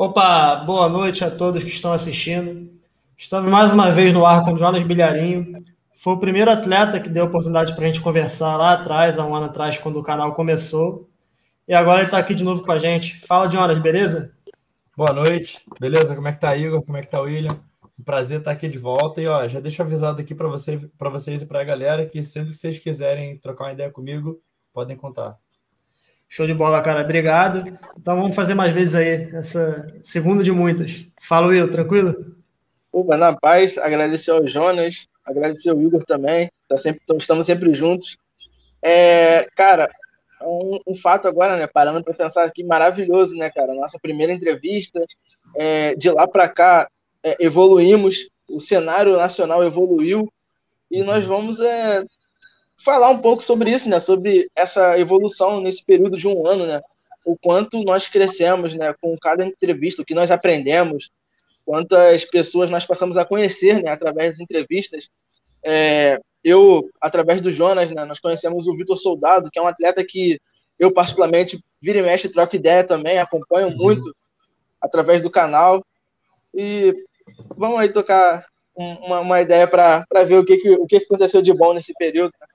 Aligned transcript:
Opa, 0.00 0.54
boa 0.54 0.88
noite 0.88 1.24
a 1.24 1.30
todos 1.30 1.64
que 1.64 1.70
estão 1.70 1.92
assistindo. 1.92 2.70
Estamos 3.16 3.50
mais 3.50 3.72
uma 3.72 3.90
vez 3.90 4.14
no 4.14 4.24
ar 4.24 4.44
com 4.44 4.52
o 4.52 4.56
Jonas 4.56 4.84
Bilharinho. 4.84 5.60
Foi 5.92 6.12
o 6.12 6.20
primeiro 6.20 6.52
atleta 6.52 7.00
que 7.00 7.08
deu 7.08 7.24
oportunidade 7.24 7.74
para 7.74 7.82
a 7.82 7.88
gente 7.88 8.00
conversar 8.00 8.56
lá 8.56 8.74
atrás, 8.74 9.18
há 9.18 9.26
um 9.26 9.34
ano 9.34 9.46
atrás, 9.46 9.76
quando 9.76 9.98
o 9.98 10.02
canal 10.04 10.36
começou. 10.36 11.10
E 11.66 11.74
agora 11.74 11.98
ele 11.98 12.06
está 12.06 12.16
aqui 12.16 12.32
de 12.32 12.44
novo 12.44 12.62
com 12.62 12.70
a 12.70 12.78
gente. 12.78 13.18
Fala, 13.26 13.50
Jonas, 13.50 13.76
beleza? 13.80 14.32
Boa 14.96 15.12
noite, 15.12 15.64
beleza? 15.80 16.14
Como 16.14 16.28
é 16.28 16.32
que 16.32 16.40
tá, 16.40 16.56
Igor? 16.56 16.80
Como 16.84 16.96
é 16.96 17.00
que 17.00 17.08
tá, 17.08 17.20
William? 17.20 17.58
Um 17.98 18.04
prazer 18.04 18.38
estar 18.38 18.52
aqui 18.52 18.68
de 18.68 18.78
volta. 18.78 19.20
E 19.20 19.26
ó, 19.26 19.48
já 19.48 19.58
deixo 19.58 19.82
avisado 19.82 20.20
aqui 20.20 20.32
para 20.32 20.46
você, 20.46 20.80
vocês 21.10 21.42
e 21.42 21.46
para 21.46 21.60
a 21.60 21.64
galera 21.64 22.06
que 22.06 22.22
sempre 22.22 22.50
que 22.50 22.56
vocês 22.56 22.78
quiserem 22.78 23.36
trocar 23.38 23.64
uma 23.64 23.72
ideia 23.72 23.90
comigo, 23.90 24.40
podem 24.72 24.96
contar. 24.96 25.36
Show 26.28 26.46
de 26.46 26.54
bola, 26.54 26.82
cara. 26.82 27.02
Obrigado. 27.02 27.78
Então 27.98 28.20
vamos 28.20 28.36
fazer 28.36 28.54
mais 28.54 28.74
vezes 28.74 28.94
aí, 28.94 29.34
essa 29.34 29.86
segunda 30.02 30.44
de 30.44 30.52
muitas. 30.52 31.06
Fala, 31.20 31.46
Will, 31.46 31.70
tranquilo? 31.70 32.36
Opa, 32.92 33.16
na 33.16 33.34
paz, 33.34 33.78
agradecer 33.78 34.30
ao 34.30 34.46
Jonas, 34.46 35.08
agradecer 35.24 35.70
ao 35.70 35.80
Igor 35.80 36.02
também, 36.04 36.50
tá 36.66 36.76
sempre, 36.76 37.00
estamos 37.18 37.46
sempre 37.46 37.72
juntos. 37.74 38.18
É, 38.82 39.46
cara, 39.54 39.90
um, 40.42 40.78
um, 40.86 40.94
fato 40.94 41.28
agora, 41.28 41.56
né, 41.56 41.66
parando 41.66 42.02
para 42.02 42.14
pensar 42.14 42.44
aqui, 42.44 42.64
maravilhoso, 42.64 43.36
né, 43.36 43.50
cara, 43.50 43.74
nossa 43.74 43.98
primeira 44.00 44.32
entrevista, 44.32 45.04
é, 45.54 45.94
de 45.94 46.10
lá 46.10 46.26
para 46.26 46.48
cá, 46.48 46.88
é, 47.22 47.36
evoluímos, 47.40 48.28
o 48.48 48.60
cenário 48.60 49.16
nacional 49.16 49.62
evoluiu, 49.62 50.32
e 50.90 51.02
nós 51.02 51.24
vamos 51.24 51.60
é, 51.60 52.02
falar 52.78 53.10
um 53.10 53.18
pouco 53.18 53.42
sobre 53.42 53.70
isso, 53.70 53.88
né? 53.88 53.98
Sobre 53.98 54.48
essa 54.54 54.98
evolução 54.98 55.60
nesse 55.60 55.84
período 55.84 56.16
de 56.16 56.26
um 56.26 56.46
ano, 56.46 56.66
né? 56.66 56.80
O 57.24 57.36
quanto 57.36 57.82
nós 57.82 58.08
crescemos, 58.08 58.74
né? 58.74 58.94
Com 59.00 59.16
cada 59.18 59.44
entrevista, 59.44 60.02
o 60.02 60.04
que 60.04 60.14
nós 60.14 60.30
aprendemos, 60.30 61.10
quantas 61.64 62.24
pessoas 62.24 62.70
nós 62.70 62.86
passamos 62.86 63.16
a 63.16 63.24
conhecer, 63.24 63.82
né? 63.82 63.90
Através 63.90 64.32
das 64.32 64.40
entrevistas. 64.40 65.10
É, 65.62 66.20
eu, 66.42 66.88
através 67.00 67.40
do 67.40 67.52
Jonas, 67.52 67.90
né? 67.90 68.04
Nós 68.04 68.20
conhecemos 68.20 68.66
o 68.66 68.76
Vitor 68.76 68.96
Soldado, 68.96 69.50
que 69.50 69.58
é 69.58 69.62
um 69.62 69.66
atleta 69.66 70.04
que 70.04 70.40
eu 70.78 70.92
particularmente 70.92 71.62
vira 71.82 71.98
e 71.98 72.02
mexe, 72.02 72.28
troco 72.28 72.54
ideia 72.54 72.84
também, 72.84 73.18
acompanho 73.18 73.68
uhum. 73.68 73.76
muito 73.76 74.14
através 74.80 75.20
do 75.20 75.30
canal. 75.30 75.84
E 76.54 76.94
vamos 77.56 77.80
aí 77.80 77.88
tocar 77.88 78.44
uma, 78.74 79.20
uma 79.20 79.40
ideia 79.40 79.66
para 79.66 80.24
ver 80.24 80.38
o 80.38 80.44
que, 80.44 80.56
que, 80.56 80.70
o 80.70 80.86
que 80.86 80.96
aconteceu 80.96 81.42
de 81.42 81.52
bom 81.52 81.74
nesse 81.74 81.92
período. 81.94 82.32
Né? 82.40 82.46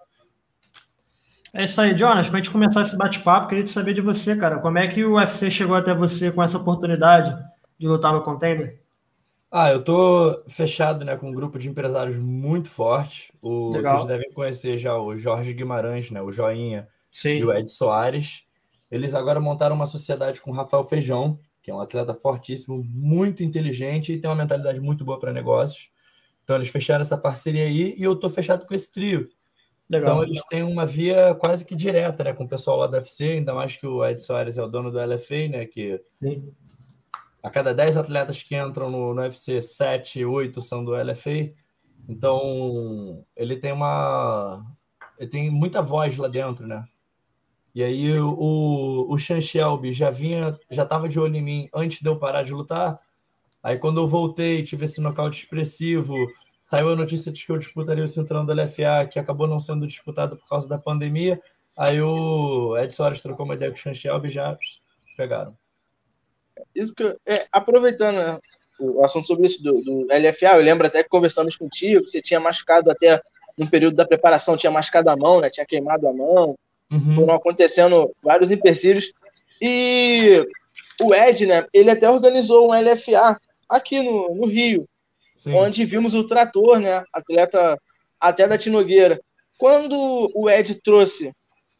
É 1.53 1.65
isso 1.65 1.79
aí, 1.79 1.95
Jonas. 1.95 2.27
Para 2.27 2.39
a 2.39 2.41
gente 2.41 2.51
começar 2.51 2.81
esse 2.81 2.97
bate-papo, 2.97 3.47
queria 3.47 3.65
saber 3.67 3.93
de 3.93 4.01
você, 4.01 4.35
cara. 4.35 4.57
Como 4.57 4.79
é 4.79 4.87
que 4.87 5.05
o 5.05 5.17
UFC 5.17 5.51
chegou 5.51 5.75
até 5.75 5.93
você 5.93 6.31
com 6.31 6.41
essa 6.41 6.57
oportunidade 6.57 7.37
de 7.77 7.87
lutar 7.87 8.11
no 8.11 8.23
contender? 8.23 8.81
Ah, 9.51 9.69
eu 9.69 9.83
tô 9.83 10.43
fechado, 10.47 11.05
né, 11.05 11.15
com 11.15 11.29
um 11.29 11.33
grupo 11.33 11.59
de 11.59 11.69
empresários 11.69 12.17
muito 12.17 12.71
forte. 12.71 13.31
O, 13.39 13.69
vocês 13.69 14.05
devem 14.07 14.31
conhecer 14.31 14.79
já 14.79 14.97
o 14.97 15.15
Jorge 15.15 15.53
Guimarães, 15.53 16.09
né, 16.09 16.19
o 16.23 16.31
Joinha 16.31 16.87
Sim. 17.11 17.37
e 17.37 17.43
o 17.45 17.53
Ed 17.53 17.69
Soares. 17.69 18.45
Eles 18.89 19.13
agora 19.13 19.39
montaram 19.39 19.75
uma 19.75 19.85
sociedade 19.85 20.41
com 20.41 20.49
o 20.49 20.55
Rafael 20.55 20.83
Feijão, 20.83 21.39
que 21.61 21.69
é 21.69 21.73
um 21.73 21.79
atleta 21.79 22.15
fortíssimo, 22.15 22.83
muito 22.83 23.43
inteligente 23.43 24.11
e 24.11 24.17
tem 24.19 24.27
uma 24.27 24.35
mentalidade 24.35 24.79
muito 24.79 25.05
boa 25.05 25.19
para 25.19 25.31
negócios. 25.31 25.91
Então 26.43 26.55
eles 26.55 26.69
fecharam 26.69 27.01
essa 27.01 27.17
parceria 27.17 27.65
aí 27.65 27.93
e 27.95 28.01
eu 28.01 28.15
tô 28.15 28.31
fechado 28.31 28.65
com 28.65 28.73
esse 28.73 28.91
trio. 28.91 29.29
Legal. 29.93 30.15
Então 30.15 30.23
eles 30.23 30.41
têm 30.49 30.63
uma 30.63 30.87
via 30.87 31.35
quase 31.35 31.63
que 31.63 31.75
direta, 31.75 32.23
né, 32.23 32.33
com 32.33 32.45
o 32.45 32.49
pessoal 32.49 32.77
lá 32.77 32.87
do 32.87 32.93
UFC, 32.93 33.33
ainda 33.33 33.53
mais 33.53 33.75
que 33.75 33.85
o 33.85 34.03
Ed 34.03 34.19
Soares 34.19 34.57
é 34.57 34.63
o 34.63 34.67
dono 34.67 34.91
do 34.91 34.99
LFA, 34.99 35.47
né, 35.47 35.65
que 35.67 36.01
Sim. 36.13 36.51
a 37.43 37.49
cada 37.51 37.75
10 37.75 37.97
atletas 37.97 38.41
que 38.41 38.55
entram 38.55 38.89
no, 38.89 39.13
no 39.13 39.21
UFC, 39.21 39.61
7, 39.61 40.25
8 40.25 40.59
são 40.61 40.83
do 40.83 40.95
LFA. 40.95 41.53
Então, 42.09 43.23
ele 43.35 43.55
tem 43.57 43.71
uma 43.71 44.65
ele 45.19 45.29
tem 45.29 45.51
muita 45.51 45.79
voz 45.79 46.17
lá 46.17 46.27
dentro, 46.27 46.65
né? 46.65 46.83
E 47.75 47.83
aí 47.83 48.19
o, 48.19 49.05
o 49.07 49.17
Sean 49.19 49.39
Shelby 49.39 49.91
já 49.91 50.09
vinha, 50.09 50.57
já 50.71 50.83
estava 50.83 51.07
de 51.07 51.19
olho 51.19 51.35
em 51.35 51.41
mim 51.41 51.69
antes 51.73 52.01
de 52.01 52.09
eu 52.09 52.17
parar 52.17 52.41
de 52.41 52.51
lutar. 52.51 52.99
Aí 53.61 53.77
quando 53.77 54.01
eu 54.01 54.07
voltei, 54.07 54.63
tive 54.63 54.85
esse 54.85 54.99
nocaute 54.99 55.37
expressivo, 55.37 56.15
Saiu 56.63 56.89
a 56.89 56.95
notícia 56.95 57.29
de 57.29 57.45
que 57.45 57.51
eu 57.51 57.57
disputaria 57.57 58.05
o 58.05 58.07
cinturão 58.07 58.45
do 58.45 58.53
LFA, 58.53 59.05
que 59.11 59.19
acabou 59.19 59.45
não 59.45 59.59
sendo 59.59 59.85
disputado 59.85 60.37
por 60.37 60.47
causa 60.47 60.67
da 60.67 60.77
pandemia. 60.77 61.39
Aí 61.77 62.01
o 62.01 62.77
Ed 62.77 62.93
Soares 62.93 63.19
trocou 63.19 63.45
uma 63.45 63.55
ideia 63.55 63.69
com 63.69 63.89
o 63.89 63.93
Shelby 63.93 64.29
e 64.29 64.31
já 64.31 64.57
pegaram. 65.17 65.57
Isso 66.73 66.93
que 66.95 67.03
é, 67.25 67.45
aproveitando 67.51 68.15
né, 68.15 68.39
o 68.79 69.03
assunto 69.03 69.27
sobre 69.27 69.45
isso 69.45 69.61
do, 69.61 69.73
do, 69.81 70.07
LFA, 70.07 70.55
eu 70.55 70.61
lembro 70.61 70.87
até 70.87 71.03
que 71.03 71.09
conversamos 71.09 71.57
contigo, 71.57 72.05
que 72.05 72.09
você 72.09 72.21
tinha 72.21 72.39
machucado 72.39 72.89
até 72.89 73.21
no 73.57 73.69
período 73.69 73.95
da 73.95 74.07
preparação, 74.07 74.55
tinha 74.55 74.71
machucado 74.71 75.09
a 75.09 75.17
mão, 75.17 75.41
né? 75.41 75.49
Tinha 75.49 75.65
queimado 75.65 76.07
a 76.07 76.13
mão. 76.13 76.55
Uhum. 76.89 77.13
Foram 77.13 77.35
acontecendo 77.35 78.09
vários 78.23 78.51
empecilhos. 78.51 79.11
E 79.61 80.47
o 81.01 81.13
Ed, 81.13 81.45
né? 81.45 81.65
Ele 81.73 81.91
até 81.91 82.09
organizou 82.09 82.69
um 82.69 82.73
LFA 82.73 83.37
aqui 83.67 84.01
no, 84.01 84.33
no 84.33 84.47
Rio. 84.47 84.87
Sim. 85.35 85.53
onde 85.53 85.85
vimos 85.85 86.13
o 86.13 86.23
trator, 86.23 86.79
né? 86.79 87.03
Atleta 87.11 87.77
até 88.19 88.47
da 88.47 88.57
Tinogueira. 88.57 89.19
Quando 89.57 90.31
o 90.33 90.49
Ed 90.49 90.75
trouxe 90.75 91.33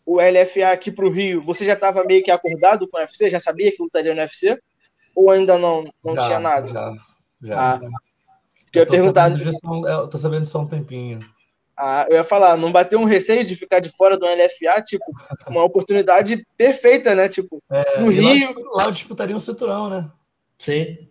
o 0.05 0.17
LFA 0.19 0.71
aqui 0.71 0.91
para 0.91 1.05
o 1.05 1.11
Rio, 1.11 1.41
você 1.41 1.65
já 1.65 1.73
estava 1.73 2.03
meio 2.03 2.23
que 2.23 2.31
acordado 2.31 2.87
com 2.87 2.97
o 2.97 2.99
UFC? 2.99 3.29
Já 3.29 3.39
sabia 3.39 3.71
que 3.71 3.81
lutaria 3.81 4.13
no 4.13 4.19
UFC? 4.19 4.59
Ou 5.15 5.29
ainda 5.29 5.57
não, 5.57 5.83
não 6.03 6.15
já, 6.15 6.25
tinha 6.25 6.39
nada? 6.39 6.67
Já, 6.67 6.93
já. 7.41 7.73
Ah, 7.73 7.79
eu 8.73 8.81
ia 8.81 8.85
perguntar. 8.85 9.29
Sabendo 9.29 9.87
eu 9.87 10.07
tô 10.07 10.17
sabendo 10.17 10.45
só 10.45 10.61
um 10.61 10.67
tempinho. 10.67 11.19
Ah, 11.75 12.05
eu 12.09 12.17
ia 12.17 12.23
falar, 12.23 12.55
não 12.55 12.71
bateu 12.71 12.99
um 12.99 13.05
receio 13.05 13.43
de 13.43 13.55
ficar 13.55 13.79
de 13.79 13.89
fora 13.89 14.15
do 14.17 14.25
LFA, 14.25 14.81
tipo, 14.83 15.05
uma 15.47 15.63
oportunidade 15.63 16.45
perfeita, 16.55 17.15
né? 17.15 17.27
Tipo, 17.27 17.61
é, 17.69 17.99
no 17.99 18.09
Rio. 18.09 18.53
Lá, 18.71 18.77
lá 18.77 18.85
eu 18.85 18.91
disputaria 18.91 19.35
um 19.35 19.39
cinturão, 19.39 19.89
né? 19.89 20.09
Sim. 20.59 21.07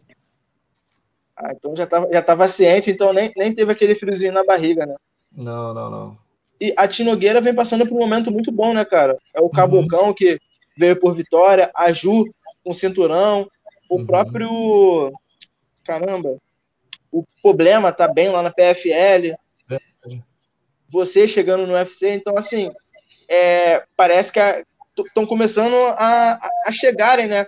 Ah, 1.37 1.53
então 1.53 1.75
já 1.75 1.85
estava 1.85 2.09
já 2.13 2.23
tava 2.23 2.49
ciente, 2.49 2.91
então 2.91 3.13
nem, 3.13 3.33
nem 3.37 3.55
teve 3.55 3.73
aquele 3.73 3.95
friozinho 3.95 4.33
na 4.33 4.45
barriga, 4.45 4.87
né? 4.87 4.95
Não, 5.35 5.73
não, 5.73 5.91
não. 5.91 6.19
E 6.61 6.73
a 6.77 6.87
Tinogueira 6.87 7.41
vem 7.41 7.55
passando 7.55 7.87
por 7.87 7.97
um 7.97 8.01
momento 8.01 8.31
muito 8.31 8.53
bom, 8.53 8.73
né, 8.73 8.85
cara? 8.85 9.17
É 9.35 9.41
o 9.41 9.49
Cabocão 9.49 10.09
uhum. 10.09 10.15
que 10.15 10.39
veio 10.77 10.97
por 10.99 11.15
vitória, 11.15 11.71
a 11.75 11.93
Ju 11.93 12.25
com 12.65 12.73
cinturão, 12.73 13.49
o 13.89 13.97
uhum. 13.97 14.07
próprio. 14.07 15.13
Caramba, 15.85 16.37
o 17.11 17.25
problema 17.43 17.93
tá 17.93 18.07
bem 18.07 18.29
lá 18.29 18.43
na 18.43 18.51
PFL. 18.51 19.35
Verdade. 19.69 20.25
Você 20.89 21.27
chegando 21.27 21.67
no 21.67 21.75
UFC, 21.75 22.11
então, 22.11 22.37
assim, 22.37 22.71
é, 23.29 23.83
parece 23.97 24.31
que 24.31 24.41
estão 24.99 25.27
começando 25.27 25.75
a, 25.75 26.39
a, 26.67 26.71
chegarem, 26.71 27.27
né? 27.27 27.47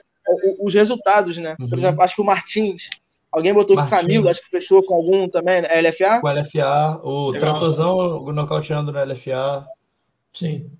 Os 0.60 0.72
resultados, 0.74 1.36
né? 1.38 1.54
Uhum. 1.60 1.68
Por 1.68 1.78
exemplo, 1.78 2.02
acho 2.02 2.14
que 2.14 2.22
o 2.22 2.24
Martins 2.24 2.90
Alguém 3.34 3.52
botou 3.52 3.74
Martins. 3.74 3.98
o 3.98 4.00
Camilo, 4.00 4.28
acho 4.28 4.40
que 4.42 4.48
fechou 4.48 4.80
com 4.84 4.94
algum 4.94 5.28
também, 5.28 5.60
né? 5.60 5.68
LFA? 5.80 6.20
Com 6.20 6.28
LFA, 6.28 7.00
o 7.02 7.30
Legal. 7.30 7.48
Tratozão 7.48 8.24
nocauteando 8.26 8.92
no 8.92 9.04
LFA. 9.04 9.66
Sim. 10.32 10.70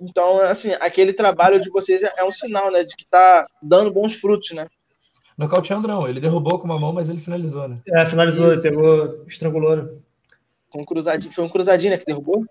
Então, 0.00 0.40
assim, 0.40 0.72
aquele 0.80 1.12
trabalho 1.12 1.60
de 1.60 1.68
vocês 1.68 2.02
é, 2.02 2.10
é 2.16 2.24
um 2.24 2.30
sinal, 2.30 2.70
né? 2.70 2.82
De 2.82 2.96
que 2.96 3.06
tá 3.06 3.46
dando 3.62 3.90
bons 3.92 4.14
frutos, 4.14 4.52
né? 4.52 4.66
Nocauteando 5.36 5.86
não, 5.86 6.08
ele 6.08 6.18
derrubou 6.18 6.58
com 6.58 6.64
uma 6.64 6.80
mão, 6.80 6.94
mas 6.94 7.10
ele 7.10 7.20
finalizou, 7.20 7.68
né? 7.68 7.78
É, 7.94 8.06
finalizou, 8.06 8.50
Isso. 8.50 8.66
ele 8.66 8.76
pegou, 8.76 9.24
estrangulou. 9.28 9.76
Né? 9.76 9.98
Com 10.70 10.80
um 10.80 10.84
cruzadinho, 10.86 11.32
foi 11.32 11.44
um 11.44 11.48
cruzadinho, 11.48 11.92
né, 11.92 11.98
que 11.98 12.06
derrubou? 12.06 12.42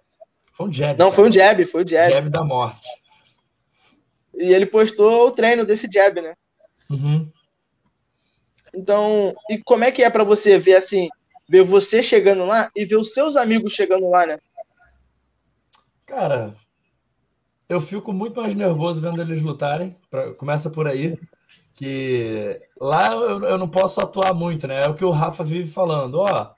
Foi 0.53 0.67
um 0.67 0.71
jab. 0.71 0.99
Não, 0.99 1.07
cara. 1.07 1.11
foi 1.11 1.27
um 1.27 1.31
jab, 1.31 1.65
foi 1.65 1.83
um 1.83 1.87
jab. 1.87 2.11
Jab 2.11 2.29
da 2.29 2.43
morte. 2.43 2.87
E 4.35 4.53
ele 4.53 4.67
postou 4.67 5.27
o 5.27 5.31
treino 5.31 5.65
desse 5.65 5.87
jab, 5.91 6.21
né? 6.21 6.33
Uhum. 6.91 7.29
Então, 8.77 9.33
e 9.49 9.57
como 9.57 9.83
é 9.83 9.91
que 9.91 10.03
é 10.03 10.09
para 10.09 10.23
você 10.23 10.59
ver 10.59 10.75
assim, 10.75 11.09
ver 11.49 11.63
você 11.63 12.03
chegando 12.03 12.45
lá 12.45 12.69
e 12.75 12.85
ver 12.85 12.97
os 12.97 13.11
seus 13.11 13.35
amigos 13.35 13.73
chegando 13.73 14.07
lá, 14.07 14.27
né? 14.27 14.37
Cara, 16.05 16.55
eu 17.67 17.81
fico 17.81 18.13
muito 18.13 18.39
mais 18.39 18.53
nervoso 18.53 19.01
vendo 19.01 19.19
eles 19.19 19.41
lutarem. 19.41 19.97
Pra, 20.11 20.31
começa 20.35 20.69
por 20.69 20.87
aí. 20.87 21.17
Que 21.73 22.61
lá 22.79 23.13
eu, 23.13 23.43
eu, 23.43 23.57
não 23.57 23.67
posso 23.67 23.99
atuar 23.99 24.33
muito, 24.33 24.67
né? 24.67 24.83
É 24.83 24.89
o 24.89 24.95
que 24.95 25.03
o 25.03 25.09
Rafa 25.09 25.43
vive 25.43 25.69
falando. 25.69 26.19
Ó, 26.19 26.51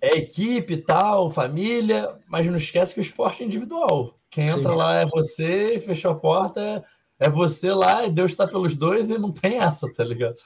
é 0.00 0.16
equipe, 0.16 0.78
tal, 0.78 1.30
família, 1.30 2.14
mas 2.28 2.46
não 2.46 2.56
esquece 2.56 2.94
que 2.94 3.00
o 3.00 3.02
esporte 3.02 3.42
é 3.42 3.46
individual. 3.46 4.14
Quem 4.30 4.48
entra 4.48 4.72
Sim. 4.72 4.76
lá 4.76 5.00
é 5.00 5.06
você, 5.06 5.78
fechou 5.78 6.12
a 6.12 6.14
porta, 6.14 6.60
é, 6.60 7.26
é 7.26 7.30
você 7.30 7.72
lá 7.72 8.06
e 8.06 8.10
Deus 8.10 8.30
está 8.30 8.46
pelos 8.46 8.74
dois 8.74 9.10
e 9.10 9.18
não 9.18 9.32
tem 9.32 9.58
essa, 9.58 9.86
tá 9.92 10.04
ligado? 10.04 10.36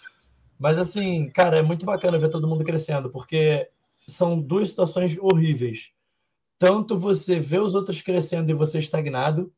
Mas 0.61 0.79
assim, 0.79 1.31
cara, 1.31 1.57
é 1.57 1.63
muito 1.63 1.87
bacana 1.87 2.19
ver 2.19 2.29
todo 2.29 2.47
mundo 2.47 2.63
crescendo, 2.63 3.09
porque 3.09 3.71
são 4.07 4.39
duas 4.39 4.69
situações 4.69 5.17
horríveis. 5.19 5.91
Tanto 6.59 6.99
você 6.99 7.41
ver 7.41 7.63
os 7.63 7.75
outros 7.75 8.03
crescendo 8.03 8.51
e 8.51 8.55
você 8.55 8.79
estagnado, 8.79 9.51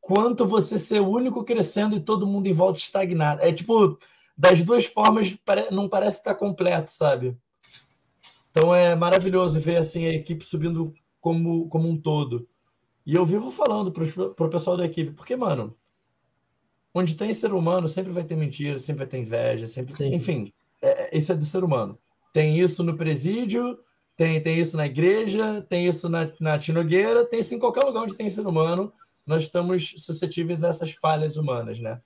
quanto 0.00 0.46
você 0.46 0.78
ser 0.78 1.00
o 1.00 1.08
único 1.08 1.42
crescendo 1.42 1.96
e 1.96 2.00
todo 2.00 2.24
mundo 2.24 2.46
em 2.46 2.52
volta 2.52 2.78
estagnado. 2.78 3.42
É 3.42 3.52
tipo, 3.52 3.98
das 4.38 4.62
duas 4.62 4.84
formas 4.84 5.36
não 5.72 5.88
parece 5.88 6.18
estar 6.18 6.36
completo, 6.36 6.92
sabe? 6.92 7.36
Então 8.52 8.72
é 8.72 8.94
maravilhoso 8.94 9.58
ver 9.58 9.78
assim 9.78 10.06
a 10.06 10.14
equipe 10.14 10.44
subindo 10.44 10.94
como, 11.20 11.68
como 11.68 11.88
um 11.88 12.00
todo. 12.00 12.48
E 13.04 13.16
eu 13.16 13.24
vivo 13.24 13.50
falando 13.50 13.90
para 13.90 14.04
o 14.46 14.48
pessoal 14.48 14.76
da 14.76 14.86
equipe, 14.86 15.10
porque, 15.10 15.34
mano, 15.34 15.74
onde 16.94 17.14
tem 17.14 17.32
ser 17.32 17.52
humano, 17.52 17.88
sempre 17.88 18.12
vai 18.12 18.24
ter 18.24 18.36
mentira, 18.36 18.78
sempre 18.78 19.00
vai 19.00 19.06
ter 19.08 19.18
inveja, 19.18 19.66
sempre. 19.66 19.94
Sim. 19.94 20.14
Enfim, 20.14 20.52
é, 20.80 21.14
é, 21.14 21.18
isso 21.18 21.32
é 21.32 21.34
do 21.34 21.44
ser 21.44 21.64
humano. 21.64 21.96
Tem 22.32 22.58
isso 22.58 22.82
no 22.82 22.96
presídio, 22.96 23.78
tem, 24.16 24.40
tem 24.40 24.58
isso 24.58 24.76
na 24.76 24.86
igreja, 24.86 25.62
tem 25.68 25.86
isso 25.86 26.08
na, 26.08 26.30
na 26.40 26.58
tinogueira, 26.58 27.24
tem 27.24 27.40
isso 27.40 27.54
em 27.54 27.58
qualquer 27.58 27.84
lugar 27.84 28.02
onde 28.02 28.14
tem 28.14 28.28
ser 28.28 28.46
humano. 28.46 28.92
Nós 29.26 29.44
estamos 29.44 29.94
suscetíveis 29.98 30.64
a 30.64 30.68
essas 30.68 30.92
falhas 30.92 31.36
humanas, 31.36 31.78
né? 31.78 32.00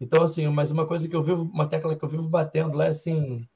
Então, 0.00 0.22
assim, 0.22 0.46
mas 0.48 0.70
uma 0.70 0.86
coisa 0.86 1.08
que 1.08 1.16
eu 1.16 1.22
vivo, 1.22 1.44
uma 1.44 1.66
tecla 1.66 1.96
que 1.96 2.04
eu 2.04 2.08
vivo 2.08 2.28
batendo 2.28 2.76
lá 2.76 2.86
é 2.86 2.88
assim: 2.88 3.48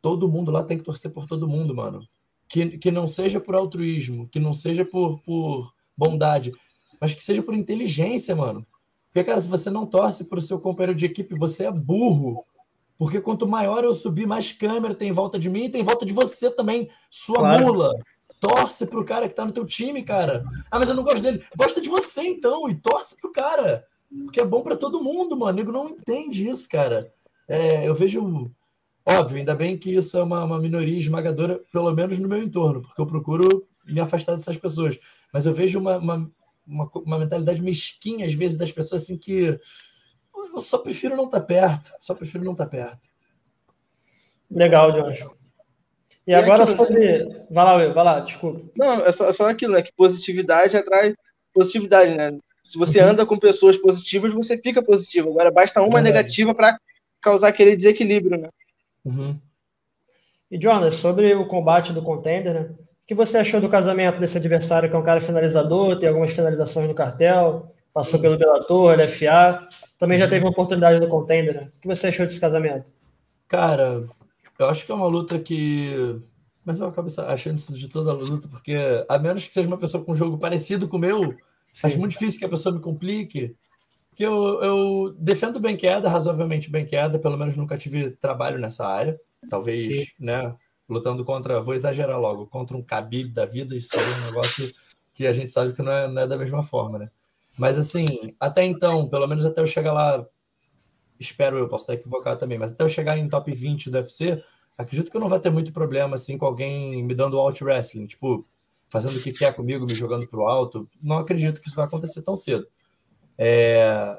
todo 0.00 0.28
mundo 0.28 0.50
lá 0.50 0.62
tem 0.62 0.78
que 0.78 0.84
torcer 0.84 1.12
por 1.12 1.26
todo 1.26 1.46
mundo, 1.48 1.74
mano. 1.74 2.06
Que, 2.48 2.76
que 2.76 2.90
não 2.90 3.06
seja 3.06 3.40
por 3.40 3.54
altruísmo, 3.54 4.28
que 4.28 4.40
não 4.40 4.52
seja 4.52 4.84
por, 4.84 5.20
por 5.20 5.72
bondade, 5.96 6.52
mas 7.00 7.14
que 7.14 7.22
seja 7.22 7.42
por 7.42 7.54
inteligência, 7.54 8.34
mano. 8.34 8.66
Porque, 9.12 9.24
cara, 9.24 9.40
se 9.40 9.48
você 9.48 9.68
não 9.68 9.84
torce 9.84 10.24
para 10.24 10.38
o 10.38 10.42
seu 10.42 10.58
companheiro 10.58 10.94
de 10.94 11.04
equipe, 11.04 11.38
você 11.38 11.66
é 11.66 11.70
burro. 11.70 12.44
Porque 12.96 13.20
quanto 13.20 13.46
maior 13.46 13.84
eu 13.84 13.92
subir, 13.92 14.26
mais 14.26 14.52
câmera 14.52 14.94
tem 14.94 15.10
em 15.10 15.12
volta 15.12 15.38
de 15.38 15.50
mim 15.50 15.64
e 15.64 15.68
tem 15.68 15.82
em 15.82 15.84
volta 15.84 16.06
de 16.06 16.14
você 16.14 16.50
também, 16.50 16.88
sua 17.10 17.40
claro. 17.40 17.66
mula. 17.66 17.94
Torce 18.40 18.86
pro 18.86 19.04
cara 19.04 19.28
que 19.28 19.34
tá 19.34 19.44
no 19.44 19.52
teu 19.52 19.66
time, 19.66 20.02
cara. 20.02 20.44
Ah, 20.70 20.78
mas 20.78 20.88
eu 20.88 20.94
não 20.94 21.02
gosto 21.02 21.20
dele. 21.20 21.44
Gosta 21.56 21.80
de 21.80 21.90
você, 21.90 22.22
então, 22.22 22.68
e 22.70 22.74
torce 22.74 23.14
pro 23.20 23.30
cara. 23.30 23.84
Porque 24.24 24.40
é 24.40 24.44
bom 24.44 24.62
para 24.62 24.76
todo 24.76 25.02
mundo, 25.02 25.36
mano. 25.36 25.52
O 25.52 25.56
nego 25.56 25.72
não 25.72 25.90
entende 25.90 26.48
isso, 26.48 26.68
cara. 26.68 27.12
É, 27.46 27.86
eu 27.86 27.94
vejo. 27.94 28.50
Óbvio, 29.04 29.38
ainda 29.38 29.54
bem 29.54 29.76
que 29.76 29.94
isso 29.94 30.16
é 30.16 30.22
uma, 30.22 30.44
uma 30.44 30.60
minoria 30.60 30.96
esmagadora, 30.96 31.60
pelo 31.72 31.92
menos 31.92 32.18
no 32.18 32.28
meu 32.28 32.42
entorno, 32.42 32.80
porque 32.80 33.00
eu 33.00 33.06
procuro 33.06 33.66
me 33.84 34.00
afastar 34.00 34.36
dessas 34.36 34.56
pessoas. 34.56 34.98
Mas 35.32 35.44
eu 35.44 35.52
vejo 35.52 35.78
uma, 35.78 35.98
uma 35.98 36.30
uma, 36.72 36.90
uma 36.94 37.18
mentalidade 37.18 37.60
mesquinha, 37.60 38.26
às 38.26 38.32
vezes, 38.32 38.56
das 38.56 38.72
pessoas 38.72 39.02
assim 39.02 39.18
que 39.18 39.58
eu 40.54 40.60
só 40.60 40.78
prefiro 40.78 41.16
não 41.16 41.26
estar 41.26 41.40
tá 41.40 41.46
perto, 41.46 41.92
só 42.00 42.14
prefiro 42.14 42.44
não 42.44 42.52
estar 42.52 42.64
tá 42.64 42.70
perto. 42.70 43.08
Legal, 44.50 44.92
Josh. 44.92 45.20
E, 46.26 46.30
e 46.30 46.34
agora 46.34 46.64
aquilo, 46.64 46.78
sobre. 46.78 47.24
Vai 47.50 47.64
lá, 47.64 47.92
vai 47.92 48.04
lá, 48.04 48.20
desculpa. 48.20 48.70
Não, 48.76 49.04
é 49.04 49.12
só, 49.12 49.28
é 49.28 49.32
só 49.32 49.48
aquilo, 49.48 49.72
né? 49.74 49.82
Que 49.82 49.92
positividade 49.92 50.76
atrai 50.76 51.14
positividade, 51.52 52.14
né? 52.14 52.38
Se 52.62 52.78
você 52.78 53.00
uhum. 53.00 53.08
anda 53.08 53.26
com 53.26 53.38
pessoas 53.38 53.76
positivas, 53.76 54.32
você 54.32 54.56
fica 54.56 54.82
positivo. 54.82 55.30
Agora 55.30 55.50
basta 55.50 55.82
uma 55.82 55.98
é 55.98 56.02
negativa 56.02 56.54
para 56.54 56.78
causar 57.20 57.48
aquele 57.48 57.76
desequilíbrio, 57.76 58.38
né? 58.40 58.48
Uhum. 59.04 59.38
E 60.50 60.60
Jonas, 60.60 60.94
sobre 60.94 61.34
o 61.34 61.46
combate 61.46 61.92
do 61.92 62.02
contender, 62.02 62.54
né? 62.54 62.74
O 63.12 63.14
que 63.14 63.26
você 63.26 63.36
achou 63.36 63.60
do 63.60 63.68
casamento 63.68 64.18
desse 64.18 64.38
adversário, 64.38 64.88
que 64.88 64.96
é 64.96 64.98
um 64.98 65.02
cara 65.02 65.20
finalizador, 65.20 65.98
tem 65.98 66.08
algumas 66.08 66.32
finalizações 66.32 66.88
no 66.88 66.94
cartel, 66.94 67.70
passou 67.92 68.18
pelo 68.18 68.38
Bellator, 68.38 68.98
LFA, 68.98 69.68
também 69.98 70.16
já 70.16 70.26
teve 70.26 70.42
uma 70.42 70.50
oportunidade 70.50 70.98
no 70.98 71.08
Contender. 71.08 71.54
Né? 71.54 71.70
O 71.76 71.80
que 71.82 71.88
você 71.88 72.06
achou 72.06 72.24
desse 72.24 72.40
casamento? 72.40 72.90
Cara, 73.46 74.08
eu 74.58 74.66
acho 74.66 74.86
que 74.86 74.92
é 74.92 74.94
uma 74.94 75.06
luta 75.06 75.38
que. 75.38 76.18
Mas 76.64 76.80
eu 76.80 76.86
acabo 76.86 77.10
achando 77.26 77.58
isso 77.58 77.74
de 77.74 77.86
toda 77.86 78.12
a 78.12 78.14
luta, 78.14 78.48
porque 78.48 78.74
a 79.06 79.18
menos 79.18 79.46
que 79.46 79.52
seja 79.52 79.68
uma 79.68 79.76
pessoa 79.76 80.02
com 80.02 80.12
um 80.12 80.16
jogo 80.16 80.38
parecido 80.38 80.88
com 80.88 80.96
o 80.96 81.00
meu, 81.00 81.34
Sim. 81.74 81.88
acho 81.88 81.98
muito 81.98 82.12
difícil 82.12 82.38
que 82.38 82.46
a 82.46 82.48
pessoa 82.48 82.74
me 82.74 82.80
complique. 82.80 83.54
Porque 84.08 84.24
eu, 84.24 84.62
eu 84.62 85.14
defendo 85.18 85.60
bem 85.60 85.76
queda, 85.76 86.08
razoavelmente 86.08 86.70
bem 86.70 86.86
queda, 86.86 87.18
pelo 87.18 87.36
menos 87.36 87.54
nunca 87.56 87.76
tive 87.76 88.12
trabalho 88.12 88.58
nessa 88.58 88.86
área. 88.86 89.20
Talvez, 89.50 89.84
Sim. 89.84 90.04
né? 90.18 90.54
Lutando 90.92 91.24
contra, 91.24 91.60
vou 91.60 91.74
exagerar 91.74 92.20
logo, 92.20 92.46
contra 92.46 92.76
um 92.76 92.82
Khabib 92.82 93.32
da 93.32 93.46
vida, 93.46 93.74
isso 93.76 93.96
é 93.96 94.18
um 94.20 94.24
negócio 94.26 94.72
que 95.14 95.26
a 95.26 95.32
gente 95.32 95.50
sabe 95.50 95.72
que 95.72 95.82
não 95.82 95.92
é, 95.92 96.08
não 96.08 96.22
é 96.22 96.26
da 96.26 96.36
mesma 96.36 96.62
forma, 96.62 96.98
né? 96.98 97.10
Mas 97.58 97.76
assim, 97.76 98.06
até 98.40 98.64
então, 98.64 99.08
pelo 99.08 99.26
menos 99.26 99.44
até 99.44 99.60
eu 99.60 99.66
chegar 99.66 99.92
lá, 99.92 100.26
espero 101.18 101.58
eu, 101.58 101.68
posso 101.68 101.84
estar 101.84 101.94
equivocado 101.94 102.40
também, 102.40 102.58
mas 102.58 102.72
até 102.72 102.84
eu 102.84 102.88
chegar 102.88 103.18
em 103.18 103.28
top 103.28 103.50
20 103.50 103.90
do 103.90 103.98
UFC, 103.98 104.42
acredito 104.76 105.10
que 105.10 105.16
eu 105.16 105.20
não 105.20 105.28
vai 105.28 105.40
ter 105.40 105.50
muito 105.50 105.72
problema 105.72 106.14
assim 106.14 106.38
com 106.38 106.46
alguém 106.46 107.02
me 107.02 107.14
dando 107.14 107.38
out 107.38 107.62
wrestling, 107.62 108.06
tipo, 108.06 108.44
fazendo 108.88 109.18
o 109.18 109.22
que 109.22 109.32
quer 109.32 109.54
comigo, 109.54 109.86
me 109.86 109.94
jogando 109.94 110.28
pro 110.28 110.46
alto. 110.46 110.88
Não 111.02 111.18
acredito 111.18 111.60
que 111.60 111.66
isso 111.66 111.76
vai 111.76 111.86
acontecer 111.86 112.22
tão 112.22 112.36
cedo. 112.36 112.66
É... 113.38 114.18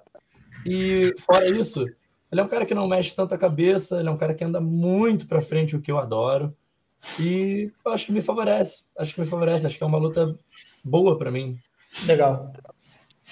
E 0.65 1.13
fora 1.19 1.47
isso, 1.47 1.85
ele 2.31 2.41
é 2.41 2.43
um 2.43 2.47
cara 2.47 2.65
que 2.65 2.73
não 2.73 2.87
mexe 2.87 3.15
tanta 3.15 3.37
cabeça, 3.37 3.99
ele 3.99 4.09
é 4.09 4.11
um 4.11 4.17
cara 4.17 4.33
que 4.33 4.43
anda 4.43 4.59
muito 4.59 5.27
para 5.27 5.41
frente, 5.41 5.75
o 5.75 5.81
que 5.81 5.91
eu 5.91 5.99
adoro. 5.99 6.55
E 7.19 7.71
acho 7.88 8.07
que 8.07 8.11
me 8.11 8.21
favorece. 8.21 8.85
Acho 8.97 9.15
que 9.15 9.21
me 9.21 9.27
favorece. 9.27 9.65
Acho 9.65 9.77
que 9.77 9.83
é 9.83 9.88
uma 9.88 9.97
luta 9.97 10.38
boa 10.83 11.17
para 11.17 11.31
mim. 11.31 11.57
Legal. 12.05 12.53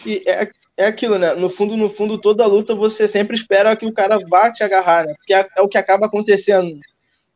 E 0.05 0.23
é, 0.27 0.49
é 0.77 0.85
aquilo, 0.85 1.17
né? 1.17 1.33
No 1.33 1.49
fundo, 1.49 1.75
no 1.75 1.89
fundo, 1.89 2.17
toda 2.17 2.45
luta 2.45 2.75
você 2.75 3.07
sempre 3.07 3.35
espera 3.35 3.75
que 3.75 3.85
o 3.85 3.93
cara 3.93 4.19
vá 4.29 4.51
te 4.51 4.63
agarrar, 4.63 5.05
né? 5.05 5.13
Porque 5.15 5.33
é, 5.33 5.47
é 5.57 5.61
o 5.61 5.67
que 5.67 5.77
acaba 5.77 6.05
acontecendo. 6.05 6.79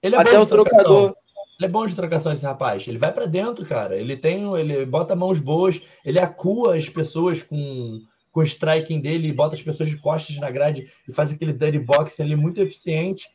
Ele 0.01 0.15
é 0.15 0.19
Até 0.19 0.39
o 0.39 0.45
trocador. 0.45 1.15
Ele 1.57 1.67
é 1.67 1.69
bom 1.69 1.85
de 1.85 1.95
trocação, 1.95 2.31
esse 2.31 2.45
rapaz. 2.45 2.87
Ele 2.87 2.97
vai 2.97 3.13
para 3.13 3.25
dentro, 3.25 3.65
cara. 3.65 3.95
Ele 3.95 4.17
tem, 4.17 4.43
ele 4.57 4.85
bota 4.85 5.15
mãos 5.15 5.39
boas, 5.39 5.81
ele 6.03 6.19
acua 6.19 6.75
as 6.75 6.89
pessoas 6.89 7.41
com, 7.41 8.01
com 8.31 8.41
o 8.41 8.43
striking 8.43 8.99
dele, 8.99 9.31
bota 9.31 9.55
as 9.55 9.61
pessoas 9.61 9.87
de 9.89 9.97
costas 9.97 10.35
na 10.37 10.51
grade 10.51 10.91
e 11.07 11.13
faz 11.13 11.31
aquele 11.31 11.53
dirty 11.53 11.79
boxing 11.79 12.23
ali 12.23 12.35
muito 12.35 12.61
eficiente. 12.61 13.29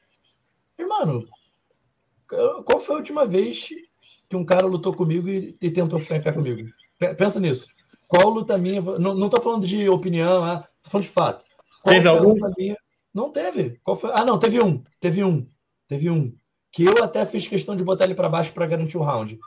E, 0.78 0.84
mano, 0.84 1.26
qual 2.64 2.78
foi 2.78 2.94
a 2.94 2.98
última 2.98 3.26
vez 3.26 3.68
que 4.28 4.36
um 4.36 4.44
cara 4.44 4.66
lutou 4.66 4.94
comigo 4.94 5.28
e, 5.28 5.56
e 5.60 5.70
tentou 5.70 5.98
ficar 5.98 6.16
em 6.16 6.22
pé 6.22 6.32
comigo? 6.32 6.68
Pensa 7.16 7.40
nisso. 7.40 7.68
Qual 8.08 8.28
luta 8.28 8.58
minha? 8.58 8.80
Não, 8.80 9.14
não 9.14 9.28
tô 9.28 9.40
falando 9.40 9.66
de 9.66 9.88
opinião, 9.88 10.44
ah, 10.44 10.68
tô 10.82 10.90
falando 10.90 11.06
de 11.06 11.12
fato. 11.12 11.44
Qual 11.82 11.94
teve 11.94 12.08
algum? 12.08 12.34
Minha? 12.56 12.76
Não 13.12 13.30
teve. 13.30 13.80
Qual 13.82 13.96
foi? 13.96 14.10
Ah, 14.12 14.24
não, 14.24 14.38
teve 14.38 14.60
um. 14.60 14.82
Teve 15.00 15.24
um. 15.24 15.46
Teve 15.88 16.10
um. 16.10 16.34
Que 16.72 16.84
eu 16.84 17.02
até 17.02 17.24
fiz 17.24 17.46
questão 17.48 17.74
de 17.74 17.82
botar 17.82 18.04
ele 18.04 18.14
para 18.14 18.28
baixo 18.28 18.52
para 18.52 18.66
garantir 18.66 18.96
o 18.98 19.02
round. 19.02 19.38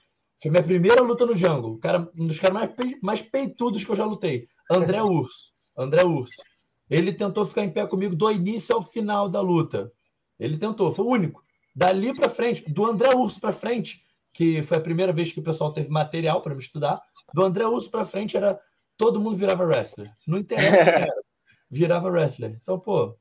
Foi 0.41 0.51
minha 0.51 0.63
primeira 0.63 1.01
luta 1.01 1.25
no 1.25 1.37
jungle. 1.37 1.77
Cara, 1.77 2.09
um 2.17 2.27
dos 2.27 2.39
caras 2.39 2.53
mais, 2.55 2.71
mais 3.01 3.21
peitudos 3.21 3.83
que 3.83 3.91
eu 3.91 3.95
já 3.95 4.05
lutei. 4.05 4.47
André 4.69 5.01
Urso. 5.01 5.51
André 5.77 6.03
Urso. 6.03 6.41
Ele 6.89 7.13
tentou 7.13 7.45
ficar 7.45 7.63
em 7.63 7.71
pé 7.71 7.85
comigo 7.87 8.15
do 8.15 8.29
início 8.31 8.75
ao 8.75 8.81
final 8.81 9.29
da 9.29 9.39
luta. 9.41 9.91
Ele 10.39 10.57
tentou, 10.57 10.91
foi 10.91 11.05
o 11.05 11.09
único. 11.09 11.42
Dali 11.75 12.13
para 12.13 12.29
frente, 12.29 12.69
do 12.69 12.85
André 12.85 13.15
Urso 13.15 13.41
para 13.41 13.51
frente, 13.51 14.03
que 14.31 14.61
foi 14.63 14.77
a 14.77 14.81
primeira 14.81 15.11
vez 15.11 15.31
que 15.31 15.39
o 15.39 15.43
pessoal 15.43 15.73
teve 15.73 15.89
material 15.89 16.41
para 16.41 16.53
me 16.53 16.61
estudar, 16.61 17.01
do 17.33 17.43
André 17.43 17.65
Urso 17.65 17.89
para 17.89 18.05
frente 18.05 18.37
era 18.37 18.59
todo 18.97 19.19
mundo 19.19 19.37
virava 19.37 19.65
wrestler. 19.65 20.11
Não 20.27 20.37
interessa, 20.37 20.85
cara. 20.91 21.13
Virava 21.69 22.09
wrestler. 22.09 22.55
Então, 22.61 22.79
pô. 22.79 23.17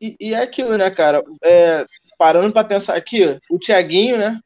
E, 0.00 0.16
e 0.20 0.34
é 0.34 0.42
aquilo, 0.42 0.76
né, 0.76 0.88
cara? 0.90 1.24
É, 1.42 1.84
parando 2.16 2.52
para 2.52 2.66
pensar 2.66 2.94
aqui, 2.94 3.36
o 3.50 3.58
Tiaguinho, 3.58 4.16
né, 4.16 4.40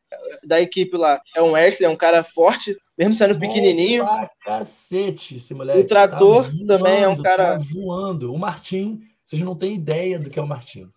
da 0.45 0.61
equipe 0.61 0.97
lá, 0.97 1.21
é 1.35 1.43
um 1.43 1.53
wrestler, 1.53 1.91
é 1.91 1.93
um 1.93 1.97
cara 1.97 2.25
forte, 2.25 2.77
mesmo 2.97 3.15
sendo 3.15 3.35
Bom 3.35 3.41
pequenininho. 3.41 4.05
Pra 4.05 4.31
cacete, 4.41 5.37
esse 5.37 5.53
moleque. 5.53 5.81
O 5.81 5.87
trator 5.87 6.45
tá 6.45 6.51
voando, 6.51 6.67
também 6.67 7.03
é 7.03 7.09
um 7.09 7.23
cara. 7.23 7.59
Tá 7.59 7.65
voando. 7.73 8.33
O 8.33 8.39
Martim, 8.39 9.01
vocês 9.25 9.43
não 9.43 9.55
têm 9.55 9.75
ideia 9.75 10.19
do 10.19 10.31
que 10.31 10.39
é 10.39 10.43
o 10.43 10.47
Martim. 10.47 10.89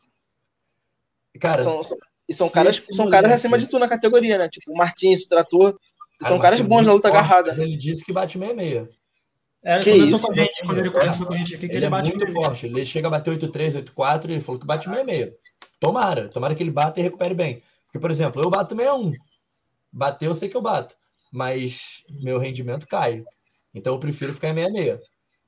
Cara, 1.40 1.64
são, 1.64 1.84
são, 1.84 1.98
e 2.28 2.34
são 2.34 2.50
caras, 2.50 2.88
são 2.94 3.10
caras 3.10 3.32
acima 3.32 3.58
de 3.58 3.68
tu 3.68 3.80
na 3.80 3.88
categoria, 3.88 4.38
né? 4.38 4.50
Tipo, 4.50 4.72
o 4.72 4.78
Martins, 4.78 5.24
o 5.24 5.28
Trator. 5.28 5.78
São 6.24 6.40
caras 6.40 6.62
bons 6.62 6.86
na 6.86 6.94
luta 6.94 7.08
agarrada. 7.08 7.52
Ele 7.62 7.76
disse 7.76 8.06
que 8.06 8.14
bate 8.14 8.38
66. 8.38 8.88
É, 9.64 9.80
que 9.80 9.92
isso? 9.92 10.34
Gente, 10.34 10.54
quando 10.66 10.80
ele 10.80 10.90
conversa 10.90 11.26
com 11.26 11.34
a 11.34 11.38
gente 11.38 11.56
aqui, 11.56 11.66
ele, 11.66 11.78
ele 11.78 11.86
é 11.86 11.90
bate 11.90 12.16
muito 12.16 12.32
forte. 12.32 12.66
Ele 12.66 12.86
chega 12.86 13.08
a 13.08 13.12
bater 13.12 13.38
8-3, 13.38 13.84
8-4 13.84 14.30
e 14.30 14.32
ele 14.34 14.40
falou 14.40 14.60
que 14.60 14.66
bate 14.66 14.86
66. 14.86 15.34
Tomara, 15.80 16.30
tomara 16.30 16.56
que 16.56 16.64
ele 16.64 16.72
bata 16.72 17.00
e 17.00 17.04
recupere 17.04 17.34
bem. 17.34 17.62
Porque, 17.86 18.00
por 18.00 18.10
exemplo, 18.10 18.42
eu 18.42 18.50
bato 18.50 18.76
61. 18.76 19.14
Bater 19.92 20.28
eu 20.28 20.34
sei 20.34 20.48
que 20.48 20.56
eu 20.56 20.62
bato, 20.62 20.96
mas 21.32 22.04
meu 22.22 22.38
rendimento 22.38 22.88
cai. 22.88 23.22
Então 23.74 23.94
eu 23.94 24.00
prefiro 24.00 24.34
ficar 24.34 24.50
em 24.50 24.56
66. 24.56 25.00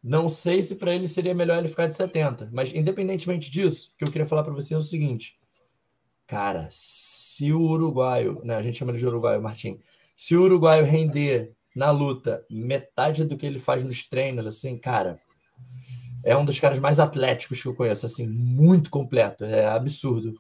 Não 0.04 0.28
sei 0.28 0.62
se 0.62 0.75
para 0.75 0.94
ele 0.94 1.08
seria 1.08 1.34
melhor 1.34 1.60
ele 1.60 1.70
ficar 1.70 1.88
de 1.88 1.94
70, 1.94 2.50
mas 2.52 2.74
independentemente 2.74 3.50
disso, 3.50 3.94
o 3.94 3.98
que 3.98 4.04
eu 4.04 4.12
queria 4.12 4.28
falar 4.28 4.44
para 4.44 4.54
você 4.54 4.74
é 4.74 4.78
o 4.78 4.82
seguinte: 4.82 5.38
Cara, 6.34 6.68
se 6.72 7.54
o 7.54 7.60
uruguaio, 7.60 8.42
né, 8.44 8.56
a 8.56 8.62
gente 8.63 8.80
chama 8.80 8.90
ele 8.90 8.98
de 8.98 9.06
uruguaio, 9.06 9.40
Martim, 9.40 9.80
se 10.18 10.36
o 10.36 10.42
uruguaio 10.42 10.84
render 10.84 11.52
na 11.75 11.92
luta 11.92 12.44
metade 12.50 13.24
do 13.24 13.38
que 13.38 13.46
ele 13.46 13.60
faz 13.60 13.84
nos 13.84 14.04
treinos, 14.10 14.48
assim, 14.48 14.75
cara, 14.75 15.20
é 16.25 16.36
um 16.36 16.44
dos 16.44 16.60
caras 16.60 16.80
mais 16.80 17.00
atléticos 17.00 17.62
que 17.62 17.68
eu 17.68 17.75
conheço, 17.75 18.08
assim, 18.08 18.28
muito 18.28 18.90
completo, 18.90 19.46
é 19.46 19.68
absurdo. 19.68 20.34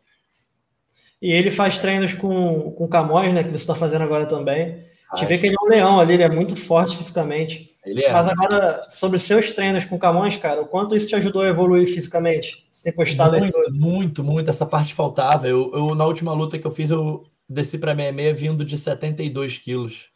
E 1.21 1.31
ele 1.31 1.51
faz 1.51 1.77
treinos 1.77 2.15
com, 2.15 2.71
com 2.71 2.87
Camões, 2.87 3.31
né, 3.31 3.43
que 3.43 3.51
você 3.51 3.57
está 3.57 3.75
fazendo 3.75 4.01
agora 4.01 4.25
também. 4.25 4.83
Te 5.15 5.27
vê 5.27 5.37
que 5.37 5.45
ele 5.45 5.55
é 5.55 5.63
um 5.63 5.69
leão 5.69 5.99
ali, 5.99 6.15
ele 6.15 6.23
é 6.23 6.29
muito 6.29 6.55
forte 6.55 6.97
fisicamente. 6.97 7.69
Ele 7.85 8.03
é. 8.03 8.11
Mas 8.11 8.27
agora, 8.27 8.87
sobre 8.89 9.19
seus 9.19 9.51
treinos 9.51 9.85
com 9.85 9.99
Camões, 9.99 10.37
cara, 10.37 10.61
o 10.61 10.65
quanto 10.65 10.95
isso 10.95 11.07
te 11.07 11.15
ajudou 11.15 11.41
a 11.41 11.49
evoluir 11.49 11.85
fisicamente? 11.87 12.65
Sem 12.71 12.93
postado 12.93 13.37
Muito, 13.37 13.73
muito, 13.73 14.23
muito. 14.23 14.49
Essa 14.49 14.65
parte 14.65 14.93
faltava. 14.93 15.47
Eu, 15.47 15.71
eu, 15.73 15.95
na 15.95 16.05
última 16.05 16.33
luta 16.33 16.57
que 16.57 16.65
eu 16.65 16.71
fiz, 16.71 16.91
eu 16.91 17.25
desci 17.47 17.77
para 17.77 17.93
66 17.93 18.39
vindo 18.39 18.63
de 18.63 18.77
72 18.77 19.57
quilos. 19.57 20.11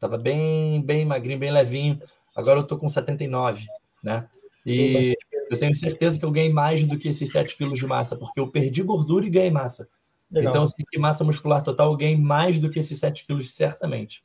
Tava 0.00 0.18
bem, 0.18 0.82
bem 0.82 1.04
magrinho, 1.04 1.38
bem 1.38 1.52
levinho. 1.52 2.00
Agora 2.34 2.58
eu 2.58 2.64
tô 2.64 2.76
com 2.76 2.88
79, 2.88 3.66
né? 4.02 4.28
E 4.64 5.16
eu 5.48 5.58
tenho 5.58 5.74
certeza 5.74 6.18
que 6.18 6.24
eu 6.24 6.30
ganhei 6.30 6.52
mais 6.52 6.82
do 6.82 6.98
que 6.98 7.08
esses 7.08 7.30
7 7.30 7.56
quilos 7.56 7.78
de 7.78 7.86
massa, 7.86 8.16
porque 8.16 8.40
eu 8.40 8.48
perdi 8.48 8.82
gordura 8.82 9.24
e 9.24 9.30
ganhei 9.30 9.50
massa. 9.50 9.88
Legal. 10.30 10.50
Então, 10.50 10.62
assim, 10.64 10.82
que 10.90 10.98
massa 10.98 11.22
muscular 11.22 11.62
total, 11.62 11.92
eu 11.92 11.96
ganhei 11.96 12.16
mais 12.16 12.58
do 12.58 12.68
que 12.68 12.80
esses 12.80 12.98
7 12.98 13.24
quilos, 13.24 13.54
certamente. 13.54 14.24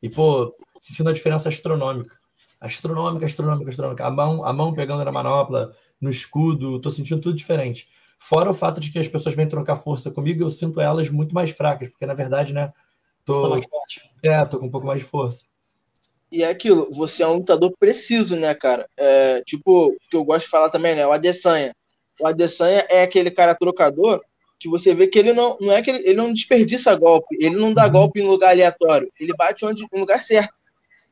E, 0.00 0.08
pô, 0.08 0.54
sentindo 0.80 1.10
a 1.10 1.12
diferença 1.12 1.48
astronômica. 1.48 2.16
Astronômica, 2.60 3.26
astronômica, 3.26 3.70
astronômica. 3.70 4.06
A 4.06 4.10
mão, 4.10 4.44
a 4.44 4.52
mão 4.52 4.72
pegando 4.72 5.04
na 5.04 5.12
manopla, 5.12 5.72
no 6.00 6.10
escudo, 6.10 6.80
tô 6.80 6.90
sentindo 6.90 7.20
tudo 7.20 7.36
diferente. 7.36 7.88
Fora 8.18 8.50
o 8.50 8.54
fato 8.54 8.80
de 8.80 8.90
que 8.90 8.98
as 8.98 9.08
pessoas 9.08 9.34
vêm 9.34 9.48
trocar 9.48 9.76
força 9.76 10.10
comigo, 10.10 10.42
eu 10.42 10.50
sinto 10.50 10.80
elas 10.80 11.10
muito 11.10 11.34
mais 11.34 11.50
fracas, 11.50 11.88
porque 11.88 12.06
na 12.06 12.14
verdade, 12.14 12.54
né, 12.54 12.72
tô, 13.24 13.60
tá 13.60 13.68
é, 14.22 14.44
tô 14.44 14.58
com 14.58 14.66
um 14.66 14.70
pouco 14.70 14.86
mais 14.86 15.00
de 15.00 15.06
força. 15.06 15.44
E 16.30 16.42
é 16.42 16.48
aquilo, 16.48 16.88
você 16.90 17.22
é 17.22 17.26
um 17.26 17.34
lutador 17.36 17.72
preciso, 17.78 18.36
né, 18.36 18.54
cara? 18.54 18.88
É, 18.96 19.42
tipo, 19.42 19.94
que 20.10 20.16
eu 20.16 20.24
gosto 20.24 20.46
de 20.46 20.50
falar 20.50 20.70
também, 20.70 20.94
né? 20.94 21.06
O 21.06 21.12
Adesanya. 21.12 21.74
O 22.20 22.26
Adesanya 22.26 22.84
é 22.88 23.02
aquele 23.02 23.30
cara 23.30 23.54
trocador 23.54 24.20
que 24.58 24.68
você 24.68 24.94
vê 24.94 25.06
que 25.06 25.18
ele 25.18 25.32
não, 25.32 25.56
não 25.60 25.72
é 25.72 25.82
que 25.82 25.90
ele, 25.90 25.98
ele 25.98 26.16
não 26.16 26.32
desperdiça 26.32 26.94
golpe, 26.94 27.36
ele 27.38 27.56
não 27.56 27.72
dá 27.72 27.86
uhum. 27.86 27.92
golpe 27.92 28.20
em 28.20 28.26
lugar 28.26 28.50
aleatório, 28.50 29.12
ele 29.20 29.34
bate 29.36 29.64
onde, 29.64 29.86
no 29.92 29.98
lugar 29.98 30.18
certo. 30.18 30.55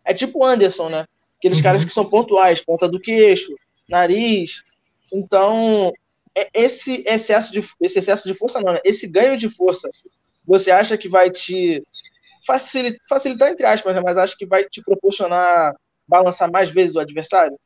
É 0.04 0.12
tipo 0.12 0.40
o 0.40 0.44
Anderson, 0.44 0.88
né? 0.88 1.06
Aqueles 1.38 1.58
uhum. 1.58 1.64
caras 1.64 1.84
que 1.84 1.92
são 1.92 2.04
pontuais, 2.04 2.60
ponta 2.60 2.88
do 2.88 3.00
queixo, 3.00 3.54
nariz. 3.88 4.62
Então, 5.12 5.92
é, 6.36 6.48
esse 6.54 7.04
excesso 7.06 7.52
de 7.52 7.60
esse 7.80 7.98
excesso 7.98 8.26
de 8.26 8.34
força 8.34 8.60
não, 8.60 8.72
né? 8.72 8.80
Esse 8.84 9.06
ganho 9.06 9.36
de 9.36 9.48
força, 9.48 9.88
você 10.46 10.70
acha 10.70 10.96
que 10.96 11.08
vai 11.08 11.30
te 11.30 11.82
facilitar, 12.46 13.00
facilitar 13.08 13.48
entre 13.48 13.66
aspas, 13.66 13.94
né? 13.94 14.02
mas 14.04 14.18
acha 14.18 14.34
que 14.36 14.46
vai 14.46 14.64
te 14.64 14.82
proporcionar 14.82 15.74
balançar 16.06 16.50
mais 16.50 16.70
vezes 16.70 16.96
o 16.96 17.00
adversário? 17.00 17.58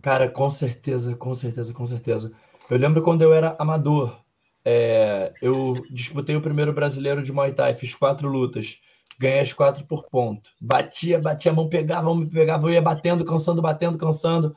Cara, 0.00 0.28
com 0.28 0.50
certeza, 0.50 1.14
com 1.14 1.34
certeza, 1.34 1.72
com 1.72 1.86
certeza. 1.86 2.32
Eu 2.68 2.76
lembro 2.76 3.02
quando 3.02 3.22
eu 3.22 3.32
era 3.32 3.54
amador, 3.58 4.20
é, 4.64 5.32
eu 5.40 5.74
disputei 5.90 6.34
o 6.34 6.42
primeiro 6.42 6.72
brasileiro 6.72 7.22
de 7.22 7.32
Muay 7.32 7.52
Thai, 7.52 7.74
fiz 7.74 7.94
quatro 7.94 8.28
lutas, 8.28 8.80
ganhei 9.18 9.40
as 9.40 9.52
quatro 9.52 9.84
por 9.86 10.08
ponto. 10.08 10.50
Batia, 10.60 11.18
batia 11.18 11.52
a 11.52 11.54
mão, 11.54 11.68
pegava, 11.68 12.14
me 12.14 12.26
pegava, 12.26 12.68
eu 12.68 12.72
ia 12.72 12.82
batendo, 12.82 13.24
cansando, 13.24 13.62
batendo, 13.62 13.98
cansando. 13.98 14.56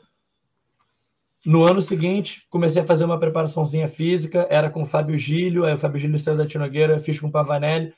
No 1.46 1.64
ano 1.64 1.80
seguinte, 1.80 2.46
comecei 2.50 2.82
a 2.82 2.86
fazer 2.86 3.06
uma 3.06 3.20
preparaçãozinha 3.20 3.88
física, 3.88 4.48
era 4.50 4.70
com 4.70 4.82
o 4.82 4.86
Fábio 4.86 5.18
Gílio, 5.18 5.64
aí 5.64 5.74
o 5.74 5.78
Fábio 5.78 6.00
Gílio 6.00 6.18
saiu 6.18 6.38
da 6.38 6.48
Tinogueira, 6.48 7.00
fiz 7.00 7.20
com 7.20 7.28
o 7.28 7.32
Pavanelli. 7.32 7.94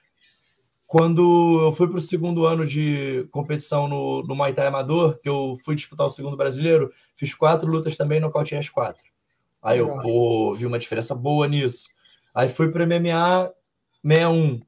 Quando 0.85 1.61
eu 1.65 1.71
fui 1.71 1.87
para 1.87 1.97
o 1.97 2.01
segundo 2.01 2.45
ano 2.45 2.65
de 2.65 3.27
competição 3.31 3.87
no, 3.87 4.23
no 4.23 4.35
Muay 4.35 4.53
Thai 4.53 4.67
Amador, 4.67 5.19
que 5.19 5.29
eu 5.29 5.53
fui 5.63 5.75
disputar 5.75 6.05
o 6.05 6.09
segundo 6.09 6.35
brasileiro, 6.35 6.91
fiz 7.15 7.33
quatro 7.33 7.69
lutas 7.69 7.95
também, 7.95 8.19
nocauteei 8.19 8.59
as 8.59 8.69
quatro. 8.69 9.03
Aí 9.61 9.79
eu, 9.79 9.97
pô, 9.99 10.53
vi 10.53 10.65
uma 10.65 10.79
diferença 10.79 11.15
boa 11.15 11.47
nisso. 11.47 11.89
Aí 12.33 12.47
fui 12.47 12.69
para 12.69 12.85
MMA 12.85 13.51
61. 14.03 14.61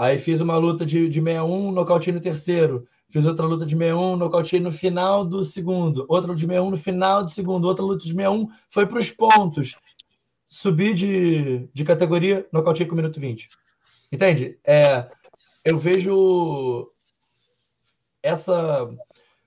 Aí 0.00 0.18
fiz 0.18 0.40
uma 0.40 0.56
luta 0.56 0.86
de, 0.86 1.10
de 1.10 1.20
61, 1.20 1.72
nocautei 1.72 2.10
no 2.10 2.22
terceiro. 2.22 2.88
Fiz 3.10 3.26
outra 3.26 3.44
luta 3.44 3.66
de 3.66 3.76
61, 3.76 4.16
nocautei 4.16 4.58
no 4.58 4.72
final 4.72 5.26
do 5.26 5.44
segundo. 5.44 6.06
Outra 6.08 6.30
luta 6.30 6.40
de 6.40 6.46
61 6.46 6.70
no 6.70 6.76
final 6.78 7.22
do 7.22 7.30
segundo. 7.30 7.66
Outra 7.66 7.84
luta 7.84 8.02
de 8.02 8.10
61 8.10 8.48
foi 8.70 8.86
para 8.86 8.98
os 8.98 9.10
pontos. 9.10 9.76
Subi 10.48 10.94
de, 10.94 11.68
de 11.74 11.84
categoria, 11.84 12.48
nocautei 12.50 12.86
com 12.86 12.94
o 12.94 12.96
minuto 12.96 13.20
20. 13.20 13.50
Entende? 14.10 14.58
É, 14.64 15.06
eu 15.62 15.76
vejo 15.76 16.90
essa. 18.22 18.90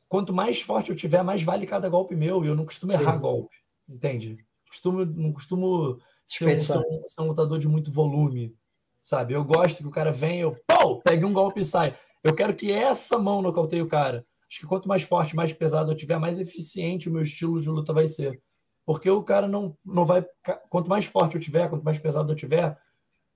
Quanto 0.07 0.31
mais 0.31 0.61
forte 0.61 0.91
eu 0.91 0.95
tiver, 0.95 1.23
mais 1.23 1.41
vale 1.41 1.65
cada 1.65 1.89
golpe 1.89 2.15
meu. 2.15 2.45
E 2.45 2.47
eu 2.47 2.55
não 2.55 2.65
costumo 2.65 2.91
Sim. 2.91 2.99
errar 2.99 3.17
golpe. 3.17 3.55
Entende? 3.89 4.37
Costumo, 4.69 5.03
não 5.03 5.33
costumo 5.33 5.93
um, 5.93 5.99
ser, 6.27 6.57
um, 6.57 6.59
ser 6.59 7.21
um 7.21 7.27
lutador 7.29 7.57
de 7.57 7.67
muito 7.67 7.91
volume. 7.91 8.55
Sabe? 9.03 9.33
Eu 9.33 9.43
gosto 9.43 9.79
que 9.79 9.87
o 9.87 9.91
cara 9.91 10.11
venha, 10.11 10.43
eu 10.43 10.55
pau, 10.65 11.01
pegue 11.01 11.25
um 11.25 11.33
golpe 11.33 11.59
e 11.59 11.65
sai. 11.65 11.93
Eu 12.23 12.33
quero 12.33 12.55
que 12.55 12.71
essa 12.71 13.19
mão 13.19 13.41
nocauteie 13.41 13.81
o 13.81 13.87
cara. 13.87 14.25
Acho 14.49 14.61
que 14.61 14.65
quanto 14.65 14.87
mais 14.87 15.03
forte, 15.03 15.35
mais 15.35 15.51
pesado 15.51 15.91
eu 15.91 15.95
tiver, 15.95 16.17
mais 16.17 16.39
eficiente 16.39 17.09
o 17.09 17.11
meu 17.11 17.21
estilo 17.21 17.61
de 17.61 17.69
luta 17.69 17.91
vai 17.91 18.07
ser. 18.07 18.41
Porque 18.85 19.09
o 19.09 19.23
cara 19.23 19.47
não, 19.47 19.75
não 19.85 20.05
vai. 20.05 20.25
Quanto 20.69 20.89
mais 20.89 21.05
forte 21.05 21.35
eu 21.35 21.41
tiver, 21.41 21.69
quanto 21.69 21.83
mais 21.83 21.99
pesado 21.99 22.31
eu 22.31 22.35
tiver, 22.35 22.77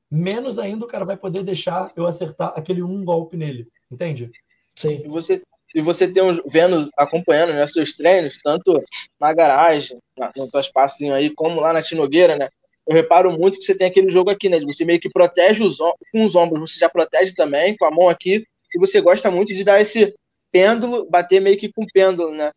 menos 0.09 0.57
ainda 0.59 0.85
o 0.85 0.87
cara 0.87 1.05
vai 1.05 1.17
poder 1.17 1.43
deixar 1.43 1.91
eu 1.95 2.05
acertar 2.05 2.53
aquele 2.55 2.81
um 2.81 3.03
golpe 3.03 3.35
nele. 3.35 3.67
Entende? 3.91 4.31
Sim. 4.75 5.01
E 5.03 5.07
você, 5.07 5.41
e 5.73 5.81
você 5.81 6.07
tem 6.07 6.23
uns, 6.23 6.41
vendo, 6.45 6.89
acompanhando 6.97 7.53
né, 7.53 7.65
seus 7.67 7.93
treinos, 7.93 8.39
tanto 8.43 8.79
na 9.19 9.33
garagem, 9.33 9.97
na, 10.17 10.31
no 10.35 10.49
teu 10.49 10.59
espacinho 10.59 11.13
aí, 11.13 11.29
como 11.33 11.59
lá 11.59 11.73
na 11.73 11.81
Tinogueira, 11.81 12.37
né? 12.37 12.49
Eu 12.87 12.95
reparo 12.95 13.31
muito 13.37 13.59
que 13.59 13.65
você 13.65 13.75
tem 13.75 13.87
aquele 13.87 14.09
jogo 14.09 14.29
aqui, 14.29 14.47
né? 14.47 14.59
De 14.59 14.65
você 14.65 14.85
meio 14.85 14.99
que 14.99 15.09
protege 15.09 15.63
os, 15.63 15.77
com 15.77 16.23
os 16.23 16.35
ombros, 16.35 16.71
você 16.71 16.79
já 16.79 16.89
protege 16.89 17.33
também, 17.33 17.75
com 17.75 17.85
a 17.85 17.91
mão 17.91 18.07
aqui, 18.07 18.45
e 18.73 18.79
você 18.79 19.01
gosta 19.01 19.29
muito 19.29 19.53
de 19.53 19.63
dar 19.63 19.81
esse 19.81 20.15
pêndulo, 20.51 21.05
bater 21.09 21.41
meio 21.41 21.57
que 21.57 21.71
com 21.71 21.85
pêndulo, 21.85 22.33
né? 22.33 22.51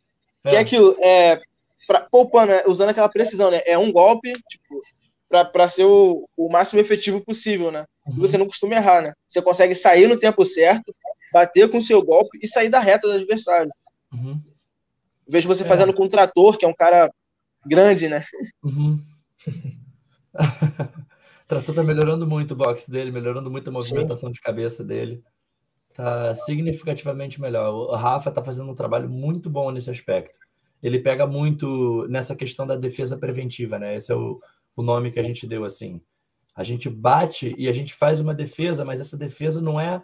É. 0.44 0.54
E 0.54 0.56
aquilo, 0.56 0.96
é, 1.00 1.40
pra, 1.87 2.00
poupando, 2.00 2.52
né? 2.52 2.62
usando 2.66 2.90
aquela 2.90 3.08
precisão, 3.08 3.50
né? 3.50 3.60
É 3.66 3.76
um 3.76 3.90
golpe, 3.90 4.32
tipo, 4.49 4.82
para 5.28 5.68
ser 5.68 5.84
o, 5.84 6.28
o 6.37 6.49
máximo 6.49 6.80
efetivo 6.80 7.20
possível, 7.20 7.70
né? 7.70 7.84
Uhum. 8.06 8.14
E 8.16 8.20
você 8.20 8.38
não 8.38 8.46
costuma 8.46 8.76
errar, 8.76 9.02
né? 9.02 9.12
Você 9.26 9.42
consegue 9.42 9.75
sair 9.75 10.06
no 10.06 10.18
tempo 10.18 10.44
certo, 10.44 10.92
bater 11.32 11.68
com 11.70 11.78
o 11.78 11.82
seu 11.82 12.02
golpe 12.02 12.38
e 12.42 12.46
sair 12.46 12.68
da 12.68 12.80
reta 12.80 13.08
do 13.08 13.14
adversário. 13.14 13.70
Uhum. 14.12 14.40
Vejo 15.28 15.49
você 15.49 15.62
é. 15.62 15.66
fazendo 15.66 15.92
com 15.92 16.04
o 16.04 16.08
trator, 16.08 16.56
que 16.56 16.64
é 16.64 16.68
um 16.68 16.75
cara 16.75 17.10
grande, 17.66 18.08
né? 18.08 18.25
Uhum. 18.62 19.00
o 21.44 21.46
trator 21.49 21.75
tá 21.75 21.82
melhorando 21.82 22.26
muito 22.26 22.52
o 22.52 22.56
boxe 22.56 22.90
dele, 22.90 23.10
melhorando 23.10 23.50
muito 23.50 23.68
a 23.68 23.72
movimentação 23.72 24.28
Sim. 24.28 24.32
de 24.32 24.40
cabeça 24.40 24.84
dele 24.84 25.22
tá 25.94 26.34
significativamente 26.34 27.40
melhor. 27.40 27.72
O 27.72 27.94
Rafa 27.94 28.30
tá 28.30 28.42
fazendo 28.42 28.70
um 28.70 28.75
trabalho 28.75 29.08
muito 29.08 29.50
bom 29.50 29.70
nesse 29.70 29.90
aspecto. 29.90 30.38
Ele 30.82 30.99
pega 30.99 31.26
muito 31.26 32.06
nessa 32.08 32.34
questão 32.34 32.66
da 32.66 32.76
defesa 32.76 33.18
preventiva, 33.18 33.78
né? 33.78 33.96
Esse 33.96 34.12
é 34.12 34.16
o, 34.16 34.40
o 34.75 34.82
nome 34.82 35.10
que 35.10 35.20
a 35.20 35.22
gente 35.22 35.46
deu 35.46 35.64
assim. 35.64 36.00
A 36.54 36.64
gente 36.64 36.88
bate 36.88 37.54
e 37.58 37.68
a 37.68 37.72
gente 37.72 37.92
faz 37.94 38.20
uma 38.20 38.34
defesa, 38.34 38.84
mas 38.84 39.00
essa 39.00 39.16
defesa 39.16 39.60
não 39.60 39.78
é 39.80 40.02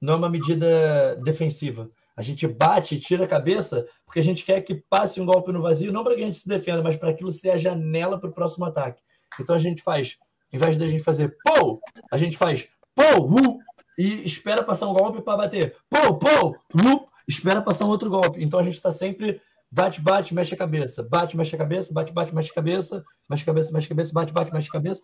não 0.00 0.14
é 0.14 0.16
uma 0.16 0.28
medida 0.28 1.16
defensiva. 1.24 1.88
A 2.14 2.22
gente 2.22 2.46
bate 2.46 2.94
e 2.94 3.00
tira 3.00 3.24
a 3.24 3.28
cabeça 3.28 3.86
porque 4.04 4.20
a 4.20 4.22
gente 4.22 4.44
quer 4.44 4.60
que 4.60 4.74
passe 4.88 5.20
um 5.20 5.26
golpe 5.26 5.50
no 5.52 5.62
vazio, 5.62 5.92
não 5.92 6.04
para 6.04 6.14
que 6.14 6.22
a 6.22 6.26
gente 6.26 6.38
se 6.38 6.48
defenda, 6.48 6.82
mas 6.82 6.96
para 6.96 7.10
aquilo 7.10 7.30
ser 7.30 7.50
a 7.50 7.56
janela 7.56 8.18
para 8.20 8.30
o 8.30 8.32
próximo 8.32 8.64
ataque. 8.64 9.02
Então 9.40 9.54
a 9.54 9.58
gente 9.58 9.82
faz, 9.82 10.18
em 10.52 10.58
vez 10.58 10.76
de 10.76 10.84
a 10.84 10.88
gente 10.88 11.02
fazer 11.02 11.36
pou, 11.44 11.80
a 12.10 12.16
gente 12.16 12.36
faz 12.36 12.68
pou, 12.94 13.30
uh, 13.30 13.58
e 13.98 14.24
espera 14.24 14.62
passar 14.62 14.88
um 14.88 14.94
golpe 14.94 15.22
para 15.22 15.38
bater. 15.38 15.76
Pô, 15.88 16.18
pô, 16.18 16.56
lup, 16.74 17.08
espera 17.26 17.62
passar 17.62 17.84
um 17.84 17.88
outro 17.88 18.10
golpe. 18.10 18.42
Então 18.42 18.60
a 18.60 18.62
gente 18.62 18.74
está 18.74 18.90
sempre 18.90 19.40
bate, 19.70 20.00
bate, 20.00 20.34
mexe 20.34 20.54
a 20.54 20.58
cabeça, 20.58 21.02
bate, 21.02 21.36
mexe 21.36 21.54
a 21.54 21.58
cabeça, 21.58 21.92
bate, 21.92 22.12
bate, 22.12 22.34
mexe 22.34 22.50
a 22.50 22.54
cabeça, 22.54 23.04
mexe 23.28 23.42
a 23.42 23.46
cabeça, 23.46 23.72
mexe 23.72 23.86
a 23.86 23.88
cabeça, 23.88 24.12
bate, 24.12 24.32
bate, 24.32 24.52
mexe 24.52 24.68
a 24.68 24.72
cabeça. 24.72 25.02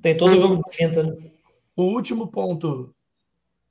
Tem 0.00 0.16
todo 0.16 0.36
o 0.36 0.40
jogo 0.40 0.62
de 0.68 0.76
finta, 0.76 1.02
né? 1.02 1.16
O 1.76 1.84
último 1.84 2.28
ponto 2.28 2.94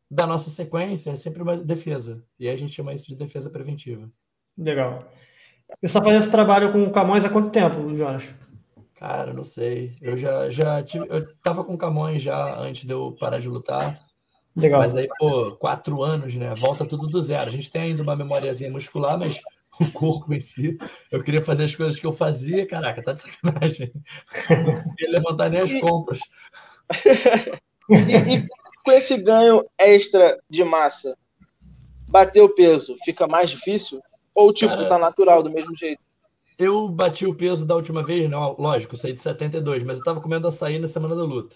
da 0.09 0.25
nossa 0.25 0.49
sequência 0.49 1.11
é 1.11 1.15
sempre 1.15 1.41
uma 1.41 1.57
defesa. 1.57 2.23
E 2.39 2.47
aí 2.47 2.53
a 2.53 2.57
gente 2.57 2.73
chama 2.73 2.93
isso 2.93 3.07
de 3.07 3.15
defesa 3.15 3.49
preventiva. 3.49 4.09
Legal. 4.57 5.05
Você 5.67 5.85
está 5.85 6.01
fazendo 6.01 6.19
esse 6.19 6.31
trabalho 6.31 6.71
com 6.71 6.83
o 6.83 6.91
Camões 6.91 7.25
há 7.25 7.29
quanto 7.29 7.51
tempo, 7.51 7.93
Jonas? 7.95 8.23
Cara, 8.97 9.31
não 9.31 9.43
sei. 9.43 9.95
Eu 10.01 10.17
já, 10.17 10.49
já 10.49 10.81
tive. 10.83 11.05
Eu 11.07 11.21
tava 11.43 11.63
com 11.63 11.75
o 11.75 11.77
Camões 11.77 12.21
já 12.21 12.59
antes 12.59 12.85
de 12.85 12.91
eu 12.91 13.15
parar 13.19 13.39
de 13.39 13.47
lutar. 13.47 13.99
Legal. 14.55 14.81
Mas 14.81 14.95
aí, 14.95 15.07
pô, 15.19 15.55
quatro 15.55 16.01
anos, 16.01 16.33
né? 16.35 16.53
Volta 16.55 16.83
tudo 16.83 17.05
do 17.05 17.21
zero. 17.21 17.47
A 17.47 17.53
gente 17.53 17.71
tem 17.71 17.83
ainda 17.83 18.01
uma 18.01 18.15
memóriazinha 18.15 18.71
muscular, 18.71 19.17
mas 19.17 19.39
o 19.79 19.91
corpo 19.91 20.33
em 20.33 20.39
si, 20.39 20.77
eu 21.11 21.23
queria 21.23 21.43
fazer 21.43 21.65
as 21.65 21.75
coisas 21.75 21.99
que 21.99 22.05
eu 22.07 22.11
fazia, 22.11 22.65
caraca, 22.65 23.03
tá 23.03 23.13
de 23.13 23.21
sacanagem. 23.21 23.91
Não 24.49 24.95
queria 24.95 25.11
levantar 25.11 25.49
nem 25.49 25.61
as 25.61 25.73
compras. 25.79 26.19
e, 27.89 28.35
e, 28.35 28.47
com 28.83 28.91
esse 28.91 29.15
ganho 29.17 29.63
extra 29.77 30.39
de 30.49 30.63
massa, 30.63 31.15
bater 32.07 32.41
o 32.41 32.49
peso 32.49 32.95
fica 33.05 33.27
mais 33.27 33.51
difícil? 33.51 34.01
Ou, 34.33 34.51
tipo, 34.51 34.73
Cara, 34.73 34.89
tá 34.89 34.97
natural 34.97 35.43
do 35.43 35.51
mesmo 35.51 35.75
jeito? 35.75 36.06
Eu 36.57 36.89
bati 36.89 37.25
o 37.25 37.35
peso 37.35 37.65
da 37.65 37.75
última 37.75 38.01
vez, 38.03 38.27
não, 38.29 38.55
lógico, 38.57 38.97
saí 38.97 39.13
de 39.13 39.19
72, 39.19 39.83
mas 39.83 39.99
eu 39.99 40.03
tava 40.03 40.19
comendo 40.19 40.47
açaí 40.47 40.79
na 40.79 40.87
semana 40.87 41.15
da 41.15 41.23
luta. 41.23 41.55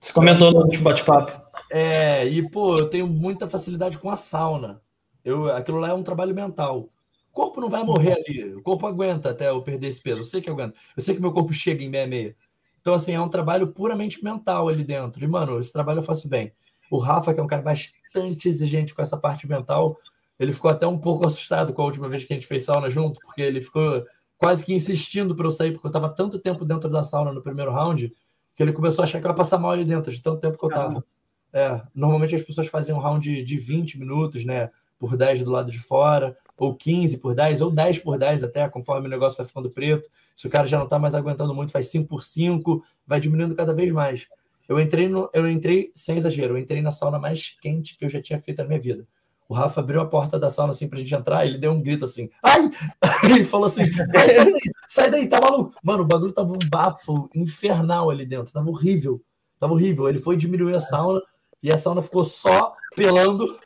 Você 0.00 0.12
comentou 0.12 0.52
no 0.52 0.60
último 0.60 0.84
bate-papo. 0.84 1.32
É, 1.70 2.24
e 2.26 2.48
pô, 2.48 2.78
eu 2.78 2.88
tenho 2.88 3.06
muita 3.06 3.48
facilidade 3.48 3.98
com 3.98 4.10
a 4.10 4.16
sauna. 4.16 4.80
Eu, 5.24 5.50
aquilo 5.52 5.78
lá 5.78 5.88
é 5.88 5.94
um 5.94 6.02
trabalho 6.02 6.34
mental. 6.34 6.88
O 7.30 7.32
corpo 7.32 7.60
não 7.60 7.68
vai 7.68 7.82
morrer 7.82 8.12
ali. 8.12 8.54
O 8.54 8.62
corpo 8.62 8.86
aguenta 8.86 9.30
até 9.30 9.48
eu 9.48 9.60
perder 9.60 9.88
esse 9.88 10.00
peso. 10.00 10.20
Eu 10.20 10.24
sei 10.24 10.40
que 10.40 10.48
aguenta. 10.48 10.74
Eu 10.96 11.02
sei 11.02 11.14
que 11.14 11.20
meu 11.20 11.32
corpo 11.32 11.52
chega 11.52 11.82
em 11.82 11.88
meia 11.88 12.06
meia. 12.06 12.36
Então, 12.80 12.94
assim, 12.94 13.12
é 13.12 13.20
um 13.20 13.28
trabalho 13.28 13.66
puramente 13.66 14.22
mental 14.22 14.68
ali 14.68 14.84
dentro. 14.84 15.24
E, 15.24 15.26
mano, 15.26 15.58
esse 15.58 15.72
trabalho 15.72 15.98
eu 15.98 16.04
faço 16.04 16.28
bem. 16.28 16.52
O 16.88 16.98
Rafa, 16.98 17.34
que 17.34 17.40
é 17.40 17.42
um 17.42 17.48
cara 17.48 17.62
bastante 17.62 18.48
exigente 18.48 18.94
com 18.94 19.02
essa 19.02 19.16
parte 19.16 19.48
mental, 19.48 19.98
ele 20.38 20.52
ficou 20.52 20.70
até 20.70 20.86
um 20.86 20.96
pouco 20.96 21.26
assustado 21.26 21.72
com 21.72 21.82
a 21.82 21.86
última 21.86 22.08
vez 22.08 22.24
que 22.24 22.32
a 22.32 22.36
gente 22.36 22.46
fez 22.46 22.64
sauna 22.64 22.88
junto, 22.88 23.18
porque 23.20 23.42
ele 23.42 23.60
ficou 23.60 24.04
quase 24.38 24.64
que 24.64 24.74
insistindo 24.74 25.34
para 25.34 25.46
eu 25.46 25.50
sair, 25.50 25.72
porque 25.72 25.86
eu 25.86 25.90
estava 25.90 26.08
tanto 26.08 26.38
tempo 26.38 26.64
dentro 26.64 26.88
da 26.88 27.02
sauna 27.02 27.32
no 27.32 27.42
primeiro 27.42 27.72
round, 27.72 28.12
que 28.54 28.62
ele 28.62 28.72
começou 28.72 29.02
a 29.02 29.04
achar 29.04 29.20
que 29.20 29.26
eu 29.26 29.30
ia 29.30 29.36
passar 29.36 29.58
mal 29.58 29.72
ali 29.72 29.84
dentro, 29.84 30.10
de 30.10 30.22
tanto 30.22 30.40
tempo 30.40 30.58
que 30.58 30.64
eu 30.64 30.68
estava. 30.68 31.04
É, 31.52 31.82
normalmente 31.94 32.34
as 32.34 32.42
pessoas 32.42 32.66
faziam 32.68 32.98
um 32.98 33.00
round 33.00 33.42
de 33.42 33.56
20 33.56 33.98
minutos, 33.98 34.44
né? 34.44 34.70
Por 34.98 35.16
10 35.16 35.42
do 35.42 35.50
lado 35.50 35.70
de 35.70 35.78
fora, 35.78 36.36
ou 36.56 36.74
15 36.74 37.18
por 37.18 37.34
10, 37.34 37.60
ou 37.60 37.70
10 37.70 37.98
por 37.98 38.18
10 38.18 38.44
até, 38.44 38.68
conforme 38.68 39.06
o 39.06 39.10
negócio 39.10 39.36
vai 39.36 39.46
ficando 39.46 39.70
preto. 39.70 40.08
Se 40.34 40.46
o 40.46 40.50
cara 40.50 40.66
já 40.66 40.78
não 40.78 40.84
está 40.84 40.98
mais 40.98 41.14
aguentando 41.14 41.54
muito, 41.54 41.72
faz 41.72 41.88
5 41.88 42.08
por 42.08 42.24
5, 42.24 42.82
vai 43.06 43.20
diminuindo 43.20 43.54
cada 43.54 43.74
vez 43.74 43.92
mais. 43.92 44.26
Eu 44.68 44.80
entrei, 44.80 45.08
no, 45.08 45.30
eu 45.32 45.48
entrei, 45.48 45.92
sem 45.94 46.16
exagero, 46.16 46.54
eu 46.54 46.58
entrei 46.58 46.82
na 46.82 46.90
sauna 46.90 47.18
mais 47.18 47.56
quente 47.60 47.96
que 47.96 48.04
eu 48.04 48.08
já 48.08 48.20
tinha 48.20 48.40
feito 48.40 48.58
na 48.58 48.68
minha 48.68 48.80
vida. 48.80 49.06
O 49.48 49.54
Rafa 49.54 49.80
abriu 49.80 50.00
a 50.00 50.06
porta 50.06 50.38
da 50.38 50.50
sauna 50.50 50.72
assim 50.72 50.88
pra 50.88 50.98
gente 50.98 51.14
entrar, 51.14 51.46
ele 51.46 51.58
deu 51.58 51.70
um 51.70 51.80
grito 51.80 52.04
assim, 52.04 52.28
ai! 52.42 52.68
Ele 53.24 53.44
falou 53.44 53.66
assim: 53.66 53.88
sai, 53.92 54.34
sai, 54.34 54.50
daí, 54.50 54.60
sai 54.88 55.10
daí, 55.10 55.28
tá 55.28 55.40
maluco? 55.40 55.72
Mano, 55.82 56.02
o 56.02 56.06
bagulho 56.06 56.32
tava 56.32 56.52
um 56.52 56.58
bafo 56.68 57.30
infernal 57.34 58.10
ali 58.10 58.26
dentro, 58.26 58.52
tava 58.52 58.68
horrível, 58.68 59.20
tava 59.58 59.72
horrível. 59.72 60.08
Ele 60.08 60.18
foi 60.18 60.36
diminuir 60.36 60.74
a 60.74 60.80
sauna 60.80 61.20
e 61.62 61.70
a 61.70 61.76
sauna 61.76 62.02
ficou 62.02 62.24
só 62.24 62.74
pelando. 62.96 63.56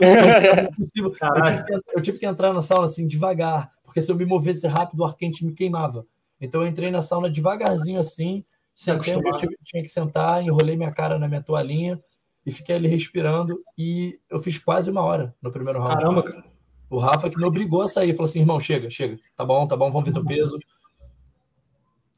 eu, 0.00 0.72
tive 0.72 1.62
que, 1.64 1.96
eu 1.96 2.02
tive 2.02 2.18
que 2.18 2.26
entrar 2.26 2.52
na 2.52 2.60
sauna 2.60 2.86
assim 2.86 3.06
devagar, 3.06 3.70
porque 3.84 4.00
se 4.00 4.10
eu 4.10 4.16
me 4.16 4.24
movesse 4.24 4.66
rápido, 4.66 5.00
o 5.00 5.04
ar 5.04 5.14
quente 5.14 5.44
me 5.44 5.52
queimava. 5.52 6.06
Então 6.40 6.62
eu 6.62 6.66
entrei 6.66 6.90
na 6.90 7.02
sauna 7.02 7.30
devagarzinho 7.30 8.00
assim, 8.00 8.40
sentei 8.74 9.14
eu 9.14 9.36
tive, 9.36 9.56
tinha 9.62 9.82
que 9.82 9.88
sentar, 9.88 10.42
enrolei 10.42 10.76
minha 10.76 10.90
cara 10.90 11.18
na 11.18 11.28
minha 11.28 11.42
toalhinha 11.42 12.00
e 12.44 12.50
fiquei 12.50 12.76
ali 12.76 12.88
respirando. 12.88 13.60
E 13.78 14.18
eu 14.28 14.38
fiz 14.38 14.58
quase 14.58 14.90
uma 14.90 15.02
hora 15.02 15.34
no 15.40 15.50
primeiro 15.50 15.80
round. 15.80 16.02
Caramba, 16.02 16.22
cara. 16.22 16.44
O 16.90 16.98
Rafa 16.98 17.30
que 17.30 17.38
me 17.38 17.44
obrigou 17.44 17.82
a 17.82 17.86
sair, 17.86 18.12
falou 18.12 18.28
assim: 18.28 18.40
irmão, 18.40 18.60
chega, 18.60 18.90
chega. 18.90 19.18
Tá 19.36 19.44
bom, 19.44 19.66
tá 19.66 19.76
bom, 19.76 19.90
vamos 19.90 20.06
ver 20.06 20.12
teu 20.12 20.24
peso. 20.24 20.58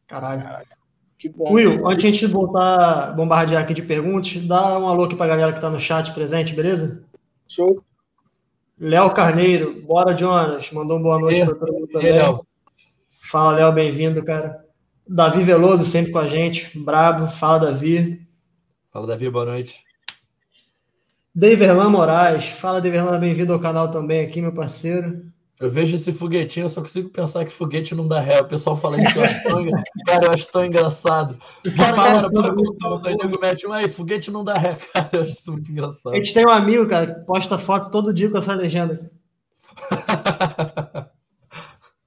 Caralho. 0.06 0.66
Que 1.18 1.28
bom. 1.28 1.52
Will, 1.52 1.86
antes 1.86 2.02
de 2.02 2.08
a 2.08 2.10
gente 2.10 2.26
voltar 2.26 3.08
a 3.08 3.12
bombardear 3.12 3.62
aqui 3.62 3.72
de 3.72 3.82
perguntas, 3.82 4.36
dá 4.42 4.78
um 4.78 4.88
alô 4.88 5.04
aqui 5.04 5.14
pra 5.14 5.26
galera 5.26 5.52
que 5.52 5.60
tá 5.60 5.70
no 5.70 5.80
chat 5.80 6.12
presente, 6.12 6.54
beleza? 6.54 7.04
Show. 7.46 7.82
Léo 8.78 9.14
Carneiro, 9.14 9.82
bora, 9.86 10.16
Jonas. 10.16 10.70
Mandou 10.72 10.96
uma 10.96 11.02
boa 11.02 11.20
noite 11.20 11.44
para 11.44 11.54
todo 11.54 11.72
mundo 11.72 11.86
também. 11.86 12.12
Léo. 12.12 12.44
Fala, 13.30 13.52
Léo, 13.56 13.72
bem-vindo, 13.72 14.24
cara. 14.24 14.64
Davi 15.06 15.42
Veloso, 15.44 15.84
sempre 15.84 16.10
com 16.10 16.18
a 16.18 16.26
gente. 16.26 16.76
Brabo. 16.78 17.28
Fala, 17.28 17.60
Davi. 17.60 18.20
Fala, 18.92 19.06
Davi, 19.06 19.30
boa 19.30 19.44
noite. 19.44 19.84
Deiverlan 21.34 21.90
Moraes. 21.90 22.44
Fala, 22.46 22.80
Deiverlan, 22.80 23.18
bem-vindo 23.18 23.52
ao 23.52 23.58
canal 23.58 23.90
também 23.90 24.24
aqui, 24.24 24.40
meu 24.40 24.52
parceiro. 24.52 25.26
Eu 25.58 25.68
vejo 25.68 25.94
esse 25.96 26.12
foguetinho, 26.12 26.64
eu 26.64 26.68
só 26.68 26.80
consigo 26.80 27.08
pensar 27.08 27.44
que 27.44 27.50
foguete 27.50 27.94
não 27.94 28.06
dá 28.06 28.20
ré. 28.20 28.40
O 28.40 28.46
pessoal 28.46 28.76
fala 28.76 29.00
isso, 29.00 29.18
eu 29.18 29.24
acho 29.24 29.42
tão, 29.42 29.64
cara, 30.06 30.26
eu 30.26 30.30
acho 30.30 30.52
tão 30.52 30.64
engraçado. 30.64 31.38
Para, 31.76 31.92
cara, 31.92 32.30
para 32.30 32.54
com 32.54 32.76
tudo. 32.76 33.08
Aí 33.08 33.16
nego 33.16 33.40
mete, 33.40 33.66
aí, 33.70 33.88
foguete 33.88 34.30
não 34.30 34.44
dá 34.44 34.54
ré, 34.54 34.76
cara. 34.92 35.10
Eu 35.12 35.22
acho 35.22 35.32
isso 35.32 35.50
muito 35.52 35.70
engraçado. 35.72 36.12
A 36.12 36.16
gente 36.16 36.34
tem 36.34 36.46
um 36.46 36.50
amigo, 36.50 36.86
cara, 36.86 37.14
que 37.14 37.20
posta 37.26 37.58
foto 37.58 37.90
todo 37.90 38.14
dia 38.14 38.30
com 38.30 38.38
essa 38.38 38.54
legenda. 38.54 39.10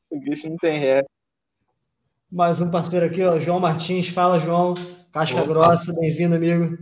foguete 0.09 0.49
não 0.49 0.57
tem 0.57 0.79
ré. 0.79 1.03
Mais 2.31 2.61
um 2.61 2.69
parceiro 2.69 3.05
aqui, 3.05 3.23
ó, 3.23 3.39
João 3.39 3.59
Martins. 3.59 4.07
Fala, 4.07 4.39
João. 4.39 4.75
Casca 5.11 5.41
Opa. 5.41 5.47
grossa, 5.47 5.93
bem-vindo, 5.93 6.35
amigo. 6.35 6.77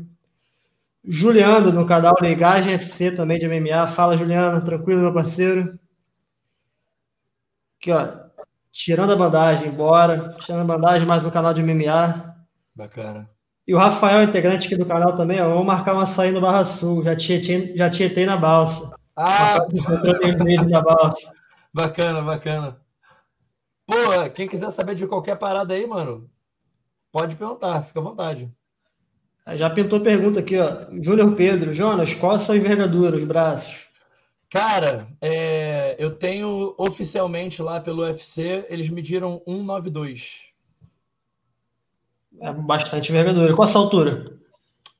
Juliano, 1.08 1.72
no 1.72 1.86
canal 1.86 2.16
Ligagem 2.22 2.74
FC 2.74 3.12
também 3.12 3.38
de 3.38 3.48
MMA. 3.48 3.88
Fala, 3.88 4.18
Juliano, 4.18 4.64
tranquilo, 4.66 5.02
meu 5.02 5.14
parceiro? 5.14 5.78
Aqui, 7.80 7.92
ó. 7.92 8.26
Tirando 8.72 9.14
a 9.14 9.16
bandagem, 9.16 9.72
bora. 9.72 10.36
Tirando 10.40 10.62
a 10.62 10.76
bandagem, 10.76 11.08
mais 11.08 11.26
um 11.26 11.32
canal 11.32 11.54
de 11.54 11.62
MMA. 11.62 12.36
Bacana. 12.76 13.30
E 13.68 13.74
o 13.74 13.78
Rafael, 13.78 14.24
integrante 14.24 14.68
aqui 14.68 14.76
do 14.76 14.86
canal 14.86 15.16
também, 15.16 15.40
ó. 15.42 15.48
Vamos 15.48 15.66
marcar 15.66 15.94
uma 15.94 16.06
saída 16.06 16.36
no 16.36 16.46
Barra 16.46 16.66
Sul. 16.66 17.04
Já 17.04 17.16
tietei, 17.16 17.76
já 17.78 17.90
tietei 17.90 18.26
na 18.26 18.38
balsa. 18.38 18.96
Ah! 19.16 19.58
na 20.70 20.82
balsa. 20.82 21.32
Bacana, 21.74 22.22
bacana. 22.22 22.78
Pô, 23.86 23.96
quem 24.34 24.48
quiser 24.48 24.72
saber 24.72 24.96
de 24.96 25.06
qualquer 25.06 25.38
parada 25.38 25.74
aí, 25.74 25.86
mano, 25.86 26.30
pode 27.12 27.36
perguntar, 27.36 27.82
fica 27.84 28.00
à 28.00 28.04
vontade. 28.04 28.52
Já 29.54 29.70
pintou 29.70 30.02
pergunta 30.02 30.40
aqui, 30.40 30.58
ó. 30.58 30.88
Júnior 31.02 31.36
Pedro, 31.36 31.74
Jonas, 31.74 32.16
qual 32.16 32.34
a 32.34 32.40
sua 32.40 32.58
envergadura, 32.58 33.16
os 33.16 33.24
braços? 33.24 33.86
Cara, 34.50 35.08
é, 35.22 35.96
eu 36.00 36.12
tenho 36.16 36.74
oficialmente 36.78 37.62
lá 37.62 37.80
pelo 37.80 38.02
UFC, 38.04 38.66
eles 38.70 38.90
mediram 38.90 39.42
192. 39.46 40.50
É 42.40 42.52
bastante 42.52 43.12
envergadura. 43.12 43.56
Qual 43.56 43.68
a 43.68 43.72
sua 43.72 43.82
altura? 43.82 44.40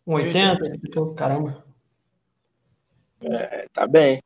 1,80? 0.08 1.16
Caramba. 1.16 1.66
É, 3.22 3.68
tá 3.74 3.88
bem. 3.88 4.22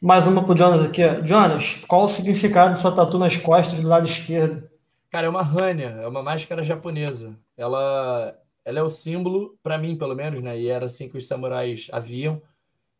Mais 0.00 0.26
uma 0.26 0.44
pro 0.44 0.56
Jonas 0.56 0.84
aqui. 0.84 1.04
Ó. 1.04 1.24
Jonas, 1.24 1.76
qual 1.86 2.04
o 2.04 2.08
significado 2.08 2.70
dessa 2.70 2.90
tatu 2.90 3.18
nas 3.18 3.36
costas 3.36 3.80
do 3.80 3.88
lado 3.88 4.06
esquerdo? 4.06 4.68
Cara, 5.10 5.26
é 5.26 5.30
uma 5.30 5.42
Hanya, 5.42 6.00
é 6.02 6.08
uma 6.08 6.22
máscara 6.22 6.62
japonesa. 6.62 7.38
Ela 7.56 8.36
ela 8.64 8.78
é 8.78 8.82
o 8.82 8.88
símbolo, 8.88 9.58
para 9.62 9.78
mim 9.78 9.96
pelo 9.96 10.14
menos, 10.14 10.42
né? 10.42 10.58
E 10.58 10.68
era 10.68 10.86
assim 10.86 11.08
que 11.08 11.16
os 11.16 11.26
samurais 11.26 11.88
haviam. 11.92 12.40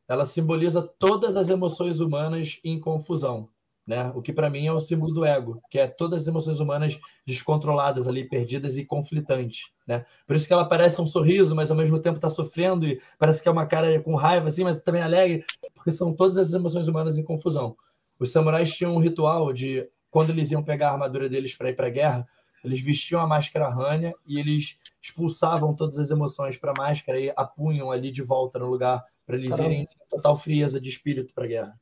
Ela 0.09 0.25
simboliza 0.25 0.83
todas 0.83 1.37
as 1.37 1.49
emoções 1.49 2.01
humanas 2.01 2.61
em 2.65 2.79
confusão, 2.79 3.49
né? 3.87 4.13
O 4.15 4.21
que 4.21 4.33
para 4.33 4.51
mim 4.51 4.67
é 4.67 4.73
o 4.73 4.81
símbolo 4.81 5.13
do 5.13 5.25
ego, 5.25 5.63
que 5.71 5.79
é 5.79 5.87
todas 5.87 6.23
as 6.23 6.29
emoções 6.29 6.61
humanas 6.61 6.99
descontroladas 7.27 8.09
ali, 8.09 8.29
perdidas 8.29 8.77
e 8.77 8.85
conflitantes, 8.85 9.71
né? 9.87 10.05
Por 10.27 10.37
isso 10.37 10.47
que 10.47 10.53
ela 10.53 10.65
parece 10.65 11.01
um 11.01 11.07
sorriso, 11.07 11.55
mas 11.55 11.71
ao 11.71 11.77
mesmo 11.77 11.99
tempo 12.01 12.17
está 12.17 12.29
sofrendo 12.29 12.87
e 12.87 13.01
parece 13.19 13.43
que 13.43 13.49
é 13.49 13.53
uma 13.53 13.67
cara 13.67 14.01
com 14.01 14.15
raiva 14.17 14.49
assim, 14.49 14.65
mas 14.65 14.81
também 14.81 15.03
alegre, 15.03 15.45
porque 15.75 15.91
são 15.91 16.13
todas 16.13 16.37
as 16.37 16.53
emoções 16.53 16.89
humanas 16.89 17.17
em 17.17 17.23
confusão. 17.23 17.77
Os 18.19 18.31
samurais 18.31 18.73
tinham 18.73 18.95
um 18.95 19.01
ritual 19.01 19.53
de 19.53 19.89
quando 20.11 20.31
eles 20.31 20.51
iam 20.51 20.63
pegar 20.63 20.91
a 20.91 20.93
armadura 20.93 21.29
deles 21.29 21.57
para 21.57 21.71
ir 21.71 21.75
para 21.75 21.87
a 21.87 21.91
guerra, 21.91 22.29
eles 22.65 22.81
vestiam 22.81 23.21
a 23.21 23.27
máscara 23.27 23.69
Rania 23.69 24.13
e 24.27 24.39
eles 24.39 24.79
expulsavam 25.01 25.75
todas 25.75 25.99
as 25.99 26.11
emoções 26.11 26.57
para 26.57 26.71
a 26.71 26.75
máscara 26.77 27.19
e 27.19 27.33
apunham 27.37 27.91
ali 27.91 28.11
de 28.11 28.23
volta 28.23 28.59
no 28.59 28.67
lugar 28.67 29.05
para 29.27 29.37
eles 29.37 29.57
Caramba. 29.57 29.71
irem 29.71 29.83
em 29.83 30.09
total 30.11 30.37
frieza 30.37 30.81
de 30.81 30.89
espírito 30.89 31.33
para 31.35 31.45
a 31.45 31.49
guerra. 31.49 31.81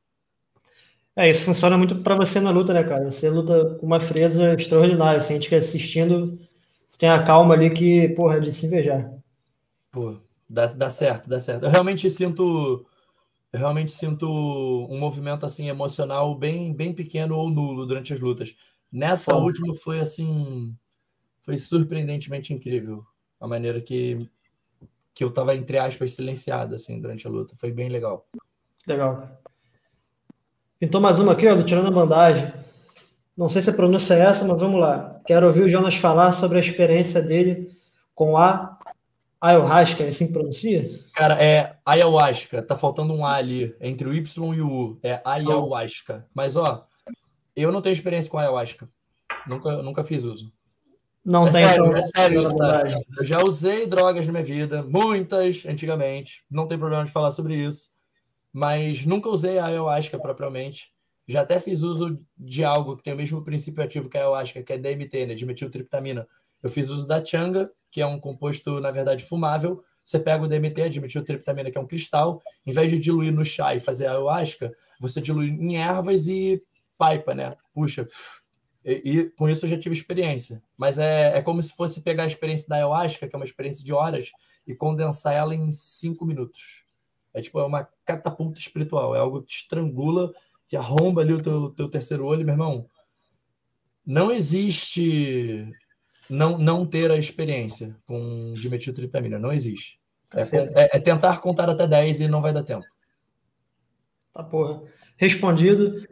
É, 1.17 1.29
isso 1.29 1.45
funciona 1.45 1.77
muito 1.77 2.03
para 2.03 2.15
você 2.15 2.41
na 2.41 2.51
luta, 2.51 2.73
né, 2.73 2.85
cara? 2.85 3.11
Você 3.11 3.29
luta 3.29 3.77
com 3.79 3.87
uma 3.87 4.01
frieza 4.01 4.55
extraordinária. 4.55 5.19
Assim, 5.19 5.35
a 5.35 5.37
gente 5.37 5.49
que 5.49 5.55
assistindo, 5.55 6.39
você 6.89 6.99
tem 6.99 7.09
a 7.09 7.23
calma 7.25 7.55
ali 7.55 7.71
que, 7.71 8.09
porra, 8.11 8.37
é 8.37 8.41
de 8.41 8.53
se 8.53 8.67
invejar. 8.67 9.13
Pô, 9.91 10.17
dá, 10.49 10.67
dá 10.67 10.89
certo, 10.89 11.29
dá 11.29 11.41
certo. 11.41 11.65
Eu 11.65 11.71
realmente 11.71 12.09
sinto. 12.09 12.87
Eu 13.53 13.59
realmente 13.59 13.91
sinto 13.91 14.29
um 14.29 14.99
movimento 14.99 15.45
assim 15.45 15.69
emocional 15.69 16.35
bem, 16.37 16.73
bem 16.73 16.93
pequeno 16.93 17.37
ou 17.37 17.51
nulo 17.51 17.85
durante 17.85 18.13
as 18.13 18.21
lutas. 18.21 18.55
Nessa 18.93 19.33
Pô. 19.33 19.41
última 19.41 19.75
foi 19.75 20.01
assim, 20.01 20.75
foi 21.43 21.57
surpreendentemente 21.57 22.53
incrível 22.53 23.05
a 23.41 23.47
maneira 23.47 23.81
que 23.81 24.29
que 25.15 25.25
eu 25.25 25.31
tava 25.33 25.55
entre 25.55 25.79
aspas 25.79 26.13
silenciado 26.13 26.75
assim 26.75 27.01
durante 27.01 27.27
a 27.27 27.31
luta. 27.31 27.55
Foi 27.57 27.71
bem 27.71 27.89
legal. 27.89 28.27
Legal. 28.87 29.29
Pintou 30.79 31.01
mais 31.01 31.19
uma 31.19 31.33
aqui, 31.33 31.47
ó, 31.47 31.55
do 31.55 31.65
Tirando 31.65 31.89
a 31.89 31.91
Bandagem. 31.91 32.51
Não 33.37 33.49
sei 33.49 33.61
se 33.61 33.69
a 33.69 33.75
pronúncia 33.75 34.15
é 34.15 34.21
essa, 34.21 34.45
mas 34.45 34.59
vamos 34.59 34.81
lá. 34.81 35.21
Quero 35.27 35.47
ouvir 35.47 35.63
o 35.63 35.69
Jonas 35.69 35.95
falar 35.95 36.33
sobre 36.33 36.57
a 36.57 36.61
experiência 36.61 37.21
dele 37.21 37.71
com 38.15 38.37
a 38.37 38.79
ayahuasca, 39.41 40.05
é 40.05 40.09
assim 40.09 40.27
que 40.27 40.33
pronuncia? 40.33 41.01
Cara, 41.15 41.43
é 41.43 41.77
ayahuasca. 41.85 42.63
Tá 42.63 42.77
faltando 42.77 43.15
um 43.15 43.25
A 43.25 43.35
ali, 43.35 43.75
entre 43.81 44.09
o 44.09 44.15
Y 44.15 44.55
e 44.55 44.61
o 44.61 44.71
U. 44.71 44.99
É 45.03 45.21
ayahuasca. 45.25 46.27
Mas, 46.35 46.57
ó, 46.57 46.87
eu 47.55 47.73
não 47.73 47.83
tenho 47.83 47.93
experiência 47.93 48.31
com 48.31 48.39
ayahuasca. 48.39 48.89
Nunca, 49.47 49.83
nunca 49.83 50.03
fiz 50.03 50.25
uso. 50.25 50.53
Não 51.25 51.47
é 51.47 51.53
tem 51.53 51.65
sério, 51.65 51.97
é 51.97 52.03
sério 52.03 52.43
isso, 52.43 52.57
tá? 52.57 52.83
Eu 53.19 53.25
já 53.25 53.43
usei 53.43 53.87
drogas 53.87 54.27
na 54.27 54.33
minha 54.33 54.45
vida, 54.45 54.83
muitas 54.83 55.65
antigamente. 55.67 56.45
Não 56.51 56.67
tem 56.67 56.79
problema 56.79 57.05
de 57.05 57.11
falar 57.11 57.31
sobre 57.31 57.55
isso. 57.55 57.91
Mas 58.53 59.05
nunca 59.05 59.29
usei 59.29 59.59
a 59.59 59.67
ayahuasca 59.67 60.19
propriamente. 60.19 60.93
Já 61.29 61.43
até 61.43 61.61
fiz 61.61 61.83
uso 61.83 62.19
de 62.37 62.65
algo 62.65 62.97
que 62.97 63.05
tem 63.05 63.13
o 63.13 63.17
mesmo 63.17 63.45
princípio 63.45 63.85
ativo 63.85 64.09
que 64.09 64.17
a 64.17 64.23
ayahuasca, 64.23 64.63
que 64.63 64.73
é 64.73 64.79
DMT, 64.79 65.27
né, 65.27 65.35
de 65.35 65.47
metiltriptamina. 65.47 66.27
Eu 66.63 66.69
fiz 66.69 66.91
uso 66.91 67.07
da 67.07 67.25
changa, 67.25 67.71
que 67.91 68.01
é 68.01 68.07
um 68.07 68.19
composto, 68.19 68.81
na 68.81 68.91
verdade, 68.91 69.25
fumável. 69.25 69.85
Você 70.05 70.19
pega 70.19 70.43
o 70.43 70.49
DMT, 70.49 70.83
a 70.83 70.89
dimetiltriptamina, 70.89 71.71
que 71.71 71.79
é 71.79 71.81
um 71.81 71.87
cristal, 71.87 72.43
em 72.67 72.73
vez 72.73 72.91
de 72.91 72.99
diluir 72.99 73.33
no 73.33 73.45
chá 73.45 73.75
e 73.75 73.81
fazer 73.81 74.07
a 74.07 74.13
ayahuasca, 74.13 74.75
você 74.99 75.21
dilui 75.21 75.49
em 75.49 75.77
ervas 75.77 76.27
e 76.27 76.61
pipa, 77.01 77.35
né? 77.35 77.57
Puxa. 77.73 78.07
E, 78.85 78.93
e, 79.05 79.31
com 79.31 79.49
isso 79.49 79.65
eu 79.65 79.71
já 79.71 79.79
tive 79.79 79.95
experiência. 79.95 80.63
Mas 80.77 80.99
é, 80.99 81.39
é 81.39 81.43
como 81.43 81.63
se 81.63 81.75
fosse 81.75 82.03
pegar 82.03 82.25
a 82.25 82.27
experiência 82.27 82.69
da 82.69 82.77
ayahuasca, 82.77 83.27
que 83.27 83.35
é 83.35 83.39
uma 83.39 83.45
experiência 83.45 83.85
de 83.85 83.93
horas, 83.93 84.31
e 84.67 84.75
condensar 84.75 85.35
ela 85.35 85.55
em 85.55 85.71
cinco 85.71 86.27
minutos. 86.27 86.85
É 87.33 87.41
tipo, 87.41 87.59
é 87.61 87.65
uma 87.65 87.89
catapulta 88.05 88.59
espiritual, 88.59 89.15
é 89.15 89.19
algo 89.19 89.41
que 89.43 89.49
te 89.49 89.57
estrangula, 89.63 90.33
que 90.67 90.77
arromba 90.77 91.21
ali 91.21 91.33
o 91.33 91.43
teu, 91.43 91.71
teu 91.71 91.89
terceiro 91.89 92.25
olho, 92.27 92.45
meu 92.45 92.55
irmão. 92.55 92.87
Não 94.05 94.33
existe 94.33 95.73
não, 96.29 96.57
não 96.59 96.87
ter 96.87 97.11
a 97.11 97.17
experiência 97.17 97.97
com 98.07 98.53
dimetiltriptamina, 98.55 99.39
não 99.39 99.53
existe. 99.53 100.01
É, 100.33 100.43
é, 100.43 100.97
é, 100.97 101.01
tentar 101.01 101.41
contar 101.41 101.69
até 101.69 101.87
10 101.87 102.21
e 102.21 102.29
não 102.29 102.41
vai 102.41 102.53
dar 102.53 102.63
tempo. 102.63 102.87
Tá, 104.33 104.45
porra. 104.45 104.83
Respondido. 105.17 106.07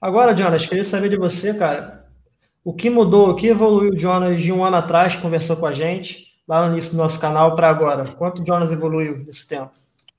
Agora, 0.00 0.36
Jonas, 0.36 0.66
queria 0.66 0.84
saber 0.84 1.08
de 1.08 1.16
você, 1.16 1.54
cara. 1.54 2.06
O 2.62 2.72
que 2.72 2.88
mudou, 2.88 3.30
o 3.30 3.34
que 3.34 3.48
evoluiu 3.48 3.92
o 3.92 3.98
Jonas 3.98 4.40
de 4.40 4.52
um 4.52 4.64
ano 4.64 4.76
atrás, 4.76 5.16
conversou 5.16 5.56
com 5.56 5.66
a 5.66 5.72
gente, 5.72 6.28
lá 6.46 6.66
no 6.66 6.72
início 6.72 6.92
do 6.92 6.96
nosso 6.96 7.20
canal, 7.20 7.54
para 7.54 7.68
agora? 7.68 8.04
Quanto 8.06 8.42
o 8.42 8.46
Jonas 8.46 8.72
evoluiu 8.72 9.18
nesse 9.18 9.46
tempo? 9.46 9.72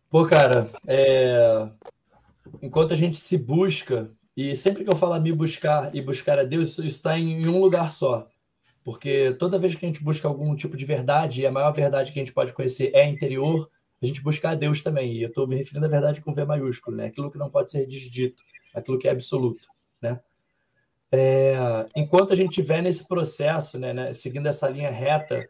Pô, 0.09 0.25
cara, 0.25 0.69
é... 0.87 1.67
enquanto 2.61 2.93
a 2.93 2.95
gente 2.95 3.17
se 3.17 3.37
busca, 3.37 4.11
e 4.37 4.55
sempre 4.55 4.83
que 4.83 4.89
eu 4.89 4.95
falo 4.95 5.19
me 5.19 5.31
buscar 5.31 5.93
e 5.95 6.01
buscar 6.01 6.37
a 6.39 6.43
Deus, 6.43 6.69
isso 6.69 6.85
está 6.85 7.17
em 7.17 7.47
um 7.47 7.59
lugar 7.59 7.91
só. 7.91 8.25
Porque 8.83 9.35
toda 9.39 9.57
vez 9.57 9.73
que 9.73 9.83
a 9.83 9.89
gente 9.89 10.03
busca 10.03 10.27
algum 10.27 10.55
tipo 10.55 10.77
de 10.77 10.85
verdade, 10.85 11.41
e 11.41 11.47
a 11.47 11.51
maior 11.51 11.71
verdade 11.71 12.11
que 12.11 12.19
a 12.19 12.21
gente 12.21 12.33
pode 12.33 12.53
conhecer 12.53 12.91
é 12.93 13.07
interior, 13.07 13.67
a 14.01 14.05
gente 14.05 14.21
busca 14.21 14.49
a 14.49 14.55
Deus 14.55 14.83
também. 14.83 15.13
E 15.13 15.23
eu 15.23 15.29
estou 15.29 15.47
me 15.47 15.55
referindo 15.55 15.85
à 15.87 15.89
verdade 15.89 16.21
com 16.21 16.33
V 16.33 16.45
maiúsculo, 16.45 16.95
né? 16.95 17.07
Aquilo 17.07 17.31
que 17.31 17.37
não 17.39 17.49
pode 17.49 17.71
ser 17.71 17.87
desdito, 17.87 18.35
aquilo 18.75 18.99
que 18.99 19.07
é 19.07 19.11
absoluto, 19.11 19.61
né? 20.01 20.19
É, 21.11 21.55
enquanto 21.95 22.33
a 22.33 22.35
gente 22.35 22.49
estiver 22.49 22.81
nesse 22.81 23.07
processo, 23.07 23.79
né, 23.79 23.93
né, 23.93 24.11
seguindo 24.11 24.47
essa 24.47 24.67
linha 24.67 24.89
reta, 24.89 25.47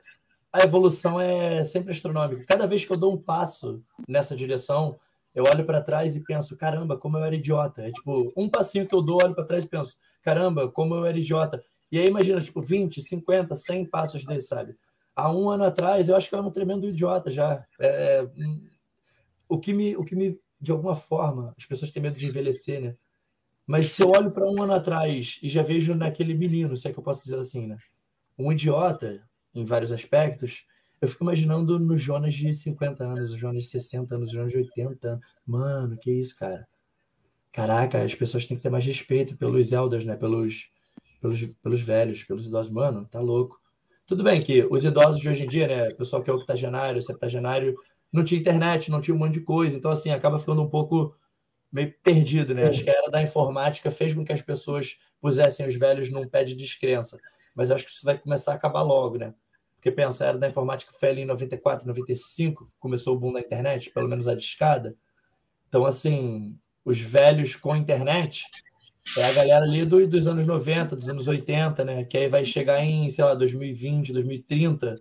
a 0.53 0.61
evolução 0.63 1.19
é 1.19 1.63
sempre 1.63 1.91
astronômica. 1.91 2.45
Cada 2.45 2.67
vez 2.67 2.85
que 2.85 2.91
eu 2.91 2.97
dou 2.97 3.13
um 3.13 3.17
passo 3.17 3.81
nessa 4.07 4.35
direção, 4.35 4.99
eu 5.33 5.43
olho 5.43 5.65
para 5.65 5.81
trás 5.81 6.15
e 6.15 6.23
penso, 6.23 6.55
caramba, 6.55 6.97
como 6.97 7.17
eu 7.17 7.23
era 7.23 7.35
idiota. 7.35 7.81
É 7.81 7.91
tipo, 7.91 8.31
um 8.37 8.47
passinho 8.47 8.87
que 8.87 8.95
eu 8.95 9.01
dou, 9.01 9.21
olho 9.21 9.35
para 9.35 9.43
trás 9.43 9.65
e 9.65 9.67
penso, 9.67 9.97
caramba, 10.23 10.69
como 10.71 10.95
eu 10.95 11.05
era 11.05 11.17
idiota. 11.17 11.61
E 11.91 11.99
aí 11.99 12.07
imagina, 12.07 12.39
tipo, 12.39 12.61
20, 12.61 13.01
50, 13.01 13.53
100 13.53 13.89
passos 13.89 14.25
desse, 14.25 14.47
sabe? 14.47 14.73
Há 15.15 15.31
um 15.31 15.49
ano 15.49 15.63
atrás, 15.65 16.07
eu 16.07 16.15
acho 16.15 16.29
que 16.29 16.35
eu 16.35 16.39
era 16.39 16.47
um 16.47 16.51
tremendo 16.51 16.87
idiota 16.87 17.29
já. 17.29 17.65
É, 17.79 18.17
é 18.17 18.23
hum, 18.23 18.67
o, 19.49 19.59
que 19.59 19.73
me, 19.73 19.95
o 19.97 20.05
que 20.05 20.15
me, 20.15 20.39
de 20.59 20.71
alguma 20.71 20.95
forma, 20.95 21.53
as 21.57 21.65
pessoas 21.65 21.91
têm 21.91 22.01
medo 22.01 22.17
de 22.17 22.27
envelhecer, 22.27 22.81
né? 22.81 22.93
Mas 23.65 23.91
se 23.91 24.03
eu 24.03 24.09
olho 24.09 24.31
para 24.31 24.49
um 24.49 24.61
ano 24.61 24.73
atrás 24.73 25.39
e 25.41 25.49
já 25.49 25.63
vejo 25.63 25.95
naquele 25.95 26.33
menino, 26.33 26.77
se 26.77 26.87
é 26.87 26.93
que 26.93 26.99
eu 26.99 27.03
posso 27.03 27.23
dizer 27.23 27.39
assim, 27.39 27.67
né? 27.67 27.77
Um 28.37 28.51
idiota, 28.51 29.23
em 29.53 29.63
vários 29.63 29.91
aspectos, 29.91 30.65
eu 31.01 31.07
fico 31.07 31.23
imaginando 31.23 31.79
no 31.79 31.97
Jonas 31.97 32.33
de 32.33 32.53
50 32.53 33.03
anos, 33.03 33.31
o 33.31 33.37
Jonas 33.37 33.63
de 33.63 33.69
60 33.69 34.15
anos, 34.15 34.31
o 34.31 34.33
Jonas 34.33 34.51
de 34.51 34.57
80 34.57 35.07
anos. 35.07 35.25
Mano, 35.45 35.97
que 35.97 36.11
isso, 36.11 36.35
cara? 36.37 36.67
Caraca, 37.51 38.03
as 38.03 38.13
pessoas 38.13 38.45
têm 38.45 38.57
que 38.57 38.63
ter 38.63 38.69
mais 38.69 38.85
respeito 38.85 39.35
pelos 39.37 39.71
elders, 39.71 40.05
né? 40.05 40.15
Pelos, 40.15 40.69
pelos, 41.21 41.41
pelos 41.63 41.81
velhos, 41.81 42.23
pelos 42.23 42.47
idosos. 42.47 42.71
Mano, 42.71 43.05
tá 43.05 43.19
louco. 43.19 43.59
Tudo 44.05 44.23
bem 44.23 44.41
que 44.41 44.67
os 44.69 44.83
idosos 44.83 45.19
de 45.19 45.29
hoje 45.29 45.43
em 45.43 45.47
dia, 45.47 45.67
né? 45.67 45.89
Pessoal 45.91 46.21
que 46.21 46.29
é 46.29 46.33
octogenário, 46.33 47.01
septagenário, 47.01 47.75
não 48.11 48.23
tinha 48.23 48.39
internet, 48.39 48.91
não 48.91 49.01
tinha 49.01 49.15
um 49.15 49.17
monte 49.17 49.33
de 49.33 49.41
coisa. 49.41 49.77
Então, 49.77 49.89
assim, 49.89 50.11
acaba 50.11 50.37
ficando 50.37 50.61
um 50.61 50.69
pouco 50.69 51.15
meio 51.75 51.93
perdido, 52.01 52.55
né? 52.55 52.63
Acho 52.69 52.85
que 52.85 52.89
a 52.89 52.93
era 52.93 53.11
da 53.11 53.21
informática 53.21 53.91
fez 53.91 54.13
com 54.13 54.23
que 54.23 54.31
as 54.31 54.41
pessoas 54.41 54.97
pusessem 55.19 55.67
os 55.67 55.75
velhos 55.75 56.09
num 56.09 56.25
pé 56.25 56.45
de 56.45 56.55
descrença. 56.55 57.19
Mas 57.53 57.69
acho 57.69 57.83
que 57.83 57.91
isso 57.91 58.05
vai 58.05 58.17
começar 58.17 58.53
a 58.53 58.55
acabar 58.55 58.81
logo, 58.81 59.17
né? 59.17 59.33
Porque 59.75 59.91
pensa, 59.91 60.23
a 60.23 60.27
era 60.29 60.37
da 60.37 60.47
informática 60.47 60.93
foi 60.97 61.09
ali 61.09 61.21
em 61.23 61.25
94, 61.25 61.85
95, 61.85 62.71
começou 62.79 63.13
o 63.13 63.19
boom 63.19 63.33
da 63.33 63.41
internet, 63.41 63.91
pelo 63.91 64.07
menos 64.07 64.25
a 64.25 64.33
discada. 64.33 64.95
Então, 65.67 65.85
assim, 65.85 66.57
os 66.85 66.97
velhos 67.01 67.57
com 67.57 67.75
internet 67.75 68.45
é 69.17 69.25
a 69.25 69.33
galera 69.33 69.65
ali 69.65 69.83
do, 69.83 70.07
dos 70.07 70.27
anos 70.27 70.47
90, 70.47 70.95
dos 70.95 71.09
anos 71.09 71.27
80, 71.27 71.83
né? 71.83 72.05
Que 72.05 72.17
aí 72.17 72.29
vai 72.29 72.45
chegar 72.45 72.79
em, 72.79 73.09
sei 73.09 73.25
lá, 73.25 73.33
2020, 73.33 74.13
2030, 74.13 74.95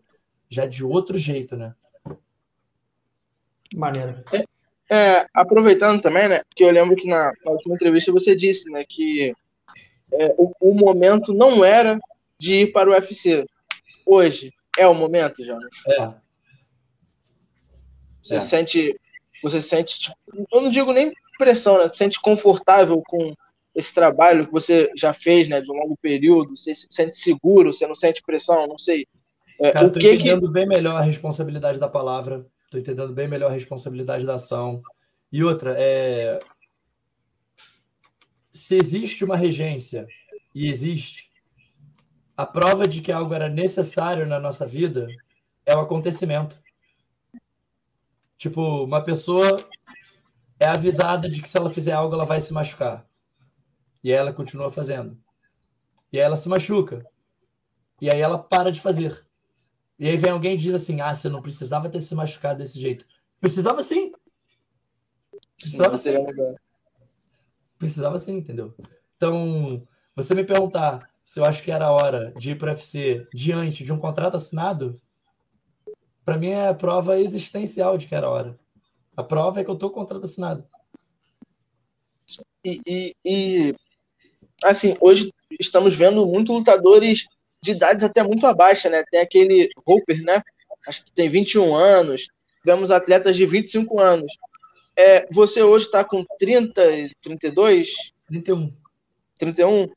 já 0.48 0.66
de 0.66 0.84
outro 0.84 1.16
jeito, 1.16 1.56
né? 1.56 1.72
Maneiro. 3.76 4.24
É, 4.32 4.44
é, 4.90 5.26
aproveitando 5.32 6.00
também, 6.00 6.28
né? 6.28 6.42
Porque 6.48 6.64
eu 6.64 6.70
lembro 6.70 6.96
que 6.96 7.08
na, 7.08 7.32
na 7.44 7.52
última 7.52 7.74
entrevista 7.74 8.12
você 8.12 8.36
disse, 8.36 8.70
né, 8.70 8.84
que 8.88 9.34
é, 10.12 10.34
o, 10.36 10.52
o, 10.60 10.74
momento 10.74 11.32
não 11.32 11.64
era 11.64 11.98
de 12.38 12.60
ir 12.60 12.72
para 12.72 12.90
o 12.90 12.92
UFC. 12.92 13.46
Hoje 14.06 14.52
é 14.78 14.86
o 14.86 14.94
momento, 14.94 15.44
Jonas? 15.44 15.74
É. 15.88 16.14
Você 18.22 18.36
é. 18.36 18.40
sente. 18.40 19.00
Você 19.42 19.60
sente. 19.60 19.98
Tipo, 19.98 20.16
eu 20.52 20.60
não 20.60 20.70
digo 20.70 20.92
nem 20.92 21.12
pressão, 21.38 21.78
né? 21.78 21.88
Você 21.88 21.96
sente 21.96 22.20
confortável 22.20 23.02
com 23.06 23.34
esse 23.74 23.92
trabalho 23.92 24.46
que 24.46 24.52
você 24.52 24.90
já 24.96 25.12
fez, 25.12 25.48
né, 25.48 25.60
de 25.60 25.70
um 25.70 25.74
longo 25.74 25.96
período, 26.00 26.56
você 26.56 26.74
se 26.74 26.86
sente 26.88 27.16
seguro, 27.16 27.72
você 27.72 27.86
não 27.86 27.94
sente 27.94 28.22
pressão, 28.22 28.68
não 28.68 28.78
sei. 28.78 29.06
É, 29.60 29.72
Cara, 29.72 29.86
o 29.86 29.90
tô 29.90 29.98
que 29.98 30.12
entendendo 30.12 30.46
que... 30.46 30.52
bem 30.52 30.66
melhor 30.66 30.96
a 30.96 31.00
responsabilidade 31.00 31.80
da 31.80 31.88
palavra, 31.88 32.46
tô 32.74 32.78
entendendo 32.78 33.12
bem 33.12 33.28
melhor 33.28 33.50
a 33.50 33.54
responsabilidade 33.54 34.26
da 34.26 34.34
ação. 34.34 34.82
E 35.30 35.44
outra, 35.44 35.74
é... 35.78 36.38
se 38.52 38.74
existe 38.76 39.24
uma 39.24 39.36
regência, 39.36 40.06
e 40.54 40.68
existe, 40.68 41.30
a 42.36 42.44
prova 42.44 42.86
de 42.86 43.00
que 43.00 43.12
algo 43.12 43.32
era 43.32 43.48
necessário 43.48 44.26
na 44.26 44.40
nossa 44.40 44.66
vida 44.66 45.06
é 45.64 45.76
o 45.76 45.80
acontecimento. 45.80 46.60
Tipo, 48.36 48.84
uma 48.84 49.02
pessoa 49.02 49.56
é 50.58 50.66
avisada 50.66 51.28
de 51.28 51.40
que 51.40 51.48
se 51.48 51.56
ela 51.56 51.70
fizer 51.70 51.92
algo, 51.92 52.14
ela 52.14 52.24
vai 52.24 52.40
se 52.40 52.52
machucar. 52.52 53.06
E 54.02 54.10
ela 54.10 54.32
continua 54.32 54.70
fazendo. 54.70 55.18
E 56.12 56.18
aí 56.18 56.24
ela 56.24 56.36
se 56.36 56.48
machuca. 56.48 57.04
E 58.00 58.10
aí 58.10 58.20
ela 58.20 58.38
para 58.38 58.70
de 58.70 58.80
fazer. 58.80 59.24
E 59.98 60.08
aí 60.08 60.16
vem 60.16 60.30
alguém 60.30 60.54
e 60.54 60.58
diz 60.58 60.74
assim: 60.74 61.00
Ah, 61.00 61.14
você 61.14 61.28
não 61.28 61.42
precisava 61.42 61.88
ter 61.88 62.00
se 62.00 62.14
machucado 62.14 62.58
desse 62.58 62.80
jeito. 62.80 63.06
Precisava 63.40 63.82
sim. 63.82 64.12
Precisava 65.56 65.96
sim. 65.96 66.14
Precisava 67.78 68.18
sim, 68.18 68.36
entendeu? 68.36 68.74
Então, 69.16 69.86
você 70.14 70.34
me 70.34 70.44
perguntar 70.44 71.08
se 71.24 71.40
eu 71.40 71.44
acho 71.44 71.62
que 71.62 71.70
era 71.70 71.86
a 71.86 71.92
hora 71.92 72.32
de 72.36 72.52
ir 72.52 72.58
para 72.58 72.68
o 72.68 72.74
UFC 72.74 73.26
diante 73.32 73.84
de 73.84 73.92
um 73.92 73.98
contrato 73.98 74.36
assinado, 74.36 75.00
para 76.24 76.36
mim 76.36 76.48
é 76.48 76.68
a 76.68 76.74
prova 76.74 77.18
existencial 77.18 77.96
de 77.96 78.06
que 78.06 78.14
era 78.14 78.26
a 78.26 78.30
hora. 78.30 78.58
A 79.16 79.22
prova 79.22 79.60
é 79.60 79.64
que 79.64 79.70
eu 79.70 79.74
estou 79.74 79.90
com 79.90 80.00
o 80.00 80.02
contrato 80.02 80.24
assinado. 80.24 80.66
E, 82.64 82.80
e, 82.86 83.16
e 83.24 83.76
assim, 84.62 84.96
hoje 85.00 85.32
estamos 85.60 85.94
vendo 85.94 86.26
muitos 86.26 86.54
lutadores 86.54 87.26
de 87.64 87.72
idades 87.72 88.04
até 88.04 88.22
muito 88.22 88.46
abaixo, 88.46 88.90
né? 88.90 89.02
Tem 89.10 89.20
aquele 89.20 89.70
Hooper, 89.86 90.22
né? 90.22 90.42
Acho 90.86 91.02
que 91.02 91.10
tem 91.12 91.30
21 91.30 91.74
anos. 91.74 92.28
Vemos 92.62 92.90
atletas 92.90 93.34
de 93.34 93.46
25 93.46 93.98
anos. 93.98 94.30
É, 94.94 95.26
você 95.32 95.62
hoje 95.62 95.86
está 95.86 96.04
com 96.04 96.24
30, 96.38 96.82
32? 97.22 97.88
31. 98.28 98.70
31? 99.38 99.88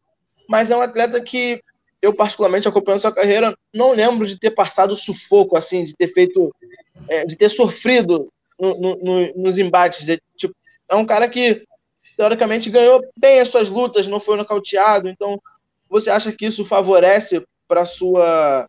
Mas 0.47 0.71
é 0.71 0.77
um 0.77 0.81
atleta 0.81 1.21
que 1.21 1.61
eu, 2.01 2.15
particularmente, 2.15 2.69
acompanhando 2.69 3.01
sua 3.01 3.13
carreira, 3.13 3.53
não 3.73 3.91
lembro 3.91 4.25
de 4.25 4.39
ter 4.39 4.51
passado 4.51 4.95
sufoco, 4.95 5.57
assim, 5.57 5.83
de 5.83 5.93
ter 5.93 6.07
feito. 6.07 6.53
É, 7.09 7.25
de 7.25 7.35
ter 7.35 7.49
sofrido 7.49 8.29
no, 8.57 8.79
no, 8.79 8.95
no, 8.95 9.33
nos 9.35 9.57
embates. 9.57 10.05
De, 10.05 10.21
tipo, 10.37 10.55
é 10.89 10.95
um 10.95 11.05
cara 11.05 11.27
que 11.27 11.63
teoricamente 12.15 12.69
ganhou 12.69 13.01
bem 13.17 13.41
as 13.41 13.49
suas 13.49 13.69
lutas, 13.69 14.07
não 14.07 14.21
foi 14.21 14.37
nocauteado. 14.37 15.09
Então, 15.09 15.39
você 15.89 16.09
acha 16.09 16.31
que 16.31 16.45
isso 16.45 16.63
favorece 16.63 17.41
para 17.67 17.85
sua 17.85 18.67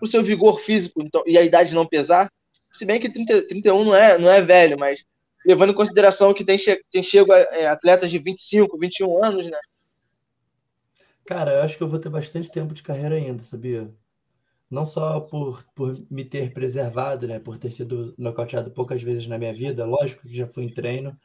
o 0.00 0.06
seu 0.06 0.22
vigor 0.22 0.58
físico 0.58 1.02
então, 1.02 1.22
e 1.26 1.36
a 1.36 1.42
idade 1.42 1.74
não 1.74 1.86
pesar? 1.86 2.30
Se 2.72 2.84
bem 2.84 3.00
que 3.00 3.08
30, 3.08 3.48
31 3.48 3.84
não 3.84 3.94
é, 3.94 4.18
não 4.18 4.30
é 4.30 4.40
velho, 4.40 4.78
mas 4.78 5.04
levando 5.44 5.70
em 5.70 5.74
consideração 5.74 6.32
que 6.34 6.44
tem, 6.44 6.56
tem 6.90 7.02
chego 7.02 7.32
é, 7.32 7.66
atletas 7.66 8.10
de 8.10 8.18
25, 8.18 8.78
21 8.78 9.24
anos, 9.24 9.46
né? 9.46 9.58
Cara, 11.26 11.52
eu 11.52 11.62
acho 11.62 11.76
que 11.76 11.82
eu 11.82 11.88
vou 11.88 11.98
ter 11.98 12.08
bastante 12.08 12.50
tempo 12.50 12.72
de 12.72 12.82
carreira 12.82 13.14
ainda, 13.14 13.42
sabia? 13.42 13.90
Não 14.70 14.84
só 14.84 15.20
por, 15.20 15.64
por 15.74 15.98
me 16.10 16.24
ter 16.24 16.52
preservado, 16.52 17.26
né? 17.26 17.38
Por 17.38 17.58
ter 17.58 17.70
sido 17.70 18.14
nocauteado 18.16 18.70
poucas 18.70 19.02
vezes 19.02 19.26
na 19.26 19.38
minha 19.38 19.52
vida, 19.52 19.84
lógico 19.84 20.26
que 20.26 20.36
já 20.36 20.46
fui 20.46 20.64
em 20.64 20.68
treino, 20.68 21.16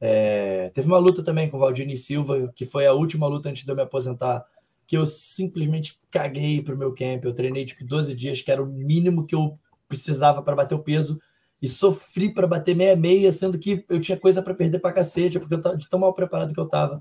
é, 0.00 0.70
teve 0.70 0.86
uma 0.86 0.98
luta 0.98 1.22
também 1.22 1.48
com 1.50 1.56
o 1.56 1.60
Valdini 1.60 1.96
Silva, 1.96 2.50
que 2.54 2.64
foi 2.64 2.86
a 2.86 2.92
última 2.92 3.26
luta 3.26 3.50
antes 3.50 3.64
de 3.64 3.70
eu 3.70 3.76
me 3.76 3.82
aposentar, 3.82 4.44
que 4.90 4.96
eu 4.96 5.06
simplesmente 5.06 5.96
caguei 6.10 6.60
pro 6.60 6.76
meu 6.76 6.92
camp. 6.92 7.24
Eu 7.24 7.32
treinei 7.32 7.64
tipo 7.64 7.84
12 7.84 8.12
dias, 8.16 8.40
que 8.40 8.50
era 8.50 8.60
o 8.60 8.66
mínimo 8.66 9.24
que 9.24 9.36
eu 9.36 9.56
precisava 9.86 10.42
para 10.42 10.56
bater 10.56 10.74
o 10.74 10.82
peso. 10.82 11.20
e 11.62 11.68
sofri 11.68 12.34
para 12.34 12.46
bater 12.46 12.74
meia-meia, 12.74 13.30
sendo 13.30 13.56
que 13.56 13.84
eu 13.88 14.00
tinha 14.00 14.18
coisa 14.18 14.42
para 14.42 14.52
perder 14.52 14.80
para 14.80 14.92
cacete, 14.92 15.38
porque 15.38 15.54
eu 15.54 15.60
tava 15.60 15.76
de 15.76 15.88
tão 15.88 16.00
mal 16.00 16.12
preparado 16.12 16.52
que 16.52 16.58
eu 16.58 16.66
tava. 16.66 17.00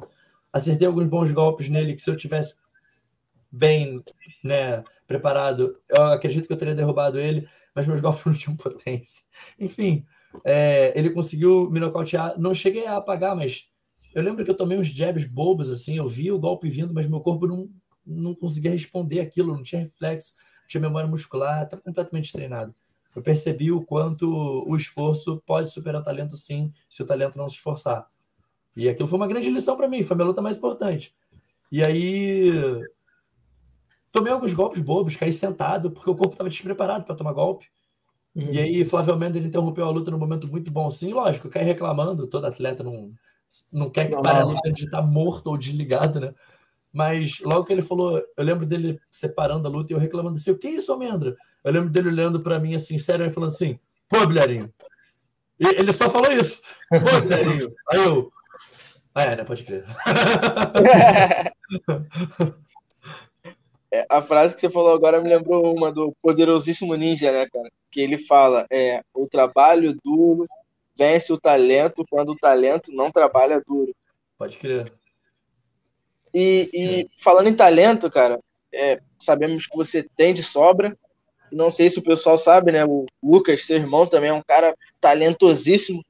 Acertei 0.54 0.86
alguns 0.86 1.08
bons 1.08 1.32
golpes 1.32 1.68
nele, 1.68 1.96
que 1.96 2.02
se 2.02 2.12
eu 2.12 2.16
tivesse 2.16 2.58
bem 3.52 4.04
né, 4.44 4.84
preparado, 5.08 5.76
eu 5.90 6.04
acredito 6.04 6.46
que 6.46 6.54
eu 6.54 6.58
teria 6.58 6.76
derrubado 6.76 7.20
ele, 7.20 7.48
mas 7.74 7.88
meus 7.88 8.02
golpes 8.02 8.24
não 8.24 8.34
tinham 8.34 8.56
potência. 8.56 9.26
Enfim, 9.60 10.06
é, 10.46 10.94
ele 10.96 11.10
conseguiu 11.10 11.72
me 11.72 11.80
nocautear. 11.80 12.40
Não 12.40 12.54
cheguei 12.54 12.86
a 12.86 12.98
apagar, 12.98 13.36
mas 13.36 13.70
eu 14.14 14.24
lembro 14.24 14.44
que 14.44 14.50
eu 14.50 14.58
tomei 14.58 14.78
uns 14.78 14.88
jabs 14.88 15.26
bobos, 15.26 15.70
assim, 15.70 15.98
eu 15.98 16.08
vi 16.08 16.32
o 16.32 16.40
golpe 16.40 16.68
vindo, 16.70 16.94
mas 16.94 17.08
meu 17.08 17.22
corpo 17.22 17.46
não, 17.46 17.70
não 18.10 18.34
conseguia 18.34 18.72
responder 18.72 19.20
aquilo, 19.20 19.54
não 19.54 19.64
tinha 19.64 19.82
reflexo, 19.82 20.34
não 20.62 20.68
tinha 20.68 20.82
memória 20.82 21.08
muscular, 21.08 21.64
estava 21.64 21.82
completamente 21.82 22.32
treinado. 22.32 22.74
Eu 23.16 23.22
percebi 23.22 23.72
o 23.72 23.82
quanto 23.82 24.30
o 24.68 24.76
esforço 24.76 25.42
pode 25.46 25.72
superar 25.72 26.02
o 26.02 26.04
talento, 26.04 26.36
sim, 26.36 26.68
se 26.90 27.02
o 27.02 27.06
talento 27.06 27.38
não 27.38 27.50
se 27.50 27.56
esforçar. 27.56 28.08
E 28.76 28.88
aquilo 28.88 29.08
foi 29.08 29.18
uma 29.18 29.28
grande 29.28 29.50
lição 29.50 29.76
para 29.76 29.88
mim, 29.88 30.04
foi 30.04 30.16
a 30.16 30.18
minha 30.18 30.28
luta 30.28 30.42
mais 30.42 30.58
importante. 30.58 31.14
E 31.72 31.84
aí, 31.84 32.52
tomei 34.12 34.32
alguns 34.32 34.54
golpes 34.54 34.82
bobos, 34.82 35.16
caí 35.16 35.32
sentado, 35.34 35.92
porque 35.92 36.10
o 36.10 36.16
corpo 36.16 36.34
estava 36.34 36.50
despreparado 36.50 37.04
para 37.06 37.16
tomar 37.16 37.34
golpe. 37.34 37.68
Uhum. 38.36 38.54
E 38.54 38.60
aí, 38.60 38.86
Flávio 38.86 39.18
Mendes 39.18 39.44
interrompeu 39.44 39.86
a 39.86 39.90
luta 39.90 40.12
num 40.12 40.18
momento 40.18 40.48
muito 40.48 40.72
bom, 40.72 40.90
sim, 40.90 41.12
lógico, 41.12 41.50
caí 41.50 41.66
reclamando, 41.66 42.28
todo 42.28 42.46
atleta 42.46 42.84
não, 42.84 43.12
não 43.74 43.90
quer 43.90 44.08
que 44.08 44.16
não, 44.16 44.22
pare 44.22 44.40
a 44.40 44.46
luta 44.46 44.72
de 44.72 44.86
estar 44.86 45.02
morto 45.02 45.48
ou 45.48 45.58
desligado, 45.58 46.20
né? 46.20 46.34
Mas 46.92 47.40
logo 47.40 47.66
que 47.66 47.74
ele 47.74 47.82
falou, 47.82 48.24
eu 48.36 48.44
lembro 48.44 48.66
dele 48.66 49.00
separando 49.12 49.68
a 49.68 49.72
luta 49.72 49.94
e 49.94 49.96
eu 49.96 50.00
reclamando 50.00 50.38
assim: 50.38 50.52
o 50.52 50.58
que 50.58 50.68
é 50.68 50.72
isso, 50.72 50.92
Almendra? 50.92 51.36
Eu 51.64 51.72
lembro 51.72 51.90
dele 51.90 52.10
olhando 52.10 52.40
para 52.40 52.60
mim 52.60 52.76
assim, 52.76 52.98
sério, 52.98 53.26
e 53.26 53.30
falando 53.30 53.50
assim: 53.50 53.80
pô, 54.08 54.26
Bilharinho. 54.26 54.74
E 55.60 55.68
ele 55.68 55.94
só 55.94 56.10
falou 56.10 56.32
isso: 56.32 56.62
pô, 56.90 57.22
Bilharinho. 57.22 57.74
Aí 57.92 58.00
eu. 58.00 58.32
Ah, 59.14 59.24
é, 59.24 59.36
né? 59.36 59.44
Pode 59.44 59.64
crer. 59.64 59.86
É, 63.92 64.06
a 64.08 64.22
frase 64.22 64.54
que 64.54 64.62
você 64.62 64.70
falou 64.70 64.94
agora 64.94 65.20
me 65.20 65.28
lembrou 65.28 65.76
uma 65.76 65.92
do 65.92 66.16
poderosíssimo 66.22 66.96
ninja, 66.96 67.32
né, 67.32 67.48
cara? 67.52 67.70
Que 67.92 68.02
ele 68.02 68.20
fala: 68.20 68.66
é, 68.72 69.02
o 69.14 69.28
trabalho 69.28 69.98
duro 70.04 70.48
vence 70.96 71.34
o 71.34 71.40
talento 71.40 72.06
quando 72.10 72.34
o 72.34 72.36
talento 72.36 72.92
não 72.94 73.12
trabalha 73.12 73.62
duro. 73.66 73.92
Pode 74.38 74.58
crer. 74.58 74.92
E, 76.34 76.70
e 76.74 77.10
falando 77.18 77.48
em 77.48 77.54
talento, 77.54 78.10
cara, 78.10 78.40
é, 78.74 79.00
sabemos 79.18 79.68
que 79.68 79.76
você 79.76 80.04
tem 80.16 80.34
de 80.34 80.44
sobra. 80.44 80.96
Não 81.52 81.72
sei 81.72 81.90
se 81.90 82.00
o 82.00 82.04
pessoal 82.04 82.38
sabe, 82.38 82.72
né? 82.72 82.86
O 82.86 83.06
Lucas, 83.22 83.66
seu 83.66 83.78
irmão, 83.78 84.06
também 84.06 84.30
é 84.30 84.34
um 84.34 84.44
cara 84.44 84.76
talentosíssimo. 85.02 86.04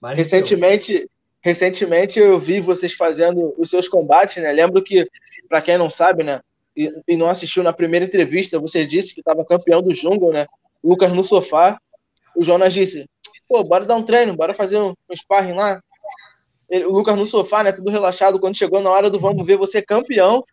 Mas 0.00 0.18
recentemente, 0.18 1.08
recentemente 1.40 2.18
eu 2.18 2.38
vi 2.38 2.60
vocês 2.60 2.94
fazendo 2.94 3.54
os 3.56 3.70
seus 3.70 3.88
combates, 3.88 4.42
né? 4.42 4.50
Lembro 4.50 4.82
que, 4.82 5.08
para 5.48 5.62
quem 5.62 5.78
não 5.78 5.90
sabe, 5.90 6.24
né? 6.24 6.40
E, 6.76 6.92
e, 7.06 7.16
não 7.16 7.28
assistiu 7.28 7.62
na 7.62 7.72
primeira 7.72 8.06
entrevista, 8.06 8.58
você 8.58 8.84
disse 8.84 9.14
que 9.14 9.20
estava 9.20 9.44
campeão 9.44 9.82
do 9.82 9.94
Jungle, 9.94 10.32
né? 10.32 10.46
Lucas 10.82 11.12
no 11.12 11.24
sofá. 11.24 11.78
O 12.34 12.42
Jonas 12.42 12.72
disse: 12.72 13.06
pô, 13.48 13.62
bora 13.62 13.84
dar 13.84 13.96
um 13.96 14.02
treino, 14.02 14.36
bora 14.36 14.54
fazer 14.54 14.78
um, 14.78 14.90
um 14.90 15.16
sparring 15.16 15.54
lá. 15.54 15.82
Ele, 16.70 16.84
o 16.86 16.92
Lucas 16.92 17.16
no 17.16 17.26
sofá, 17.26 17.64
né? 17.64 17.72
Tudo 17.72 17.90
relaxado. 17.90 18.38
Quando 18.38 18.56
chegou 18.56 18.80
na 18.80 18.90
hora 18.90 19.10
do 19.10 19.18
vamos 19.18 19.44
ver 19.44 19.56
você 19.56 19.82
campeão, 19.82 20.44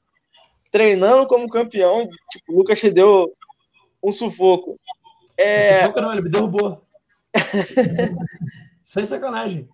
treinando 0.71 1.27
como 1.27 1.47
campeão, 1.47 2.07
tipo, 2.31 2.53
o 2.53 2.57
Lucas 2.57 2.79
te 2.79 2.89
deu 2.89 3.31
um 4.03 4.11
sufoco. 4.11 4.75
É... 5.37 5.81
Sufoco 5.81 6.01
não, 6.01 6.11
ele 6.11 6.21
me 6.21 6.29
derrubou. 6.29 6.81
Sem 8.81 9.05
sacanagem. 9.05 9.69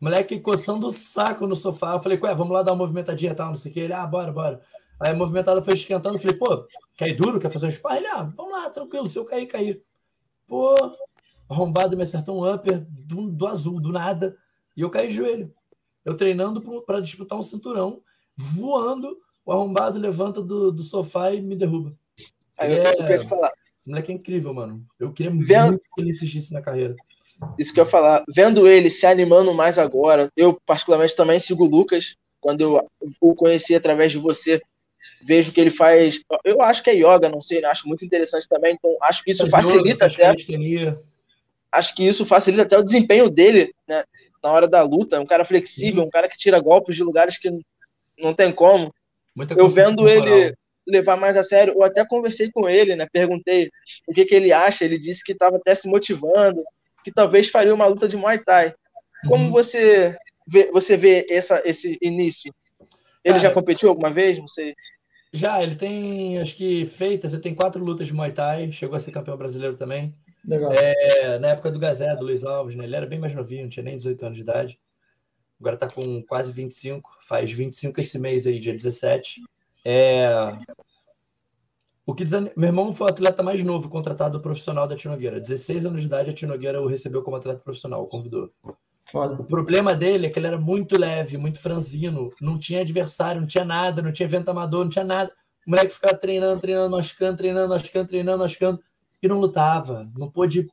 Moleque 0.00 0.40
coçando 0.40 0.86
o 0.86 0.90
saco 0.90 1.46
no 1.46 1.54
sofá. 1.54 1.92
Eu 1.92 2.00
falei, 2.00 2.18
ué, 2.20 2.34
vamos 2.34 2.52
lá 2.52 2.62
dar 2.62 2.72
uma 2.72 2.78
movimentadinha 2.78 3.32
e 3.32 3.34
tal, 3.34 3.48
não 3.48 3.56
sei 3.56 3.70
o 3.70 3.74
que. 3.74 3.80
Ele, 3.80 3.92
ah, 3.92 4.06
bora, 4.06 4.32
bora. 4.32 4.60
Aí 5.00 5.12
a 5.12 5.14
movimentada 5.14 5.62
foi 5.62 5.74
esquentando. 5.74 6.16
Eu 6.16 6.20
falei, 6.20 6.36
pô, 6.36 6.66
quer 6.96 7.08
ir 7.08 7.14
duro? 7.14 7.38
Quer 7.38 7.50
fazer 7.50 7.66
um 7.66 7.70
sparring? 7.70 7.98
Ele, 7.98 8.06
ah, 8.08 8.22
vamos 8.34 8.52
lá, 8.52 8.70
tranquilo. 8.70 9.06
Se 9.06 9.18
eu 9.18 9.24
cair, 9.24 9.46
cair. 9.46 9.82
Pô, 10.46 10.74
arrombado 11.48 11.96
me 11.96 12.02
acertou 12.02 12.36
um 12.36 12.52
upper 12.52 12.84
do, 12.88 13.30
do 13.30 13.46
azul, 13.46 13.80
do 13.80 13.92
nada. 13.92 14.36
E 14.76 14.80
eu 14.80 14.90
caí 14.90 15.08
de 15.08 15.14
joelho. 15.14 15.52
Eu 16.08 16.16
treinando 16.16 16.62
para 16.86 17.02
disputar 17.02 17.38
um 17.38 17.42
cinturão, 17.42 18.00
voando, 18.34 19.18
o 19.44 19.52
arrombado 19.52 19.98
levanta 19.98 20.40
do, 20.40 20.72
do 20.72 20.82
sofá 20.82 21.34
e 21.34 21.42
me 21.42 21.54
derruba. 21.54 21.94
Aí 22.56 22.72
eu, 22.78 22.82
é... 22.82 23.14
eu 23.14 23.18
te 23.18 23.28
falar. 23.28 23.52
Esse 23.78 23.90
moleque 23.90 24.10
é 24.10 24.14
incrível, 24.14 24.54
mano. 24.54 24.82
Eu 24.98 25.12
queria 25.12 25.30
Vendo... 25.30 25.66
muito 25.66 25.82
que 25.82 26.00
ele 26.00 26.08
insistisse 26.08 26.54
na 26.54 26.62
carreira. 26.62 26.96
Isso 27.58 27.74
que 27.74 27.78
eu 27.78 27.84
ia 27.84 27.90
falar. 27.90 28.24
Vendo 28.34 28.66
ele 28.66 28.88
se 28.88 29.04
animando 29.04 29.52
mais 29.52 29.78
agora, 29.78 30.32
eu 30.34 30.58
particularmente 30.64 31.14
também 31.14 31.38
sigo 31.38 31.66
o 31.66 31.68
Lucas. 31.68 32.16
Quando 32.40 32.62
eu 32.62 32.82
o 33.20 33.34
conheci 33.34 33.74
através 33.74 34.10
de 34.10 34.16
você, 34.16 34.62
vejo 35.26 35.52
que 35.52 35.60
ele 35.60 35.70
faz. 35.70 36.22
Eu 36.42 36.62
acho 36.62 36.82
que 36.82 36.88
é 36.88 36.94
yoga, 36.94 37.28
não 37.28 37.42
sei, 37.42 37.62
acho 37.66 37.86
muito 37.86 38.02
interessante 38.02 38.48
também. 38.48 38.74
Então, 38.74 38.96
acho 39.02 39.22
que 39.22 39.30
isso 39.30 39.46
faz 39.50 39.66
facilita 39.66 40.06
yoga, 40.06 40.30
até. 40.30 40.98
Acho 41.70 41.94
que 41.94 42.02
isso 42.02 42.24
facilita 42.24 42.62
até 42.62 42.78
o 42.78 42.82
desempenho 42.82 43.28
dele, 43.28 43.74
né? 43.86 44.02
Na 44.42 44.52
hora 44.52 44.68
da 44.68 44.82
luta. 44.82 45.16
É 45.16 45.20
um 45.20 45.26
cara 45.26 45.44
flexível, 45.44 46.02
um 46.02 46.10
cara 46.10 46.28
que 46.28 46.36
tira 46.36 46.60
golpes 46.60 46.96
de 46.96 47.02
lugares 47.02 47.38
que 47.38 47.50
não 48.18 48.34
tem 48.34 48.52
como. 48.52 48.92
Muita 49.34 49.54
eu 49.54 49.68
vendo 49.68 50.08
ele 50.08 50.54
levar 50.86 51.16
mais 51.16 51.36
a 51.36 51.44
sério, 51.44 51.74
eu 51.74 51.82
até 51.82 52.04
conversei 52.06 52.50
com 52.50 52.68
ele, 52.68 52.96
né? 52.96 53.06
Perguntei 53.12 53.70
o 54.06 54.12
que, 54.12 54.24
que 54.24 54.34
ele 54.34 54.52
acha. 54.52 54.84
Ele 54.84 54.98
disse 54.98 55.22
que 55.22 55.32
estava 55.32 55.56
até 55.56 55.74
se 55.74 55.86
motivando, 55.88 56.62
que 57.04 57.12
talvez 57.12 57.48
faria 57.48 57.74
uma 57.74 57.86
luta 57.86 58.08
de 58.08 58.16
Muay 58.16 58.38
Thai. 58.38 58.74
Como 59.26 59.44
uhum. 59.44 59.50
você 59.50 60.16
vê, 60.46 60.70
você 60.72 60.96
vê 60.96 61.26
essa, 61.28 61.62
esse 61.64 61.98
início? 62.00 62.52
Ele 63.22 63.38
já 63.38 63.50
competiu 63.50 63.90
alguma 63.90 64.10
vez? 64.10 64.38
Não 64.38 64.48
sei. 64.48 64.74
Já, 65.32 65.62
ele 65.62 65.76
tem, 65.76 66.40
acho 66.40 66.56
que 66.56 66.86
feitas, 66.86 67.32
ele 67.32 67.42
tem 67.42 67.54
quatro 67.54 67.84
lutas 67.84 68.06
de 68.06 68.14
Muay 68.14 68.32
Thai, 68.32 68.72
chegou 68.72 68.96
a 68.96 68.98
ser 68.98 69.12
campeão 69.12 69.36
brasileiro 69.36 69.76
também. 69.76 70.14
Legal. 70.48 70.72
É, 70.72 71.38
na 71.38 71.48
época 71.48 71.70
do 71.70 71.78
Gazé, 71.78 72.16
do 72.16 72.24
Luiz 72.24 72.42
Alves, 72.42 72.74
né? 72.74 72.84
Ele 72.84 72.96
era 72.96 73.06
bem 73.06 73.18
mais 73.18 73.34
novinho, 73.34 73.64
não 73.64 73.68
tinha 73.68 73.84
nem 73.84 73.96
18 73.96 74.24
anos 74.24 74.36
de 74.36 74.42
idade. 74.42 74.80
Agora 75.60 75.76
tá 75.76 75.88
com 75.90 76.22
quase 76.22 76.52
25, 76.52 77.18
faz 77.20 77.52
25 77.52 78.00
esse 78.00 78.18
mês 78.18 78.46
aí, 78.46 78.58
dia 78.58 78.72
17. 78.72 79.42
É... 79.84 80.26
O 82.06 82.14
que 82.14 82.24
desan... 82.24 82.48
Meu 82.56 82.68
irmão 82.68 82.94
foi 82.94 83.08
o 83.08 83.10
atleta 83.10 83.42
mais 83.42 83.62
novo 83.62 83.90
contratado 83.90 84.40
profissional 84.40 84.88
da 84.88 84.96
Tinogueira. 84.96 85.38
16 85.38 85.84
anos 85.84 86.00
de 86.00 86.06
idade, 86.06 86.30
a 86.30 86.32
Tinogueira 86.32 86.80
o 86.80 86.86
recebeu 86.86 87.22
como 87.22 87.36
atleta 87.36 87.60
profissional, 87.60 88.02
o 88.02 88.06
convidou. 88.06 88.50
Foda. 89.04 89.34
O 89.34 89.44
problema 89.44 89.94
dele 89.94 90.26
é 90.26 90.30
que 90.30 90.38
ele 90.38 90.46
era 90.46 90.58
muito 90.58 90.98
leve, 90.98 91.36
muito 91.36 91.60
franzino, 91.60 92.30
não 92.40 92.58
tinha 92.58 92.80
adversário, 92.80 93.40
não 93.40 93.48
tinha 93.48 93.64
nada, 93.64 94.00
não 94.00 94.12
tinha 94.12 94.26
evento 94.26 94.48
amador, 94.48 94.84
não 94.84 94.90
tinha 94.90 95.04
nada. 95.04 95.30
O 95.66 95.70
moleque 95.70 95.92
ficava 95.92 96.14
treinando, 96.14 96.60
treinando, 96.60 96.96
machucando, 96.96 97.36
treinando, 97.36 97.68
machucando, 97.68 98.08
treinando, 98.08 98.38
machucando 98.38 98.80
e 99.22 99.28
não 99.28 99.40
lutava, 99.40 100.10
não 100.16 100.30
pôde 100.30 100.68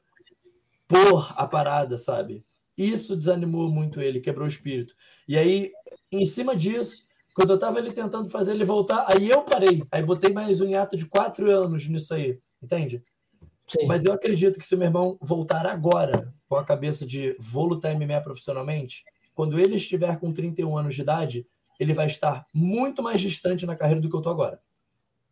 pôr 0.88 1.34
a 1.36 1.48
parada, 1.48 1.98
sabe? 1.98 2.42
Isso 2.78 3.16
desanimou 3.16 3.70
muito 3.70 4.02
ele, 4.02 4.20
quebrou 4.20 4.46
o 4.46 4.50
espírito. 4.50 4.94
E 5.28 5.38
aí, 5.38 5.72
em 6.12 6.26
cima 6.26 6.56
disso, 6.56 7.06
quando 7.36 7.52
eu 7.52 7.60
tava 7.60 7.80
ali 7.80 7.92
tentando 7.92 8.30
fazer 8.30 8.54
ele 8.54 8.66
voltar, 8.66 9.06
aí 9.08 9.30
eu 9.30 9.44
parei. 9.44 9.84
Aí 9.92 10.04
botei 10.04 10.32
mais 10.32 10.62
um 10.62 10.70
hiato 10.70 10.96
de 10.96 11.06
quatro 11.06 11.50
anos 11.50 11.88
nisso 11.88 12.14
aí, 12.14 12.38
entende? 12.62 13.04
Sim. 13.68 13.88
Mas 13.88 14.06
eu 14.06 14.14
acredito 14.14 14.60
que 14.60 14.68
se 14.68 14.76
o 14.76 14.78
meu 14.78 14.88
irmão 14.88 15.18
voltar 15.22 15.66
agora 15.66 16.34
com 16.48 16.56
a 16.56 16.64
cabeça 16.64 17.06
de 17.06 17.36
vou 17.40 17.66
lutar 17.66 17.96
MMA 17.96 18.22
profissionalmente, 18.22 19.04
quando 19.34 19.60
ele 19.60 19.76
estiver 19.76 20.18
com 20.20 20.32
31 20.32 20.78
anos 20.78 20.96
de 20.96 21.02
idade, 21.02 21.48
ele 21.80 21.94
vai 21.94 22.06
estar 22.06 22.46
muito 22.54 23.02
mais 23.02 23.20
distante 23.20 23.66
na 23.66 23.76
carreira 23.76 24.00
do 24.00 24.10
que 24.10 24.16
eu 24.16 24.22
tô 24.22 24.30
agora. 24.30 24.62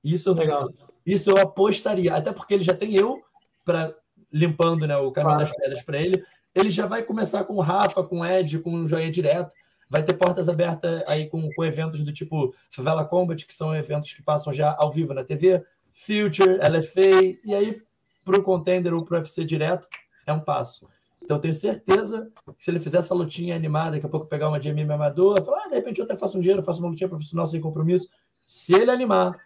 Isso, 0.04 0.34
Legal. 0.34 0.69
Isso 1.05 1.29
eu 1.29 1.37
apostaria, 1.37 2.13
até 2.13 2.31
porque 2.31 2.53
ele 2.53 2.63
já 2.63 2.73
tem 2.73 2.95
eu 2.95 3.21
para 3.65 3.93
limpando 4.31 4.87
né, 4.87 4.97
o 4.97 5.11
caminho 5.11 5.37
das 5.37 5.51
pedras 5.51 5.81
para 5.81 5.99
ele. 6.01 6.23
Ele 6.55 6.69
já 6.69 6.85
vai 6.85 7.03
começar 7.03 7.43
com 7.43 7.55
o 7.55 7.61
Rafa, 7.61 8.03
com 8.03 8.19
o 8.19 8.25
Ed, 8.25 8.59
com 8.59 8.73
o 8.73 8.87
Joia 8.87 9.11
Direto. 9.11 9.53
Vai 9.89 10.03
ter 10.03 10.13
portas 10.13 10.49
abertas 10.49 11.03
aí 11.07 11.27
com, 11.27 11.47
com 11.55 11.63
eventos 11.63 12.01
do 12.01 12.11
tipo 12.11 12.53
Favela 12.69 13.05
Combat, 13.05 13.45
que 13.45 13.53
são 13.53 13.75
eventos 13.75 14.11
que 14.13 14.23
passam 14.23 14.51
já 14.51 14.75
ao 14.79 14.91
vivo 14.91 15.13
na 15.13 15.23
TV, 15.23 15.63
Future, 15.93 16.57
LFA, 16.57 17.37
e 17.45 17.53
aí 17.53 17.81
para 18.25 18.39
o 18.39 18.43
contender 18.43 18.93
ou 18.93 19.03
para 19.03 19.15
o 19.15 19.17
UFC 19.19 19.43
direto 19.43 19.87
é 20.25 20.33
um 20.33 20.39
passo. 20.39 20.89
Então, 21.23 21.37
eu 21.37 21.41
tenho 21.41 21.53
certeza 21.53 22.29
que 22.57 22.63
se 22.63 22.69
ele 22.71 22.79
fizer 22.79 22.97
essa 22.97 23.13
lutinha 23.13 23.55
animada, 23.55 23.91
daqui 23.91 24.05
a 24.05 24.09
pouco 24.09 24.25
pegar 24.25 24.49
uma 24.49 24.59
de 24.59 24.71
MMA 24.73 24.93
amador, 24.93 25.41
falar, 25.43 25.63
ah, 25.65 25.69
de 25.69 25.75
repente 25.75 25.99
eu 25.99 26.05
até 26.05 26.15
faço 26.15 26.37
um 26.37 26.41
dinheiro, 26.41 26.61
faço 26.61 26.79
uma 26.79 26.89
lutinha 26.89 27.07
profissional 27.07 27.45
sem 27.45 27.61
compromisso. 27.61 28.09
Se 28.45 28.73
ele 28.73 28.91
animar, 28.91 29.37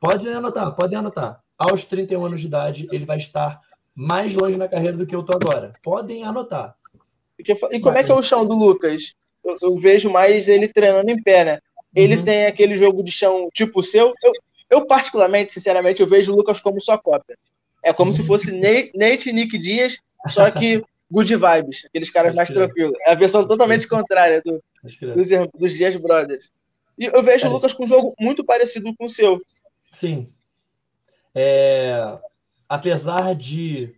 Podem 0.00 0.32
anotar, 0.32 0.74
podem 0.74 0.98
anotar. 0.98 1.40
Aos 1.58 1.84
31 1.84 2.24
anos 2.24 2.40
de 2.40 2.46
idade, 2.46 2.88
ele 2.90 3.04
vai 3.04 3.18
estar 3.18 3.60
mais 3.94 4.34
longe 4.34 4.56
na 4.56 4.66
carreira 4.66 4.96
do 4.96 5.06
que 5.06 5.14
eu 5.14 5.22
tô 5.22 5.34
agora. 5.34 5.74
Podem 5.82 6.24
anotar. 6.24 6.74
E 7.70 7.80
como 7.80 7.98
é 7.98 8.02
que 8.02 8.10
é 8.10 8.14
o 8.14 8.22
chão 8.22 8.46
do 8.46 8.54
Lucas? 8.54 9.14
Eu, 9.44 9.56
eu 9.62 9.78
vejo 9.78 10.10
mais 10.10 10.48
ele 10.48 10.68
treinando 10.68 11.10
em 11.10 11.22
pé, 11.22 11.44
né? 11.44 11.58
Ele 11.94 12.16
uhum. 12.16 12.24
tem 12.24 12.46
aquele 12.46 12.76
jogo 12.76 13.02
de 13.02 13.12
chão 13.12 13.48
tipo 13.52 13.80
o 13.80 13.82
seu. 13.82 14.14
Eu, 14.22 14.32
eu, 14.70 14.86
particularmente, 14.86 15.52
sinceramente, 15.52 16.00
eu 16.00 16.06
vejo 16.06 16.32
o 16.32 16.36
Lucas 16.36 16.60
como 16.60 16.80
sua 16.80 16.96
cópia. 16.96 17.36
É 17.82 17.92
como 17.92 18.10
uhum. 18.10 18.16
se 18.16 18.22
fosse 18.22 18.52
Nate, 18.58 18.92
Nate 18.94 19.32
Nick 19.32 19.58
Dias, 19.58 19.98
só 20.28 20.50
que 20.50 20.82
good 21.10 21.34
vibes, 21.34 21.86
aqueles 21.86 22.10
caras 22.10 22.36
mais 22.36 22.48
tranquilos. 22.48 22.96
É 23.06 23.12
a 23.12 23.16
versão 23.16 23.46
totalmente 23.46 23.88
contrária 23.88 24.40
do, 24.44 24.62
dos, 24.82 25.28
dos 25.54 25.72
Dias 25.72 25.96
Brothers. 25.96 26.50
E 26.98 27.06
eu 27.06 27.22
vejo 27.22 27.48
o 27.48 27.52
Lucas 27.52 27.72
com 27.72 27.84
um 27.84 27.88
jogo 27.88 28.14
muito 28.20 28.44
parecido 28.44 28.94
com 28.96 29.06
o 29.06 29.08
seu. 29.08 29.40
Sim. 29.90 30.26
É... 31.34 32.18
Apesar 32.68 33.34
de 33.34 33.94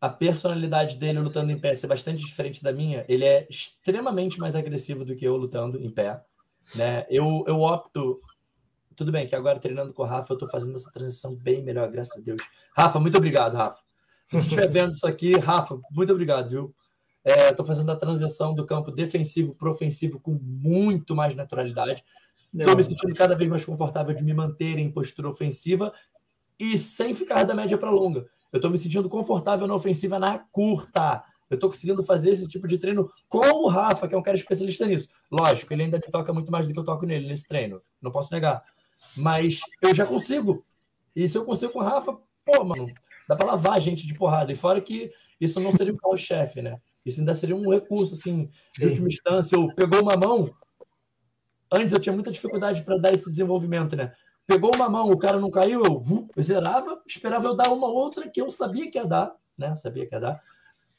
a 0.00 0.08
personalidade 0.08 0.96
dele 0.96 1.20
lutando 1.20 1.52
em 1.52 1.58
pé 1.58 1.74
ser 1.74 1.86
bastante 1.86 2.24
diferente 2.24 2.60
da 2.60 2.72
minha, 2.72 3.04
ele 3.08 3.24
é 3.24 3.46
extremamente 3.48 4.40
mais 4.40 4.56
agressivo 4.56 5.04
do 5.04 5.14
que 5.14 5.24
eu 5.24 5.36
lutando 5.36 5.80
em 5.80 5.88
pé. 5.88 6.20
Né? 6.74 7.06
Eu, 7.08 7.44
eu 7.46 7.60
opto. 7.60 8.20
Tudo 8.96 9.12
bem 9.12 9.26
que 9.26 9.36
agora 9.36 9.60
treinando 9.60 9.92
com 9.92 10.02
o 10.02 10.06
Rafa, 10.06 10.32
eu 10.32 10.34
estou 10.34 10.48
fazendo 10.48 10.74
essa 10.74 10.90
transição 10.90 11.36
bem 11.36 11.62
melhor, 11.62 11.88
graças 11.88 12.20
a 12.20 12.24
Deus. 12.24 12.40
Rafa, 12.76 12.98
muito 12.98 13.16
obrigado, 13.16 13.54
Rafa. 13.54 13.82
Se 14.28 14.38
estiver 14.38 14.68
vendo 14.70 14.92
isso 14.92 15.06
aqui, 15.06 15.38
Rafa, 15.38 15.78
muito 15.92 16.12
obrigado, 16.12 16.48
viu? 16.48 16.74
Estou 17.24 17.64
é, 17.64 17.68
fazendo 17.68 17.92
a 17.92 17.96
transição 17.96 18.54
do 18.54 18.66
campo 18.66 18.90
defensivo 18.90 19.54
para 19.54 19.70
ofensivo 19.70 20.18
com 20.18 20.32
muito 20.42 21.14
mais 21.14 21.34
naturalidade. 21.36 22.04
Estou 22.54 22.76
me 22.76 22.84
sentindo 22.84 23.14
cada 23.14 23.34
vez 23.34 23.48
mais 23.48 23.64
confortável 23.64 24.14
de 24.14 24.22
me 24.22 24.34
manter 24.34 24.78
em 24.78 24.90
postura 24.90 25.28
ofensiva 25.28 25.92
e 26.58 26.76
sem 26.76 27.14
ficar 27.14 27.44
da 27.44 27.54
média 27.54 27.78
para 27.78 27.90
longa. 27.90 28.26
Eu 28.52 28.58
estou 28.58 28.70
me 28.70 28.78
sentindo 28.78 29.08
confortável 29.08 29.66
na 29.66 29.74
ofensiva 29.74 30.18
na 30.18 30.38
curta. 30.38 31.24
Eu 31.48 31.56
estou 31.56 31.70
conseguindo 31.70 32.02
fazer 32.02 32.30
esse 32.30 32.48
tipo 32.48 32.68
de 32.68 32.78
treino 32.78 33.10
com 33.28 33.46
o 33.46 33.68
Rafa, 33.68 34.06
que 34.06 34.14
é 34.14 34.18
um 34.18 34.22
cara 34.22 34.36
especialista 34.36 34.86
nisso. 34.86 35.08
Lógico, 35.30 35.72
ele 35.72 35.84
ainda 35.84 35.98
me 35.98 36.10
toca 36.10 36.32
muito 36.32 36.50
mais 36.52 36.66
do 36.66 36.72
que 36.72 36.78
eu 36.78 36.84
toco 36.84 37.06
nele 37.06 37.26
nesse 37.28 37.46
treino. 37.46 37.80
Não 38.00 38.10
posso 38.10 38.32
negar. 38.32 38.62
Mas 39.16 39.60
eu 39.80 39.94
já 39.94 40.06
consigo. 40.06 40.64
E 41.14 41.26
se 41.26 41.36
eu 41.36 41.44
consigo 41.44 41.72
com 41.72 41.80
o 41.80 41.82
Rafa, 41.82 42.16
pô, 42.44 42.64
mano, 42.64 42.92
dá 43.28 43.36
para 43.36 43.46
lavar 43.46 43.74
a 43.74 43.80
gente 43.80 44.06
de 44.06 44.14
porrada. 44.14 44.52
E 44.52 44.56
fora 44.56 44.80
que 44.80 45.10
isso 45.40 45.60
não 45.60 45.72
seria 45.72 45.92
o 45.92 45.96
carro-chefe, 45.96 46.62
né? 46.62 46.78
Isso 47.04 47.20
ainda 47.20 47.34
seria 47.34 47.56
um 47.56 47.70
recurso, 47.70 48.14
assim, 48.14 48.48
de 48.78 48.86
última 48.86 49.08
instância. 49.08 49.56
Eu 49.56 49.74
pegou 49.74 50.02
uma 50.02 50.16
mão. 50.16 50.50
Antes 51.72 51.94
eu 51.94 51.98
tinha 51.98 52.12
muita 52.12 52.30
dificuldade 52.30 52.82
para 52.82 52.98
dar 52.98 53.12
esse 53.12 53.30
desenvolvimento, 53.30 53.96
né? 53.96 54.12
Pegou 54.46 54.74
uma 54.74 54.90
mão, 54.90 55.10
o 55.10 55.16
cara 55.16 55.40
não 55.40 55.50
caiu, 55.50 55.82
eu, 55.82 56.28
zerava, 56.42 57.00
esperava 57.06 57.46
eu 57.46 57.54
dar 57.54 57.72
uma 57.72 57.86
outra 57.86 58.28
que 58.28 58.42
eu 58.42 58.50
sabia 58.50 58.90
que 58.90 58.98
ia 58.98 59.06
dar, 59.06 59.34
né? 59.56 59.74
Sabia 59.74 60.06
que 60.06 60.14
ia 60.14 60.20
dar. 60.20 60.42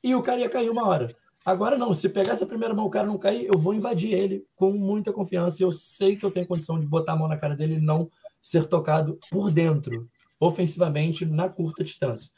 E 0.04 0.16
o 0.16 0.24
cara 0.24 0.40
ia 0.40 0.50
cair 0.50 0.72
uma 0.72 0.88
hora. 0.88 1.16
Agora 1.46 1.78
não, 1.78 1.94
se 1.94 2.10
pegar 2.10 2.32
essa 2.32 2.46
primeira 2.46 2.74
mão, 2.74 2.86
o 2.86 2.90
cara 2.90 3.06
não 3.06 3.18
cair, 3.18 3.46
eu 3.46 3.60
vou 3.60 3.74
invadir 3.74 4.14
ele 4.14 4.48
com 4.56 4.72
muita 4.72 5.14
confiança. 5.14 5.62
Eu 5.62 5.72
sei 5.72 6.16
que 6.16 6.26
eu 6.26 6.32
tenho 6.32 6.48
condição 6.48 6.80
de 6.80 6.88
botar 6.88 7.14
a 7.14 7.16
mão 7.16 7.28
na 7.28 7.38
cara 7.38 7.56
dele 7.56 7.76
e 7.76 7.82
não 7.82 8.10
ser 8.42 8.66
tocado 8.66 9.20
por 9.30 9.52
dentro, 9.52 10.10
ofensivamente, 10.40 11.26
na 11.26 11.50
curta 11.50 11.84
distância. 11.84 12.32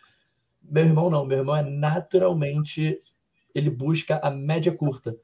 Meu 0.61 0.83
irmão 0.83 1.09
não, 1.09 1.25
meu 1.25 1.37
irmão 1.37 1.55
é 1.55 1.63
naturalmente, 1.63 2.99
ele 3.53 3.69
busca 3.69 4.19
a 4.21 4.29
média 4.31 4.71
curta. 4.71 5.15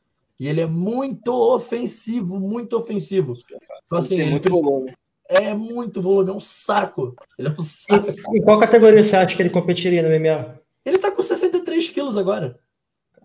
E 0.42 0.48
ele 0.48 0.60
é 0.60 0.66
muito 0.66 1.32
ofensivo, 1.32 2.40
muito 2.40 2.76
ofensivo. 2.76 3.34
Então, 3.86 4.00
assim, 4.00 4.18
Tem 4.18 4.32
muito 4.32 4.50
precisa... 4.50 4.66
volume 4.66 4.92
é 5.32 5.54
muito 5.54 6.02
volume, 6.02 6.30
é 6.30 6.34
um 6.34 6.42
saco. 6.42 7.16
Ele 7.40 7.48
é 7.48 7.52
um 7.52 7.62
saco. 7.62 8.08
Em 8.36 8.42
qual 8.42 8.60
categoria 8.60 9.02
você 9.02 9.16
acha 9.16 9.34
que 9.36 9.42
ele 9.42 9.50
competiria 9.50 10.04
no 10.04 10.10
MMA? 10.10 10.60
Ele 10.86 10.98
tá 10.98 11.10
com 11.10 11.22
63 11.22 11.90
quilos 11.90 12.18
agora. 12.18 12.60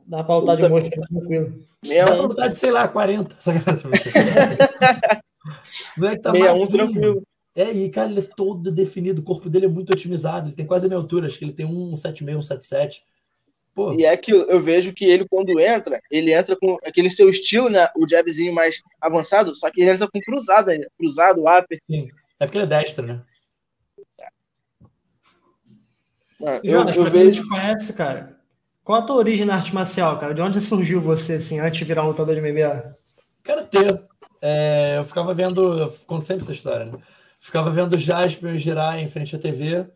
Dá 0.06 0.22
pra 0.22 0.36
lutar 0.36 0.56
de 0.56 0.68
monstro 0.68 1.00
tranquilo. 1.00 1.66
Dá 1.82 2.04
pra 2.04 2.14
lutar 2.14 2.48
de, 2.48 2.54
sei 2.54 2.70
lá, 2.70 2.86
40. 2.86 3.36
Não 5.98 6.08
é 6.08 6.16
que 6.16 6.22
tá 6.22 6.30
61 6.30 6.66
tranquilo. 6.68 7.22
É, 7.56 7.72
e 7.72 7.90
cara, 7.90 8.10
ele 8.10 8.20
é 8.20 8.28
todo 8.36 8.70
definido, 8.70 9.22
o 9.22 9.24
corpo 9.24 9.48
dele 9.48 9.64
é 9.64 9.68
muito 9.68 9.90
otimizado, 9.90 10.48
ele 10.48 10.54
tem 10.54 10.66
quase 10.66 10.84
a 10.84 10.88
minha 10.90 11.00
altura, 11.00 11.26
acho 11.26 11.38
que 11.38 11.44
ele 11.46 11.54
tem 11.54 11.66
1,76, 11.66 12.36
1,77. 12.36 12.96
Pô. 13.76 13.92
E 13.92 14.06
é 14.06 14.16
que 14.16 14.32
eu 14.32 14.58
vejo 14.58 14.94
que 14.94 15.04
ele, 15.04 15.28
quando 15.28 15.60
entra, 15.60 16.00
ele 16.10 16.32
entra 16.32 16.56
com 16.56 16.78
aquele 16.82 17.10
seu 17.10 17.28
estilo, 17.28 17.68
né? 17.68 17.86
O 17.94 18.08
jabzinho 18.08 18.50
mais 18.54 18.80
avançado, 18.98 19.54
só 19.54 19.70
que 19.70 19.82
ele 19.82 19.90
entra 19.90 20.08
com 20.10 20.18
cruzada, 20.18 20.74
cruzado, 20.98 21.42
upper. 21.42 21.78
Sim. 21.82 22.08
É 22.40 22.46
porque 22.46 22.56
ele 22.56 22.64
é 22.64 22.68
destro, 22.68 23.06
né? 23.06 23.22
Mano, 26.40 26.60
Jonas, 26.64 26.96
eu, 26.96 27.04
eu 27.04 27.10
vejo... 27.10 27.42
te 27.42 27.48
conhece, 27.48 27.92
cara, 27.92 28.40
qual 28.82 29.02
a 29.02 29.02
tua 29.02 29.16
origem 29.16 29.44
na 29.44 29.56
arte 29.56 29.74
marcial, 29.74 30.18
cara? 30.18 30.32
De 30.32 30.40
onde 30.40 30.58
surgiu 30.58 31.02
você, 31.02 31.34
assim, 31.34 31.60
antes 31.60 31.78
de 31.78 31.84
virar 31.84 32.02
um 32.02 32.08
lutador 32.08 32.34
de 32.34 32.40
MMA? 32.40 32.96
Karatê. 33.42 34.00
É, 34.40 34.96
eu 34.96 35.04
ficava 35.04 35.34
vendo, 35.34 35.80
eu 35.80 35.90
conto 36.06 36.24
sempre 36.24 36.44
essa 36.44 36.52
história, 36.52 36.86
né? 36.86 36.98
Ficava 37.38 37.70
vendo 37.70 37.98
Jasper 37.98 38.56
girar 38.56 38.98
em 38.98 39.08
frente 39.08 39.36
à 39.36 39.38
TV 39.38 39.86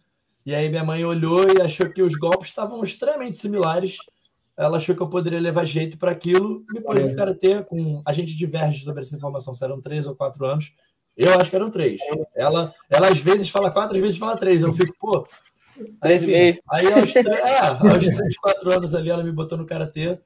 e 0.45 0.55
aí 0.55 0.69
minha 0.69 0.85
mãe 0.85 1.05
olhou 1.05 1.41
e 1.49 1.61
achou 1.63 1.89
que 1.89 2.03
os 2.03 2.15
golpes 2.15 2.49
estavam 2.49 2.83
extremamente 2.83 3.39
similares. 3.39 3.99
Ela 4.57 4.77
achou 4.77 4.95
que 4.95 5.03
eu 5.03 5.09
poderia 5.09 5.41
levar 5.41 5.65
jeito 5.65 5.99
para 5.99 6.11
aquilo. 6.11 6.65
Me 6.73 6.81
pôs 6.81 7.03
no 7.03 7.15
karatê 7.15 7.63
com 7.63 8.03
a 8.05 8.13
gente 8.13 8.37
diverge 8.37 8.85
sobre 8.85 9.01
essa 9.01 9.17
informação, 9.17 9.55
se 9.55 9.65
eram 9.65 9.81
três 9.81 10.07
ou 10.07 10.17
quatro 10.17 10.45
anos. 10.45 10.75
Eu 11.17 11.35
acho 11.39 11.51
que 11.51 11.57
eram 11.57 11.71
três. 11.71 12.01
Ela, 12.35 12.75
ela 12.89 13.09
às 13.09 13.19
vezes 13.19 13.49
fala 13.49 13.71
quatro, 13.71 13.97
às 13.97 14.03
vezes 14.03 14.19
fala 14.19 14.37
três. 14.37 14.63
Eu 14.63 14.73
fico, 14.73 14.95
pô. 14.99 15.27
Três 16.01 16.23
e 16.23 16.27
meio. 16.27 16.59
Aí 16.71 16.93
aos, 16.93 17.15
é, 17.17 17.67
aos 17.67 18.07
três, 18.07 18.37
quatro 18.39 18.73
anos 18.73 18.95
ali, 18.95 19.11
ela 19.11 19.23
me 19.23 19.33
botou 19.33 19.59
no 19.59 19.67
karatê. 19.67 20.19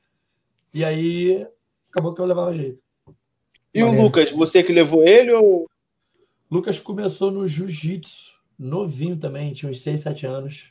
E 0.72 0.85
aí 0.85 1.46
acabou 1.88 2.14
que 2.14 2.20
eu 2.20 2.27
levava 2.27 2.55
jeito. 2.55 2.81
E 3.72 3.83
o 3.83 3.92
Lucas, 3.92 4.31
você 4.31 4.62
que 4.62 4.72
levou 4.72 5.03
ele 5.05 5.33
ou. 5.33 5.68
Lucas 6.50 6.79
começou 6.79 7.33
no 7.33 7.48
jiu-jitsu 7.48 8.34
novinho 8.59 9.17
também, 9.17 9.53
tinha 9.53 9.71
uns 9.71 9.81
6, 9.81 10.01
7 10.01 10.27
anos. 10.27 10.71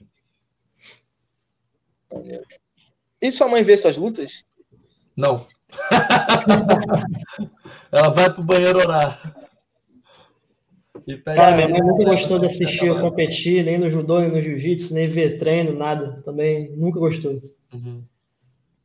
E 3.22 3.32
sua 3.32 3.48
mãe 3.48 3.63
vê 3.63 3.78
suas 3.78 3.98
lutas? 3.98 4.43
Não. 5.15 5.48
Ela 7.91 8.10
vai 8.10 8.32
pro 8.32 8.43
banheiro 8.43 8.80
orar. 8.80 9.19
Cara, 11.26 11.56
minha 11.56 11.67
mãe 11.67 11.82
nunca 11.82 12.06
gostou 12.06 12.39
de 12.39 12.46
assistir 12.46 12.88
eu 12.88 13.00
competir, 13.00 13.63
nem 13.63 13.78
no 13.78 13.89
judô, 13.89 14.19
nem 14.19 14.32
no 14.32 14.41
jiu-jitsu, 14.41 14.93
nem 14.93 15.08
ver 15.08 15.38
treino, 15.38 15.74
nada. 15.74 16.17
Também 16.24 16.72
nunca 16.76 17.00
gostou. 17.00 17.41
Uhum. 17.74 18.04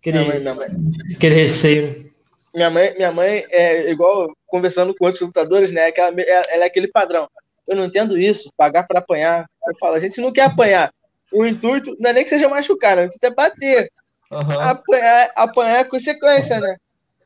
Aquele, 0.01 0.19
minha 0.19 0.29
mãe, 0.29 0.41
minha 0.41 0.55
mãe. 0.55 0.69
aquele 1.15 1.35
receio. 1.35 2.09
Minha 2.55 2.71
mãe, 2.71 2.95
minha 2.97 3.13
mãe 3.13 3.45
é 3.51 3.91
igual 3.91 4.33
conversando 4.47 4.95
com 4.95 5.05
outros 5.05 5.23
lutadores, 5.23 5.71
né? 5.71 5.93
Ela, 5.95 6.15
ela 6.49 6.65
é 6.65 6.67
aquele 6.67 6.89
padrão. 6.89 7.29
Eu 7.69 7.77
não 7.77 7.85
entendo 7.85 8.19
isso, 8.19 8.51
pagar 8.57 8.87
para 8.87 8.99
apanhar. 9.01 9.49
Eu 9.67 9.77
falo, 9.79 9.95
a 9.95 10.01
gente 10.01 10.21
não 10.21 10.33
quer 10.33 10.45
apanhar. 10.45 10.93
O 11.33 11.45
intuito 11.47 11.95
não 12.01 12.11
é 12.11 12.13
nem 12.15 12.25
que 12.25 12.31
seja 12.31 12.49
machucar, 12.49 12.97
não. 12.97 13.03
o 13.03 13.07
intuito 13.07 13.27
é 13.27 13.35
bater. 13.35 13.93
Uhum. 14.31 14.61
Apanhar, 14.61 15.33
apanhar 15.37 15.79
é 15.79 15.85
consequência, 15.85 16.61
né? 16.61 16.77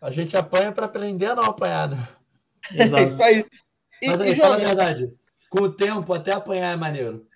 A 0.01 0.11
gente 0.11 0.37
apanha 0.37 0.73
para 0.73 0.87
aprender 0.87 1.27
a 1.27 1.35
não 1.35 1.45
apanhar, 1.45 1.89
né? 1.89 2.09
Exato. 2.75 2.97
É 2.97 3.03
isso 3.05 3.23
aí. 3.23 3.47
E, 4.01 4.07
Mas 4.09 4.21
aí, 4.21 4.33
e, 4.33 4.37
fala 4.37 4.57
a 4.57 4.59
verdade, 4.59 5.13
com 5.49 5.61
o 5.63 5.73
tempo, 5.73 6.13
até 6.13 6.33
apanhar 6.33 6.73
é 6.73 6.77
maneiro. 6.77 7.27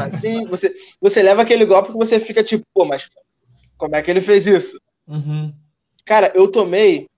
Ah, 0.00 0.16
sim, 0.16 0.44
você, 0.44 0.72
você 1.00 1.22
leva 1.22 1.42
aquele 1.42 1.64
golpe 1.64 1.92
que 1.92 1.98
você 1.98 2.18
fica 2.20 2.42
tipo, 2.42 2.64
pô, 2.72 2.84
mas 2.84 3.08
como 3.76 3.94
é 3.94 4.02
que 4.02 4.10
ele 4.10 4.20
fez 4.20 4.46
isso? 4.46 4.80
Uhum. 5.06 5.52
Cara, 6.04 6.32
eu 6.34 6.50
tomei 6.50 7.08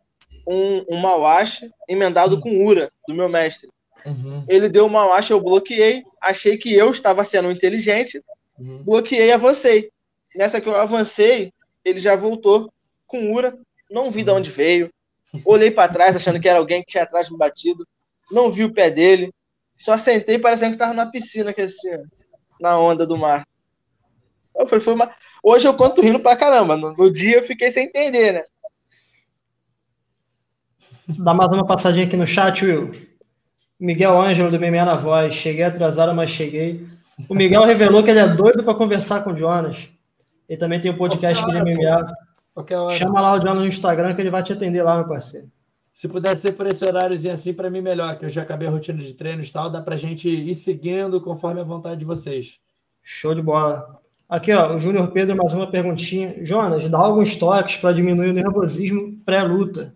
um, 0.47 0.85
um 0.91 0.97
Mawashi 0.99 1.71
emendado 1.89 2.37
uhum. 2.37 2.41
com 2.41 2.67
Ura, 2.67 2.91
do 3.07 3.15
meu 3.15 3.29
mestre. 3.29 3.71
Uhum. 4.05 4.45
Ele 4.49 4.69
deu 4.69 4.87
uma 4.87 5.15
acha, 5.15 5.33
eu 5.33 5.41
bloqueei, 5.41 6.03
achei 6.21 6.57
que 6.57 6.75
eu 6.75 6.91
estava 6.91 7.25
sendo 7.25 7.51
inteligente, 7.51 8.23
uhum. 8.59 8.83
bloqueei 8.85 9.29
e 9.29 9.33
avancei. 9.33 9.91
Nessa 10.35 10.61
que 10.61 10.69
eu 10.69 10.77
avancei, 10.77 11.53
ele 11.85 12.01
já 12.01 12.17
voltou 12.17 12.73
com 13.07 13.33
Ura, 13.33 13.57
não 13.91 14.11
vi 14.11 14.23
de 14.23 14.31
uhum. 14.31 14.37
onde 14.37 14.51
veio. 14.51 14.91
Olhei 15.45 15.71
para 15.71 15.93
trás 15.93 16.17
achando 16.17 16.41
que 16.41 16.49
era 16.49 16.59
alguém 16.59 16.83
que 16.83 16.91
tinha 16.91 17.05
atrás 17.05 17.31
me 17.31 17.37
batido, 17.37 17.87
não 18.31 18.51
vi 18.51 18.65
o 18.65 18.73
pé 18.73 18.91
dele, 18.91 19.33
só 19.79 19.97
sentei 19.97 20.39
parecendo 20.39 20.73
que 20.73 20.77
estava 20.77 20.93
na 20.93 21.07
piscina, 21.07 21.53
que 21.53 21.63
assim, 21.63 21.91
na 22.61 22.79
onda 22.79 23.07
do 23.07 23.17
mar. 23.17 23.47
Eu 24.55 24.67
falei, 24.67 24.85
foi 24.85 24.95
uma... 24.95 25.15
Hoje 25.43 25.67
eu 25.67 25.75
conto 25.75 26.03
rindo 26.03 26.21
pra 26.21 26.37
caramba. 26.37 26.77
No, 26.77 26.93
no 26.93 27.11
dia 27.11 27.37
eu 27.37 27.43
fiquei 27.43 27.71
sem 27.71 27.87
entender, 27.87 28.33
né? 28.33 28.45
Dá 31.09 31.33
mais 31.33 31.51
uma 31.51 31.67
passadinha 31.67 32.07
aqui 32.07 32.17
no 32.17 32.27
chat, 32.27 32.64
Will. 32.64 32.91
Miguel 33.81 34.20
Ângelo 34.20 34.51
do 34.51 34.61
MMA 34.61 34.85
na 34.85 34.97
voz. 34.97 35.33
Cheguei 35.35 35.64
atrasado, 35.64 36.14
mas 36.14 36.31
cheguei. 36.31 36.87
O 37.28 37.35
Miguel 37.35 37.64
revelou 37.64 38.03
que 38.03 38.11
ele 38.11 38.20
é 38.20 38.28
doido 38.28 38.62
para 38.62 38.74
conversar 38.74 39.24
com 39.24 39.33
o 39.33 39.37
Jonas. 39.37 39.89
Ele 40.49 40.59
também 40.59 40.81
tem 40.81 40.91
um 40.91 40.97
podcast 40.97 41.43
aqui 41.43 41.53
de 41.53 41.59
MMA. 41.59 42.12
Chama 42.91 43.20
lá 43.20 43.35
o 43.35 43.41
Jonas 43.41 43.61
no 43.61 43.66
Instagram 43.66 44.14
que 44.14 44.20
ele 44.20 44.31
vai 44.31 44.43
te 44.43 44.53
atender 44.53 44.83
lá, 44.83 44.97
meu 44.97 45.09
parceiro. 45.09 45.51
Se 45.93 46.09
puder 46.09 46.37
ser 46.37 46.53
por 46.53 46.66
esse 46.66 46.85
horáriozinho 46.85 47.33
assim, 47.33 47.53
para 47.53 47.70
mim 47.70 47.81
melhor, 47.81 48.16
que 48.16 48.24
eu 48.24 48.28
já 48.28 48.43
acabei 48.43 48.68
a 48.68 48.70
rotina 48.70 49.03
de 49.03 49.14
treinos 49.14 49.49
e 49.49 49.53
tal, 49.53 49.68
dá 49.68 49.81
para 49.81 49.97
gente 49.97 50.28
ir 50.28 50.55
seguindo 50.55 51.20
conforme 51.20 51.61
a 51.61 51.64
vontade 51.64 52.01
de 52.01 52.05
vocês. 52.05 52.59
Show 53.03 53.35
de 53.35 53.43
bola. 53.43 53.99
Aqui, 54.28 54.53
ó, 54.53 54.76
o 54.76 54.78
Júnior 54.78 55.09
Pedro, 55.09 55.37
mais 55.37 55.53
uma 55.53 55.66
perguntinha. 55.66 56.37
Jonas, 56.45 56.89
dá 56.89 56.99
alguns 56.99 57.37
toques 57.37 57.76
para 57.76 57.93
diminuir 57.93 58.31
o 58.31 58.33
nervosismo 58.33 59.18
pré-luta. 59.24 59.95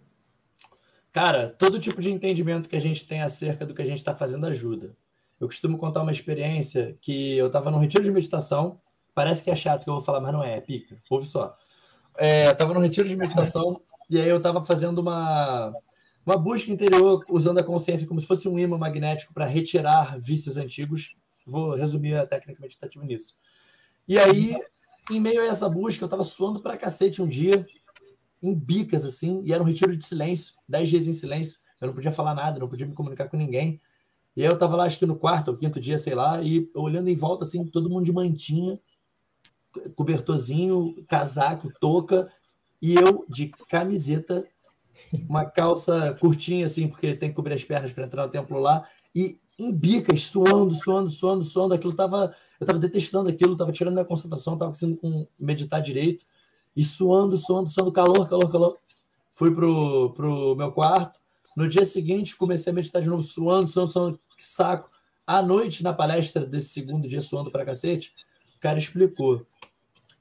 Cara, 1.14 1.48
todo 1.56 1.78
tipo 1.78 2.02
de 2.02 2.10
entendimento 2.10 2.68
que 2.68 2.74
a 2.74 2.80
gente 2.80 3.06
tem 3.06 3.22
acerca 3.22 3.64
do 3.64 3.72
que 3.72 3.80
a 3.80 3.86
gente 3.86 3.98
está 3.98 4.12
fazendo 4.12 4.46
ajuda. 4.46 4.96
Eu 5.38 5.46
costumo 5.46 5.78
contar 5.78 6.02
uma 6.02 6.10
experiência 6.10 6.98
que 7.00 7.36
eu 7.38 7.46
estava 7.46 7.70
num 7.70 7.78
retiro 7.78 8.02
de 8.02 8.10
meditação. 8.10 8.80
Parece 9.14 9.44
que 9.44 9.48
é 9.48 9.54
chato 9.54 9.84
que 9.84 9.88
eu 9.90 9.94
vou 9.94 10.02
falar, 10.02 10.20
mas 10.20 10.32
não 10.32 10.42
é, 10.42 10.56
é 10.56 10.60
pica. 10.60 11.00
Ouve 11.08 11.24
só. 11.24 11.56
é, 12.18 12.48
eu 12.48 12.56
tava 12.56 12.74
no 12.74 12.80
retiro 12.80 13.08
de 13.08 13.14
meditação 13.14 13.80
e 14.10 14.20
aí 14.20 14.28
eu 14.28 14.42
tava 14.42 14.64
fazendo 14.64 14.98
uma, 14.98 15.72
uma 16.26 16.36
busca 16.36 16.72
interior 16.72 17.24
usando 17.28 17.60
a 17.60 17.62
consciência 17.62 18.08
como 18.08 18.18
se 18.18 18.26
fosse 18.26 18.48
um 18.48 18.58
imã 18.58 18.76
magnético 18.76 19.32
para 19.32 19.46
retirar 19.46 20.18
vícios 20.18 20.56
antigos. 20.56 21.16
Vou 21.46 21.76
resumir 21.76 22.16
a 22.16 22.26
técnica 22.26 22.60
meditativa 22.60 23.04
nisso. 23.04 23.38
E 24.08 24.18
aí, 24.18 24.60
em 25.08 25.20
meio 25.20 25.42
a 25.42 25.46
essa 25.46 25.68
busca, 25.68 26.04
eu 26.04 26.08
tava 26.08 26.24
suando 26.24 26.60
pra 26.60 26.76
cacete 26.76 27.22
um 27.22 27.28
dia, 27.28 27.64
em 28.44 28.54
bicas, 28.54 29.04
assim, 29.04 29.42
e 29.44 29.52
era 29.52 29.62
um 29.62 29.66
retiro 29.66 29.96
de 29.96 30.04
silêncio, 30.04 30.54
dez 30.68 30.88
dias 30.88 31.06
em 31.06 31.12
silêncio. 31.12 31.60
Eu 31.80 31.88
não 31.88 31.94
podia 31.94 32.12
falar 32.12 32.34
nada, 32.34 32.58
não 32.58 32.68
podia 32.68 32.86
me 32.86 32.94
comunicar 32.94 33.28
com 33.28 33.36
ninguém. 33.36 33.80
E 34.36 34.42
aí 34.42 34.48
eu 34.48 34.58
tava 34.58 34.76
lá, 34.76 34.84
acho 34.84 34.98
que 34.98 35.06
no 35.06 35.16
quarto 35.16 35.48
ou 35.48 35.56
quinto 35.56 35.80
dia, 35.80 35.96
sei 35.96 36.14
lá, 36.14 36.42
e 36.42 36.70
olhando 36.74 37.08
em 37.08 37.16
volta, 37.16 37.44
assim, 37.44 37.64
todo 37.64 37.88
mundo 37.88 38.04
de 38.04 38.12
mantinha, 38.12 38.78
cobertorzinho, 39.94 41.04
casaco, 41.08 41.72
touca, 41.80 42.30
e 42.82 42.94
eu 42.94 43.24
de 43.28 43.48
camiseta, 43.68 44.44
uma 45.28 45.44
calça 45.44 46.16
curtinha, 46.20 46.66
assim, 46.66 46.88
porque 46.88 47.14
tem 47.14 47.30
que 47.30 47.34
cobrir 47.36 47.54
as 47.54 47.64
pernas 47.64 47.92
para 47.92 48.04
entrar 48.04 48.26
no 48.26 48.32
templo 48.32 48.58
lá, 48.58 48.86
e 49.14 49.38
em 49.58 49.72
bicas, 49.72 50.22
suando, 50.22 50.74
suando, 50.74 51.08
suando, 51.10 51.44
suando. 51.44 51.74
Aquilo 51.74 51.94
tava. 51.94 52.34
Eu 52.58 52.66
tava 52.66 52.78
detestando 52.78 53.28
aquilo, 53.28 53.56
tava 53.56 53.70
tirando 53.70 53.94
minha 53.94 54.04
concentração, 54.04 54.58
tava 54.58 54.72
conseguindo 54.72 55.28
meditar 55.38 55.80
direito. 55.80 56.24
E 56.76 56.82
suando, 56.82 57.36
suando, 57.36 57.70
suando, 57.70 57.92
calor, 57.92 58.28
calor, 58.28 58.50
calor. 58.50 58.78
Fui 59.30 59.54
pro, 59.54 60.12
pro 60.14 60.54
meu 60.56 60.72
quarto. 60.72 61.20
No 61.56 61.68
dia 61.68 61.84
seguinte, 61.84 62.36
comecei 62.36 62.72
a 62.72 62.74
meditar 62.74 63.00
de 63.00 63.08
novo, 63.08 63.22
suando, 63.22 63.70
suando, 63.70 63.90
suando, 63.90 64.20
que 64.36 64.44
saco. 64.44 64.90
À 65.26 65.40
noite, 65.40 65.82
na 65.82 65.92
palestra 65.92 66.44
desse 66.44 66.68
segundo 66.68 67.08
dia, 67.08 67.20
suando 67.20 67.50
pra 67.50 67.64
cacete, 67.64 68.12
o 68.56 68.60
cara 68.60 68.78
explicou 68.78 69.46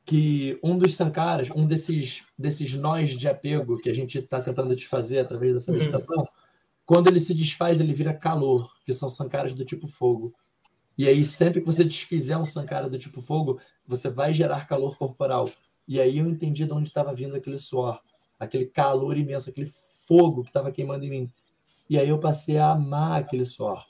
que 0.06 0.60
um 0.64 0.78
dos 0.78 0.96
sankaras, 0.96 1.50
um 1.52 1.66
desses, 1.66 2.24
desses 2.38 2.74
nós 2.76 3.12
de 3.12 3.28
apego 3.28 3.78
que 3.78 3.90
a 3.90 3.94
gente 3.94 4.18
está 4.18 4.42
tentando 4.42 4.76
desfazer 4.76 5.20
através 5.20 5.54
dessa 5.54 5.72
uhum. 5.72 5.78
meditação, 5.78 6.20
uhum. 6.20 6.28
quando 6.86 7.08
ele 7.08 7.20
se 7.20 7.34
desfaz, 7.34 7.80
ele 7.80 7.94
vira 7.94 8.14
calor, 8.14 8.72
que 8.86 8.94
são 8.94 9.10
sankaras 9.10 9.54
do 9.54 9.66
tipo 9.66 9.88
fogo. 9.88 10.34
E 10.98 11.08
aí, 11.08 11.24
sempre 11.24 11.60
que 11.60 11.66
você 11.66 11.84
desfizer 11.84 12.38
um 12.38 12.46
sankara 12.46 12.90
do 12.90 13.00
tipo 13.00 13.22
fogo, 13.22 13.60
você 13.86 14.10
vai 14.10 14.32
gerar 14.32 14.68
calor 14.68 14.98
corporal. 14.98 15.50
E 15.88 16.00
aí 16.00 16.20
eu 16.20 16.28
entendi 16.28 16.66
de 16.66 16.74
onde 16.74 16.90
estava 16.90 17.14
vindo 17.14 17.36
aquele 17.36 17.58
suor, 17.58 18.00
aquele 18.40 18.66
calor 18.66 19.18
imenso, 19.18 19.50
aquele 19.50 19.70
fogo 20.08 20.44
que 20.44 20.50
estava 20.50 20.72
queimando 20.72 21.06
em 21.06 21.10
mim. 21.10 21.32
E 21.90 21.98
aí 21.98 22.10
eu 22.10 22.20
passei 22.20 22.58
a 22.58 22.72
amar 22.72 23.22
aquele 23.22 23.46
suor, 23.46 23.86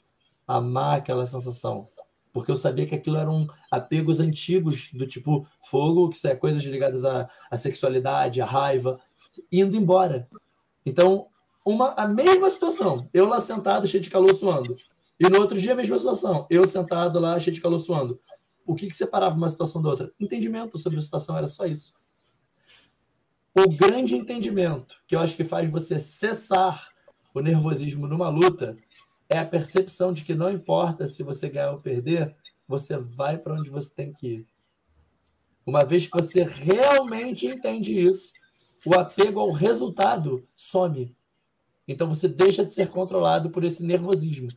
amar 0.48 0.98
aquela 0.98 1.26
sensação. 1.26 1.84
Porque 2.32 2.50
eu 2.50 2.56
sabia 2.56 2.86
que 2.88 2.96
aquilo 2.96 3.18
eram 3.18 3.48
apegos 3.72 4.20
antigos, 4.20 4.90
do 4.92 5.06
tipo 5.06 5.48
fogo, 5.70 6.10
que 6.10 6.28
é 6.28 6.36
coisas 6.36 6.64
ligadas 6.64 7.06
à, 7.06 7.30
à 7.50 7.58
sexualidade, 7.58 8.42
à 8.42 8.46
raiva, 8.46 9.00
indo 9.52 9.78
embora. 9.78 10.28
Então, 10.84 11.28
uma, 11.64 11.94
a 11.94 12.08
mesma 12.08 12.50
situação, 12.50 13.08
eu 13.14 13.28
lá 13.28 13.40
sentado, 13.40 13.88
cheio 13.88 14.02
de 14.02 14.10
calor 14.10 14.34
suando. 14.34 14.76
E 15.20 15.30
no 15.30 15.40
outro 15.40 15.60
dia, 15.60 15.74
a 15.74 15.76
mesma 15.76 15.98
situação, 15.98 16.48
eu 16.50 16.66
sentado 16.66 17.20
lá, 17.20 17.38
cheio 17.38 17.54
de 17.54 17.62
calor 17.62 17.78
suando. 17.78 18.20
O 18.66 18.76
que, 18.76 18.88
que 18.88 18.96
separava 18.96 19.36
uma 19.36 19.50
situação 19.50 19.82
da 19.82 19.90
outra? 19.90 20.12
Entendimento 20.20 20.78
sobre 20.78 20.98
a 21.00 21.02
situação, 21.02 21.38
era 21.38 21.48
só 21.48 21.66
isso. 21.66 21.98
O 23.56 23.70
grande 23.70 24.16
entendimento 24.16 25.02
que 25.08 25.16
eu 25.16 25.20
acho 25.20 25.36
que 25.36 25.44
faz 25.44 25.70
você 25.70 26.00
cessar 26.00 26.90
o 27.34 27.40
nervosismo 27.40 28.08
numa 28.08 28.30
luta 28.30 28.78
é 29.30 29.38
a 29.38 29.46
percepção 29.46 30.14
de 30.14 30.24
que 30.24 30.34
não 30.34 30.52
importa 30.52 31.08
se 31.08 31.24
você 31.24 31.50
ganhar 31.50 31.72
ou 31.72 31.80
perder, 31.80 32.36
você 32.68 32.98
vai 32.98 33.38
para 33.38 33.54
onde 33.54 33.70
você 33.70 33.94
tem 33.94 34.14
que 34.14 34.28
ir. 34.28 34.48
Uma 35.66 35.86
vez 35.86 36.08
que 36.08 36.16
você 36.16 36.44
realmente 36.44 37.48
entende 37.48 38.00
isso, 38.00 38.34
o 38.86 38.94
apego 38.96 39.40
ao 39.40 39.52
resultado 39.52 40.48
some. 40.56 41.16
Então 41.88 42.08
você 42.08 42.28
deixa 42.28 42.64
de 42.66 42.72
ser 42.72 42.90
controlado 42.90 43.50
por 43.50 43.64
esse 43.64 43.84
nervosismo. 43.84 44.50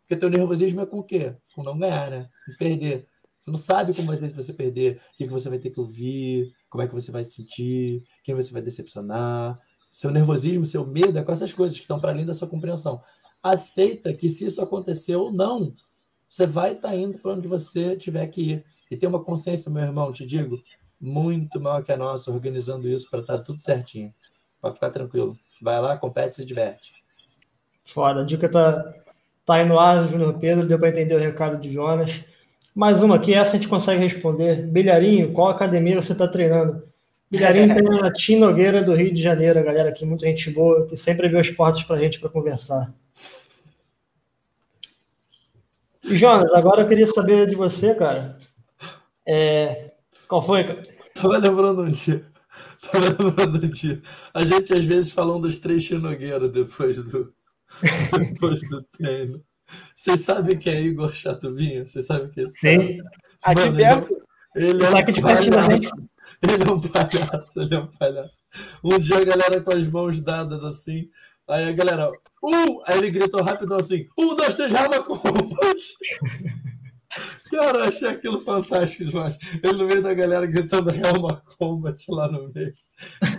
Porque 0.00 0.16
teu 0.16 0.30
nervosismo 0.30 0.80
é 0.80 0.86
com 0.86 0.98
o 0.98 1.04
quê? 1.04 1.34
Com 1.54 1.62
não 1.62 1.78
ganhar, 1.78 2.10
né? 2.10 2.30
Com 2.46 2.56
perder. 2.56 3.08
Você 3.44 3.50
não 3.50 3.58
sabe 3.58 3.92
como 3.92 4.08
vai 4.08 4.16
ser 4.16 4.28
se 4.28 4.34
você 4.34 4.54
perder, 4.54 5.02
o 5.12 5.16
que 5.18 5.26
você 5.26 5.50
vai 5.50 5.58
ter 5.58 5.68
que 5.68 5.78
ouvir, 5.78 6.50
como 6.70 6.82
é 6.82 6.88
que 6.88 6.94
você 6.94 7.12
vai 7.12 7.22
se 7.22 7.32
sentir, 7.32 8.02
quem 8.22 8.34
você 8.34 8.50
vai 8.50 8.62
decepcionar. 8.62 9.60
Seu 9.92 10.10
nervosismo, 10.10 10.64
seu 10.64 10.86
medo 10.86 11.18
é 11.18 11.22
com 11.22 11.30
essas 11.30 11.52
coisas 11.52 11.76
que 11.76 11.84
estão 11.84 12.00
para 12.00 12.10
além 12.10 12.24
da 12.24 12.32
sua 12.32 12.48
compreensão. 12.48 13.02
Aceita 13.42 14.14
que 14.14 14.30
se 14.30 14.46
isso 14.46 14.62
acontecer 14.62 15.16
ou 15.16 15.30
não, 15.30 15.74
você 16.26 16.46
vai 16.46 16.72
estar 16.72 16.88
tá 16.88 16.96
indo 16.96 17.18
para 17.18 17.32
onde 17.32 17.46
você 17.46 17.94
tiver 17.98 18.26
que 18.28 18.40
ir. 18.40 18.64
E 18.90 18.96
tem 18.96 19.06
uma 19.06 19.22
consciência, 19.22 19.70
meu 19.70 19.82
irmão, 19.82 20.10
te 20.10 20.24
digo, 20.24 20.58
muito 20.98 21.60
maior 21.60 21.84
que 21.84 21.92
a 21.92 21.98
nossa, 21.98 22.30
organizando 22.30 22.88
isso 22.88 23.10
para 23.10 23.20
estar 23.20 23.36
tá 23.36 23.44
tudo 23.44 23.60
certinho. 23.60 24.10
Para 24.58 24.72
ficar 24.72 24.88
tranquilo. 24.88 25.38
Vai 25.60 25.78
lá, 25.82 25.98
compete 25.98 26.36
se 26.36 26.46
diverte. 26.46 26.94
Foda, 27.84 28.22
a 28.22 28.24
dica 28.24 28.48
tá, 28.48 28.82
tá 29.44 29.56
aí 29.56 29.68
no 29.68 29.78
ar, 29.78 30.08
Júnior 30.08 30.38
Pedro, 30.38 30.66
deu 30.66 30.78
para 30.78 30.88
entender 30.88 31.14
o 31.14 31.20
recado 31.20 31.60
de 31.60 31.70
Jonas. 31.70 32.24
Mais 32.74 33.04
uma 33.04 33.14
aqui, 33.14 33.32
essa 33.32 33.52
a 33.52 33.54
gente 33.54 33.68
consegue 33.68 34.02
responder. 34.02 34.66
Bilharinho, 34.66 35.32
qual 35.32 35.48
academia 35.48 36.02
você 36.02 36.12
está 36.12 36.26
treinando? 36.26 36.82
Bilharinho 37.30 37.72
tem 37.72 37.84
na 37.84 38.10
Tim 38.12 38.36
Nogueira 38.36 38.82
do 38.82 38.94
Rio 38.94 39.14
de 39.14 39.22
Janeiro, 39.22 39.60
a 39.60 39.62
galera 39.62 39.90
aqui, 39.90 40.04
muita 40.04 40.26
gente 40.26 40.50
boa, 40.50 40.84
que 40.86 40.96
sempre 40.96 41.26
abriu 41.26 41.40
as 41.40 41.50
portas 41.50 41.84
para 41.84 41.94
a 41.94 41.98
gente 42.00 42.18
para 42.18 42.28
conversar. 42.28 42.92
E 46.02 46.16
Jonas, 46.16 46.52
agora 46.52 46.82
eu 46.82 46.88
queria 46.88 47.06
saber 47.06 47.48
de 47.48 47.54
você, 47.54 47.94
cara. 47.94 48.38
É... 49.24 49.92
Qual 50.26 50.42
foi, 50.42 50.64
cara? 50.64 50.82
Tava 51.14 51.38
lembrando 51.38 51.82
um 51.82 51.90
dia. 51.92 52.26
Tava 52.82 53.04
lembrando 53.22 53.64
um 53.64 53.70
dia. 53.70 54.02
A 54.34 54.42
gente 54.44 54.72
às 54.72 54.84
vezes 54.84 55.12
falando 55.12 55.42
dos 55.42 55.56
três 55.58 55.88
Nogueira 55.90 56.48
depois 56.48 57.00
do, 57.04 57.32
depois 58.18 58.68
do 58.68 58.82
treino. 58.82 59.40
Vocês 59.94 60.20
sabem 60.20 60.58
quem 60.58 60.74
é 60.74 60.82
Igor 60.82 61.14
Chatubinha? 61.14 61.86
Vocês 61.86 62.06
sabem 62.06 62.30
quem 62.30 62.42
é 62.42 62.44
esse 62.44 62.58
Sim. 62.58 62.96
Cara? 62.98 63.10
Aqui 63.44 63.72
perto. 63.76 64.24
Ele 64.54 64.84
é, 64.84 64.88
um 64.88 65.12
de 65.12 65.20
palhaço. 65.20 65.90
ele 66.42 66.62
é 66.62 66.72
um 66.72 66.80
palhaço, 66.80 67.60
ele 67.60 67.74
é 67.74 67.78
um 67.78 67.86
palhaço. 67.88 68.42
Um 68.84 68.98
dia 68.98 69.18
a 69.18 69.24
galera 69.24 69.60
com 69.60 69.74
as 69.74 69.86
mãos 69.88 70.20
dadas 70.20 70.62
assim. 70.62 71.08
Aí 71.48 71.68
a 71.68 71.72
galera, 71.72 72.10
um! 72.42 72.80
Aí 72.86 72.98
ele 72.98 73.10
gritou 73.10 73.42
rapidão 73.42 73.78
assim: 73.78 74.06
um, 74.16 74.34
dois, 74.36 74.54
três, 74.54 74.72
rama 74.72 75.02
combat! 75.02 75.76
Cara, 77.50 77.78
eu 77.78 77.84
achei 77.84 78.08
aquilo 78.08 78.40
fantástico 78.40 79.04
demais. 79.04 79.38
Ele 79.62 79.74
no 79.74 79.86
meio 79.86 80.02
da 80.02 80.14
galera 80.14 80.46
gritando 80.46 80.90
Helma 80.90 81.40
Combat 81.58 82.04
lá 82.08 82.30
no 82.30 82.52
meio. 82.52 82.74